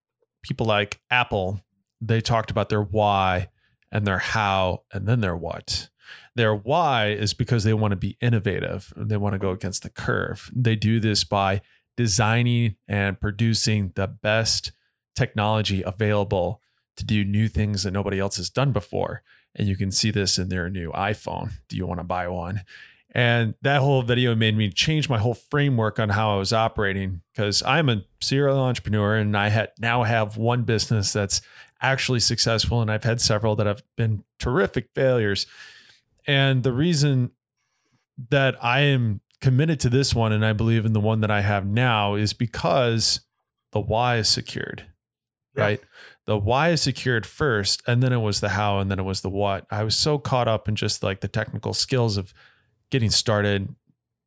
people 0.42 0.66
like 0.66 1.01
Apple. 1.11 1.61
They 2.01 2.20
talked 2.20 2.51
about 2.51 2.68
their 2.68 2.82
why 2.82 3.49
and 3.90 4.07
their 4.07 4.18
how 4.18 4.82
and 4.92 5.07
then 5.07 5.20
their 5.20 5.36
what. 5.36 5.88
Their 6.34 6.55
why 6.55 7.09
is 7.09 7.34
because 7.34 7.64
they 7.64 7.74
want 7.74 7.92
to 7.92 7.97
be 7.97 8.18
innovative. 8.20 8.92
And 8.97 9.11
they 9.11 9.16
want 9.16 9.32
to 9.32 9.38
go 9.38 9.51
against 9.51 9.82
the 9.82 9.90
curve. 9.90 10.51
They 10.55 10.76
do 10.76 11.01
this 11.01 11.24
by 11.24 11.62
designing 11.97 12.76
and 12.86 13.18
producing 13.18 13.92
the 13.94 14.07
best 14.07 14.72
technology 15.14 15.82
available 15.82 16.61
to 16.97 17.05
do 17.05 17.24
new 17.24 17.49
things 17.49 17.82
that 17.82 17.92
nobody 17.92 18.18
else 18.18 18.36
has 18.36 18.51
done 18.51 18.72
before. 18.72 19.22
And 19.55 19.66
you 19.66 19.76
can 19.76 19.90
see 19.90 20.11
this 20.11 20.38
in 20.38 20.51
their 20.51 20.68
new 20.68 20.92
iPhone. 20.92 21.53
Do 21.68 21.76
you 21.76 21.86
want 21.86 22.01
to 22.01 22.05
buy 22.05 22.28
one? 22.28 22.62
And 23.15 23.55
that 23.63 23.81
whole 23.81 24.03
video 24.03 24.35
made 24.35 24.57
me 24.57 24.71
change 24.71 25.09
my 25.09 25.19
whole 25.19 25.35
framework 25.35 25.99
on 25.99 26.11
how 26.11 26.35
I 26.35 26.39
was 26.39 26.53
operating 26.53 27.23
because 27.33 27.63
I'm 27.63 27.89
a 27.89 28.03
serial 28.21 28.59
entrepreneur 28.59 29.17
and 29.17 29.37
I 29.37 29.49
had 29.49 29.71
now 29.79 30.03
have 30.03 30.37
one 30.37 30.65
business 30.65 31.13
that's 31.13 31.41
actually 31.81 32.21
successful 32.21 32.83
and 32.83 32.91
I've 32.91 33.05
had 33.05 33.21
several 33.21 33.57
that 33.57 33.67
have 33.67 33.83
been 33.97 34.25
terrific 34.39 34.89
failures. 34.95 35.47
And 36.27 36.63
the 36.63 36.73
reason 36.73 37.31
that 38.31 38.63
I 38.63 38.81
am 38.81 39.21
committed 39.41 39.79
to 39.81 39.89
this 39.89 40.15
one 40.15 40.33
and 40.33 40.45
I 40.45 40.53
believe 40.53 40.85
in 40.85 40.93
the 40.93 41.01
one 41.01 41.21
that 41.21 41.31
I 41.31 41.43
have 41.43 41.67
now 41.67 42.15
is 42.15 42.33
because 42.33 43.21
the 43.73 43.81
why 43.81 44.17
is 44.17 44.29
secured. 44.29 44.87
Yeah. 45.55 45.63
Right? 45.63 45.81
The 46.25 46.37
why 46.37 46.71
is 46.71 46.83
secured 46.83 47.25
first 47.25 47.83
and 47.87 48.03
then 48.03 48.13
it 48.13 48.19
was 48.19 48.41
the 48.41 48.51
how 48.51 48.79
and 48.79 48.91
then 48.91 48.99
it 48.99 49.05
was 49.05 49.21
the 49.21 49.31
what. 49.31 49.67
I 49.71 49.85
was 49.85 49.97
so 49.97 50.19
caught 50.19 50.49
up 50.49 50.69
in 50.69 50.77
just 50.77 51.03
like 51.03 51.21
the 51.21 51.29
technical 51.29 51.73
skills 51.73 52.17
of 52.17 52.35
getting 52.91 53.11
started, 53.11 53.74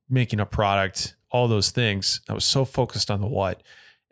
making 0.10 0.40
a 0.40 0.46
product, 0.46 1.16
all 1.32 1.48
those 1.48 1.72
things. 1.72 2.22
I 2.30 2.34
was 2.34 2.46
so 2.46 2.66
focused 2.66 3.12
on 3.12 3.22
the 3.22 3.28
what, 3.28 3.62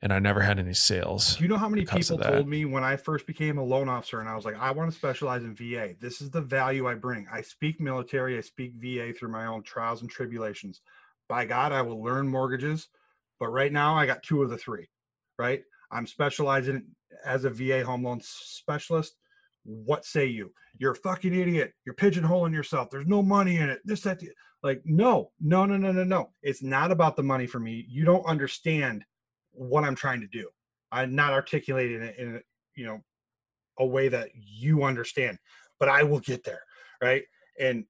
and 0.02 0.14
I 0.14 0.20
never 0.20 0.42
had 0.42 0.60
any 0.60 0.74
sales. 0.74 1.36
Do 1.36 1.44
you 1.44 1.50
know 1.50 1.58
how 1.58 1.70
many 1.70 1.86
people 1.86 2.18
told 2.18 2.48
me 2.48 2.66
when 2.66 2.84
I 2.84 2.96
first 2.96 3.26
became 3.26 3.58
a 3.58 3.64
loan 3.64 3.90
officer 3.90 4.20
and 4.20 4.30
I 4.30 4.36
was 4.36 4.46
like, 4.46 4.58
I 4.60 4.72
want 4.72 4.92
to 4.92 4.98
specialize 4.98 5.44
in 5.44 5.56
VA. 5.56 5.96
This 6.00 6.22
is 6.22 6.30
the 6.30 6.42
value 6.42 6.88
I 6.88 6.94
bring. 6.94 7.28
I 7.32 7.42
speak 7.42 7.82
military, 7.82 8.38
I 8.38 8.42
speak 8.42 8.74
VA 8.76 9.14
through 9.14 9.30
my 9.32 9.48
own 9.48 9.64
trials 9.64 10.02
and 10.02 10.10
tribulations. 10.10 10.82
By 11.28 11.46
God, 11.46 11.72
I 11.72 11.82
will 11.82 12.02
learn 12.02 12.28
mortgages, 12.28 12.88
but 13.40 13.50
right 13.50 13.72
now 13.72 13.96
I 13.96 14.06
got 14.06 14.24
two 14.24 14.44
of 14.44 14.50
the 14.50 14.58
three, 14.58 14.88
right? 15.38 15.64
I'm 15.92 16.08
specializing 16.08 16.86
as 17.26 17.46
a 17.46 17.50
VA 17.50 17.84
home 17.84 18.04
loan 18.04 18.22
specialist. 18.22 19.16
What 19.68 20.06
say 20.06 20.26
you? 20.26 20.54
You're 20.78 20.94
a 20.94 20.96
fucking 20.96 21.36
idiot. 21.36 21.74
You're 21.86 21.96
pigeonholing 21.96 22.54
yourself. 22.54 22.90
There's 22.90 23.06
no 23.06 23.22
money 23.22 23.58
in 23.58 23.70
it. 23.70 23.82
This, 23.84 24.00
that, 24.02 24.22
like, 24.64 24.82
no, 24.86 25.32
no, 25.42 25.66
no, 25.66 25.76
no, 25.76 25.92
no, 25.92 26.06
no. 26.06 26.30
It's 26.42 26.64
not 26.64 26.90
about 26.90 27.18
the 27.18 27.24
money 27.24 27.48
for 27.48 27.60
me. 27.60 27.86
You 27.90 28.06
don't 28.06 28.26
understand 28.26 29.04
what 29.52 29.84
I'm 29.84 29.96
trying 29.96 30.22
to 30.22 30.28
do. 30.28 30.48
I'm 30.90 31.16
not 31.16 31.34
articulating 31.34 32.02
it 32.02 32.16
in, 32.18 32.42
you 32.76 32.86
know, 32.86 33.02
a 33.78 33.86
way 33.86 34.08
that 34.08 34.30
you 34.34 34.84
understand, 34.84 35.38
but 35.82 35.90
I 35.90 36.04
will 36.04 36.22
get 36.22 36.46
there. 36.46 36.62
Right. 37.02 37.24
And 37.60 37.84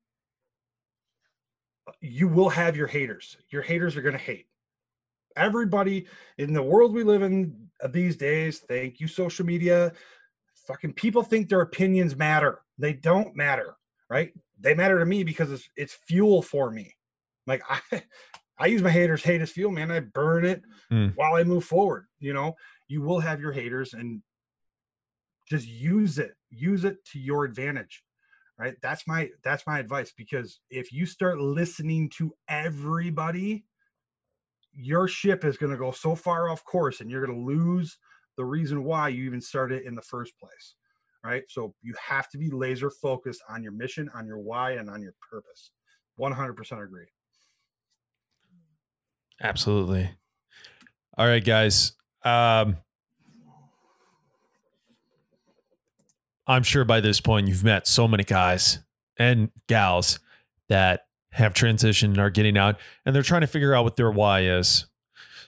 uh, 1.87 1.91
you 2.01 2.27
will 2.27 2.49
have 2.49 2.75
your 2.75 2.87
haters. 2.87 3.37
Your 3.51 3.61
haters 3.61 3.95
are 3.95 4.01
going 4.01 4.17
to 4.17 4.19
hate. 4.19 4.47
Everybody 5.35 6.07
in 6.39 6.53
the 6.53 6.63
world 6.63 6.91
we 6.91 7.03
live 7.03 7.21
in 7.21 7.69
these 7.89 8.15
days, 8.15 8.59
thank 8.67 8.99
you, 8.99 9.07
social 9.07 9.45
media. 9.45 9.93
Fucking 10.67 10.93
people 10.93 11.23
think 11.23 11.47
their 11.47 11.61
opinions 11.61 12.15
matter. 12.15 12.61
They 12.77 12.93
don't 12.93 13.35
matter, 13.35 13.75
right? 14.09 14.33
They 14.59 14.73
matter 14.73 14.99
to 14.99 15.05
me 15.05 15.23
because 15.23 15.51
it's 15.51 15.69
it's 15.77 15.97
fuel 16.07 16.41
for 16.41 16.71
me. 16.71 16.93
Like 17.45 17.63
I 17.91 18.03
I 18.59 18.67
use 18.67 18.81
my 18.81 18.89
haters 18.89 19.23
hate 19.23 19.41
as 19.41 19.51
fuel, 19.51 19.71
man. 19.71 19.91
I 19.91 20.01
burn 20.01 20.45
it 20.45 20.61
mm. 20.91 21.13
while 21.15 21.35
I 21.35 21.43
move 21.43 21.63
forward. 21.63 22.05
You 22.19 22.33
know, 22.33 22.55
you 22.87 23.01
will 23.01 23.19
have 23.19 23.39
your 23.39 23.53
haters 23.53 23.93
and 23.93 24.21
just 25.47 25.67
use 25.67 26.19
it. 26.19 26.33
Use 26.49 26.83
it 26.83 27.03
to 27.13 27.19
your 27.19 27.45
advantage. 27.45 28.03
Right? 28.59 28.75
That's 28.81 29.07
my 29.07 29.29
that's 29.43 29.65
my 29.67 29.79
advice 29.79 30.11
because 30.17 30.59
if 30.69 30.91
you 30.91 31.05
start 31.05 31.39
listening 31.39 32.09
to 32.17 32.33
everybody, 32.49 33.65
your 34.73 35.07
ship 35.07 35.45
is 35.45 35.57
going 35.57 35.71
to 35.71 35.77
go 35.77 35.91
so 35.91 36.15
far 36.15 36.49
off 36.49 36.65
course 36.65 36.99
and 36.99 37.09
you're 37.09 37.25
going 37.25 37.39
to 37.39 37.45
lose 37.45 37.97
the 38.37 38.45
reason 38.45 38.83
why 38.83 39.09
you 39.09 39.25
even 39.25 39.41
started 39.41 39.83
in 39.83 39.95
the 39.95 40.01
first 40.01 40.37
place 40.39 40.75
right? 41.27 41.43
So 41.49 41.73
you 41.81 41.93
have 42.01 42.29
to 42.29 42.37
be 42.37 42.49
laser 42.49 42.89
focused 42.89 43.41
on 43.49 43.61
your 43.61 43.73
mission, 43.73 44.09
on 44.15 44.25
your 44.25 44.39
why, 44.39 44.71
and 44.71 44.89
on 44.89 45.01
your 45.01 45.13
purpose. 45.29 45.71
100% 46.19 46.83
agree. 46.83 47.05
Absolutely. 49.41 50.09
All 51.17 51.27
right, 51.27 51.43
guys. 51.43 51.93
Um, 52.23 52.77
I'm 56.47 56.63
sure 56.63 56.85
by 56.85 57.01
this 57.01 57.19
point 57.19 57.47
you've 57.47 57.63
met 57.63 57.87
so 57.87 58.07
many 58.07 58.23
guys 58.23 58.79
and 59.17 59.51
gals 59.67 60.19
that 60.69 61.05
have 61.31 61.53
transitioned 61.53 62.09
and 62.09 62.19
are 62.19 62.29
getting 62.29 62.57
out 62.57 62.79
and 63.05 63.13
they're 63.13 63.21
trying 63.21 63.41
to 63.41 63.47
figure 63.47 63.75
out 63.75 63.83
what 63.83 63.97
their 63.97 64.09
why 64.09 64.41
is. 64.41 64.85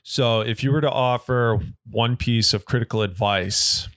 So, 0.04 0.42
if 0.42 0.64
you 0.64 0.72
were 0.72 0.82
to 0.82 0.90
offer 0.90 1.60
one 1.90 2.18
piece 2.18 2.54
of 2.54 2.66
critical 2.66 3.02
advice 3.02 3.88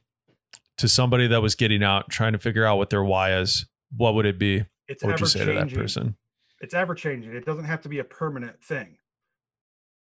to 0.79 0.89
somebody 0.89 1.27
that 1.29 1.43
was 1.43 1.55
getting 1.55 1.83
out, 1.83 2.11
trying 2.11 2.33
to 2.33 2.39
figure 2.39 2.65
out 2.65 2.77
what 2.77 2.91
their 2.91 3.05
why 3.05 3.35
is, 3.39 3.67
what 3.97 4.15
would 4.15 4.27
it 4.27 4.39
be? 4.39 4.65
It's 4.89 5.03
what 5.03 5.13
would 5.13 5.21
you 5.21 5.27
say 5.27 5.45
to 5.45 5.53
that 5.53 5.73
person? 5.73 6.17
It's 6.61 6.75
ever 6.75 6.95
changing. 6.95 7.35
It 7.35 7.45
doesn't 7.45 7.65
have 7.65 7.81
to 7.83 7.89
be 7.89 7.99
a 7.99 8.05
permanent 8.05 8.63
thing. 8.63 8.97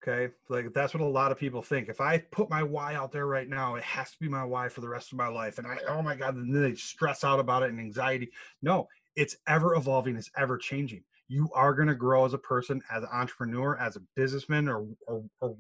Okay. 0.07 0.32
Like 0.49 0.72
that's 0.74 0.92
what 0.92 1.01
a 1.03 1.07
lot 1.07 1.32
of 1.32 1.38
people 1.38 1.62
think. 1.62 1.88
If 1.88 2.01
I 2.01 2.18
put 2.18 2.51
my 2.51 2.62
why 2.62 2.95
out 2.95 3.11
there 3.11 3.26
right 3.26 3.49
now, 3.49 3.76
it 3.76 3.82
has 3.82 4.11
to 4.12 4.18
be 4.20 4.28
my 4.28 4.45
why 4.45 4.68
for 4.68 4.82
the 4.82 4.88
rest 4.88 5.12
of 5.12 5.18
my 5.18 5.28
life. 5.28 5.59
And 5.59 5.66
I, 5.66 5.78
oh 5.88 6.03
my 6.03 6.14
God, 6.14 6.36
and 6.36 6.55
then 6.55 6.62
they 6.62 6.74
stress 6.74 7.24
out 7.24 7.40
about 7.40 7.62
it 7.62 7.70
and 7.70 7.80
anxiety. 7.80 8.30
No, 8.61 8.86
it's 9.16 9.36
ever 9.47 9.74
evolving, 9.74 10.16
it's 10.16 10.30
ever 10.36 10.59
changing. 10.59 11.03
You 11.28 11.49
are 11.55 11.72
going 11.72 11.88
to 11.88 11.95
grow 11.95 12.26
as 12.26 12.34
a 12.34 12.38
person, 12.38 12.82
as 12.92 13.03
an 13.03 13.09
entrepreneur, 13.12 13.78
as 13.78 13.97
a 13.97 14.03
businessman 14.14 14.68
or, 14.68 14.84
or, 15.07 15.24
or 15.40 15.57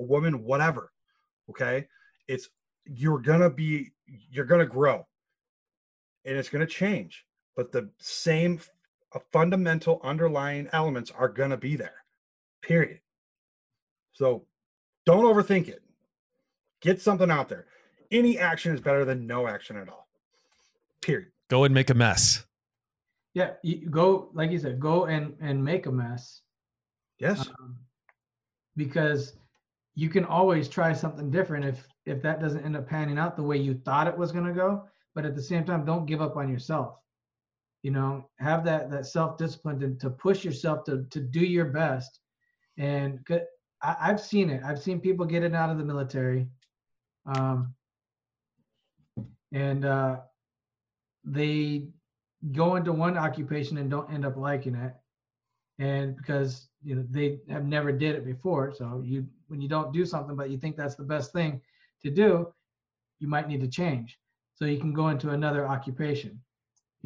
a 0.00 0.04
woman, 0.04 0.44
whatever. 0.44 0.92
Okay. 1.50 1.86
It's 2.28 2.48
you're 2.84 3.18
gonna 3.18 3.50
be 3.50 3.92
you're 4.06 4.44
gonna 4.44 4.66
grow 4.66 5.06
and 6.24 6.36
it's 6.36 6.48
gonna 6.48 6.66
change 6.66 7.26
but 7.56 7.72
the 7.72 7.90
same 7.98 8.60
fundamental 9.32 10.00
underlying 10.04 10.68
elements 10.72 11.10
are 11.10 11.28
gonna 11.28 11.56
be 11.56 11.74
there 11.74 12.04
period. 12.62 13.00
So 14.12 14.46
don't 15.04 15.24
overthink 15.24 15.68
it. 15.68 15.82
Get 16.80 17.00
something 17.00 17.30
out 17.30 17.48
there. 17.48 17.66
Any 18.10 18.38
action 18.38 18.74
is 18.74 18.80
better 18.80 19.04
than 19.04 19.26
no 19.26 19.46
action 19.46 19.76
at 19.76 19.88
all 19.88 20.08
period. 21.00 21.30
Go 21.48 21.64
and 21.64 21.74
make 21.74 21.90
a 21.90 21.94
mess. 21.94 22.44
Yeah 23.34 23.52
you 23.62 23.88
go 23.88 24.30
like 24.32 24.50
you 24.50 24.58
said 24.58 24.80
go 24.80 25.06
and 25.06 25.34
and 25.40 25.62
make 25.62 25.86
a 25.86 25.92
mess. 25.92 26.42
Yes. 27.18 27.48
Um, 27.48 27.76
because 28.76 29.34
you 29.96 30.10
can 30.10 30.26
always 30.26 30.68
try 30.68 30.92
something 30.92 31.30
different 31.30 31.64
if 31.64 31.88
if 32.04 32.22
that 32.22 32.40
doesn't 32.40 32.64
end 32.64 32.76
up 32.76 32.86
panning 32.86 33.18
out 33.18 33.34
the 33.34 33.42
way 33.42 33.56
you 33.56 33.74
thought 33.74 34.06
it 34.06 34.16
was 34.16 34.30
going 34.30 34.44
to 34.44 34.52
go. 34.52 34.84
But 35.14 35.24
at 35.24 35.34
the 35.34 35.42
same 35.42 35.64
time 35.64 35.84
don't 35.84 36.06
give 36.06 36.20
up 36.20 36.36
on 36.36 36.48
yourself. 36.48 36.98
You 37.82 37.90
know 37.90 38.28
have 38.38 38.64
that 38.66 38.90
that 38.90 39.06
self 39.06 39.38
discipline 39.38 39.80
to, 39.80 39.94
to 39.94 40.10
push 40.10 40.44
yourself 40.44 40.84
to 40.84 41.06
to 41.10 41.20
do 41.20 41.40
your 41.40 41.64
best. 41.64 42.20
And 42.78 43.26
I, 43.82 43.96
i've 44.00 44.20
seen 44.20 44.50
it. 44.50 44.62
I've 44.62 44.82
seen 44.82 45.00
people 45.00 45.24
get 45.24 45.42
it 45.42 45.54
out 45.54 45.70
of 45.70 45.78
the 45.78 45.84
military. 45.84 46.46
Um, 47.24 47.74
and 49.52 49.84
uh, 49.84 50.18
they 51.24 51.88
go 52.52 52.76
into 52.76 52.92
one 52.92 53.16
occupation 53.16 53.78
and 53.78 53.90
don't 53.90 54.12
end 54.12 54.26
up 54.26 54.36
liking 54.36 54.74
it. 54.74 54.92
And 55.78 56.16
because 56.16 56.68
you 56.82 56.96
know 56.96 57.04
they 57.10 57.38
have 57.48 57.64
never 57.64 57.92
did 57.92 58.14
it 58.14 58.24
before 58.26 58.74
so 58.76 59.02
you 59.04 59.26
when 59.48 59.60
you 59.60 59.68
don't 59.68 59.92
do 59.92 60.04
something 60.04 60.36
but 60.36 60.50
you 60.50 60.58
think 60.58 60.76
that's 60.76 60.96
the 60.96 61.02
best 61.02 61.32
thing 61.32 61.60
to 62.02 62.10
do 62.10 62.52
you 63.18 63.28
might 63.28 63.48
need 63.48 63.60
to 63.60 63.68
change. 63.68 64.18
So 64.54 64.64
you 64.64 64.78
can 64.78 64.92
go 64.92 65.08
into 65.08 65.30
another 65.30 65.66
occupation 65.66 66.40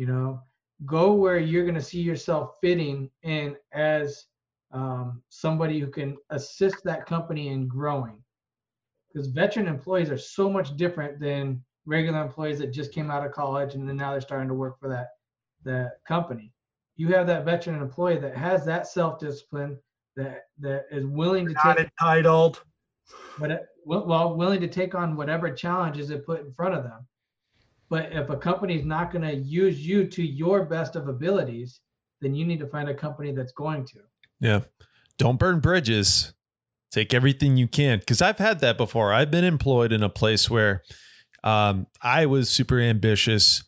you 0.00 0.06
know? 0.06 0.42
Go 0.86 1.12
where 1.12 1.38
you're 1.38 1.64
going 1.64 1.74
to 1.74 1.82
see 1.82 2.00
yourself 2.00 2.54
fitting 2.62 3.10
in 3.22 3.54
as 3.74 4.24
um, 4.72 5.22
somebody 5.28 5.78
who 5.78 5.88
can 5.88 6.16
assist 6.30 6.82
that 6.84 7.04
company 7.04 7.48
in 7.48 7.68
growing. 7.68 8.16
Because 9.12 9.28
veteran 9.28 9.68
employees 9.68 10.10
are 10.10 10.16
so 10.16 10.48
much 10.48 10.74
different 10.78 11.20
than 11.20 11.62
regular 11.84 12.22
employees 12.22 12.60
that 12.60 12.72
just 12.72 12.94
came 12.94 13.10
out 13.10 13.26
of 13.26 13.32
college 13.32 13.74
and 13.74 13.86
then 13.86 13.98
now 13.98 14.12
they're 14.12 14.22
starting 14.22 14.48
to 14.48 14.54
work 14.54 14.80
for 14.80 14.88
that 14.88 15.08
that 15.64 15.98
company. 16.08 16.50
You 16.96 17.08
have 17.08 17.26
that 17.26 17.44
veteran 17.44 17.82
employee 17.82 18.18
that 18.18 18.34
has 18.34 18.64
that 18.64 18.86
self-discipline 18.86 19.78
that 20.20 20.44
that 20.60 20.86
is 20.90 21.04
willing 21.06 21.46
to 21.46 21.52
not 21.52 21.76
take 21.76 21.88
entitled. 22.00 22.62
But 23.38 23.50
uh, 23.50 23.58
well 23.84 24.36
willing 24.36 24.60
to 24.60 24.68
take 24.68 24.94
on 24.94 25.16
whatever 25.16 25.50
challenges 25.50 26.10
it 26.10 26.26
put 26.26 26.40
in 26.40 26.52
front 26.52 26.74
of 26.74 26.84
them. 26.84 27.06
But 27.88 28.12
if 28.12 28.30
a 28.30 28.36
company 28.36 28.78
is 28.78 28.84
not 28.84 29.10
going 29.10 29.22
to 29.22 29.34
use 29.34 29.84
you 29.84 30.06
to 30.06 30.22
your 30.22 30.64
best 30.64 30.96
of 30.96 31.08
abilities 31.08 31.80
then 32.20 32.34
you 32.34 32.44
need 32.44 32.60
to 32.60 32.66
find 32.66 32.88
a 32.88 32.94
company 32.94 33.32
that's 33.32 33.52
going 33.52 33.84
to. 33.86 34.00
Yeah. 34.40 34.60
Don't 35.16 35.38
burn 35.38 35.60
bridges. 35.60 36.34
Take 36.92 37.14
everything 37.14 37.56
you 37.56 37.66
can. 37.66 37.98
Because 37.98 38.20
i've 38.20 38.38
had 38.38 38.60
that 38.60 38.76
before. 38.76 39.12
I've 39.12 39.30
been 39.30 39.44
employed 39.44 39.92
in 39.92 40.02
a 40.02 40.08
place 40.08 40.50
where 40.50 40.82
um, 41.42 41.86
i 42.02 42.26
was 42.26 42.50
super 42.50 42.78
ambitious 42.78 43.64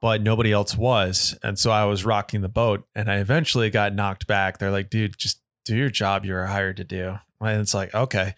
but 0.00 0.22
nobody 0.22 0.52
else 0.52 0.76
was. 0.76 1.36
And 1.42 1.58
so 1.58 1.70
I 1.70 1.84
was 1.84 2.04
rocking 2.04 2.42
the 2.42 2.48
boat 2.48 2.86
and 2.94 3.10
I 3.10 3.16
eventually 3.16 3.70
got 3.70 3.94
knocked 3.94 4.26
back. 4.26 4.58
They're 4.58 4.70
like, 4.70 4.90
dude, 4.90 5.16
just 5.18 5.40
do 5.66 5.76
your 5.76 5.90
job 5.90 6.24
you're 6.24 6.46
hired 6.46 6.78
to 6.78 6.84
do. 6.84 7.18
And 7.40 7.60
it's 7.60 7.74
like, 7.74 7.94
okay. 7.94 8.34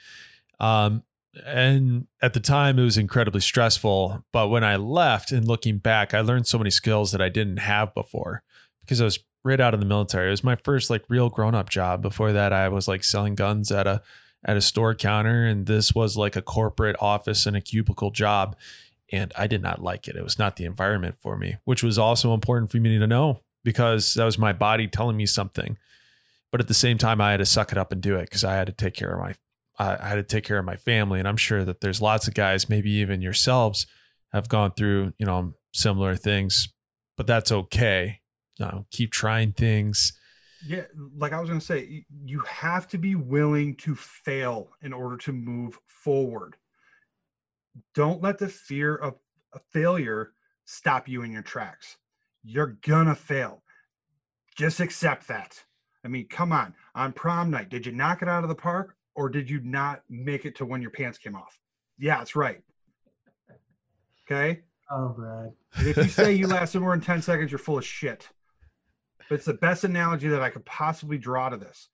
Um, 0.58 1.04
and 1.46 2.06
at 2.20 2.32
the 2.32 2.40
time 2.40 2.78
it 2.78 2.84
was 2.84 2.98
incredibly 2.98 3.40
stressful. 3.40 4.24
But 4.32 4.48
when 4.48 4.64
i 4.64 4.74
left 4.76 5.30
and 5.30 5.46
looking 5.46 5.78
back 5.78 6.14
i 6.14 6.20
learned 6.20 6.46
so 6.46 6.58
many 6.58 6.70
skills 6.70 7.12
that 7.12 7.22
i 7.22 7.28
didn't 7.28 7.58
have 7.58 7.94
before 7.94 8.42
because 8.80 9.00
i 9.00 9.04
was 9.04 9.20
right 9.44 9.60
out 9.60 9.72
of 9.72 9.78
the 9.78 9.86
military. 9.86 10.26
It 10.26 10.32
was 10.32 10.42
my 10.42 10.56
first 10.56 10.90
like 10.90 11.04
real 11.08 11.30
grown-up 11.30 11.70
job. 11.70 12.02
Before 12.02 12.32
that 12.32 12.52
i 12.52 12.68
was 12.68 12.88
like 12.88 13.04
selling 13.04 13.36
guns 13.36 13.70
at 13.70 13.86
a 13.86 14.02
at 14.44 14.56
a 14.56 14.60
store 14.60 14.94
counter 14.94 15.44
and 15.44 15.66
this 15.66 15.94
was 15.94 16.16
like 16.16 16.34
a 16.34 16.42
corporate 16.42 16.96
office 17.00 17.46
and 17.46 17.56
a 17.56 17.60
cubicle 17.60 18.10
job 18.10 18.56
and 19.12 19.32
i 19.36 19.46
did 19.46 19.62
not 19.62 19.82
like 19.82 20.08
it. 20.08 20.16
It 20.16 20.24
was 20.24 20.38
not 20.38 20.56
the 20.56 20.64
environment 20.64 21.16
for 21.20 21.36
me 21.36 21.56
which 21.64 21.82
was 21.82 21.98
also 21.98 22.34
important 22.34 22.70
for 22.72 22.78
me 22.78 22.98
to 22.98 23.06
know 23.06 23.42
because 23.64 24.14
that 24.14 24.24
was 24.24 24.38
my 24.38 24.52
body 24.52 24.88
telling 24.88 25.16
me 25.16 25.26
something 25.26 25.76
but 26.50 26.60
at 26.60 26.68
the 26.68 26.74
same 26.74 26.98
time 26.98 27.20
i 27.20 27.30
had 27.30 27.38
to 27.38 27.46
suck 27.46 27.72
it 27.72 27.78
up 27.78 27.92
and 27.92 28.02
do 28.02 28.16
it 28.16 28.22
because 28.22 28.44
i 28.44 28.54
had 28.54 28.66
to 28.66 28.72
take 28.72 28.94
care 28.94 29.12
of 29.12 29.20
my 29.20 29.34
I 29.78 30.08
had 30.08 30.16
to 30.16 30.24
take 30.24 30.44
care 30.44 30.58
of 30.58 30.64
my 30.64 30.76
family. 30.76 31.20
And 31.20 31.28
I'm 31.28 31.36
sure 31.36 31.64
that 31.64 31.80
there's 31.80 32.02
lots 32.02 32.26
of 32.26 32.34
guys, 32.34 32.68
maybe 32.68 32.90
even 32.90 33.22
yourselves, 33.22 33.86
have 34.32 34.48
gone 34.48 34.72
through, 34.76 35.12
you 35.18 35.26
know, 35.26 35.54
similar 35.72 36.16
things, 36.16 36.68
but 37.16 37.26
that's 37.26 37.52
okay. 37.52 38.20
You 38.58 38.66
know, 38.66 38.86
keep 38.90 39.12
trying 39.12 39.52
things. 39.52 40.12
Yeah, 40.66 40.82
like 41.16 41.32
I 41.32 41.38
was 41.40 41.48
going 41.48 41.60
to 41.60 41.64
say, 41.64 42.04
you 42.24 42.40
have 42.40 42.88
to 42.88 42.98
be 42.98 43.14
willing 43.14 43.76
to 43.76 43.94
fail 43.94 44.70
in 44.82 44.92
order 44.92 45.16
to 45.18 45.32
move 45.32 45.78
forward. 45.86 46.56
Don't 47.94 48.20
let 48.20 48.38
the 48.38 48.48
fear 48.48 48.96
of 48.96 49.14
a 49.52 49.60
failure 49.72 50.32
stop 50.64 51.06
you 51.06 51.22
in 51.22 51.30
your 51.30 51.42
tracks. 51.42 51.96
You're 52.42 52.76
going 52.82 53.06
to 53.06 53.14
fail. 53.14 53.62
Just 54.56 54.80
accept 54.80 55.28
that. 55.28 55.62
I 56.04 56.08
mean, 56.08 56.26
come 56.28 56.52
on. 56.52 56.74
On 56.94 57.12
prom 57.12 57.50
night, 57.50 57.70
did 57.70 57.86
you 57.86 57.92
knock 57.92 58.22
it 58.22 58.28
out 58.28 58.44
of 58.44 58.48
the 58.48 58.54
park 58.54 58.96
or 59.14 59.28
did 59.28 59.50
you 59.50 59.60
not 59.60 60.02
make 60.08 60.44
it 60.44 60.54
to 60.56 60.64
when 60.64 60.80
your 60.80 60.90
pants 60.90 61.18
came 61.18 61.34
off? 61.34 61.58
Yeah, 61.98 62.18
that's 62.18 62.36
right. 62.36 62.60
Okay. 64.30 64.60
Oh, 64.90 65.08
Brad. 65.08 65.52
if 65.78 65.96
you 65.96 66.04
say 66.04 66.32
you 66.32 66.46
lasted 66.48 66.80
more 66.80 66.92
than 66.92 67.00
10 67.00 67.22
seconds, 67.22 67.50
you're 67.50 67.58
full 67.58 67.78
of 67.78 67.84
shit. 67.84 68.28
But 69.28 69.36
it's 69.36 69.44
the 69.44 69.54
best 69.54 69.84
analogy 69.84 70.28
that 70.28 70.40
I 70.42 70.50
could 70.50 70.64
possibly 70.64 71.18
draw 71.18 71.48
to 71.48 71.56
this. 71.56 71.88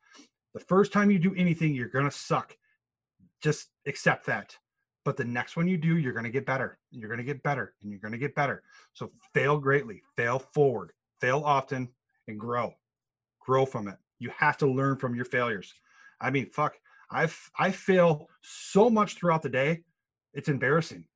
The 0.52 0.60
first 0.60 0.92
time 0.92 1.10
you 1.10 1.18
do 1.18 1.34
anything, 1.34 1.74
you're 1.74 1.88
going 1.88 2.04
to 2.04 2.10
suck. 2.10 2.56
Just 3.40 3.70
accept 3.86 4.26
that. 4.26 4.56
But 5.04 5.16
the 5.16 5.24
next 5.24 5.56
one 5.56 5.68
you 5.68 5.76
do, 5.76 5.98
you're 5.98 6.12
going 6.12 6.24
to 6.24 6.30
get 6.30 6.46
better. 6.46 6.78
You're 6.90 7.08
going 7.08 7.18
to 7.18 7.24
get 7.24 7.42
better 7.42 7.74
and 7.82 7.90
you're 7.90 8.00
going 8.00 8.12
to 8.12 8.18
get 8.18 8.34
better. 8.34 8.62
So 8.94 9.10
fail 9.34 9.58
greatly, 9.58 10.02
fail 10.16 10.38
forward, 10.38 10.92
fail 11.20 11.42
often, 11.44 11.88
and 12.28 12.38
grow. 12.38 12.74
Grow 13.44 13.66
from 13.66 13.88
it. 13.88 13.96
You 14.18 14.30
have 14.38 14.56
to 14.58 14.66
learn 14.66 14.96
from 14.96 15.14
your 15.14 15.24
failures. 15.24 15.74
I 16.20 16.30
mean, 16.30 16.50
fuck, 16.50 16.76
I've 17.10 17.50
I 17.58 17.70
fail 17.70 18.28
so 18.40 18.88
much 18.88 19.16
throughout 19.16 19.42
the 19.42 19.48
day, 19.48 19.82
it's 20.32 20.48
embarrassing. 20.48 21.06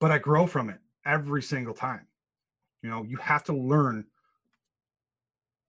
But 0.00 0.10
I 0.10 0.18
grow 0.18 0.46
from 0.46 0.70
it 0.70 0.78
every 1.04 1.42
single 1.42 1.74
time. 1.74 2.06
You 2.82 2.90
know, 2.90 3.04
you 3.04 3.16
have 3.16 3.44
to 3.44 3.52
learn 3.52 4.04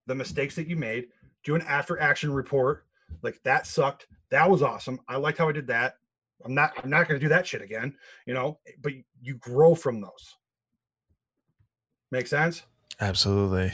the 0.08 0.16
mistakes 0.16 0.56
that 0.56 0.68
you 0.68 0.76
made, 0.76 1.08
do 1.44 1.56
an 1.56 1.62
after 1.64 2.00
action 2.00 2.32
report. 2.32 2.86
Like 3.24 3.42
that 3.44 3.66
sucked. 3.66 4.08
That 4.30 4.50
was 4.50 4.62
awesome. 4.62 5.00
I 5.08 5.18
liked 5.18 5.38
how 5.38 5.50
I 5.50 5.52
did 5.52 5.68
that. 5.68 5.96
I'm 6.44 6.54
not 6.54 6.74
I'm 6.84 6.90
not 6.90 7.08
going 7.08 7.20
to 7.20 7.26
do 7.26 7.30
that 7.30 7.48
shit 7.48 7.62
again, 7.62 7.96
you 8.26 8.34
know, 8.34 8.60
but 8.82 8.94
you 9.22 9.36
grow 9.36 9.74
from 9.74 10.02
those. 10.02 10.36
Make 12.12 12.28
sense? 12.28 12.64
Absolutely 13.00 13.74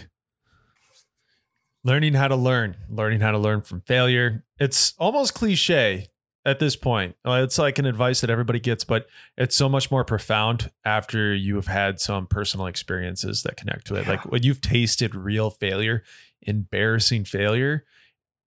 learning 1.84 2.14
how 2.14 2.28
to 2.28 2.36
learn, 2.36 2.78
learning 2.90 3.22
how 3.22 3.32
to 3.32 3.38
learn 3.38 3.62
from 3.62 3.82
failure. 3.82 4.44
It's 4.60 4.94
almost 4.98 5.34
cliche 5.34 6.08
at 6.46 6.60
this 6.60 6.76
point. 6.76 7.16
Uh, 7.26 7.42
it's 7.44 7.58
like 7.58 7.80
an 7.80 7.86
advice 7.86 8.22
that 8.22 8.30
everybody 8.30 8.60
gets, 8.60 8.84
but 8.84 9.08
it's 9.38 9.56
so 9.56 9.70
much 9.70 9.92
more 9.92 10.04
profound 10.04 10.72
after 10.86 11.34
you 11.34 11.56
have 11.56 11.68
had 11.68 12.00
some 12.00 12.28
personal 12.28 12.66
experiences 12.66 13.44
that 13.44 13.58
connect 13.58 13.88
to 13.88 13.96
it. 13.96 14.06
Yeah. 14.06 14.12
Like 14.12 14.32
when 14.32 14.44
you've 14.44 14.62
tasted 14.62 15.16
real 15.16 15.50
failure, 15.50 16.04
embarrassing 16.42 17.26
failure, 17.26 17.86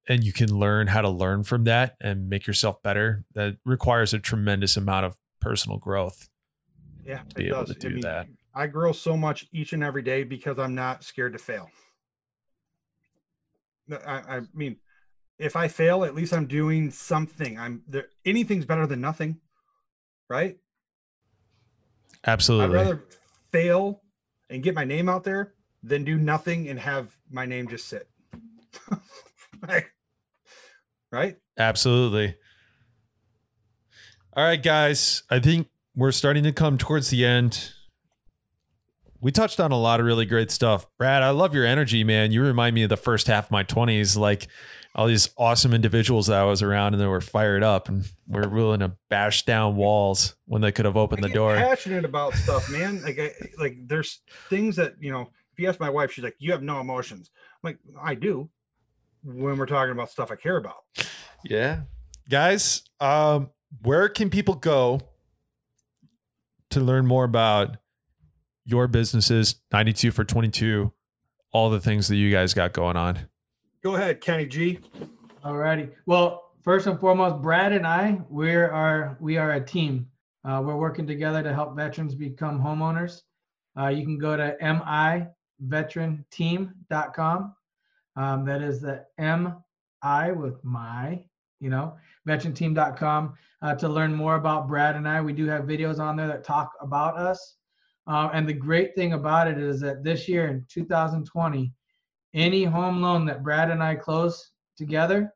and 0.09 0.23
you 0.23 0.33
can 0.33 0.55
learn 0.55 0.89
how 0.89 1.01
to 1.01 1.09
learn 1.09 1.45
from 1.45 1.65
that 1.65 1.97
and 2.01 2.29
make 2.29 2.47
yourself 2.47 2.83
better. 2.83 3.25
That 3.35 3.57
requires 3.65 4.13
a 4.13 4.19
tremendous 4.19 4.77
amount 4.77 5.07
of 5.07 5.17
personal 5.41 5.79
growth. 5.79 6.29
Yeah, 7.05 7.21
to 7.31 7.35
be 7.35 7.49
able 7.49 7.65
does. 7.65 7.77
to 7.77 7.81
do 7.81 7.89
I 7.89 7.91
mean, 7.91 8.01
that. 8.03 8.27
I 8.55 8.67
grow 8.67 8.93
so 8.93 9.17
much 9.17 9.47
each 9.53 9.73
and 9.73 9.83
every 9.83 10.03
day 10.03 10.23
because 10.25 10.59
I'm 10.59 10.75
not 10.75 11.05
scared 11.05 11.33
to 11.33 11.39
fail. 11.39 11.71
I, 13.91 14.37
I 14.37 14.41
mean, 14.55 14.77
if 15.39 15.57
I 15.57 15.69
fail, 15.69 16.05
at 16.05 16.15
least 16.15 16.33
I'm 16.33 16.47
doing 16.47 16.91
something. 16.91 17.59
I'm 17.59 17.83
there. 17.89 18.09
Anything's 18.25 18.65
better 18.65 18.87
than 18.87 19.01
nothing, 19.01 19.41
right? 20.29 20.57
Absolutely. 22.27 22.79
I'd 22.79 22.83
rather 22.83 23.05
fail 23.53 24.03
and 24.49 24.63
get 24.63 24.75
my 24.75 24.85
name 24.85 25.09
out 25.09 25.25
there 25.25 25.55
than 25.83 26.05
do 26.05 26.17
nothing 26.17 26.69
and 26.69 26.79
have 26.79 27.17
my 27.31 27.47
name 27.47 27.69
just 27.69 27.87
sit. 27.89 28.09
right? 31.13 31.37
Absolutely. 31.59 32.37
All 34.37 34.45
right, 34.45 34.63
guys. 34.63 35.23
I 35.31 35.39
think 35.39 35.69
we're 35.95 36.13
starting 36.13 36.43
to 36.45 36.53
come 36.53 36.79
towards 36.79 37.11
the 37.11 37.25
end 37.25 37.73
we 39.25 39.33
touched 39.33 39.59
on 39.59 39.73
a 39.73 39.81
lot 39.81 40.01
of 40.01 40.07
really 40.07 40.27
great 40.27 40.51
stuff. 40.51 40.87
Brad, 40.99 41.23
I 41.23 41.31
love 41.31 41.55
your 41.55 41.65
energy, 41.65 42.05
man. 42.05 42.31
You 42.31 42.43
remind 42.43 42.75
me 42.75 42.83
of 42.83 42.91
the 42.91 42.99
first 42.99 43.27
half 43.27 43.47
of 43.47 43.51
my 43.51 43.65
20s, 43.65 44.19
like 44.19 44.49
all 44.95 45.07
these 45.07 45.31
awesome 45.39 45.73
individuals 45.73 46.27
that 46.27 46.39
I 46.39 46.45
was 46.45 46.61
around 46.61 46.93
and 46.93 47.01
they 47.01 47.07
were 47.07 47.23
fired 47.23 47.63
up 47.63 47.89
and 47.89 48.05
were 48.29 48.47
willing 48.47 48.81
to 48.81 48.93
bash 49.09 49.47
down 49.47 49.77
walls 49.77 50.37
when 50.45 50.61
they 50.61 50.73
could 50.73 50.85
have 50.85 50.99
opened 50.99 51.25
the 51.25 51.31
door. 51.31 51.57
Passionate 51.57 52.05
about 52.05 52.35
stuff, 52.35 52.71
man. 52.71 53.03
Like, 53.03 53.19
I, 53.19 53.33
like 53.59 53.79
there's 53.87 54.21
things 54.51 54.77
that, 54.77 54.93
you 55.01 55.11
know, 55.11 55.23
if 55.23 55.59
you 55.59 55.71
ask 55.71 55.81
my 55.81 55.89
wife, 55.89 56.13
she's 56.13 56.23
like, 56.23 56.37
you 56.39 56.53
have 56.53 56.63
no 56.63 56.81
emotions. 56.81 57.31
I'm 57.65 57.71
like, 57.71 57.79
I 57.99 58.15
do 58.15 58.51
when 59.23 59.57
we're 59.57 59.65
talking 59.65 59.93
about 59.93 60.11
stuff 60.11 60.33
I 60.33 60.37
care 60.37 60.59
about. 60.59 60.85
Yeah. 61.47 61.81
Guys, 62.29 62.83
um, 63.01 63.49
where 63.81 64.11
can 64.11 64.29
people 64.29 64.55
go 64.55 65.01
to 66.69 66.81
learn 66.81 67.07
more 67.07 67.25
about 67.25 67.79
your 68.65 68.89
businesses, 68.89 69.57
92 69.73 70.11
for 70.11 70.25
22, 70.25 70.93
all 71.53 71.71
the 71.71 71.81
things 71.81 72.09
that 72.09 72.17
you 72.17 72.31
guys 72.31 72.55
got 72.55 72.73
going 72.73 72.97
on. 72.97 73.19
Go 73.83 73.97
ahead, 73.97 74.21
Kenny 74.21 74.47
G. 74.47 74.81
All 75.45 75.57
righty. 75.57 75.89
Well, 76.07 76.53
first 76.63 76.87
and 76.87 76.99
foremost, 76.99 77.43
Brad 77.43 77.73
and 77.73 77.87
I, 77.87 78.21
we 78.31 78.55
are 78.55 79.17
we 79.21 79.37
are 79.37 79.53
a 79.53 79.65
team. 79.65 80.09
Uh, 80.45 80.63
we're 80.65 80.77
working 80.77 81.07
together 81.07 81.43
to 81.43 81.53
help 81.53 81.77
veterans 81.77 82.15
become 82.15 82.61
homeowners. 82.61 83.23
Uh, 83.79 83.89
you 83.89 84.05
can 84.05 84.19
go 84.19 84.37
to 84.37 84.57
miveteranteam.com. 84.63 87.55
Um, 88.17 88.45
that 88.45 88.63
is 88.63 88.81
the 88.81 89.05
M-I 89.19 90.31
with 90.33 90.63
my, 90.65 91.25
you 91.61 91.71
know, 91.71 91.97
veteranteam.com 92.29 93.35
uh, 93.63 93.75
to 93.75 93.89
learn 93.89 94.15
more 94.15 94.37
about 94.37 94.69
Brad 94.69 94.97
and 94.97 95.09
I. 95.09 95.21
We 95.21 95.33
do 95.33 95.47
have 95.47 95.65
videos 95.65 95.99
on 95.99 96.17
there 96.17 96.29
that 96.29 96.45
talk 96.45 96.71
about 96.81 97.17
us. 97.17 97.57
Um, 98.07 98.31
and 98.35 98.49
the 98.49 98.55
great 98.55 98.95
thing 98.95 99.15
about 99.15 99.49
it 99.49 99.59
is 99.59 99.81
that 99.81 100.05
this 100.05 100.29
year 100.29 100.49
in 100.49 100.67
2020, 100.69 101.73
any 102.35 102.65
home 102.65 103.01
loan 103.01 103.25
that 103.27 103.43
Brad 103.43 103.71
and 103.71 103.83
I 103.83 103.95
close 103.95 104.51
together, 104.77 105.33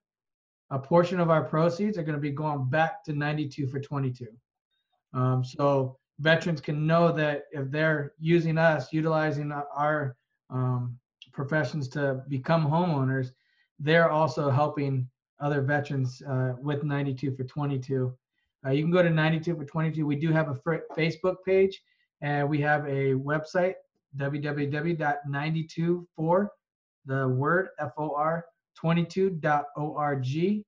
a 0.71 0.79
portion 0.79 1.19
of 1.21 1.31
our 1.31 1.45
proceeds 1.45 1.97
are 1.97 2.03
going 2.03 2.15
to 2.17 2.21
be 2.21 2.31
going 2.31 2.69
back 2.69 3.03
to 3.05 3.13
92 3.13 3.69
for 3.69 3.81
22. 3.81 4.27
Um, 5.15 5.43
so 5.43 5.99
veterans 6.19 6.61
can 6.61 6.87
know 6.87 7.11
that 7.13 7.45
if 7.53 7.71
they're 7.71 8.13
using 8.19 8.59
us, 8.59 8.93
utilizing 8.93 9.51
our 9.53 10.17
um, 10.51 10.99
professions 11.33 11.89
to 11.89 12.23
become 12.29 12.67
homeowners, 12.67 13.31
they're 13.79 14.11
also 14.11 14.51
helping 14.51 15.09
other 15.41 15.63
veterans 15.63 16.21
uh, 16.29 16.55
with 16.61 16.83
92 16.83 17.35
for 17.35 17.45
22. 17.45 18.13
Uh, 18.67 18.71
you 18.71 18.83
can 18.83 18.91
go 18.91 19.03
to 19.03 19.11
92 19.11 19.55
for 19.55 19.65
22. 19.65 20.05
We 20.05 20.17
do 20.17 20.33
have 20.33 20.49
a 20.49 20.81
Facebook 20.97 21.37
page 21.47 21.81
and 22.21 22.49
we 22.49 22.61
have 22.61 22.85
a 22.87 23.15
website, 23.15 23.75
www.92for, 24.17 26.49
the 27.07 27.29
word 27.29 27.69
F-O-R, 27.79 28.45
22.org. 28.83 30.65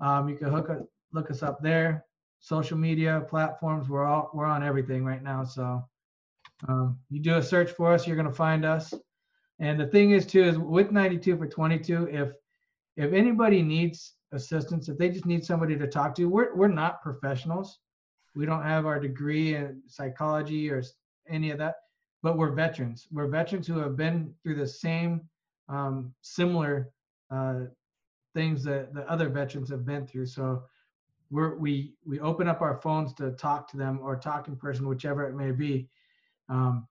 Um, 0.00 0.28
you 0.28 0.36
can 0.36 0.50
hook 0.50 0.70
look 1.12 1.30
us 1.30 1.42
up 1.42 1.62
there. 1.62 2.04
Social 2.40 2.76
media 2.76 3.24
platforms, 3.28 3.88
we're 3.88 4.04
all 4.04 4.30
we're 4.34 4.44
on 4.44 4.62
everything 4.62 5.04
right 5.04 5.22
now. 5.22 5.44
So 5.44 5.84
um, 6.68 6.98
you 7.10 7.20
do 7.20 7.36
a 7.36 7.42
search 7.42 7.70
for 7.70 7.92
us, 7.92 8.06
you're 8.06 8.16
gonna 8.16 8.32
find 8.32 8.64
us. 8.64 8.92
And 9.60 9.78
the 9.78 9.86
thing 9.86 10.10
is 10.10 10.26
too 10.26 10.42
is 10.42 10.58
with 10.58 10.90
92 10.90 11.36
for 11.36 11.46
22, 11.46 12.08
if 12.10 12.32
if 12.96 13.12
anybody 13.12 13.62
needs 13.62 14.14
assistance, 14.32 14.88
if 14.88 14.98
they 14.98 15.08
just 15.08 15.26
need 15.26 15.44
somebody 15.44 15.76
to 15.76 15.86
talk 15.86 16.14
to, 16.16 16.28
we're 16.28 16.54
we're 16.54 16.68
not 16.68 17.02
professionals. 17.02 17.78
We 18.34 18.46
don't 18.46 18.62
have 18.62 18.86
our 18.86 18.98
degree 18.98 19.54
in 19.54 19.82
psychology 19.86 20.70
or 20.70 20.82
any 21.28 21.50
of 21.50 21.58
that, 21.58 21.76
but 22.22 22.36
we're 22.36 22.52
veterans. 22.52 23.06
We're 23.12 23.28
veterans 23.28 23.66
who 23.66 23.78
have 23.78 23.96
been 23.96 24.34
through 24.42 24.56
the 24.56 24.66
same 24.66 25.22
um, 25.68 26.12
similar 26.20 26.90
uh, 27.30 27.60
things 28.34 28.64
that 28.64 28.92
the 28.92 29.08
other 29.10 29.28
veterans 29.28 29.70
have 29.70 29.86
been 29.86 30.06
through. 30.06 30.26
So 30.26 30.64
we're, 31.30 31.56
we 31.56 31.94
we 32.04 32.20
open 32.20 32.48
up 32.48 32.60
our 32.60 32.80
phones 32.80 33.14
to 33.14 33.32
talk 33.32 33.70
to 33.70 33.76
them 33.76 34.00
or 34.02 34.16
talk 34.16 34.48
in 34.48 34.56
person, 34.56 34.86
whichever 34.86 35.26
it 35.26 35.34
may 35.34 35.52
be. 35.52 35.88
Um, 36.48 36.86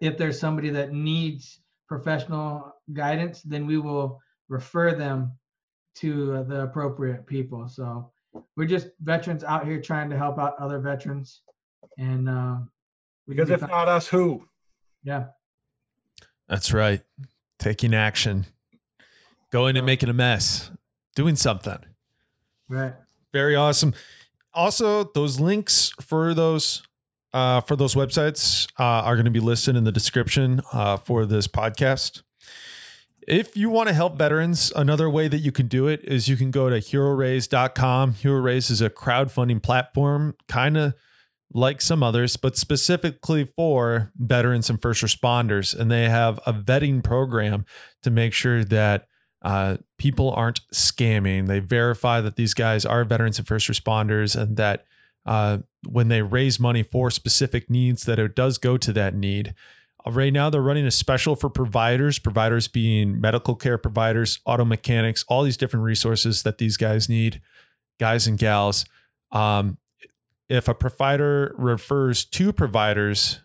if 0.00 0.16
there's 0.16 0.38
somebody 0.38 0.70
that 0.70 0.92
needs 0.92 1.60
professional 1.88 2.74
guidance, 2.92 3.42
then 3.42 3.66
we 3.66 3.78
will 3.78 4.20
refer 4.48 4.94
them 4.94 5.32
to 5.96 6.44
the 6.44 6.62
appropriate 6.62 7.26
people. 7.26 7.68
So 7.68 8.12
we're 8.56 8.66
just 8.66 8.88
veterans 9.00 9.44
out 9.44 9.66
here 9.66 9.80
trying 9.80 10.10
to 10.10 10.16
help 10.16 10.38
out 10.38 10.54
other 10.58 10.78
veterans, 10.78 11.42
and 11.98 12.28
uh, 12.28 12.56
Because 13.28 13.48
be 13.48 13.54
if 13.54 13.60
found- 13.60 13.72
not 13.72 13.88
us, 13.88 14.06
who? 14.08 14.46
yeah, 15.04 15.26
That's 16.48 16.72
right. 16.72 17.02
Taking 17.58 17.94
action, 17.94 18.46
going 19.50 19.76
and 19.76 19.86
making 19.86 20.08
a 20.08 20.12
mess, 20.12 20.70
doing 21.14 21.36
something. 21.36 21.78
right. 22.68 22.94
Very 23.32 23.54
awesome. 23.56 23.92
Also, 24.54 25.04
those 25.14 25.38
links 25.40 25.92
for 26.00 26.32
those 26.32 26.82
uh, 27.34 27.60
for 27.60 27.76
those 27.76 27.94
websites 27.94 28.66
uh, 28.78 28.82
are 29.04 29.14
going 29.14 29.26
to 29.26 29.30
be 29.30 29.40
listed 29.40 29.76
in 29.76 29.84
the 29.84 29.92
description 29.92 30.62
uh, 30.72 30.96
for 30.96 31.26
this 31.26 31.46
podcast. 31.46 32.22
If 33.26 33.56
you 33.56 33.70
want 33.70 33.88
to 33.88 33.94
help 33.94 34.16
veterans, 34.16 34.72
another 34.76 35.10
way 35.10 35.26
that 35.26 35.38
you 35.38 35.50
can 35.50 35.66
do 35.66 35.88
it 35.88 36.04
is 36.04 36.28
you 36.28 36.36
can 36.36 36.52
go 36.52 36.70
to 36.70 36.76
heroraise.com. 36.76 38.14
HeroRaise 38.14 38.70
is 38.70 38.80
a 38.80 38.88
crowdfunding 38.88 39.60
platform, 39.60 40.36
kind 40.46 40.76
of 40.76 40.94
like 41.52 41.80
some 41.80 42.04
others, 42.04 42.36
but 42.36 42.56
specifically 42.56 43.44
for 43.44 44.12
veterans 44.16 44.70
and 44.70 44.80
first 44.80 45.02
responders. 45.02 45.76
And 45.76 45.90
they 45.90 46.08
have 46.08 46.38
a 46.46 46.52
vetting 46.52 47.02
program 47.02 47.66
to 48.04 48.10
make 48.10 48.32
sure 48.32 48.62
that 48.62 49.08
uh, 49.42 49.78
people 49.98 50.32
aren't 50.32 50.60
scamming. 50.72 51.48
They 51.48 51.58
verify 51.58 52.20
that 52.20 52.36
these 52.36 52.54
guys 52.54 52.84
are 52.84 53.04
veterans 53.04 53.38
and 53.38 53.48
first 53.48 53.68
responders, 53.68 54.40
and 54.40 54.56
that 54.56 54.84
uh, 55.24 55.58
when 55.88 56.08
they 56.08 56.22
raise 56.22 56.60
money 56.60 56.84
for 56.84 57.10
specific 57.10 57.68
needs, 57.68 58.04
that 58.04 58.20
it 58.20 58.36
does 58.36 58.58
go 58.58 58.76
to 58.76 58.92
that 58.92 59.14
need. 59.14 59.54
Right 60.08 60.32
now, 60.32 60.50
they're 60.50 60.62
running 60.62 60.86
a 60.86 60.90
special 60.92 61.34
for 61.34 61.50
providers, 61.50 62.20
providers 62.20 62.68
being 62.68 63.20
medical 63.20 63.56
care 63.56 63.76
providers, 63.76 64.38
auto 64.46 64.64
mechanics, 64.64 65.24
all 65.26 65.42
these 65.42 65.56
different 65.56 65.84
resources 65.84 66.44
that 66.44 66.58
these 66.58 66.76
guys 66.76 67.08
need, 67.08 67.40
guys 67.98 68.28
and 68.28 68.38
gals. 68.38 68.84
Um, 69.32 69.78
if 70.48 70.68
a 70.68 70.74
provider 70.74 71.54
refers 71.58 72.24
two 72.24 72.52
providers 72.52 73.40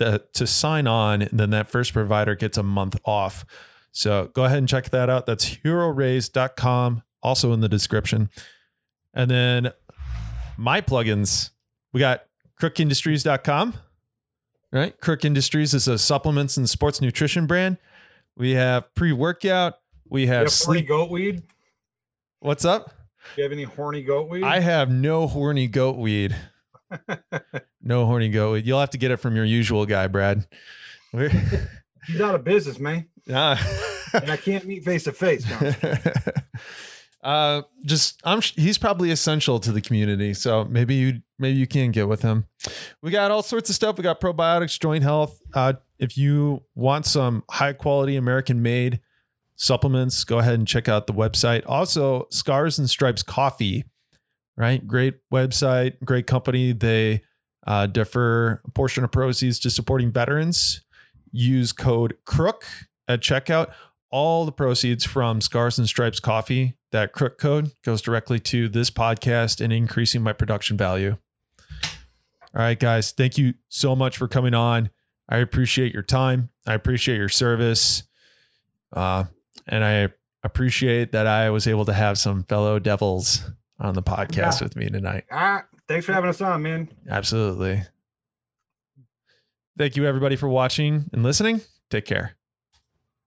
that, 0.00 0.32
to 0.34 0.46
sign 0.46 0.86
on, 0.86 1.28
then 1.30 1.50
that 1.50 1.68
first 1.68 1.92
provider 1.92 2.34
gets 2.34 2.58
a 2.58 2.62
month 2.62 2.98
off. 3.04 3.44
So 3.92 4.30
go 4.34 4.44
ahead 4.44 4.58
and 4.58 4.68
check 4.68 4.90
that 4.90 5.08
out. 5.08 5.26
That's 5.26 5.58
heroraise.com, 5.58 7.02
also 7.22 7.52
in 7.52 7.60
the 7.60 7.68
description. 7.68 8.30
And 9.14 9.30
then 9.30 9.72
my 10.56 10.80
plugins, 10.80 11.50
we 11.92 12.00
got 12.00 12.24
crookindustries.com, 12.60 13.74
right? 14.72 14.98
Crook 15.00 15.24
Industries 15.24 15.74
is 15.74 15.88
a 15.88 15.98
supplements 15.98 16.56
and 16.56 16.68
sports 16.68 17.00
nutrition 17.00 17.46
brand. 17.46 17.78
We 18.36 18.52
have 18.52 18.94
pre 18.94 19.12
workout. 19.12 19.74
We 20.08 20.26
have 20.26 20.46
have 20.46 20.54
horny 20.58 20.80
sleep. 20.80 20.88
goat 20.88 21.10
weed? 21.10 21.42
What's 22.40 22.64
up? 22.64 22.86
Do 23.34 23.42
you 23.42 23.42
have 23.42 23.52
any 23.52 23.64
horny 23.64 24.02
goat 24.02 24.28
weed? 24.28 24.44
I 24.44 24.60
have 24.60 24.90
no 24.90 25.26
horny 25.26 25.66
goat 25.68 25.96
weed. 25.96 26.34
No 27.80 28.04
horny 28.04 28.28
goat 28.28 28.52
weed. 28.52 28.66
You'll 28.66 28.80
have 28.80 28.90
to 28.90 28.98
get 28.98 29.10
it 29.10 29.16
from 29.16 29.34
your 29.34 29.44
usual 29.46 29.86
guy, 29.86 30.08
Brad. 30.08 30.46
We're- 31.12 31.30
He's 32.06 32.20
out 32.20 32.34
of 32.34 32.44
business, 32.44 32.78
man. 32.78 33.06
Ah. 33.30 33.62
And 34.14 34.30
I 34.30 34.36
can't 34.38 34.64
meet 34.66 34.84
face 34.84 35.04
to 35.04 35.12
face. 35.12 35.44
Uh 37.22 37.62
just 37.84 38.20
i'm 38.24 38.40
he's 38.40 38.78
probably 38.78 39.10
essential 39.10 39.58
to 39.58 39.72
the 39.72 39.80
community 39.80 40.32
so 40.32 40.64
maybe 40.64 40.94
you 40.94 41.20
maybe 41.38 41.58
you 41.58 41.66
can 41.66 41.90
get 41.90 42.06
with 42.08 42.22
him 42.22 42.46
we 43.02 43.10
got 43.10 43.30
all 43.30 43.42
sorts 43.42 43.68
of 43.70 43.76
stuff. 43.76 43.96
We 43.96 44.02
got 44.02 44.20
probiotics 44.20 44.78
joint 44.78 45.02
health. 45.02 45.40
Uh 45.54 45.74
if 45.98 46.16
you 46.16 46.62
want 46.74 47.06
some 47.06 47.42
high 47.50 47.72
quality 47.72 48.14
american 48.14 48.62
made 48.62 49.00
supplements 49.56 50.22
go 50.22 50.38
ahead 50.38 50.54
and 50.54 50.68
check 50.68 50.88
out 50.88 51.06
the 51.06 51.12
website. 51.12 51.64
Also 51.66 52.26
scars 52.30 52.78
and 52.78 52.88
stripes 52.88 53.22
coffee 53.22 53.84
right? 54.56 54.86
Great 54.86 55.14
website 55.32 55.94
great 56.04 56.26
company. 56.26 56.72
They 56.72 57.22
uh, 57.66 57.86
defer 57.86 58.60
a 58.64 58.70
portion 58.70 59.04
of 59.04 59.12
proceeds 59.12 59.58
to 59.60 59.70
supporting 59.70 60.10
veterans. 60.10 60.82
Use 61.30 61.72
code 61.72 62.16
crook 62.24 62.64
at 63.06 63.20
checkout. 63.20 63.72
All 64.10 64.46
the 64.46 64.52
proceeds 64.52 65.04
from 65.04 65.42
Scars 65.42 65.78
and 65.78 65.86
Stripes 65.86 66.18
coffee, 66.18 66.76
that 66.92 67.12
crook 67.12 67.36
code 67.36 67.72
goes 67.84 68.00
directly 68.00 68.40
to 68.40 68.68
this 68.68 68.90
podcast 68.90 69.62
and 69.62 69.70
increasing 69.70 70.22
my 70.22 70.32
production 70.32 70.78
value. 70.78 71.18
All 72.54 72.62
right, 72.62 72.78
guys, 72.78 73.12
thank 73.12 73.36
you 73.38 73.54
so 73.68 73.94
much 73.94 74.16
for 74.16 74.26
coming 74.28 74.54
on. 74.54 74.90
I 75.28 75.38
appreciate 75.38 75.92
your 75.92 76.02
time. 76.02 76.48
I 76.66 76.74
appreciate 76.74 77.16
your 77.16 77.28
service. 77.28 78.04
Uh, 78.92 79.24
and 79.66 79.84
I 79.84 80.08
appreciate 80.42 81.12
that 81.12 81.26
I 81.26 81.50
was 81.50 81.66
able 81.66 81.84
to 81.84 81.92
have 81.92 82.16
some 82.16 82.44
fellow 82.44 82.78
devils 82.78 83.42
on 83.78 83.94
the 83.94 84.02
podcast 84.02 84.60
Yeah. 84.60 84.64
with 84.64 84.76
me 84.76 84.88
tonight. 84.88 85.24
ah, 85.30 85.64
thanks 85.88 86.06
for 86.06 86.12
having 86.14 86.30
us 86.30 86.40
on, 86.40 86.62
man. 86.62 86.88
Absolutely. 87.08 87.82
Thank 89.76 89.96
you, 89.96 90.06
everybody, 90.06 90.36
for 90.36 90.48
watching 90.48 91.10
and 91.12 91.22
listening. 91.22 91.60
Take 91.90 92.06
care. 92.06 92.37